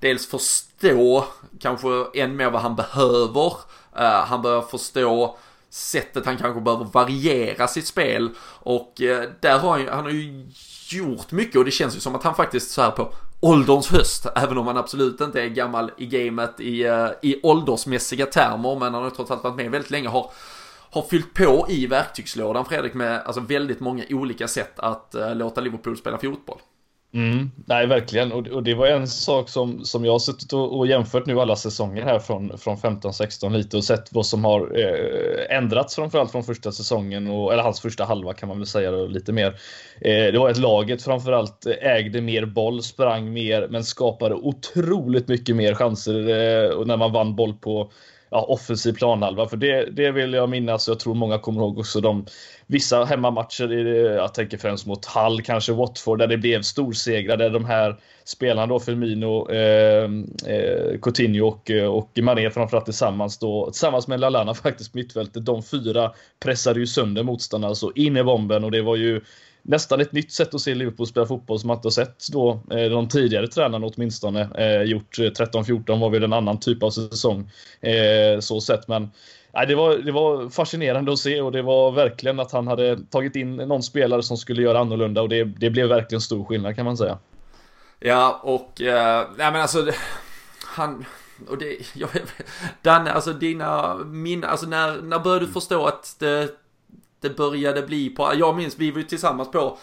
dels 0.00 0.26
förstå 0.26 1.24
kanske 1.60 1.88
än 2.14 2.36
mer 2.36 2.50
vad 2.50 2.62
han 2.62 2.76
behöver. 2.76 3.46
Uh, 3.96 4.02
han 4.02 4.42
börjar 4.42 4.62
förstå 4.62 5.38
sättet 5.70 6.26
han 6.26 6.36
kanske 6.36 6.60
behöver 6.60 6.84
variera 6.84 7.68
sitt 7.68 7.86
spel 7.86 8.30
och 8.60 8.92
där 9.40 9.58
har 9.58 9.78
han, 9.78 9.88
han 9.88 10.04
har 10.04 10.10
ju 10.10 10.46
gjort 10.94 11.32
mycket 11.32 11.56
och 11.56 11.64
det 11.64 11.70
känns 11.70 11.96
ju 11.96 12.00
som 12.00 12.14
att 12.14 12.22
han 12.22 12.34
faktiskt 12.34 12.70
så 12.70 12.82
här 12.82 12.90
på 12.90 13.12
ålderns 13.40 13.88
höst, 13.90 14.26
även 14.36 14.58
om 14.58 14.66
han 14.66 14.76
absolut 14.76 15.20
inte 15.20 15.42
är 15.42 15.48
gammal 15.48 15.90
i 15.96 16.06
gamet 16.06 16.60
i, 16.60 16.82
eh, 16.82 17.08
i 17.22 17.40
åldersmässiga 17.42 18.26
termer, 18.26 18.78
men 18.78 18.94
han 18.94 19.02
har 19.02 19.10
trots 19.10 19.30
allt 19.30 19.44
varit 19.44 19.56
med 19.56 19.70
väldigt 19.70 19.90
länge, 19.90 20.08
har 20.08 20.30
har 20.92 21.02
fyllt 21.02 21.34
på 21.34 21.66
i 21.68 21.86
verktygslådan 21.86 22.64
Fredrik 22.64 22.94
med 22.94 23.22
alltså 23.24 23.40
väldigt 23.40 23.80
många 23.80 24.04
olika 24.10 24.48
sätt 24.48 24.78
att 24.78 25.14
uh, 25.18 25.34
låta 25.34 25.60
Liverpool 25.60 25.96
spela 25.96 26.18
fotboll. 26.18 26.58
Mm, 27.14 27.50
nej, 27.66 27.86
verkligen. 27.86 28.32
Och, 28.32 28.48
och, 28.48 28.62
det 28.62 28.74
var 28.74 28.86
en 28.86 29.08
sak 29.08 29.48
som, 29.48 29.84
som 29.84 30.04
jag 30.04 30.12
har 30.12 30.18
suttit 30.18 30.52
och, 30.52 30.78
och 30.78 30.86
jämfört 30.86 31.26
nu 31.26 31.40
alla 31.40 31.56
säsonger 31.56 32.02
här 32.02 32.18
från, 32.18 32.58
från 32.58 32.76
15-16 32.76 33.50
lite 33.56 33.76
och 33.76 33.84
sett 33.84 34.12
vad 34.12 34.26
som 34.26 34.44
har 34.44 34.78
eh, 34.78 35.56
ändrats 35.56 35.94
framförallt 35.94 36.32
från 36.32 36.44
första 36.44 36.72
säsongen, 36.72 37.26
och, 37.26 37.52
eller 37.52 37.62
hans 37.62 37.80
första 37.80 38.04
halva 38.04 38.32
kan 38.32 38.48
man 38.48 38.58
väl 38.58 38.66
säga 38.66 38.90
då, 38.90 39.06
lite 39.06 39.32
mer. 39.32 39.46
Eh, 40.00 40.32
det 40.32 40.38
var 40.38 40.50
ett 40.50 40.58
laget 40.58 41.02
framförallt 41.02 41.66
eh, 41.66 41.90
ägde 41.90 42.20
mer 42.20 42.44
boll, 42.44 42.82
sprang 42.82 43.32
mer, 43.32 43.68
men 43.70 43.84
skapade 43.84 44.34
otroligt 44.34 45.28
mycket 45.28 45.56
mer 45.56 45.74
chanser 45.74 46.18
eh, 46.18 46.86
när 46.86 46.96
man 46.96 47.12
vann 47.12 47.36
boll 47.36 47.54
på 47.54 47.90
ja, 48.32 48.42
offensiv 48.42 48.92
planhalva. 48.92 49.48
För 49.48 49.56
det, 49.56 49.90
det 49.90 50.10
vill 50.10 50.32
jag 50.32 50.48
minnas. 50.48 50.88
Jag 50.88 51.00
tror 51.00 51.14
många 51.14 51.38
kommer 51.38 51.60
ihåg 51.60 51.78
också 51.78 52.00
de 52.00 52.26
vissa 52.66 53.04
hemmamatcher. 53.04 53.68
Jag 54.16 54.34
tänker 54.34 54.58
främst 54.58 54.86
mot 54.86 55.04
Hall, 55.04 55.42
kanske 55.42 55.72
Watford, 55.72 56.18
där 56.18 56.26
det 56.26 56.38
blev 56.38 56.62
storsegrar. 56.62 57.36
Där 57.36 57.50
de 57.50 57.64
här 57.64 57.96
spelarna 58.24 58.66
då, 58.66 58.80
Firmino, 58.80 59.50
eh, 59.50 60.04
eh, 60.46 61.00
Coutinho 61.02 61.46
och, 61.46 61.70
eh, 61.70 61.86
och 61.86 62.18
Mané 62.22 62.50
framförallt 62.50 62.84
tillsammans 62.84 63.38
då, 63.38 63.70
tillsammans 63.70 64.08
med 64.08 64.20
Lallana 64.20 64.54
faktiskt 64.64 64.94
mittfältet. 64.94 65.44
De 65.44 65.62
fyra 65.62 66.12
pressade 66.40 66.80
ju 66.80 66.86
sönder 66.86 67.22
motståndarna 67.22 67.74
så 67.74 67.92
in 67.92 68.16
i 68.16 68.24
bomben 68.24 68.64
och 68.64 68.70
det 68.70 68.82
var 68.82 68.96
ju 68.96 69.20
nästan 69.62 70.00
ett 70.00 70.12
nytt 70.12 70.32
sätt 70.32 70.54
att 70.54 70.60
se 70.60 70.74
Liverpool 70.74 71.06
spela 71.06 71.26
fotboll 71.26 71.58
som 71.58 71.68
man 71.68 71.76
inte 71.76 71.86
har 71.86 71.90
sett 71.90 72.28
då 72.32 72.60
eh, 72.70 72.90
de 72.90 73.08
tidigare 73.08 73.46
tränarna 73.48 73.86
åtminstone 73.86 74.48
eh, 74.58 74.82
gjort. 74.82 75.18
Eh, 75.18 75.22
13-14 75.22 76.00
var 76.00 76.10
väl 76.10 76.22
en 76.24 76.32
annan 76.32 76.60
typ 76.60 76.82
av 76.82 76.90
säsong 76.90 77.50
eh, 77.80 78.40
så 78.40 78.60
sett, 78.60 78.88
men 78.88 79.10
Nej, 79.54 79.66
det, 79.66 79.74
var, 79.74 79.96
det 79.96 80.12
var 80.12 80.48
fascinerande 80.48 81.12
att 81.12 81.18
se 81.18 81.40
och 81.40 81.52
det 81.52 81.62
var 81.62 81.92
verkligen 81.92 82.40
att 82.40 82.52
han 82.52 82.66
hade 82.66 82.98
tagit 83.10 83.36
in 83.36 83.56
någon 83.56 83.82
spelare 83.82 84.22
som 84.22 84.36
skulle 84.36 84.62
göra 84.62 84.78
annorlunda 84.78 85.22
och 85.22 85.28
det, 85.28 85.44
det 85.44 85.70
blev 85.70 85.88
verkligen 85.88 86.20
stor 86.20 86.44
skillnad 86.44 86.76
kan 86.76 86.84
man 86.84 86.96
säga. 86.96 87.18
Ja, 88.00 88.40
och, 88.42 88.80
eh, 88.80 89.26
nej 89.36 89.52
men 89.52 89.60
alltså, 89.60 89.86
han, 90.64 91.04
och 91.48 91.58
det, 91.58 91.78
jag, 91.94 92.08
Danne, 92.82 93.12
alltså 93.12 93.32
dina 93.32 93.94
minnen, 93.94 94.50
alltså 94.50 94.66
när, 94.66 95.02
när 95.02 95.18
började 95.18 95.46
du 95.46 95.52
förstå 95.52 95.86
att 95.86 96.16
det, 96.18 96.48
det 97.22 97.36
började 97.36 97.82
bli 97.82 98.10
på, 98.10 98.32
jag 98.34 98.56
minns, 98.56 98.78
vi 98.78 98.90
var 98.90 98.98
ju 98.98 99.04
tillsammans 99.04 99.50
på 99.50 99.78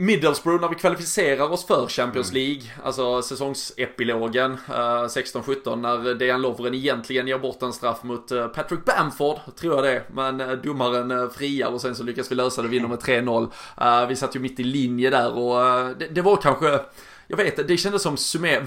Middlesbrough 0.00 0.60
när 0.60 0.68
vi 0.68 0.74
kvalificerar 0.74 1.52
oss 1.52 1.66
för 1.66 1.86
Champions 1.86 2.30
mm. 2.30 2.42
League, 2.42 2.62
mm. 2.62 2.86
alltså 2.86 3.22
säsongsepilogen 3.22 4.52
uh, 4.52 4.56
16-17 4.74 5.76
när 5.76 6.14
Dejan 6.14 6.42
Lovren 6.42 6.74
egentligen 6.74 7.28
ger 7.28 7.38
bort 7.38 7.62
en 7.62 7.72
straff 7.72 8.02
mot 8.02 8.32
uh, 8.32 8.46
Patrick 8.46 8.84
Bamford, 8.84 9.38
tror 9.56 9.74
jag 9.74 9.84
det 9.84 10.02
men 10.12 10.40
uh, 10.40 10.52
domaren 10.52 11.10
uh, 11.10 11.30
friar 11.30 11.68
och 11.68 11.80
sen 11.80 11.94
så 11.94 12.02
lyckas 12.02 12.30
vi 12.30 12.34
lösa 12.34 12.62
det, 12.62 12.68
vinner 12.68 12.88
med 12.88 12.98
3-0. 12.98 14.06
vi 14.06 14.16
satt 14.16 14.36
ju 14.36 14.40
mitt 14.40 14.60
i 14.60 14.64
linje 14.64 15.10
där 15.10 15.32
och 15.32 15.56
det, 15.98 16.06
det, 16.06 16.22
var 16.22 16.36
kanske, 16.36 16.80
jag 17.26 17.36
vet 17.36 17.68
det 17.68 17.76
kändes 17.76 18.02
som 18.02 18.16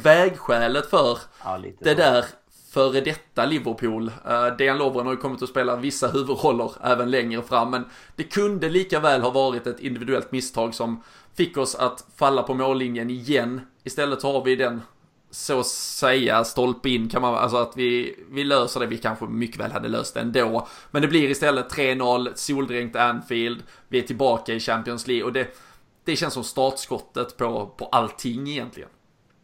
vägskälet 0.03 0.89
för 0.89 1.17
ja, 1.43 1.61
det 1.79 1.93
där 1.93 2.25
före 2.71 3.01
detta 3.01 3.45
Liverpool. 3.45 4.11
Eh, 4.25 4.55
Dejan 4.57 4.77
Lovren 4.77 5.05
har 5.05 5.13
ju 5.13 5.19
kommit 5.19 5.41
att 5.41 5.49
spela 5.49 5.75
vissa 5.75 6.07
huvudroller 6.07 6.71
även 6.83 7.11
längre 7.11 7.41
fram, 7.41 7.71
men 7.71 7.85
det 8.15 8.23
kunde 8.23 8.69
lika 8.69 8.99
väl 8.99 9.21
ha 9.21 9.29
varit 9.29 9.67
ett 9.67 9.79
individuellt 9.79 10.31
misstag 10.31 10.75
som 10.75 11.03
fick 11.35 11.57
oss 11.57 11.75
att 11.75 12.05
falla 12.15 12.43
på 12.43 12.53
mållinjen 12.53 13.09
igen. 13.09 13.61
Istället 13.83 14.23
har 14.23 14.43
vi 14.43 14.55
den, 14.55 14.81
så 15.31 15.59
att 15.59 15.67
säga, 15.67 16.43
stolpe 16.43 16.89
in 16.89 17.09
kan 17.09 17.21
man, 17.21 17.35
alltså 17.35 17.57
att 17.57 17.77
vi, 17.77 18.15
vi 18.29 18.43
löser 18.43 18.79
det, 18.79 18.85
vi 18.85 18.97
kanske 18.97 19.25
mycket 19.25 19.59
väl 19.59 19.71
hade 19.71 19.89
löst 19.89 20.13
det 20.13 20.19
ändå. 20.19 20.67
Men 20.91 21.01
det 21.01 21.07
blir 21.07 21.29
istället 21.29 21.73
3-0, 21.73 22.31
soldränkt 22.35 22.95
Anfield, 22.95 23.63
vi 23.87 23.99
är 23.99 24.03
tillbaka 24.03 24.53
i 24.53 24.59
Champions 24.59 25.07
League 25.07 25.23
och 25.23 25.33
det, 25.33 25.57
det 26.05 26.15
känns 26.15 26.33
som 26.33 26.43
startskottet 26.43 27.37
på, 27.37 27.65
på 27.77 27.85
allting 27.85 28.49
egentligen. 28.49 28.89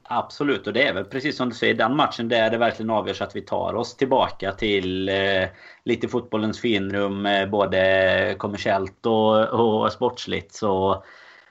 Absolut, 0.10 0.68
och 0.68 0.74
det 0.74 0.88
är 0.88 0.94
väl 0.94 1.06
precis 1.06 1.38
som 1.38 1.50
du 1.50 1.56
säger, 1.56 1.74
den 1.74 1.96
matchen 1.96 2.28
där 2.28 2.50
det 2.50 2.58
verkligen 2.58 2.90
avgörs 2.90 3.22
att 3.22 3.36
vi 3.36 3.42
tar 3.42 3.74
oss 3.74 3.96
tillbaka 3.96 4.52
till 4.52 5.10
eh, 5.10 5.44
lite 5.84 6.08
fotbollens 6.08 6.60
finrum, 6.62 7.26
eh, 7.26 7.50
både 7.50 8.36
kommersiellt 8.38 9.06
och, 9.06 9.44
och 9.48 9.92
sportsligt. 9.92 10.54
Så 10.54 11.04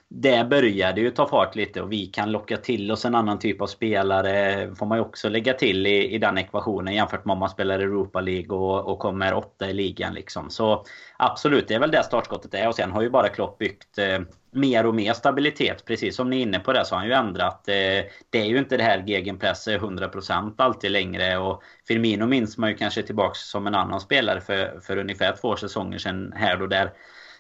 det 0.09 0.45
började 0.51 1.01
ju 1.01 1.11
ta 1.11 1.29
fart 1.29 1.57
lite 1.57 1.83
och 1.83 1.93
vi 1.93 2.07
kan 2.07 2.33
locka 2.33 2.57
till 2.57 2.93
oss 2.93 3.05
en 3.05 3.15
annan 3.15 3.39
typ 3.39 3.61
av 3.61 3.67
spelare. 3.67 4.75
Får 4.75 4.87
man 4.87 4.99
ju 4.99 5.05
också 5.05 5.29
lägga 5.29 5.55
till 5.55 5.87
i, 5.87 6.15
i 6.15 6.19
den 6.19 6.39
ekvationen 6.39 6.95
jämfört 6.95 7.25
med 7.25 7.33
om 7.33 7.39
man 7.39 7.49
spelar 7.49 7.79
Europa 7.79 8.21
League 8.21 8.57
och, 8.57 8.93
och 8.93 8.99
kommer 8.99 9.35
åtta 9.35 9.71
i 9.71 9.73
ligan. 9.73 10.15
Liksom. 10.15 10.51
Så 10.51 10.85
absolut, 11.17 11.69
det 11.69 11.75
är 11.75 11.79
väl 11.79 11.91
det 11.91 12.03
startskottet 12.03 12.55
är. 12.55 12.69
Och 12.69 12.75
sen 12.75 12.93
har 12.93 13.03
ju 13.03 13.11
bara 13.11 13.29
Klopp 13.29 13.59
byggt 13.59 13.99
eh, 13.99 14.21
mer 14.51 14.87
och 14.87 14.95
mer 14.95 15.13
stabilitet. 15.13 15.85
Precis 15.85 16.17
som 16.17 16.31
ni 16.31 16.37
är 16.37 16.43
inne 16.43 16.59
på 16.59 16.73
det 16.73 16.85
så 16.85 16.95
har 16.95 17.01
han 17.01 17.09
ju 17.09 17.15
ändrat. 17.15 17.69
Eh, 17.69 18.05
det 18.31 18.41
är 18.41 18.47
ju 18.47 18.59
inte 18.59 18.77
det 18.77 18.83
här 18.83 19.05
gegenpress 19.07 19.69
100% 19.69 20.55
alltid 20.57 20.91
längre. 20.91 21.39
Och 21.39 21.63
Firmino 21.89 22.27
minns 22.27 22.59
man 22.59 22.71
ju 22.71 22.77
kanske 22.77 23.03
tillbaks 23.03 23.39
som 23.51 23.67
en 23.67 23.75
annan 23.75 24.01
spelare 24.01 24.41
för, 24.41 24.81
för 24.81 24.97
ungefär 24.97 25.37
två 25.41 25.57
säsonger 25.57 25.99
sedan 25.99 26.33
här 26.37 26.57
då 26.57 26.67
där 26.67 26.93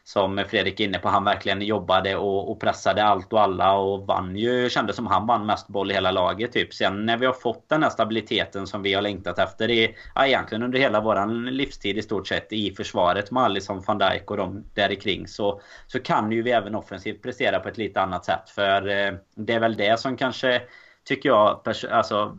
som 0.06 0.44
Fredrik 0.48 0.80
är 0.80 0.84
inne 0.84 0.98
på, 0.98 1.08
han 1.08 1.24
verkligen 1.24 1.62
jobbade 1.62 2.16
och, 2.16 2.50
och, 2.50 2.60
pressade 2.60 3.04
allt 3.04 3.32
och 3.32 3.40
alla 3.40 3.72
och 3.72 4.06
vann 4.06 4.36
ju, 4.36 4.70
kändes 4.70 4.96
som 4.96 5.06
han 5.06 5.26
vann 5.26 5.46
mest 5.46 5.68
boll 5.68 5.90
i 5.90 5.94
hela 5.94 6.10
laget 6.10 6.52
typ. 6.52 6.74
Sen 6.74 7.06
när 7.06 7.16
vi 7.16 7.26
har 7.26 7.32
fått 7.32 7.68
den 7.68 7.82
här 7.82 7.90
stabiliteten 7.90 8.66
som 8.66 8.82
vi 8.82 8.94
har 8.94 9.02
längtat 9.02 9.38
efter 9.38 9.70
i, 9.70 9.94
ja, 10.14 10.26
egentligen 10.26 10.62
under 10.62 10.78
hela 10.78 11.00
våran 11.00 11.44
livstid 11.44 11.98
i 11.98 12.02
stort 12.02 12.28
sett 12.28 12.52
i 12.52 12.74
försvaret 12.74 13.30
med 13.30 13.42
Alisson, 13.42 13.82
van 13.86 13.98
Dijk 13.98 14.30
och 14.30 14.36
de 14.36 14.64
där 14.74 14.94
kring 14.94 15.28
så, 15.28 15.60
så 15.86 16.00
kan 16.00 16.32
ju 16.32 16.42
vi 16.42 16.50
även 16.50 16.74
offensivt 16.74 17.22
prestera 17.22 17.60
på 17.60 17.68
ett 17.68 17.78
lite 17.78 18.00
annat 18.00 18.24
sätt. 18.24 18.50
För 18.50 18.88
eh, 18.88 19.12
det 19.34 19.52
är 19.52 19.60
väl 19.60 19.76
det 19.76 20.00
som 20.00 20.16
kanske 20.16 20.62
tycker 21.06 21.28
jag 21.28 21.60
alltså, 21.90 22.36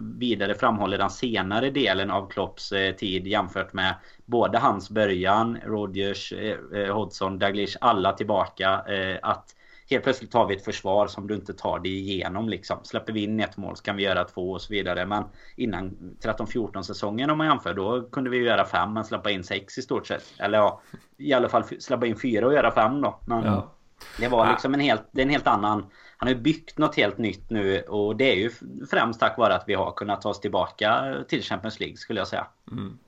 vidare 0.00 0.54
framhåller 0.54 0.98
den 0.98 1.10
senare 1.10 1.70
delen 1.70 2.10
av 2.10 2.28
Klopps 2.28 2.72
eh, 2.72 2.94
tid 2.94 3.26
jämfört 3.26 3.72
med 3.72 3.94
både 4.24 4.58
hans 4.58 4.90
början, 4.90 5.58
Rodgers, 5.64 6.32
eh, 6.32 6.56
eh, 6.74 6.94
Hodgson, 6.94 7.38
Daglish, 7.38 7.76
alla 7.80 8.12
tillbaka. 8.12 8.82
Eh, 8.88 9.18
att 9.22 9.54
helt 9.90 10.04
plötsligt 10.04 10.34
har 10.34 10.46
vi 10.46 10.56
ett 10.56 10.64
försvar 10.64 11.06
som 11.06 11.26
du 11.26 11.34
inte 11.34 11.52
tar 11.52 11.78
dig 11.78 11.98
igenom 11.98 12.48
liksom. 12.48 12.78
Släpper 12.82 13.12
vi 13.12 13.22
in 13.22 13.40
ett 13.40 13.56
mål 13.56 13.76
så 13.76 13.82
kan 13.82 13.96
vi 13.96 14.02
göra 14.02 14.24
två 14.24 14.50
och 14.50 14.60
så 14.60 14.72
vidare. 14.72 15.06
Men 15.06 15.24
innan 15.56 15.96
13-14 16.22 16.82
säsongen 16.82 17.30
om 17.30 17.38
man 17.38 17.46
jämför 17.46 17.74
då 17.74 18.02
kunde 18.02 18.30
vi 18.30 18.38
göra 18.38 18.64
fem 18.64 18.92
men 18.92 19.04
släppa 19.04 19.30
in 19.30 19.44
sex 19.44 19.78
i 19.78 19.82
stort 19.82 20.06
sett. 20.06 20.24
Eller 20.38 20.58
ja, 20.58 20.80
i 21.16 21.32
alla 21.32 21.48
fall 21.48 21.64
släppa 21.78 22.06
in 22.06 22.16
fyra 22.16 22.46
och 22.46 22.54
göra 22.54 22.70
fem 22.70 23.00
då. 23.00 23.20
Men 23.26 23.44
ja. 23.44 23.72
det 24.18 24.28
var 24.28 24.50
liksom 24.50 24.74
en 24.74 24.80
helt, 24.80 25.02
det 25.12 25.20
är 25.20 25.26
en 25.26 25.30
helt 25.30 25.46
annan 25.46 25.86
han 26.16 26.28
har 26.28 26.34
ju 26.34 26.40
byggt 26.40 26.78
något 26.78 26.96
helt 26.96 27.18
nytt 27.18 27.50
nu 27.50 27.80
och 27.80 28.16
det 28.16 28.32
är 28.32 28.36
ju 28.36 28.50
främst 28.90 29.20
tack 29.20 29.38
vare 29.38 29.54
att 29.54 29.64
vi 29.66 29.74
har 29.74 29.92
kunnat 29.92 30.22
ta 30.22 30.28
oss 30.28 30.40
tillbaka 30.40 31.14
till 31.28 31.42
Champions 31.42 31.80
League 31.80 31.96
skulle 31.96 32.20
jag 32.20 32.28
säga. 32.28 32.46
Mm. 32.70 32.98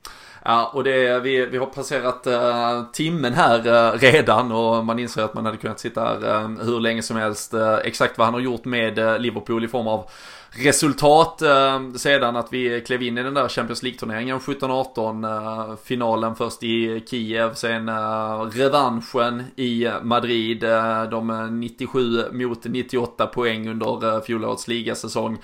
Ja, 0.44 0.70
och 0.74 0.84
det, 0.84 1.20
vi, 1.20 1.46
vi 1.46 1.59
har 1.59 1.66
passerat 1.66 2.26
uh, 2.26 2.90
timmen 2.92 3.34
här 3.34 3.66
uh, 3.66 3.98
redan 3.98 4.52
och 4.52 4.84
man 4.84 4.98
inser 4.98 5.22
att 5.22 5.34
man 5.34 5.44
hade 5.44 5.56
kunnat 5.56 5.80
sitta 5.80 6.00
här 6.00 6.44
uh, 6.44 6.64
hur 6.64 6.80
länge 6.80 7.02
som 7.02 7.16
helst. 7.16 7.54
exakt 7.84 8.18
vad 8.18 8.26
han 8.26 8.34
har 8.34 8.40
gjort 8.40 8.64
med 8.64 9.20
Liverpool 9.20 9.64
i 9.64 9.68
form 9.68 9.86
av 9.88 10.11
resultat 10.51 11.42
eh, 11.42 11.92
sedan 11.96 12.36
att 12.36 12.53
vi 12.53 12.80
klev 12.80 13.03
in 13.03 13.18
i 13.18 13.22
den 13.22 13.34
där 13.34 13.49
Champions 13.49 13.82
League-turneringen 13.82 14.38
17-18. 14.38 15.70
Eh, 15.70 15.76
finalen 15.84 16.36
först 16.36 16.62
i 16.62 17.05
Kiev, 17.07 17.55
sen 17.55 17.88
eh, 17.88 18.40
revanschen 18.40 19.44
i 19.57 19.88
Madrid. 20.03 20.64
Eh, 20.64 21.03
de 21.03 21.30
eh, 21.30 21.51
97 21.51 22.24
mot 22.32 22.64
98 22.64 23.26
poäng 23.26 23.68
under 23.68 24.14
eh, 24.14 24.22
fjolårets 24.22 24.68
ligasäsong 24.68 25.38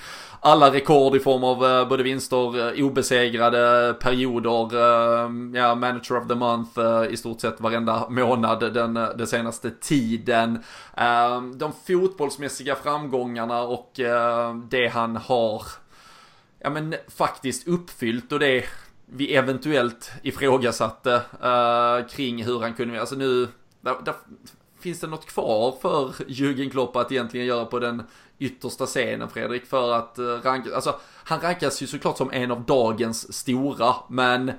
alla 0.46 0.70
rekord 0.72 1.16
i 1.16 1.20
form 1.20 1.44
av 1.44 1.64
eh, 1.64 1.88
både 1.88 2.02
vinster, 2.02 2.78
eh, 2.78 2.84
obesegrade 2.86 3.94
perioder, 4.00 4.68
ja, 5.59 5.74
manager 5.74 6.16
of 6.16 6.28
the 6.28 6.34
month 6.34 6.78
i 7.11 7.16
stort 7.16 7.40
sett 7.40 7.61
varenda 7.61 8.07
månad 8.09 8.74
den, 8.74 8.94
den 8.94 9.26
senaste 9.26 9.70
tiden. 9.70 10.59
de 11.55 11.72
fotbollsmässiga 11.86 12.74
framgångarna 12.74 13.62
och 13.62 13.92
det 14.70 14.88
han 14.95 15.16
har, 15.16 15.62
ja 16.59 16.70
men 16.70 16.95
faktiskt 17.09 17.68
uppfyllt 17.68 18.32
och 18.32 18.38
det 18.38 18.64
vi 19.07 19.34
eventuellt 19.34 20.12
ifrågasatte 20.22 21.14
eh, 21.42 22.07
kring 22.09 22.45
hur 22.45 22.61
han 22.61 22.74
kunde, 22.74 23.01
alltså 23.01 23.14
nu, 23.14 23.49
där, 23.80 23.97
där, 24.05 24.14
finns 24.80 25.01
det 25.01 25.07
något 25.07 25.26
kvar 25.26 25.76
för 25.82 26.09
Jürgen 26.26 26.70
Klopp 26.70 26.97
att 26.97 27.12
egentligen 27.12 27.47
göra 27.47 27.64
på 27.64 27.78
den 27.78 28.03
yttersta 28.38 28.86
scenen 28.86 29.28
Fredrik? 29.28 29.66
För 29.66 29.92
att 29.92 30.18
eh, 30.18 30.24
uh, 30.24 30.40
ranka, 30.42 30.74
alltså 30.74 31.01
han 31.24 31.40
rankas 31.40 31.82
ju 31.82 31.86
såklart 31.86 32.16
som 32.16 32.30
en 32.32 32.51
av 32.51 32.64
dagens 32.64 33.34
stora 33.34 33.95
men 34.09 34.53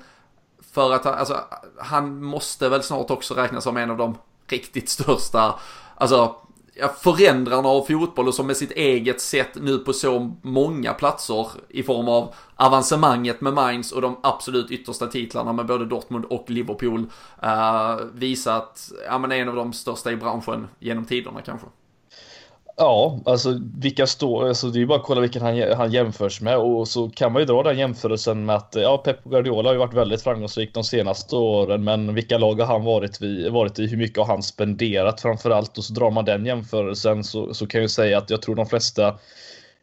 för 0.72 0.94
att 0.94 1.06
alltså, 1.06 1.40
han 1.80 2.24
måste 2.24 2.70
väl 2.70 2.84
snart 2.84 3.12
också 3.12 3.34
räknas 3.34 3.64
som 3.64 3.78
en 3.78 3.92
av 3.92 3.98
de 3.98 4.18
riktigt 4.48 4.90
största, 4.90 5.60
alltså 5.96 6.36
ja, 6.76 6.88
förändrarna 6.88 7.70
av 7.70 7.82
fotboll 7.82 8.28
och 8.28 8.34
som 8.34 8.48
med 8.48 8.58
sitt 8.58 8.72
eget 8.72 9.22
sätt 9.22 9.50
nu 9.56 9.78
på 9.78 9.94
så 9.94 10.32
många 10.42 10.94
platser 10.94 11.48
i 11.70 11.84
form 11.84 12.08
av 12.08 12.36
avancemanget 12.56 13.42
med 13.42 13.54
Mainz 13.54 13.92
och 13.92 14.02
de 14.02 14.18
absolut 14.24 14.72
yttersta 14.72 15.08
titlarna 15.08 15.54
med 15.54 15.66
både 15.66 15.86
Dortmund 15.86 16.26
och 16.26 16.50
Liverpool 16.50 17.00
uh, 17.44 18.06
visat, 18.14 18.92
ja 19.06 19.18
men 19.18 19.32
en 19.32 19.50
av 19.50 19.56
de 19.56 19.74
största 19.74 20.12
i 20.12 20.16
branschen 20.16 20.68
genom 20.80 21.06
tiderna 21.06 21.42
kanske. 21.42 21.68
Ja, 22.78 23.20
alltså 23.26 23.60
vilka 23.78 24.08
står, 24.08 24.48
alltså 24.48 24.68
det 24.68 24.78
är 24.78 24.80
ju 24.80 24.86
bara 24.86 25.00
att 25.00 25.06
kolla 25.06 25.22
vilken 25.22 25.42
han, 25.42 25.72
han 25.78 25.92
jämförs 25.92 26.42
med 26.42 26.58
och 26.58 26.88
så 26.88 27.10
kan 27.10 27.32
man 27.32 27.42
ju 27.42 27.46
dra 27.46 27.64
den 27.64 27.78
jämförelsen 27.78 28.46
med 28.46 28.56
att 28.56 28.76
ja, 28.76 28.98
Pep 28.98 29.24
Guardiola 29.24 29.70
har 29.70 29.74
ju 29.74 29.80
varit 29.80 29.94
väldigt 29.94 30.22
framgångsrik 30.22 30.74
de 30.74 30.84
senaste 30.84 31.36
åren, 31.36 31.84
men 31.84 32.14
vilka 32.16 32.38
lag 32.38 32.60
har 32.60 32.66
han 32.66 32.84
varit, 32.84 33.22
vid, 33.22 33.52
varit 33.52 33.80
i? 33.80 33.88
Hur 33.88 33.98
mycket 33.98 34.18
har 34.18 34.26
han 34.26 34.44
spenderat 34.44 35.22
framför 35.22 35.50
allt? 35.50 35.78
Och 35.78 35.84
så 35.84 35.94
drar 35.94 36.12
man 36.12 36.26
den 36.26 36.46
jämförelsen 36.46 37.24
så, 37.24 37.54
så 37.54 37.68
kan 37.68 37.80
jag 37.80 37.84
ju 37.84 37.90
säga 37.90 38.18
att 38.18 38.30
jag 38.30 38.42
tror 38.42 38.56
de 38.56 38.66
flesta 38.66 39.16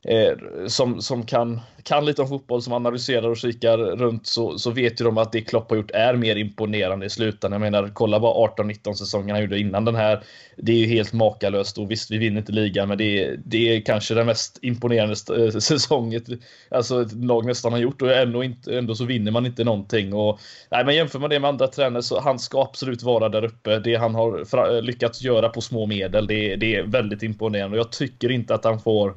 Eh, 0.05 0.67
som, 0.67 1.03
som 1.03 1.27
kan, 1.27 1.61
kan 1.83 2.05
lite 2.05 2.23
om 2.23 2.29
fotboll, 2.29 2.63
som 2.63 2.73
analyserar 2.73 3.29
och 3.29 3.37
kikar 3.37 3.79
runt 3.79 4.27
så, 4.27 4.59
så 4.59 4.71
vet 4.71 5.01
ju 5.01 5.05
de 5.05 5.19
att 5.19 5.33
det 5.33 5.41
Klopp 5.41 5.71
har 5.71 5.77
gjort 5.77 5.91
är 5.91 6.15
mer 6.15 6.37
imponerande 6.37 7.07
i 7.07 7.11
slutändan. 7.11 7.63
Jag 7.63 7.73
menar, 7.73 7.91
kolla 7.95 8.19
vad 8.19 8.57
18-19 8.57 8.95
säsongen 8.95 9.31
han 9.31 9.41
gjorde 9.41 9.59
innan 9.59 9.85
den 9.85 9.95
här. 9.95 10.23
Det 10.57 10.73
är 10.73 10.77
ju 10.77 10.87
helt 10.87 11.13
makalöst 11.13 11.79
och 11.79 11.91
visst, 11.91 12.11
vi 12.11 12.19
vinner 12.19 12.39
inte 12.39 12.53
ligan, 12.53 12.89
men 12.89 12.99
det 12.99 13.25
är, 13.25 13.41
det 13.45 13.77
är 13.77 13.81
kanske 13.81 14.15
den 14.15 14.27
mest 14.27 14.59
imponerande 14.63 15.15
eh, 15.37 15.51
säsongen 15.59 16.23
alltså 16.69 17.03
ett 17.03 17.13
lag 17.13 17.47
nästan 17.47 17.73
har 17.73 17.81
gjort 17.81 18.03
och 18.03 18.13
ändå, 18.13 18.45
inte, 18.45 18.79
ändå 18.79 18.95
så 18.95 19.05
vinner 19.05 19.33
man 19.33 19.47
inte 19.47 19.65
någonting. 19.65 20.15
Och, 20.15 20.41
nej, 20.71 20.85
men 20.85 20.95
jämför 20.95 21.19
man 21.19 21.31
det 21.31 21.41
med 21.41 21.49
andra 21.49 21.67
tränare 21.67 22.03
så 22.03 22.21
han 22.21 22.39
ska 22.39 22.63
absolut 22.63 23.03
vara 23.03 23.29
där 23.29 23.45
uppe. 23.45 23.79
Det 23.79 23.95
han 23.95 24.15
har 24.15 24.83
lyckats 24.83 25.23
göra 25.23 25.49
på 25.49 25.61
små 25.61 25.87
medel, 25.87 26.27
det, 26.27 26.57
det 26.57 26.75
är 26.75 26.83
väldigt 26.83 27.23
imponerande 27.23 27.77
och 27.77 27.85
jag 27.85 27.93
tycker 27.93 28.31
inte 28.31 28.55
att 28.55 28.65
han 28.65 28.81
får 28.81 29.15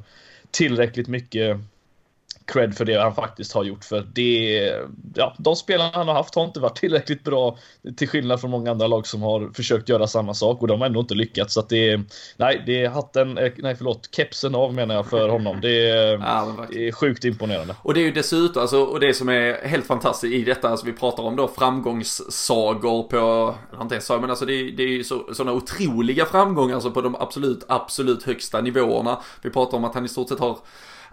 tillräckligt 0.55 1.07
mycket 1.07 1.57
cred 2.45 2.77
för 2.77 2.85
det 2.85 3.01
han 3.01 3.15
faktiskt 3.15 3.53
har 3.53 3.63
gjort. 3.63 3.83
För 3.83 4.07
det, 4.13 4.73
ja, 5.15 5.35
de 5.37 5.55
spelarna 5.55 5.91
han 5.93 6.07
har 6.07 6.15
haft 6.15 6.35
har 6.35 6.43
inte 6.43 6.59
varit 6.59 6.77
tillräckligt 6.77 7.23
bra 7.23 7.57
till 7.97 8.07
skillnad 8.07 8.41
från 8.41 8.51
många 8.51 8.71
andra 8.71 8.87
lag 8.87 9.07
som 9.07 9.21
har 9.21 9.51
försökt 9.53 9.89
göra 9.89 10.07
samma 10.07 10.33
sak 10.33 10.61
och 10.61 10.67
de 10.67 10.79
har 10.79 10.87
ändå 10.87 10.99
inte 10.99 11.13
lyckats. 11.13 11.53
Så 11.53 11.59
att 11.59 11.69
det, 11.69 12.01
nej, 12.37 12.63
det 12.65 12.83
är 12.83 12.89
hatten, 12.89 13.37
eh, 13.37 13.51
nej 13.57 13.75
förlåt, 13.75 14.09
kepsen 14.11 14.55
av 14.55 14.73
menar 14.73 14.95
jag 14.95 15.09
för 15.09 15.29
honom. 15.29 15.61
Det 15.61 15.89
är, 15.89 16.11
ja, 16.19 16.67
det 16.71 16.87
är 16.87 16.91
sjukt 16.91 17.25
imponerande. 17.25 17.75
Och 17.81 17.93
det 17.93 17.99
är 17.99 18.05
ju 18.05 18.11
dessutom, 18.11 18.61
alltså, 18.61 18.83
och 18.83 18.99
det 18.99 19.13
som 19.13 19.29
är 19.29 19.67
helt 19.67 19.85
fantastiskt 19.85 20.33
i 20.33 20.43
detta, 20.43 20.69
alltså 20.69 20.85
vi 20.85 20.93
pratar 20.93 21.23
om 21.23 21.35
då 21.35 21.47
framgångssagor 21.47 23.03
på, 23.03 23.55
inte 23.81 23.95
ens 23.95 24.09
men 24.09 24.29
alltså 24.29 24.45
det, 24.45 24.71
det 24.71 24.83
är 24.83 24.87
ju 24.87 25.03
så, 25.03 25.33
sådana 25.33 25.53
otroliga 25.53 26.25
framgångar 26.25 26.75
alltså 26.75 26.91
på 26.91 27.01
de 27.01 27.15
absolut, 27.15 27.65
absolut 27.67 28.23
högsta 28.23 28.61
nivåerna. 28.61 29.21
Vi 29.41 29.49
pratar 29.49 29.77
om 29.77 29.85
att 29.85 29.93
han 29.93 30.05
i 30.05 30.09
stort 30.09 30.29
sett 30.29 30.39
har 30.39 30.57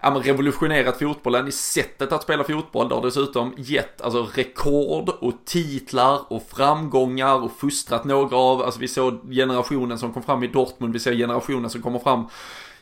revolutionerat 0.02 0.98
fotbollen 0.98 1.48
i 1.48 1.52
sättet 1.52 2.12
att 2.12 2.22
spela 2.22 2.44
fotboll. 2.44 2.88
Det 2.88 2.94
har 2.94 3.02
dessutom 3.02 3.54
gett 3.56 4.00
alltså, 4.00 4.28
rekord 4.34 5.08
och 5.08 5.32
titlar 5.44 6.32
och 6.32 6.42
framgångar 6.48 7.44
och 7.44 7.52
fostrat 7.58 8.04
några 8.04 8.36
av, 8.36 8.62
alltså 8.62 8.80
vi 8.80 8.88
såg 8.88 9.32
generationen 9.32 9.98
som 9.98 10.12
kom 10.12 10.22
fram 10.22 10.42
i 10.42 10.46
Dortmund, 10.46 10.92
vi 10.92 10.98
ser 10.98 11.14
generationen 11.14 11.70
som 11.70 11.82
kommer 11.82 11.98
fram 11.98 12.26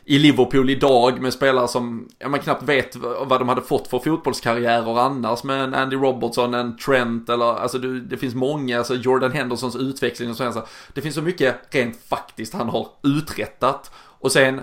i 0.05 0.19
Liverpool 0.19 0.69
idag 0.69 1.21
med 1.21 1.33
spelare 1.33 1.67
som 1.67 2.07
ja, 2.19 2.29
man 2.29 2.39
knappt 2.39 2.63
vet 2.63 2.95
vad 2.95 3.41
de 3.41 3.49
hade 3.49 3.61
fått 3.61 3.87
för 3.87 3.99
fotbollskarriärer 3.99 4.99
annars 4.99 5.43
med 5.43 5.63
en 5.63 5.73
Andy 5.73 5.95
Robertson, 5.95 6.53
en 6.53 6.77
Trent 6.77 7.29
eller 7.29 7.45
alltså 7.45 7.77
det, 7.77 7.99
det 7.99 8.17
finns 8.17 8.35
många, 8.35 8.77
alltså 8.77 8.95
Jordan 8.95 9.31
Hendersons 9.31 9.75
utveckling 9.75 10.29
och 10.29 10.35
så. 10.35 10.63
Det 10.93 11.01
finns 11.01 11.15
så 11.15 11.21
mycket 11.21 11.75
rent 11.75 11.99
faktiskt 12.09 12.53
han 12.53 12.69
har 12.69 12.87
uträttat. 13.03 13.91
Och 13.95 14.31
sen 14.31 14.61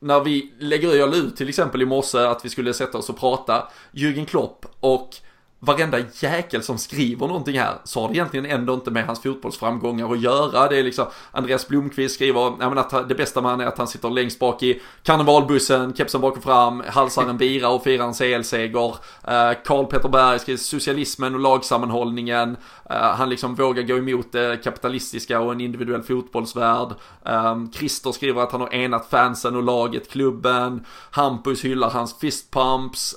när 0.00 0.20
vi 0.20 0.52
lägger 0.58 0.94
jag 0.94 1.16
ut 1.16 1.36
till 1.36 1.48
exempel 1.48 1.82
i 1.82 1.86
morse 1.86 2.18
att 2.18 2.44
vi 2.44 2.48
skulle 2.48 2.74
sätta 2.74 2.98
oss 2.98 3.08
och 3.08 3.18
prata 3.18 3.68
Jürgen 3.92 4.26
Klopp 4.26 4.66
och 4.80 5.16
varenda 5.60 5.98
jäkel 6.12 6.62
som 6.62 6.78
skriver 6.78 7.26
någonting 7.26 7.58
här 7.58 7.74
så 7.84 8.00
har 8.00 8.08
det 8.08 8.14
egentligen 8.14 8.46
ändå 8.46 8.74
inte 8.74 8.90
med 8.90 9.06
hans 9.06 9.22
fotbollsframgångar 9.22 10.12
att 10.12 10.20
göra. 10.20 10.68
Det 10.68 10.78
är 10.78 10.82
liksom 10.82 11.06
Andreas 11.30 11.68
Blomqvist 11.68 12.14
skriver 12.14 12.40
ja, 12.60 12.80
att 12.80 13.08
det 13.08 13.14
bästa 13.14 13.42
med 13.42 13.50
han 13.50 13.60
är 13.60 13.66
att 13.66 13.78
han 13.78 13.88
sitter 13.88 14.10
längst 14.10 14.38
bak 14.38 14.62
i 14.62 14.82
karnevalbussen, 15.02 15.94
kepsen 15.94 16.20
bak 16.20 16.36
och 16.36 16.42
fram, 16.42 16.82
halsar 16.86 17.28
en 17.28 17.36
bira 17.36 17.68
och 17.68 17.82
firar 17.82 18.06
en 18.06 18.14
CL-seger. 18.14 18.94
Eh, 19.28 19.52
Karl 19.64 19.84
Petter 19.84 20.08
Berg 20.08 20.38
skriver 20.38 20.58
socialismen 20.58 21.34
och 21.34 21.40
lagsammanhållningen. 21.40 22.56
Eh, 22.90 22.96
han 22.96 23.30
liksom 23.30 23.54
vågar 23.54 23.82
gå 23.82 23.96
emot 23.96 24.32
det 24.32 24.64
kapitalistiska 24.64 25.40
och 25.40 25.52
en 25.52 25.60
individuell 25.60 26.02
fotbollsvärld. 26.02 26.88
Eh, 27.24 27.56
Christer 27.72 28.12
skriver 28.12 28.42
att 28.42 28.52
han 28.52 28.60
har 28.60 28.74
enat 28.74 29.10
fansen 29.10 29.56
och 29.56 29.62
laget, 29.62 30.10
klubben. 30.10 30.84
Hampus 31.10 31.64
hyllar 31.64 31.90
hans 31.90 32.18
fistpumps. 32.18 33.16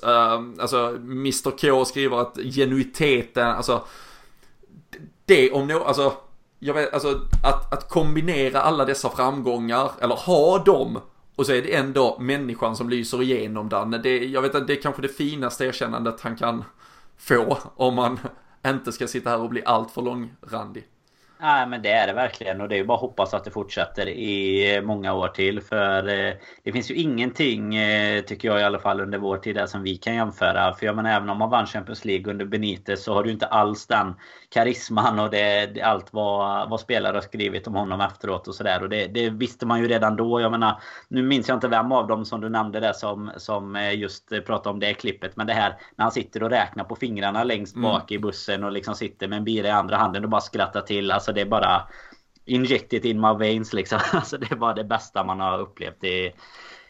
Alltså 0.59 0.87
Mr 0.87 1.51
K 1.57 1.85
skriver 1.85 2.17
att 2.21 2.28
att 2.29 2.53
genuiteten, 2.55 3.47
alltså 3.47 3.85
det 5.25 5.51
om 5.51 5.67
något, 5.67 5.87
alltså 5.87 6.13
jag 6.59 6.73
vet, 6.73 6.93
alltså 6.93 7.21
att, 7.43 7.73
att 7.73 7.89
kombinera 7.89 8.61
alla 8.61 8.85
dessa 8.85 9.09
framgångar, 9.09 9.91
eller 10.01 10.15
ha 10.15 10.63
dem 10.63 10.99
och 11.35 11.45
så 11.45 11.53
är 11.53 11.61
det 11.61 11.75
ändå 11.75 12.17
människan 12.19 12.75
som 12.75 12.89
lyser 12.89 13.21
igenom 13.21 13.69
den. 13.69 13.91
Det, 13.91 14.25
jag 14.25 14.41
vet 14.41 14.55
att 14.55 14.67
det 14.67 14.73
är 14.73 14.81
kanske 14.81 15.01
det 15.01 15.07
finaste 15.07 15.65
erkännandet 15.65 16.21
han 16.21 16.35
kan 16.35 16.63
få 17.17 17.57
om 17.75 17.95
man 17.95 18.19
inte 18.67 18.91
ska 18.91 19.07
sitta 19.07 19.29
här 19.29 19.39
och 19.39 19.49
bli 19.49 19.63
allt 19.65 19.91
för 19.91 20.01
långrandig. 20.01 20.87
Nej 21.41 21.67
men 21.67 21.81
det 21.81 21.91
är 21.91 22.07
det 22.07 22.13
verkligen 22.13 22.61
och 22.61 22.69
det 22.69 22.77
är 22.77 22.83
bara 22.83 22.95
att 22.95 23.01
hoppas 23.01 23.33
att 23.33 23.43
det 23.43 23.51
fortsätter 23.51 24.09
i 24.09 24.75
eh, 24.75 24.81
många 24.81 25.13
år 25.13 25.27
till 25.27 25.61
för 25.61 26.07
eh, 26.07 26.33
det 26.63 26.71
finns 26.71 26.91
ju 26.91 26.95
ingenting 26.95 27.75
eh, 27.75 28.21
tycker 28.23 28.47
jag 28.47 28.59
i 28.59 28.63
alla 28.63 28.79
fall 28.79 29.01
under 29.01 29.17
vår 29.17 29.37
tid 29.37 29.55
där 29.55 29.65
som 29.65 29.83
vi 29.83 29.97
kan 29.97 30.15
jämföra. 30.15 30.73
För 30.73 30.85
jag 30.85 30.95
menar 30.95 31.09
även 31.11 31.29
om 31.29 31.37
man 31.37 31.49
vann 31.49 31.65
Champions 31.65 32.05
League 32.05 32.31
under 32.31 32.45
Benitez 32.45 33.03
så 33.03 33.13
har 33.13 33.23
du 33.23 33.31
inte 33.31 33.45
alls 33.45 33.87
den 33.87 34.13
karisman 34.49 35.19
och 35.19 35.29
det, 35.29 35.81
allt 35.81 36.13
vad, 36.13 36.69
vad 36.69 36.79
spelare 36.79 37.17
har 37.17 37.21
skrivit 37.21 37.67
om 37.67 37.75
honom 37.75 38.01
efteråt 38.01 38.47
och 38.47 38.55
sådär. 38.55 38.83
Och 38.83 38.89
det, 38.89 39.07
det, 39.07 39.29
visste 39.29 39.65
man 39.65 39.81
ju 39.81 39.87
redan 39.87 40.15
då. 40.15 40.41
Jag 40.41 40.51
menar, 40.51 40.81
nu 41.07 41.23
minns 41.23 41.47
jag 41.47 41.55
inte 41.55 41.67
vem 41.67 41.91
av 41.91 42.07
dem 42.07 42.25
som 42.25 42.41
du 42.41 42.49
nämnde 42.49 42.79
där 42.79 42.93
som, 42.93 43.31
som 43.37 43.75
eh, 43.75 43.95
just 43.95 44.29
pratade 44.29 44.69
om 44.69 44.79
det 44.79 44.93
klippet. 44.93 45.35
Men 45.35 45.47
det 45.47 45.53
här 45.53 45.77
när 45.95 46.05
han 46.05 46.11
sitter 46.11 46.43
och 46.43 46.49
räknar 46.49 46.83
på 46.83 46.95
fingrarna 46.95 47.43
längst 47.43 47.75
mm. 47.75 47.91
bak 47.91 48.11
mm. 48.11 48.19
i 48.19 48.21
bussen 48.21 48.63
och 48.63 48.71
liksom 48.71 48.95
sitter 48.95 49.27
med 49.27 49.37
en 49.37 49.43
bira 49.43 49.67
i 49.67 49.71
andra 49.71 49.97
handen 49.97 50.23
och 50.23 50.29
bara 50.29 50.41
skrattar 50.41 50.81
till. 50.81 51.11
Alltså 51.11 51.33
det 51.33 51.41
är 51.41 51.45
bara 51.45 51.87
injected 52.45 53.05
in 53.05 53.21
my 53.21 53.33
veins 53.39 53.73
liksom. 53.73 53.99
Alltså 54.13 54.37
det 54.37 54.55
var 54.55 54.73
det 54.73 54.83
bästa 54.83 55.23
man 55.23 55.39
har 55.39 55.59
upplevt 55.59 56.03
i, 56.03 56.31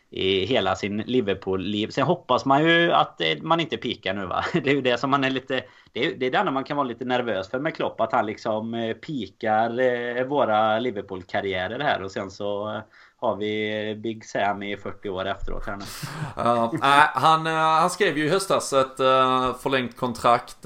i 0.09 0.45
hela 0.45 0.75
sin 0.75 0.97
Liverpool-liv. 0.97 1.87
Sen 1.87 2.03
hoppas 2.03 2.45
man 2.45 2.65
ju 2.65 2.91
att 2.91 3.21
eh, 3.21 3.37
man 3.41 3.59
inte 3.59 3.77
pikar 3.77 4.13
nu 4.13 4.25
va. 4.25 4.45
Det 4.53 4.69
är 4.69 4.73
ju 4.73 4.81
det 4.81 4.97
som 4.97 5.09
man 5.09 5.23
är 5.23 5.29
lite... 5.29 5.63
Det 5.91 6.05
är 6.05 6.15
det, 6.15 6.35
enda 6.35 6.51
man 6.51 6.63
kan 6.63 6.77
vara 6.77 6.87
lite 6.87 7.05
nervös 7.05 7.49
för 7.49 7.59
med 7.59 7.75
Klopp. 7.75 8.01
Att 8.01 8.11
han 8.11 8.25
liksom 8.25 8.73
eh, 8.73 8.93
pikar 8.93 9.79
eh, 9.79 10.23
våra 10.23 10.79
Liverpool-karriärer 10.79 11.79
här 11.79 12.03
och 12.03 12.11
sen 12.11 12.31
så 12.31 12.81
har 13.21 13.35
vi 13.35 13.95
Big 14.03 14.25
Sam 14.25 14.63
i 14.63 14.77
40 14.77 15.09
år 15.09 15.25
efteråt 15.27 15.65
här 15.65 15.77
nu. 15.77 15.83
Uh, 16.37 16.75
han, 17.13 17.47
uh, 17.47 17.53
han 17.53 17.89
skrev 17.89 18.17
ju 18.17 18.25
i 18.25 18.29
höstas 18.29 18.73
ett 18.73 18.99
uh, 18.99 19.55
förlängt 19.59 19.97
kontrakt 19.97 20.57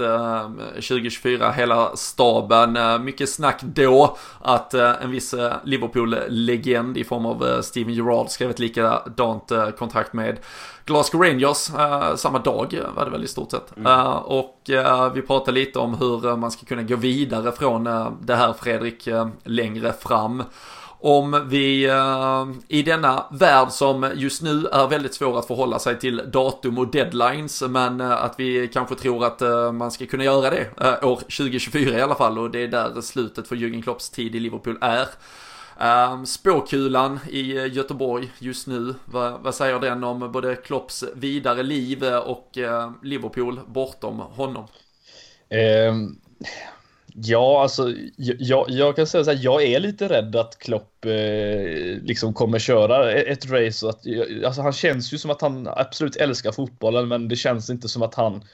2024, 0.74 1.50
hela 1.50 1.96
staben. 1.96 3.04
mycket 3.04 3.30
snack 3.30 3.62
då 3.62 4.16
att 4.40 4.74
en 4.74 5.10
viss 5.10 5.34
Liverpool-legend 5.64 6.96
i 6.96 7.04
form 7.04 7.26
av 7.26 7.62
Steven 7.62 7.94
Gerrard 7.94 8.28
skrev 8.28 8.50
ett 8.50 8.58
likadant 8.58 9.52
kontrakt 9.78 10.12
med 10.12 10.38
Glasgow 10.84 11.22
Rangers 11.22 11.70
samma 12.16 12.38
dag 12.38 12.80
var 12.96 13.04
det 13.04 13.10
väl 13.10 13.24
i 13.24 13.28
stort 13.28 13.50
sett. 13.50 13.76
Mm. 13.76 14.12
och 14.16 14.60
vi 15.14 15.22
pratade 15.22 15.52
lite 15.60 15.78
om 15.78 15.94
hur 15.94 16.36
man 16.36 16.50
ska 16.50 16.66
kunna 16.66 16.82
gå 16.82 16.96
vidare 16.96 17.52
från 17.52 17.84
det 18.20 18.36
här 18.36 18.52
Fredrik 18.52 19.08
längre 19.44 19.92
fram 19.92 20.42
om 21.06 21.48
vi 21.48 21.84
eh, 21.84 22.46
i 22.68 22.82
denna 22.82 23.26
värld 23.30 23.70
som 23.70 24.10
just 24.14 24.42
nu 24.42 24.66
är 24.66 24.88
väldigt 24.88 25.14
svår 25.14 25.38
att 25.38 25.46
förhålla 25.46 25.78
sig 25.78 25.98
till 25.98 26.22
datum 26.30 26.78
och 26.78 26.90
deadlines 26.90 27.62
men 27.62 28.00
eh, 28.00 28.10
att 28.10 28.34
vi 28.40 28.68
kanske 28.68 28.94
tror 28.94 29.24
att 29.24 29.42
eh, 29.42 29.72
man 29.72 29.90
ska 29.90 30.06
kunna 30.06 30.24
göra 30.24 30.50
det 30.50 30.68
år 31.02 31.16
2024 31.16 31.98
i 31.98 32.02
alla 32.02 32.14
fall 32.14 32.38
och 32.38 32.50
det 32.50 32.58
är 32.58 32.68
där 32.68 33.00
slutet 33.00 33.48
för 33.48 33.56
Jürgen 33.56 33.82
Klopps 33.82 34.10
tid 34.10 34.34
i 34.34 34.40
Liverpool 34.40 34.78
är. 34.80 35.08
Ehm, 35.78 36.26
spåkulan 36.26 37.20
i 37.30 37.52
Göteborg 37.52 38.32
just 38.38 38.66
nu, 38.66 38.94
vad, 39.04 39.40
vad, 39.40 39.54
säger 39.54 39.80
den 39.80 40.04
om 40.04 40.32
både 40.32 40.56
Klopps 40.56 41.04
vidare 41.14 41.62
liv 41.62 42.04
och 42.04 42.50
Liverpool 43.02 43.60
bortom 43.66 44.18
honom? 44.18 44.66
Um 45.90 46.20
Ja, 47.16 47.62
alltså 47.62 47.92
jag, 48.16 48.70
jag 48.70 48.96
kan 48.96 49.06
säga 49.06 49.24
så 49.24 49.30
här, 49.30 49.38
jag 49.42 49.62
är 49.62 49.80
lite 49.80 50.08
rädd 50.08 50.36
att 50.36 50.58
Klopp 50.58 51.04
eh, 51.04 52.02
liksom 52.02 52.34
kommer 52.34 52.58
köra 52.58 53.12
ett 53.12 53.50
race. 53.50 53.88
Att, 53.88 54.06
eh, 54.06 54.46
alltså 54.46 54.62
han 54.62 54.72
känns 54.72 55.12
ju 55.12 55.18
som 55.18 55.30
att 55.30 55.40
han 55.40 55.68
absolut 55.68 56.16
älskar 56.16 56.52
fotbollen, 56.52 57.08
men 57.08 57.28
det 57.28 57.36
känns 57.36 57.70
inte 57.70 57.88
som 57.88 58.02
att 58.02 58.14
han 58.14 58.44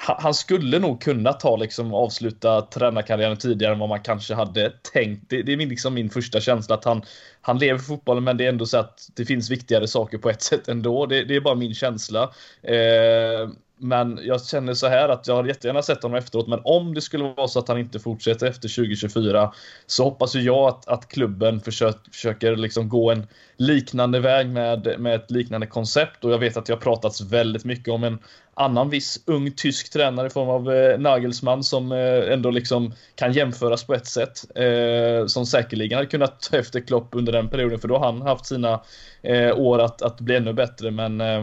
han 0.00 0.34
skulle 0.34 0.78
nog 0.78 1.02
kunna 1.02 1.32
ta 1.32 1.56
liksom 1.56 1.94
avsluta 1.94 2.62
tränarkarriären 2.62 3.36
tidigare 3.36 3.72
än 3.72 3.78
vad 3.78 3.88
man 3.88 4.02
kanske 4.02 4.34
hade 4.34 4.72
tänkt. 4.92 5.30
Det, 5.30 5.42
det 5.42 5.52
är 5.52 5.56
min, 5.56 5.68
liksom 5.68 5.94
min 5.94 6.10
första 6.10 6.40
känsla 6.40 6.74
att 6.74 6.84
han, 6.84 7.02
han 7.40 7.58
lever 7.58 7.78
för 7.78 7.86
fotbollen 7.86 8.24
men 8.24 8.36
det 8.36 8.44
är 8.44 8.48
ändå 8.48 8.66
så 8.66 8.78
att 8.78 9.08
det 9.16 9.24
finns 9.24 9.50
viktigare 9.50 9.88
saker 9.88 10.18
på 10.18 10.30
ett 10.30 10.42
sätt 10.42 10.68
ändå. 10.68 11.06
Det, 11.06 11.24
det 11.24 11.36
är 11.36 11.40
bara 11.40 11.54
min 11.54 11.74
känsla. 11.74 12.22
Eh, 12.62 13.48
men 13.78 14.18
jag 14.22 14.44
känner 14.44 14.74
så 14.74 14.86
här 14.86 15.08
att 15.08 15.26
jag 15.26 15.34
har 15.34 15.44
jättegärna 15.44 15.82
sett 15.82 16.02
honom 16.02 16.18
efteråt, 16.18 16.48
men 16.48 16.60
om 16.64 16.94
det 16.94 17.00
skulle 17.00 17.24
vara 17.24 17.48
så 17.48 17.58
att 17.58 17.68
han 17.68 17.78
inte 17.78 17.98
fortsätter 17.98 18.46
efter 18.46 18.68
2024 18.68 19.52
så 19.86 20.04
hoppas 20.04 20.34
ju 20.34 20.40
jag 20.40 20.68
att, 20.68 20.88
att 20.88 21.08
klubben 21.08 21.60
försöker, 21.60 22.10
försöker 22.10 22.56
liksom 22.56 22.88
gå 22.88 23.10
en 23.10 23.26
liknande 23.56 24.20
väg 24.20 24.48
med, 24.48 24.94
med 24.98 25.14
ett 25.14 25.30
liknande 25.30 25.66
koncept 25.66 26.24
och 26.24 26.32
jag 26.32 26.38
vet 26.38 26.56
att 26.56 26.66
det 26.66 26.72
har 26.72 26.80
pratats 26.80 27.20
väldigt 27.20 27.64
mycket 27.64 27.94
om 27.94 28.04
en 28.04 28.18
annan 28.54 28.90
viss 28.90 29.22
ung 29.26 29.50
tysk 29.50 29.92
tränare 29.92 30.26
i 30.26 30.30
form 30.30 30.48
av 30.48 30.72
eh, 30.72 30.98
Nagelsmann 30.98 31.64
som 31.64 31.92
eh, 31.92 32.32
ändå 32.32 32.50
liksom 32.50 32.94
kan 33.14 33.32
jämföras 33.32 33.84
på 33.84 33.94
ett 33.94 34.06
sätt. 34.06 34.56
Eh, 34.58 35.26
som 35.26 35.46
säkerligen 35.46 35.96
hade 35.96 36.10
kunnat 36.10 36.40
ta 36.40 36.56
efter 36.56 36.80
Klopp 36.80 37.08
under 37.12 37.32
den 37.32 37.48
perioden 37.48 37.78
för 37.78 37.88
då 37.88 37.98
har 37.98 38.12
han 38.12 38.22
haft 38.22 38.46
sina 38.46 38.80
eh, 39.22 39.58
år 39.58 39.78
att, 39.78 40.02
att 40.02 40.20
bli 40.20 40.36
ännu 40.36 40.52
bättre 40.52 40.90
men 40.90 41.20
eh, 41.20 41.42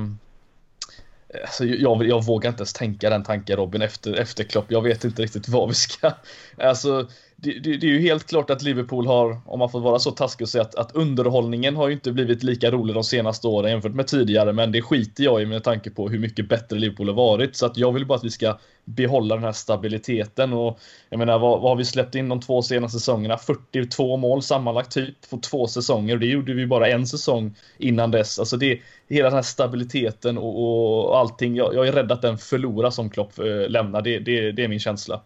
Alltså, 1.33 1.65
jag, 1.65 2.07
jag 2.07 2.25
vågar 2.25 2.49
inte 2.49 2.61
ens 2.61 2.73
tänka 2.73 3.09
den 3.09 3.23
tanken 3.23 3.57
Robin 3.57 3.81
efter, 3.81 4.13
efter 4.13 4.43
Klopp. 4.43 4.71
Jag 4.71 4.81
vet 4.81 5.03
inte 5.03 5.21
riktigt 5.21 5.47
vad 5.47 5.69
vi 5.69 5.75
ska... 5.75 6.11
Alltså, 6.57 7.07
det, 7.45 7.59
det, 7.59 7.77
det, 7.77 7.87
är 7.87 7.91
ju 7.91 7.99
helt 7.99 8.27
klart 8.27 8.49
att 8.49 8.61
Liverpool 8.61 9.07
har, 9.07 9.41
om 9.45 9.59
man 9.59 9.69
får 9.69 9.79
vara 9.79 9.99
så 9.99 10.11
taskig 10.11 10.45
och 10.45 10.49
säga 10.49 10.61
att, 10.61 10.75
att 10.75 10.95
underhållningen 10.95 11.75
har 11.75 11.87
ju 11.87 11.93
inte 11.93 12.11
blivit 12.11 12.43
lika 12.43 12.71
rolig 12.71 12.95
de 12.95 13.03
senaste 13.03 13.47
åren 13.47 13.71
jämfört 13.71 13.93
med 13.93 14.07
tidigare, 14.07 14.53
men 14.53 14.71
det 14.71 14.81
skiter 14.81 15.23
jag 15.23 15.41
i 15.41 15.45
med 15.45 15.63
tanke 15.63 15.89
på 15.89 16.09
hur 16.09 16.19
mycket 16.19 16.49
bättre 16.49 16.77
Liverpool 16.77 17.07
har 17.07 17.15
varit. 17.15 17.55
Så 17.55 17.65
att 17.65 17.77
jag 17.77 17.91
vill 17.91 18.05
bara 18.05 18.17
att 18.17 18.23
vi 18.23 18.29
ska 18.29 18.57
behålla 18.85 19.35
den 19.35 19.43
här 19.43 19.51
stabiliteten 19.51 20.53
och 20.53 20.79
jag 21.09 21.17
menar, 21.17 21.39
vad, 21.39 21.61
vad 21.61 21.71
har 21.71 21.75
vi 21.75 21.85
släppt 21.85 22.15
in 22.15 22.29
de 22.29 22.39
två 22.39 22.61
senaste 22.61 22.99
säsongerna? 22.99 23.37
42 23.37 24.17
mål 24.17 24.41
sammanlagt 24.41 24.91
typ 24.91 25.29
på 25.29 25.37
två 25.37 25.67
säsonger. 25.67 26.13
och 26.13 26.19
Det 26.19 26.27
gjorde 26.27 26.53
vi 26.53 26.67
bara 26.67 26.87
en 26.87 27.07
säsong 27.07 27.55
innan 27.77 28.11
dess. 28.11 28.39
Alltså 28.39 28.57
det, 28.57 28.79
hela 29.09 29.29
den 29.29 29.35
här 29.35 29.41
stabiliteten 29.41 30.37
och, 30.37 31.09
och 31.09 31.17
allting. 31.17 31.55
Jag, 31.55 31.75
jag 31.75 31.87
är 31.87 31.91
rädd 31.91 32.11
att 32.11 32.21
den 32.21 32.37
förlorar 32.37 32.89
som 32.89 33.09
Klopp 33.09 33.39
äh, 33.39 33.69
lämnar. 33.69 34.01
Det, 34.01 34.19
det, 34.19 34.51
det 34.51 34.63
är 34.63 34.67
min 34.67 34.79
känsla. 34.79 35.21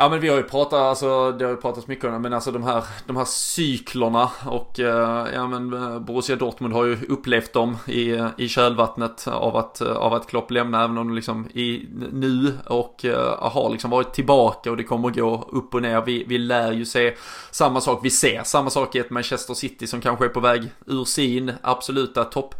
Ja 0.00 0.08
men 0.08 0.20
vi 0.20 0.28
har 0.28 0.36
ju 0.36 0.42
pratat, 0.42 0.80
alltså 0.80 1.32
det 1.32 1.44
har 1.44 1.52
ju 1.52 1.56
pratats 1.56 1.86
mycket 1.86 2.04
om 2.04 2.12
det, 2.12 2.18
men 2.18 2.32
alltså 2.32 2.50
de 2.50 2.62
här, 2.62 2.84
de 3.06 3.16
här 3.16 3.24
cyklerna 3.24 4.30
och 4.46 4.80
eh, 4.80 5.26
ja 5.34 5.46
men 5.46 5.72
eh, 5.72 5.98
Borussia 5.98 6.36
Dortmund 6.36 6.74
har 6.74 6.84
ju 6.84 6.98
upplevt 7.08 7.52
dem 7.52 7.76
i, 7.86 8.18
i 8.36 8.48
kölvattnet 8.48 9.28
av 9.28 9.56
att, 9.56 9.80
eh, 9.80 9.92
av 9.92 10.14
att 10.14 10.26
Klopp 10.26 10.50
lämnar, 10.50 10.84
även 10.84 10.98
om 10.98 11.08
de 11.08 11.14
liksom 11.14 11.46
i 11.54 11.88
nu 12.12 12.58
och 12.66 13.04
uh, 13.04 13.12
har 13.38 13.70
liksom 13.70 13.90
varit 13.90 14.12
tillbaka 14.12 14.70
och 14.70 14.76
det 14.76 14.84
kommer 14.84 15.10
gå 15.10 15.48
upp 15.52 15.74
och 15.74 15.82
ner. 15.82 16.00
Vi, 16.00 16.24
vi 16.28 16.38
lär 16.38 16.72
ju 16.72 16.84
se 16.84 17.14
samma 17.50 17.80
sak, 17.80 18.00
vi 18.02 18.10
ser 18.10 18.42
samma 18.42 18.70
sak 18.70 18.94
i 18.94 18.98
ett 18.98 19.10
Manchester 19.10 19.54
City 19.54 19.86
som 19.86 20.00
kanske 20.00 20.24
är 20.24 20.28
på 20.28 20.40
väg 20.40 20.70
ur 20.86 21.04
sin 21.04 21.52
absoluta 21.62 22.24
topp. 22.24 22.54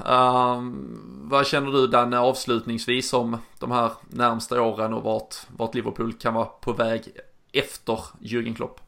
Uh, 0.00 0.62
vad 1.22 1.46
känner 1.46 1.72
du 1.72 1.86
Danne 1.86 2.18
avslutningsvis 2.18 3.12
om 3.12 3.38
de 3.58 3.70
här 3.70 3.90
närmsta 4.08 4.62
åren 4.62 4.94
och 4.94 5.02
vart, 5.02 5.34
vart 5.56 5.74
Liverpool 5.74 6.12
kan 6.12 6.34
vara 6.34 6.44
på 6.44 6.72
väg 6.72 7.02
efter 7.52 7.98
Jürgen 8.20 8.54
Klopp? 8.54 8.80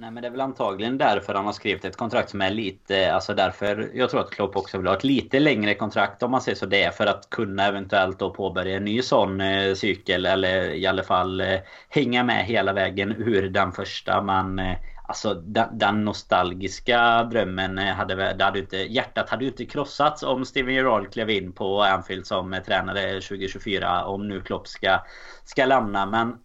Nej 0.00 0.10
men 0.10 0.22
det 0.22 0.26
är 0.26 0.30
väl 0.30 0.40
antagligen 0.40 0.98
därför 0.98 1.34
han 1.34 1.46
har 1.46 1.52
skrivit 1.52 1.84
ett 1.84 1.96
kontrakt 1.96 2.30
som 2.30 2.40
är 2.40 2.50
lite, 2.50 3.14
alltså 3.14 3.34
därför 3.34 3.90
jag 3.94 4.10
tror 4.10 4.20
att 4.20 4.30
Klopp 4.30 4.56
också 4.56 4.78
vill 4.78 4.86
ha 4.86 4.96
ett 4.96 5.04
lite 5.04 5.40
längre 5.40 5.74
kontrakt 5.74 6.22
om 6.22 6.30
man 6.30 6.40
säger 6.40 6.56
så. 6.56 6.66
Det 6.66 6.82
är 6.82 6.90
för 6.90 7.06
att 7.06 7.30
kunna 7.30 7.66
eventuellt 7.66 8.18
då 8.18 8.30
påbörja 8.30 8.76
en 8.76 8.84
ny 8.84 9.02
sån 9.02 9.40
eh, 9.40 9.74
cykel 9.74 10.26
eller 10.26 10.70
i 10.70 10.86
alla 10.86 11.02
fall 11.02 11.40
eh, 11.40 11.58
hänga 11.88 12.24
med 12.24 12.44
hela 12.44 12.72
vägen 12.72 13.12
ur 13.12 13.48
den 13.48 13.72
första. 13.72 14.22
Man 14.22 14.58
eh, 14.58 14.76
Alltså 15.08 15.34
den, 15.34 15.78
den, 15.78 16.04
nostalgiska 16.04 17.24
drömmen 17.24 17.78
eh, 17.78 17.94
hade, 17.94 18.32
det 18.32 18.44
hade 18.44 18.58
inte, 18.58 18.76
hjärtat 18.76 19.30
hade 19.30 19.44
ju 19.44 19.50
inte 19.50 19.66
krossats 19.66 20.22
om 20.22 20.44
Steven 20.44 20.74
Gerrard 20.74 21.12
klev 21.12 21.30
in 21.30 21.52
på 21.52 21.82
Anfield 21.82 22.26
som 22.26 22.54
eh, 22.54 22.62
tränare 22.62 23.20
2024 23.20 24.04
om 24.04 24.28
nu 24.28 24.40
Klopp 24.40 24.68
ska, 24.68 24.98
ska 25.44 25.64
lämna. 25.64 26.06
Men 26.06 26.36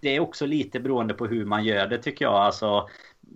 det 0.00 0.16
är 0.16 0.20
också 0.20 0.46
lite 0.46 0.80
beroende 0.80 1.14
på 1.14 1.26
hur 1.26 1.44
man 1.44 1.64
gör 1.64 1.86
det 1.86 1.98
tycker 1.98 2.24
jag. 2.24 2.34
Alltså, 2.34 2.88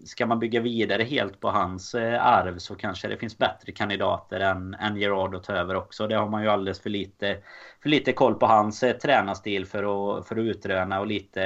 ska 0.05 0.27
man 0.27 0.39
bygga 0.39 0.61
vidare 0.61 1.03
helt 1.03 1.41
på 1.41 1.51
hans 1.51 1.95
eh, 1.95 2.27
arv 2.27 2.59
så 2.59 2.75
kanske 2.75 3.09
det 3.09 3.17
finns 3.17 3.39
bättre 3.39 3.73
kandidater 3.73 4.41
än, 4.41 4.75
än 4.75 4.97
Gerard 4.97 5.35
att 5.35 5.45
ta 5.45 5.53
över 5.53 5.75
också. 5.75 6.07
Det 6.07 6.17
har 6.17 6.29
man 6.29 6.43
ju 6.43 6.49
alldeles 6.49 6.81
för 6.81 6.91
lite, 6.91 7.39
för 7.83 7.89
lite 7.89 8.13
koll 8.13 8.35
på 8.35 8.47
hans 8.47 8.83
eh, 8.83 8.97
tränarstil 8.97 9.67
för 9.67 9.79
att, 10.19 10.29
för 10.29 10.37
att 10.37 10.43
utröna 10.43 11.01
och 11.01 11.07
lite 11.07 11.41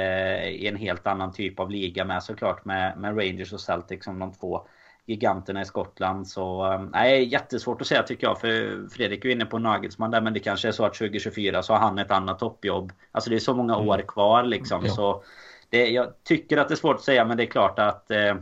i 0.49 0.67
en 0.67 0.75
helt 0.75 1.07
annan 1.07 1.33
typ 1.33 1.59
av 1.59 1.71
liga 1.71 2.05
med 2.05 2.23
såklart 2.23 2.65
med, 2.65 2.97
med 2.97 3.17
Rangers 3.17 3.53
och 3.53 3.61
Celtic 3.61 4.03
som 4.03 4.19
de 4.19 4.33
två 4.33 4.67
giganterna 5.05 5.61
i 5.61 5.65
Skottland. 5.65 6.27
Så 6.27 6.73
eh, 6.73 6.81
nej, 6.81 7.23
jättesvårt 7.31 7.81
att 7.81 7.87
säga 7.87 8.03
tycker 8.03 8.27
jag. 8.27 8.41
För 8.41 8.87
Fredrik 8.89 9.25
är 9.25 9.29
inne 9.29 9.45
på 9.45 9.59
Nagelsman 9.59 10.11
där, 10.11 10.21
men 10.21 10.33
det 10.33 10.39
kanske 10.39 10.67
är 10.67 10.71
så 10.71 10.85
att 10.85 10.93
2024 10.93 11.63
så 11.63 11.73
har 11.73 11.79
han 11.79 11.99
ett 11.99 12.11
annat 12.11 12.39
toppjobb. 12.39 12.91
Alltså 13.11 13.29
det 13.29 13.35
är 13.35 13.39
så 13.39 13.53
många 13.53 13.77
år 13.77 13.93
mm. 13.93 14.07
kvar 14.07 14.43
liksom. 14.43 14.85
Ja. 14.85 14.91
Så 14.91 15.23
det, 15.73 15.89
jag 15.89 16.23
tycker 16.23 16.57
att 16.57 16.67
det 16.67 16.73
är 16.73 16.75
svårt 16.75 16.95
att 16.95 17.01
säga, 17.01 17.25
men 17.25 17.37
det 17.37 17.43
är 17.43 17.47
klart 17.47 17.79
att 17.79 18.11
eh, 18.11 18.35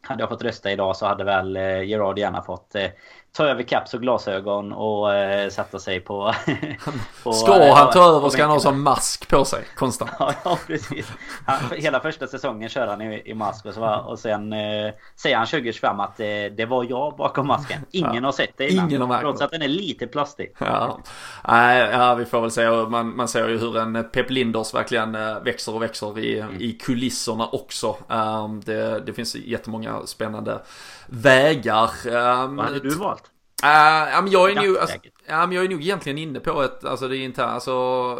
hade 0.00 0.22
jag 0.22 0.28
fått 0.28 0.42
rösta 0.42 0.72
idag 0.72 0.96
så 0.96 1.06
hade 1.06 1.24
väl 1.24 1.56
eh, 1.56 1.82
Gerard 1.82 2.18
gärna 2.18 2.42
fått 2.42 2.74
eh, 2.74 2.90
ta 3.36 3.46
över 3.46 3.62
caps 3.62 3.94
och 3.94 4.00
glasögon 4.00 4.72
och 4.72 5.14
eh, 5.14 5.48
sätta 5.48 5.78
sig 5.78 6.00
på... 6.00 6.34
på 7.22 7.32
ska 7.32 7.62
eh, 7.62 7.74
han 7.74 7.92
ta 7.92 8.16
över 8.16 8.28
ska 8.28 8.42
han 8.42 8.50
ha 8.50 8.60
som 8.60 8.82
mask 8.82 9.28
på 9.28 9.44
sig 9.44 9.64
konstant. 9.76 10.10
ja, 10.18 10.34
ja, 10.44 10.58
precis. 10.66 11.12
Han, 11.46 11.58
hela 11.78 12.00
första 12.00 12.26
säsongen 12.26 12.68
kör 12.68 12.86
han 12.86 13.00
i, 13.00 13.22
i 13.24 13.34
mask 13.34 13.66
och, 13.66 13.74
så, 13.74 14.04
och 14.06 14.18
sen 14.18 14.52
eh, 14.52 14.92
säger 15.16 15.36
han 15.36 15.46
2025 15.46 16.00
att 16.00 16.20
eh, 16.20 16.26
det 16.56 16.66
var 16.68 16.86
jag 16.90 17.16
bakom 17.16 17.46
masken. 17.46 17.80
Ingen 17.90 18.14
ja. 18.14 18.24
har 18.24 18.32
sett 18.32 18.56
det 18.56 18.68
innan. 18.68 18.88
Ingen 18.88 19.02
har 19.02 19.20
trots 19.20 19.42
att 19.42 19.50
den 19.50 19.62
är 19.62 19.68
lite 19.68 20.06
plastig. 20.06 20.54
Ja, 20.58 20.98
Nej, 21.48 21.90
ja 21.92 22.14
vi 22.14 22.24
får 22.24 22.40
väl 22.40 22.50
se. 22.50 22.70
Man, 22.70 23.16
man 23.16 23.28
ser 23.28 23.48
ju 23.48 23.58
hur 23.58 23.78
en 23.78 24.04
Pep 24.12 24.30
Linders 24.30 24.74
verkligen 24.74 25.14
eh, 25.14 25.40
växer 25.40 25.74
och 25.74 25.82
växer 25.82 26.18
i, 26.18 26.40
mm. 26.40 26.60
i 26.60 26.72
kulisserna 26.72 27.46
också. 27.46 27.96
Um, 28.08 28.60
det, 28.60 29.00
det 29.00 29.12
finns 29.12 29.34
jättemånga 29.34 30.06
spännande 30.06 30.60
vägar. 31.06 31.90
Um, 32.06 32.56
Vad 32.56 32.66
hade 32.66 32.80
du 32.80 32.94
valt? 32.94 33.30
Uh, 33.64 33.70
ja, 34.12 34.20
men 34.22 34.32
jag 34.32 34.50
är 34.50 34.54
nog, 34.54 34.78
alltså, 34.78 34.98
men 35.26 35.52
jag 35.52 35.64
är 35.64 35.68
nog 35.68 35.82
egentligen 35.82 36.18
inne 36.18 36.40
på 36.40 36.62
ett, 36.62 36.84
alltså 36.84 37.08
det 37.08 37.16
är 37.16 37.24
inte, 37.24 37.44
alltså 37.44 37.74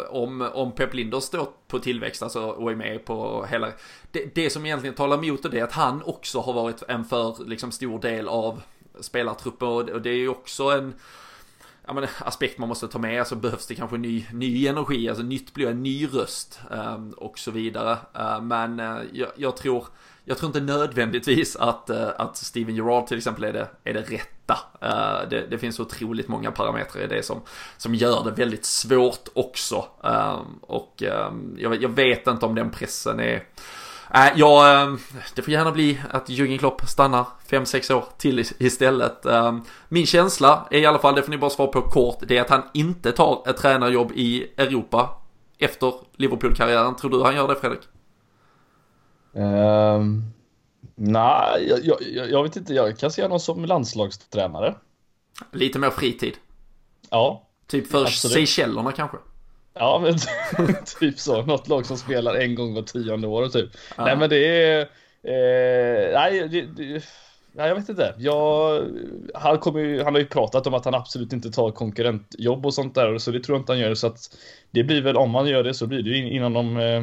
om, 0.09 0.49
om 0.53 0.71
Pep 0.71 0.93
Linder 0.93 1.19
står 1.19 1.47
på 1.67 1.79
tillväxt 1.79 2.23
alltså, 2.23 2.41
och 2.41 2.71
är 2.71 2.75
med 2.75 3.05
på 3.05 3.45
hela, 3.49 3.71
det, 4.11 4.35
det 4.35 4.49
som 4.49 4.65
egentligen 4.65 4.95
talar 4.95 5.23
emot 5.23 5.51
det 5.51 5.59
är 5.59 5.63
att 5.63 5.71
han 5.71 6.03
också 6.03 6.39
har 6.39 6.53
varit 6.53 6.83
en 6.87 7.05
för 7.05 7.45
liksom 7.45 7.71
stor 7.71 7.99
del 7.99 8.27
av 8.27 8.61
spelartruppen 8.99 9.67
och, 9.67 9.89
och 9.89 10.01
det 10.01 10.09
är 10.09 10.17
ju 10.17 10.29
också 10.29 10.63
en, 10.63 10.93
ja, 11.87 11.93
men, 11.93 12.07
aspekt 12.19 12.57
man 12.57 12.69
måste 12.69 12.87
ta 12.87 12.99
med. 12.99 13.19
Alltså 13.19 13.35
behövs 13.35 13.67
det 13.67 13.75
kanske 13.75 13.97
ny, 13.97 14.25
ny 14.33 14.67
energi, 14.67 15.09
alltså 15.09 15.23
nytt 15.23 15.53
blod, 15.53 15.69
en 15.69 15.83
ny 15.83 16.07
röst 16.07 16.59
um, 16.71 17.11
och 17.11 17.39
så 17.39 17.51
vidare. 17.51 17.97
Uh, 18.19 18.41
men 18.41 18.79
uh, 18.79 19.01
jag, 19.13 19.29
jag, 19.35 19.57
tror, 19.57 19.87
jag 20.25 20.37
tror 20.37 20.47
inte 20.47 20.73
nödvändigtvis 20.73 21.55
att, 21.55 21.89
uh, 21.89 22.07
att 22.17 22.37
Steven 22.37 22.75
Gerrard 22.75 23.07
till 23.07 23.17
exempel 23.17 23.43
är 23.43 23.53
det, 23.53 23.67
är 23.83 23.93
det 23.93 24.01
rätta. 24.01 24.57
Uh, 24.83 25.29
det, 25.29 25.47
det, 25.49 25.57
finns 25.57 25.79
otroligt 25.79 26.27
många 26.27 26.51
parametrar 26.51 27.03
i 27.03 27.07
det 27.07 27.23
som, 27.23 27.41
som 27.77 27.95
gör 27.95 28.23
det 28.23 28.31
väldigt 28.31 28.65
svårt 28.65 29.27
också. 29.33 29.85
Eh, 30.03 30.39
och 30.61 31.03
jag, 31.57 31.83
jag, 31.83 31.89
vet 31.89 32.27
inte 32.27 32.45
om 32.45 32.55
den 32.55 32.71
pressen 32.71 33.19
är 33.19 33.43
Äh, 34.13 34.31
ja, 34.35 34.87
det 35.35 35.41
får 35.41 35.53
gärna 35.53 35.71
bli 35.71 36.01
att 36.09 36.29
Jürgen 36.29 36.57
Klopp 36.57 36.81
stannar 36.87 37.25
5-6 37.49 37.93
år 37.93 38.03
till 38.17 38.39
istället. 38.59 39.25
Min 39.89 40.05
känsla 40.05 40.67
är 40.71 40.79
i 40.79 40.85
alla 40.85 40.99
fall, 40.99 41.15
det 41.15 41.23
får 41.23 41.31
ni 41.31 41.37
bara 41.37 41.49
svara 41.49 41.67
på 41.67 41.81
kort, 41.81 42.17
det 42.27 42.37
är 42.37 42.41
att 42.41 42.49
han 42.49 42.63
inte 42.73 43.11
tar 43.11 43.49
ett 43.49 43.57
tränarjobb 43.57 44.11
i 44.15 44.53
Europa 44.57 45.09
efter 45.57 45.93
Liverpool-karriären. 46.15 46.95
Tror 46.95 47.11
du 47.11 47.23
han 47.23 47.35
gör 47.35 47.47
det 47.47 47.55
Fredrik? 47.55 47.81
Um, 49.35 50.33
Nej, 50.95 51.67
jag, 51.69 52.01
jag, 52.01 52.29
jag, 52.29 52.43
vet 52.43 52.55
inte. 52.55 52.73
Jag 52.73 52.97
kan 52.97 53.11
se 53.11 53.21
honom 53.21 53.39
som 53.39 53.65
landslagstränare. 53.65 54.75
Lite 55.51 55.79
mer 55.79 55.89
fritid. 55.89 56.33
Ja. 57.09 57.47
Typ 57.67 57.87
för 57.87 58.05
Seychellerna 58.05 58.91
kanske. 58.91 59.17
Ja, 59.73 60.01
men 60.03 60.75
typ 60.99 61.19
så. 61.19 61.41
Något 61.41 61.67
lag 61.67 61.85
som 61.85 61.97
spelar 61.97 62.35
en 62.35 62.55
gång 62.55 62.73
var 62.73 62.81
tionde 62.81 63.27
år 63.27 63.47
typ. 63.47 63.69
Ja. 63.97 64.05
Nej, 64.05 64.17
men 64.17 64.29
det 64.29 64.45
är... 64.47 64.79
Eh, 65.23 66.13
nej, 66.13 66.47
det, 66.49 66.61
det, 66.61 67.03
nej, 67.51 67.67
jag 67.67 67.75
vet 67.75 67.89
inte. 67.89 68.15
Jag, 68.17 68.83
han, 69.33 69.57
kommer 69.57 69.79
ju, 69.79 70.03
han 70.03 70.13
har 70.13 70.21
ju 70.21 70.27
pratat 70.27 70.67
om 70.67 70.73
att 70.73 70.85
han 70.85 70.95
absolut 70.95 71.33
inte 71.33 71.51
tar 71.51 71.71
konkurrentjobb 71.71 72.65
och 72.65 72.73
sånt 72.73 72.95
där, 72.95 73.17
så 73.17 73.31
det 73.31 73.39
tror 73.39 73.55
jag 73.55 73.61
inte 73.61 73.71
han 73.71 73.79
gör. 73.79 73.95
Så 73.95 74.07
att 74.07 74.37
det 74.71 74.83
blir 74.83 75.01
väl, 75.01 75.17
om 75.17 75.35
han 75.35 75.47
gör 75.47 75.63
det, 75.63 75.73
så 75.73 75.87
blir 75.87 76.03
det 76.03 76.09
ju 76.09 76.29
inom 76.29 76.53
de, 76.53 76.77
eh, 76.77 77.01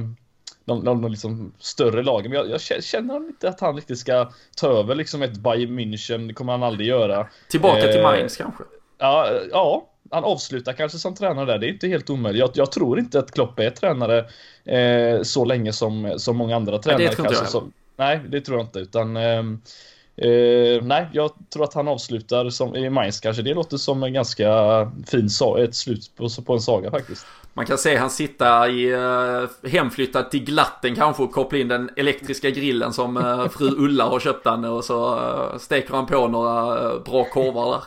de, 0.65 0.85
de, 0.85 1.03
de 1.03 1.11
liksom 1.11 1.53
större 1.59 2.03
lagen. 2.03 2.31
Men 2.31 2.41
jag, 2.41 2.61
jag 2.71 2.85
känner 2.85 3.17
inte 3.17 3.49
att 3.49 3.61
han 3.61 3.77
riktigt 3.77 3.99
ska 3.99 4.31
ta 4.57 4.69
över 4.69 4.95
liksom 4.95 5.23
ett 5.23 5.37
Bayern 5.37 5.79
München. 5.79 6.29
Det 6.29 6.35
kommer 6.35 6.53
han 6.53 6.63
aldrig 6.63 6.89
göra. 6.89 7.29
Tillbaka 7.49 7.87
eh, 7.87 7.93
till 7.93 8.03
Mainz 8.03 8.37
kanske? 8.37 8.63
Ja, 8.99 9.31
ja, 9.51 9.89
han 10.11 10.25
avslutar 10.25 10.73
kanske 10.73 10.99
som 10.99 11.15
tränare 11.15 11.47
där. 11.47 11.59
Det 11.59 11.67
är 11.67 11.73
inte 11.73 11.89
helt 11.89 12.11
omöjligt. 12.11 12.41
Jag, 12.41 12.51
jag 12.55 12.73
tror 12.73 12.99
inte 12.99 13.19
att 13.19 13.31
Klopp 13.31 13.59
är 13.59 13.71
tränare 13.71 14.19
eh, 14.65 15.23
så 15.23 15.45
länge 15.45 15.73
som, 15.73 16.15
som 16.17 16.37
många 16.37 16.57
andra 16.57 16.79
tränare. 16.79 17.03
Nej, 17.03 17.09
det 17.09 17.17
tror 17.17 17.27
inte 17.27 17.41
jag. 17.41 17.49
Som, 17.49 17.73
nej, 17.97 18.21
det 18.29 18.41
tror 18.41 18.59
jag 18.59 18.67
inte. 18.67 18.79
Utan, 18.79 19.17
eh, 19.17 19.39
eh, 20.17 20.83
nej, 20.83 21.07
jag 21.13 21.31
tror 21.53 21.65
att 21.65 21.75
han 21.75 21.89
avslutar 21.89 22.51
som, 22.51 22.77
i 22.77 22.91
Mainz 22.91 23.21
kanske. 23.21 23.43
Det 23.43 23.55
låter 23.55 23.77
som 23.77 24.03
en 24.03 24.13
ganska 24.13 24.49
fin 25.07 25.29
ett 25.59 25.75
slut 25.75 26.13
på, 26.17 26.29
på 26.47 26.53
en 26.53 26.61
saga 26.61 26.91
faktiskt. 26.91 27.27
Man 27.55 27.67
kan 27.67 27.79
se 27.79 27.97
han 27.97 28.11
sitta 28.11 28.69
i 28.69 28.95
uh, 28.95 29.49
hemflyttad 29.69 30.31
till 30.31 30.45
Glatten 30.45 30.95
kanske 30.95 31.23
och 31.23 31.33
koppla 31.33 31.59
in 31.59 31.69
den 31.69 31.91
elektriska 31.97 32.51
grillen 32.51 32.93
som 32.93 33.17
eh, 33.17 33.49
fru 33.49 33.71
Ulla 33.77 34.05
har 34.05 34.21
köpt 34.21 34.45
den 34.45 34.65
och 34.65 34.85
så 34.85 35.15
eh, 35.15 35.59
steker 35.59 35.95
han 35.95 36.07
på 36.07 36.29
några 36.29 36.99
bra 36.99 37.25
korvar 37.25 37.71
där. 37.73 37.83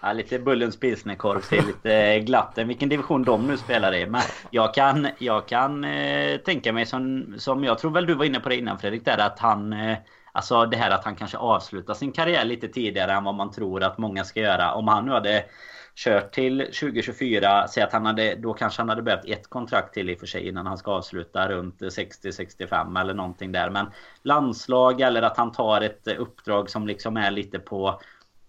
Ja, 0.00 0.12
lite 0.12 0.38
Bullens 0.38 0.80
pilsnerkorv 0.80 1.40
till 1.40 1.66
lite 1.66 2.18
glatten. 2.20 2.68
Vilken 2.68 2.88
division 2.88 3.24
de 3.24 3.46
nu 3.46 3.56
spelar 3.56 3.94
i. 3.94 4.06
Men 4.06 4.22
jag 4.50 4.74
kan, 4.74 5.08
jag 5.18 5.48
kan 5.48 5.84
eh, 5.84 6.36
tänka 6.36 6.72
mig 6.72 6.86
som, 6.86 7.34
som 7.38 7.64
jag 7.64 7.78
tror 7.78 7.90
väl 7.90 8.06
du 8.06 8.14
var 8.14 8.24
inne 8.24 8.40
på 8.40 8.48
det 8.48 8.56
innan 8.56 8.78
Fredrik. 8.78 9.04
Där 9.04 9.18
att 9.18 9.38
han... 9.38 9.72
Eh, 9.72 9.96
alltså 10.32 10.66
det 10.66 10.76
här 10.76 10.90
att 10.90 11.04
han 11.04 11.16
kanske 11.16 11.36
avslutar 11.36 11.94
sin 11.94 12.12
karriär 12.12 12.44
lite 12.44 12.68
tidigare 12.68 13.12
än 13.12 13.24
vad 13.24 13.34
man 13.34 13.50
tror 13.50 13.82
att 13.82 13.98
många 13.98 14.24
ska 14.24 14.40
göra. 14.40 14.74
Om 14.74 14.88
han 14.88 15.04
nu 15.04 15.12
hade 15.12 15.44
kört 15.94 16.32
till 16.32 16.58
2024. 16.58 17.68
Säg 17.68 17.82
att 17.82 17.92
han 17.92 18.06
hade, 18.06 18.34
då 18.34 18.54
kanske 18.54 18.82
han 18.82 18.88
hade 18.88 19.02
behövt 19.02 19.24
ett 19.24 19.48
kontrakt 19.48 19.94
till 19.94 20.10
i 20.10 20.14
och 20.14 20.18
för 20.18 20.26
sig 20.26 20.48
innan 20.48 20.66
han 20.66 20.78
ska 20.78 20.90
avsluta 20.90 21.48
runt 21.48 21.80
60-65 21.80 23.00
eller 23.00 23.14
någonting 23.14 23.52
där. 23.52 23.70
Men 23.70 23.86
landslag 24.22 25.00
eller 25.00 25.22
att 25.22 25.36
han 25.36 25.52
tar 25.52 25.80
ett 25.80 26.08
uppdrag 26.08 26.70
som 26.70 26.86
liksom 26.86 27.16
är 27.16 27.30
lite 27.30 27.58
på 27.58 28.00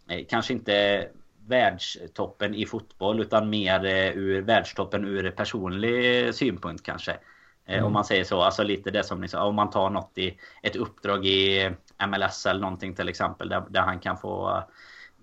eh, 0.10 0.26
kanske 0.30 0.54
inte 0.54 1.08
världstoppen 1.48 2.56
i 2.56 2.66
fotboll 2.66 3.20
utan 3.20 3.50
mer 3.50 3.86
eh, 3.86 4.18
ur 4.18 4.42
världstoppen 4.42 5.06
ur 5.06 5.32
personlig 5.32 6.36
synpunkt 6.36 6.84
kanske. 6.86 7.18
Mm. 7.66 7.86
Om 7.86 7.94
man 7.94 8.06
säger 8.06 8.24
så, 8.24 8.42
alltså 8.42 8.64
lite 8.64 8.92
det 8.92 9.04
som 9.04 9.22
liksom, 9.22 9.42
om 9.42 9.56
man 9.56 9.70
tar 9.70 9.90
något 9.90 10.18
i 10.18 10.38
ett 10.62 10.76
uppdrag 10.76 11.26
i 11.26 11.72
MLS 12.08 12.46
eller 12.46 12.62
någonting 12.62 12.96
till 12.96 13.10
exempel 13.10 13.50
där, 13.50 13.64
där 13.70 13.82
han 13.82 14.00
kan 14.00 14.18
få 14.18 14.64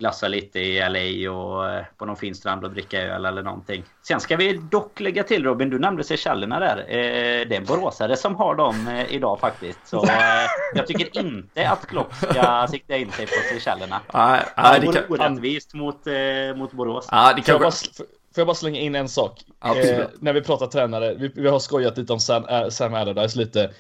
glassa 0.01 0.29
lite 0.29 0.59
i 0.59 0.89
LA 0.89 1.33
och 1.33 1.71
eh, 1.71 1.85
på 1.97 2.07
någon 2.07 2.17
fin 2.17 2.35
strand 2.35 2.65
och 2.65 2.71
dricka 2.71 3.03
öl 3.03 3.25
eller 3.25 3.43
någonting. 3.43 3.85
Sen 4.03 4.21
ska 4.21 4.37
vi 4.37 4.53
dock 4.53 5.01
lägga 5.01 5.25
till 5.25 5.45
Robin, 5.45 5.71
du 5.71 5.79
nämnde 5.79 6.05
Seychellerna 6.05 6.61
där. 6.61 6.79
Eh, 6.79 7.49
det 7.49 7.55
är 7.55 7.61
en 7.61 7.65
boråsare 7.65 8.17
som 8.17 8.37
har 8.37 8.55
dem 8.55 8.89
eh, 8.89 9.15
idag 9.15 9.41
faktiskt. 9.41 9.79
Så 9.85 10.07
jag 10.75 10.87
tycker 10.87 11.19
inte 11.19 11.69
att 11.69 11.87
Klopp 11.87 12.15
ska 12.15 12.67
sikta 12.71 12.97
in 12.97 13.13
sig 13.13 13.27
på 13.27 13.33
Seychellerna. 13.51 14.01
Nej, 14.15 14.43
nej, 14.57 14.81
det 14.81 14.87
vore 14.87 15.07
orättvist 15.09 15.75
mot, 15.75 16.07
mot 16.57 16.73
Borås. 16.73 17.09
Ja, 17.11 17.33
det 17.37 17.43
kan... 17.43 17.73
Får 18.35 18.41
jag 18.41 18.47
bara 18.47 18.55
slänga 18.55 18.81
in 18.81 18.95
en 18.95 19.09
sak? 19.09 19.41
Eh, 19.65 20.07
när 20.19 20.33
vi 20.33 20.43
pratar 20.43 20.67
tränare, 20.67 21.15
vi, 21.15 21.33
vi, 21.35 21.49
har 21.49 21.59
skojat 21.59 21.99
lite 21.99 22.13
om 22.13 22.21
Sam, 22.21 22.71
Sam 22.71 22.95
Allardyce 22.95 23.39
lite. 23.39 23.71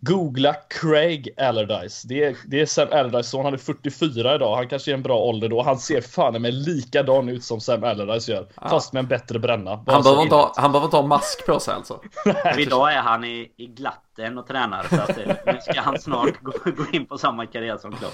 Googla 0.00 0.54
Craig 0.54 1.28
Allardyce. 1.36 2.08
Det 2.08 2.24
är, 2.24 2.36
det 2.46 2.60
är 2.60 2.66
Sam 2.66 2.88
Allardyce 2.92 3.28
son. 3.28 3.44
Han 3.44 3.54
är 3.54 3.58
44 3.58 4.34
idag. 4.34 4.56
Han 4.56 4.68
kanske 4.68 4.90
är 4.90 4.94
en 4.94 5.02
bra 5.02 5.18
ålder 5.18 5.48
då. 5.48 5.62
Han 5.62 5.78
ser 5.78 6.00
fan 6.00 6.42
med 6.42 6.54
likadan 6.54 7.28
ut 7.28 7.44
som 7.44 7.60
Sam 7.60 7.84
Allardyce 7.84 8.32
gör. 8.32 8.48
Ja. 8.54 8.68
Fast 8.68 8.92
med 8.92 9.00
en 9.00 9.08
bättre 9.08 9.38
bränna. 9.38 9.70
han 9.86 10.02
behöver, 10.02 10.22
inte 10.22 10.34
ha, 10.34 10.52
han 10.56 10.72
behöver 10.72 10.86
inte 10.86 10.96
ha 10.96 11.06
mask 11.06 11.46
på 11.46 11.60
sig 11.60 11.74
alltså. 11.74 12.00
idag 12.58 12.92
är 12.92 13.00
han 13.00 13.24
i, 13.24 13.52
i 13.56 13.66
glatten 14.16 14.38
och 14.38 14.46
tränar. 14.46 14.86
Så 14.88 14.96
att, 14.96 15.16
nu 15.46 15.58
ska 15.60 15.80
han 15.80 15.98
snart 15.98 16.42
gå, 16.42 16.52
gå 16.64 16.84
in 16.92 17.06
på 17.06 17.18
samma 17.18 17.46
karriär 17.46 17.78
som 17.78 17.92
Klopp. 17.92 18.12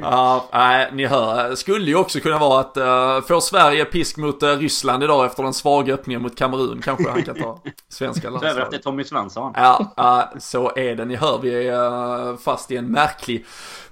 Ja, 0.00 0.48
nej, 0.52 0.90
ni 0.92 1.06
hör. 1.06 1.54
Skulle 1.54 1.86
ju 1.86 1.96
också 1.96 2.20
kunna 2.20 2.38
vara 2.38 2.60
att 2.60 2.76
uh, 2.76 3.26
får 3.26 3.40
Sverige 3.40 3.84
pisk 3.84 4.16
mot 4.16 4.42
uh, 4.42 4.48
Ryssland 4.48 5.04
idag 5.04 5.26
efter 5.26 5.42
den 5.42 5.54
svaga 5.54 5.94
öppningen 5.94 6.22
mot 6.22 6.36
Kamerun. 6.36 6.80
Kanske 6.82 7.10
han 7.10 7.22
kan 7.22 7.34
ta 7.34 7.60
svenska 7.88 8.30
landslaget. 8.30 8.56
Över 8.56 8.62
efter 8.62 8.78
Tommy 8.78 9.04
Svensson. 9.04 9.52
Ja, 9.56 9.94
uh, 9.98 10.38
så 10.38 10.72
är 10.76 10.96
det. 10.96 11.04
Ni 11.04 11.16
hör, 11.16 11.38
vi 11.38 11.68
är 11.68 12.36
fast 12.36 12.70
i 12.70 12.76
en 12.76 12.86
märklig 12.86 13.44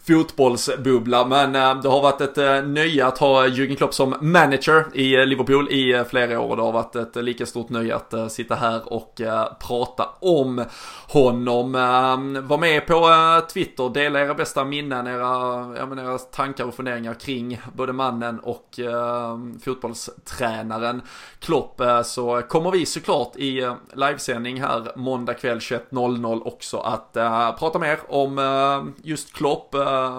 fotbollsbubbla. 0.09 1.25
Men 1.27 1.55
eh, 1.55 1.81
det 1.81 1.89
har 1.89 2.03
varit 2.03 2.21
ett 2.21 2.39
eh, 2.39 2.63
nöje 2.63 3.07
att 3.07 3.19
ha 3.19 3.47
Jürgen 3.47 3.77
Klopp 3.77 3.95
som 3.95 4.15
manager 4.21 4.85
i 4.95 5.15
eh, 5.15 5.27
Liverpool 5.27 5.69
i 5.69 6.05
flera 6.11 6.41
år. 6.41 6.57
Det 6.57 6.63
har 6.63 6.73
varit 6.73 6.97
ett 6.97 7.17
lika 7.17 7.47
stort 7.47 7.69
nöje 7.69 7.97
att 7.97 8.33
sitta 8.33 8.55
här 8.55 8.93
och 8.93 9.21
prata 9.67 10.09
om 10.21 10.65
honom. 11.09 11.75
Ehm, 11.75 12.47
var 12.47 12.59
med 12.59 12.87
på 12.87 13.11
Twitter, 13.53 13.89
dela 13.89 14.21
era 14.21 14.35
bästa 14.35 14.65
minnen, 14.65 15.07
era, 15.07 15.19
ja, 15.79 16.03
era 16.03 16.19
tankar 16.19 16.65
och 16.65 16.75
funderingar 16.75 17.15
kring 17.15 17.61
både 17.75 17.93
mannen 17.93 18.41
och 18.41 18.79
ehm, 18.79 19.61
fotbollstränaren 19.61 21.03
Klopp. 21.41 21.81
så 22.05 22.43
kommer 22.49 22.71
vi 22.71 22.87
såklart 22.87 23.37
i 23.37 23.73
livesändning 23.93 24.61
här 24.61 24.93
måndag 24.97 25.35
kväll 25.35 25.59
21.00 25.59 26.43
också 26.45 26.79
att 26.79 27.13
prata 27.59 27.79
mer 27.79 27.99
om 28.09 28.95
just 29.03 29.35
Klopp 29.35 29.75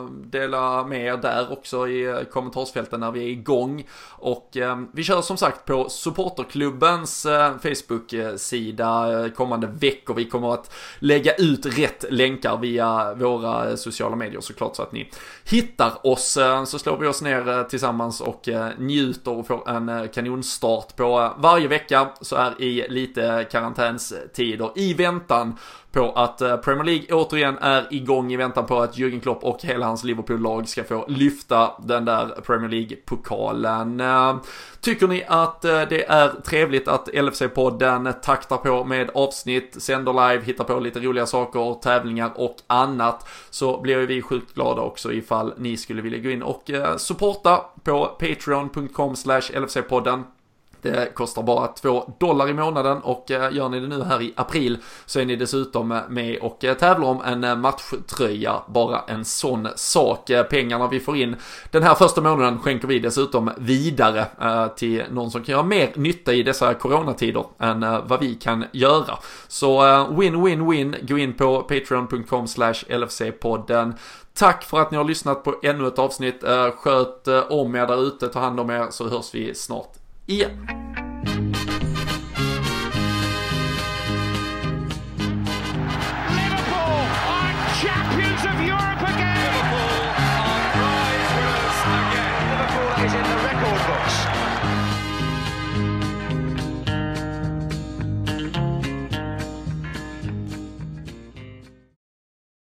dela 0.10 0.84
med 0.84 1.06
er 1.06 1.18
där 1.18 1.52
också 1.52 1.88
i 1.88 2.06
eh, 2.06 2.24
kommentarsfälten 2.24 3.00
när 3.00 3.12
vi 3.12 3.24
är 3.24 3.28
igång. 3.28 3.88
Och 4.10 4.58
eh, 4.58 4.78
vi 4.92 5.04
kör 5.04 5.22
som 5.22 5.38
sagt 5.38 5.66
på 5.66 5.90
supporterklubbens 5.90 7.26
eh, 7.26 7.58
Facebook-sida 7.58 9.30
kommande 9.36 9.68
veckor. 9.68 10.14
Vi 10.14 10.26
kommer 10.26 10.54
att 10.54 10.74
lägga 11.00 11.34
ut 11.34 11.66
rätt 11.66 12.06
länkar 12.10 12.58
via 12.58 13.14
våra 13.14 13.78
sociala 13.78 14.16
medier 14.16 14.42
såklart 14.42 14.76
så 14.76 14.82
att 14.82 14.92
ni 14.92 15.12
hittar 15.44 16.08
oss. 16.08 16.38
Så 16.66 16.80
slår 16.80 16.98
vi 16.98 17.08
oss 17.08 17.22
ner 17.22 17.64
tillsammans 17.64 18.22
och 18.22 18.50
njuter 18.78 19.32
och 19.32 19.48
får 19.48 19.70
en 19.70 20.08
kanonstart 20.08 20.96
på 20.96 21.34
varje 21.38 21.68
vecka 21.68 22.08
så 22.22 22.36
här 22.36 22.62
i 22.62 22.86
lite 22.90 23.48
karantänstider 23.52 24.72
i 24.76 24.94
väntan 24.94 25.56
på 25.92 26.12
att 26.12 26.42
eh, 26.42 26.58
Premier 26.58 26.84
League 26.84 27.06
återigen 27.12 27.58
är 27.58 27.88
igång 27.90 28.34
i 28.34 28.38
väntan 28.38 28.66
på 28.66 28.80
att 28.80 28.98
Jürgen 28.98 29.20
Klopp 29.20 29.44
och 29.44 29.60
hela 29.62 29.86
hans 29.86 30.04
Liverpool-lag 30.04 30.68
ska 30.68 30.84
få 30.84 31.06
lyfta 31.08 31.72
den 31.80 32.06
där 32.06 32.26
Premier 32.26 32.70
League-pokalen. 32.70 34.00
Eh, 34.00 34.38
tycker 34.82 35.08
ni 35.08 35.24
att 35.28 35.66
eh, 35.66 35.82
det 35.90 36.06
är 36.06 36.30
trevligt 36.46 36.88
att 36.88 37.08
LFC-podden 37.08 38.14
taktar 38.14 38.58
på 38.58 38.84
med 38.84 39.10
avsnitt, 39.14 39.82
sänder 39.82 40.14
live, 40.14 40.46
hittar 40.46 40.64
på 40.64 40.80
lite 40.80 41.00
roliga 41.00 41.26
saker, 41.26 41.82
tävlingar 41.82 42.32
och 42.36 42.56
annat 42.68 43.28
så 43.50 43.82
blir 43.82 43.98
vi 43.98 44.22
sjukt 44.22 44.54
glada 44.56 44.82
också 44.82 45.14
ifall 45.14 45.54
ni 45.58 45.78
skulle 45.78 46.02
vilja 46.02 46.20
gå 46.20 46.30
in 46.30 46.44
och 46.44 46.72
supporta 46.98 47.66
på 47.84 48.06
patreon.com 48.06 49.16
slash 49.16 49.42
LFC-podden. 49.42 50.24
Det 50.82 51.16
kostar 51.16 51.44
bara 51.44 51.68
2 51.68 52.14
dollar 52.20 52.50
i 52.50 52.54
månaden 52.54 52.98
och 52.98 53.32
eh, 53.32 53.54
gör 53.54 53.70
ni 53.70 53.80
det 53.80 53.88
nu 53.88 54.04
här 54.04 54.22
i 54.22 54.34
april 54.36 54.78
så 55.06 55.20
är 55.20 55.26
ni 55.26 55.36
dessutom 55.36 55.92
eh, 55.92 56.02
med 56.10 56.40
och 56.40 56.64
eh, 56.64 56.74
tävlar 56.74 57.08
om 57.08 57.22
en 57.22 57.62
matchtröja. 57.62 58.62
Bara 58.68 59.02
en 59.08 59.26
sån 59.26 59.68
sak. 59.76 60.32
Pengarna 60.50 60.88
vi 60.88 61.00
får 61.00 61.18
in 61.18 61.36
den 61.72 61.84
här 61.84 61.96
första 61.96 62.22
månaden 62.22 62.60
skänker 62.60 62.88
vi 62.88 63.00
dessutom 63.00 63.52
vidare 63.58 64.26
till 64.76 65.04
någon 65.12 65.32
som 65.32 65.44
kan 65.44 65.54
göra 65.54 65.64
mer 65.64 65.92
nytta 65.96 66.34
i 66.34 66.44
dessa 66.44 66.74
coronatider 66.74 67.46
än 67.60 67.80
vad 67.80 68.20
vi 68.20 68.36
kan 68.36 68.66
göra. 68.72 69.18
Så 69.48 70.06
win, 70.10 70.44
win, 70.44 70.70
win. 70.70 70.96
Gå 71.02 71.18
in 71.18 71.34
på 71.34 71.62
patreon.com 71.62 72.48
slash 72.48 72.74
LFC-podden. 72.74 73.94
Tack 74.34 74.64
för 74.64 74.80
att 74.80 74.92
ni 74.92 74.98
har 74.98 75.04
lyssnat 75.04 75.44
på 75.44 75.56
ännu 75.64 75.88
ett 75.88 76.00
avsnitt. 76.00 76.44
Sköt 76.76 77.28
om 77.50 77.76
er 77.76 77.88
där 77.88 78.08
ute, 78.08 78.28
ta 78.28 78.40
hand 78.40 78.60
om 78.60 78.70
er 78.70 78.88
så 78.90 79.10
hörs 79.10 79.36
vi 79.36 79.56
snart 79.56 79.99
E 80.30 80.46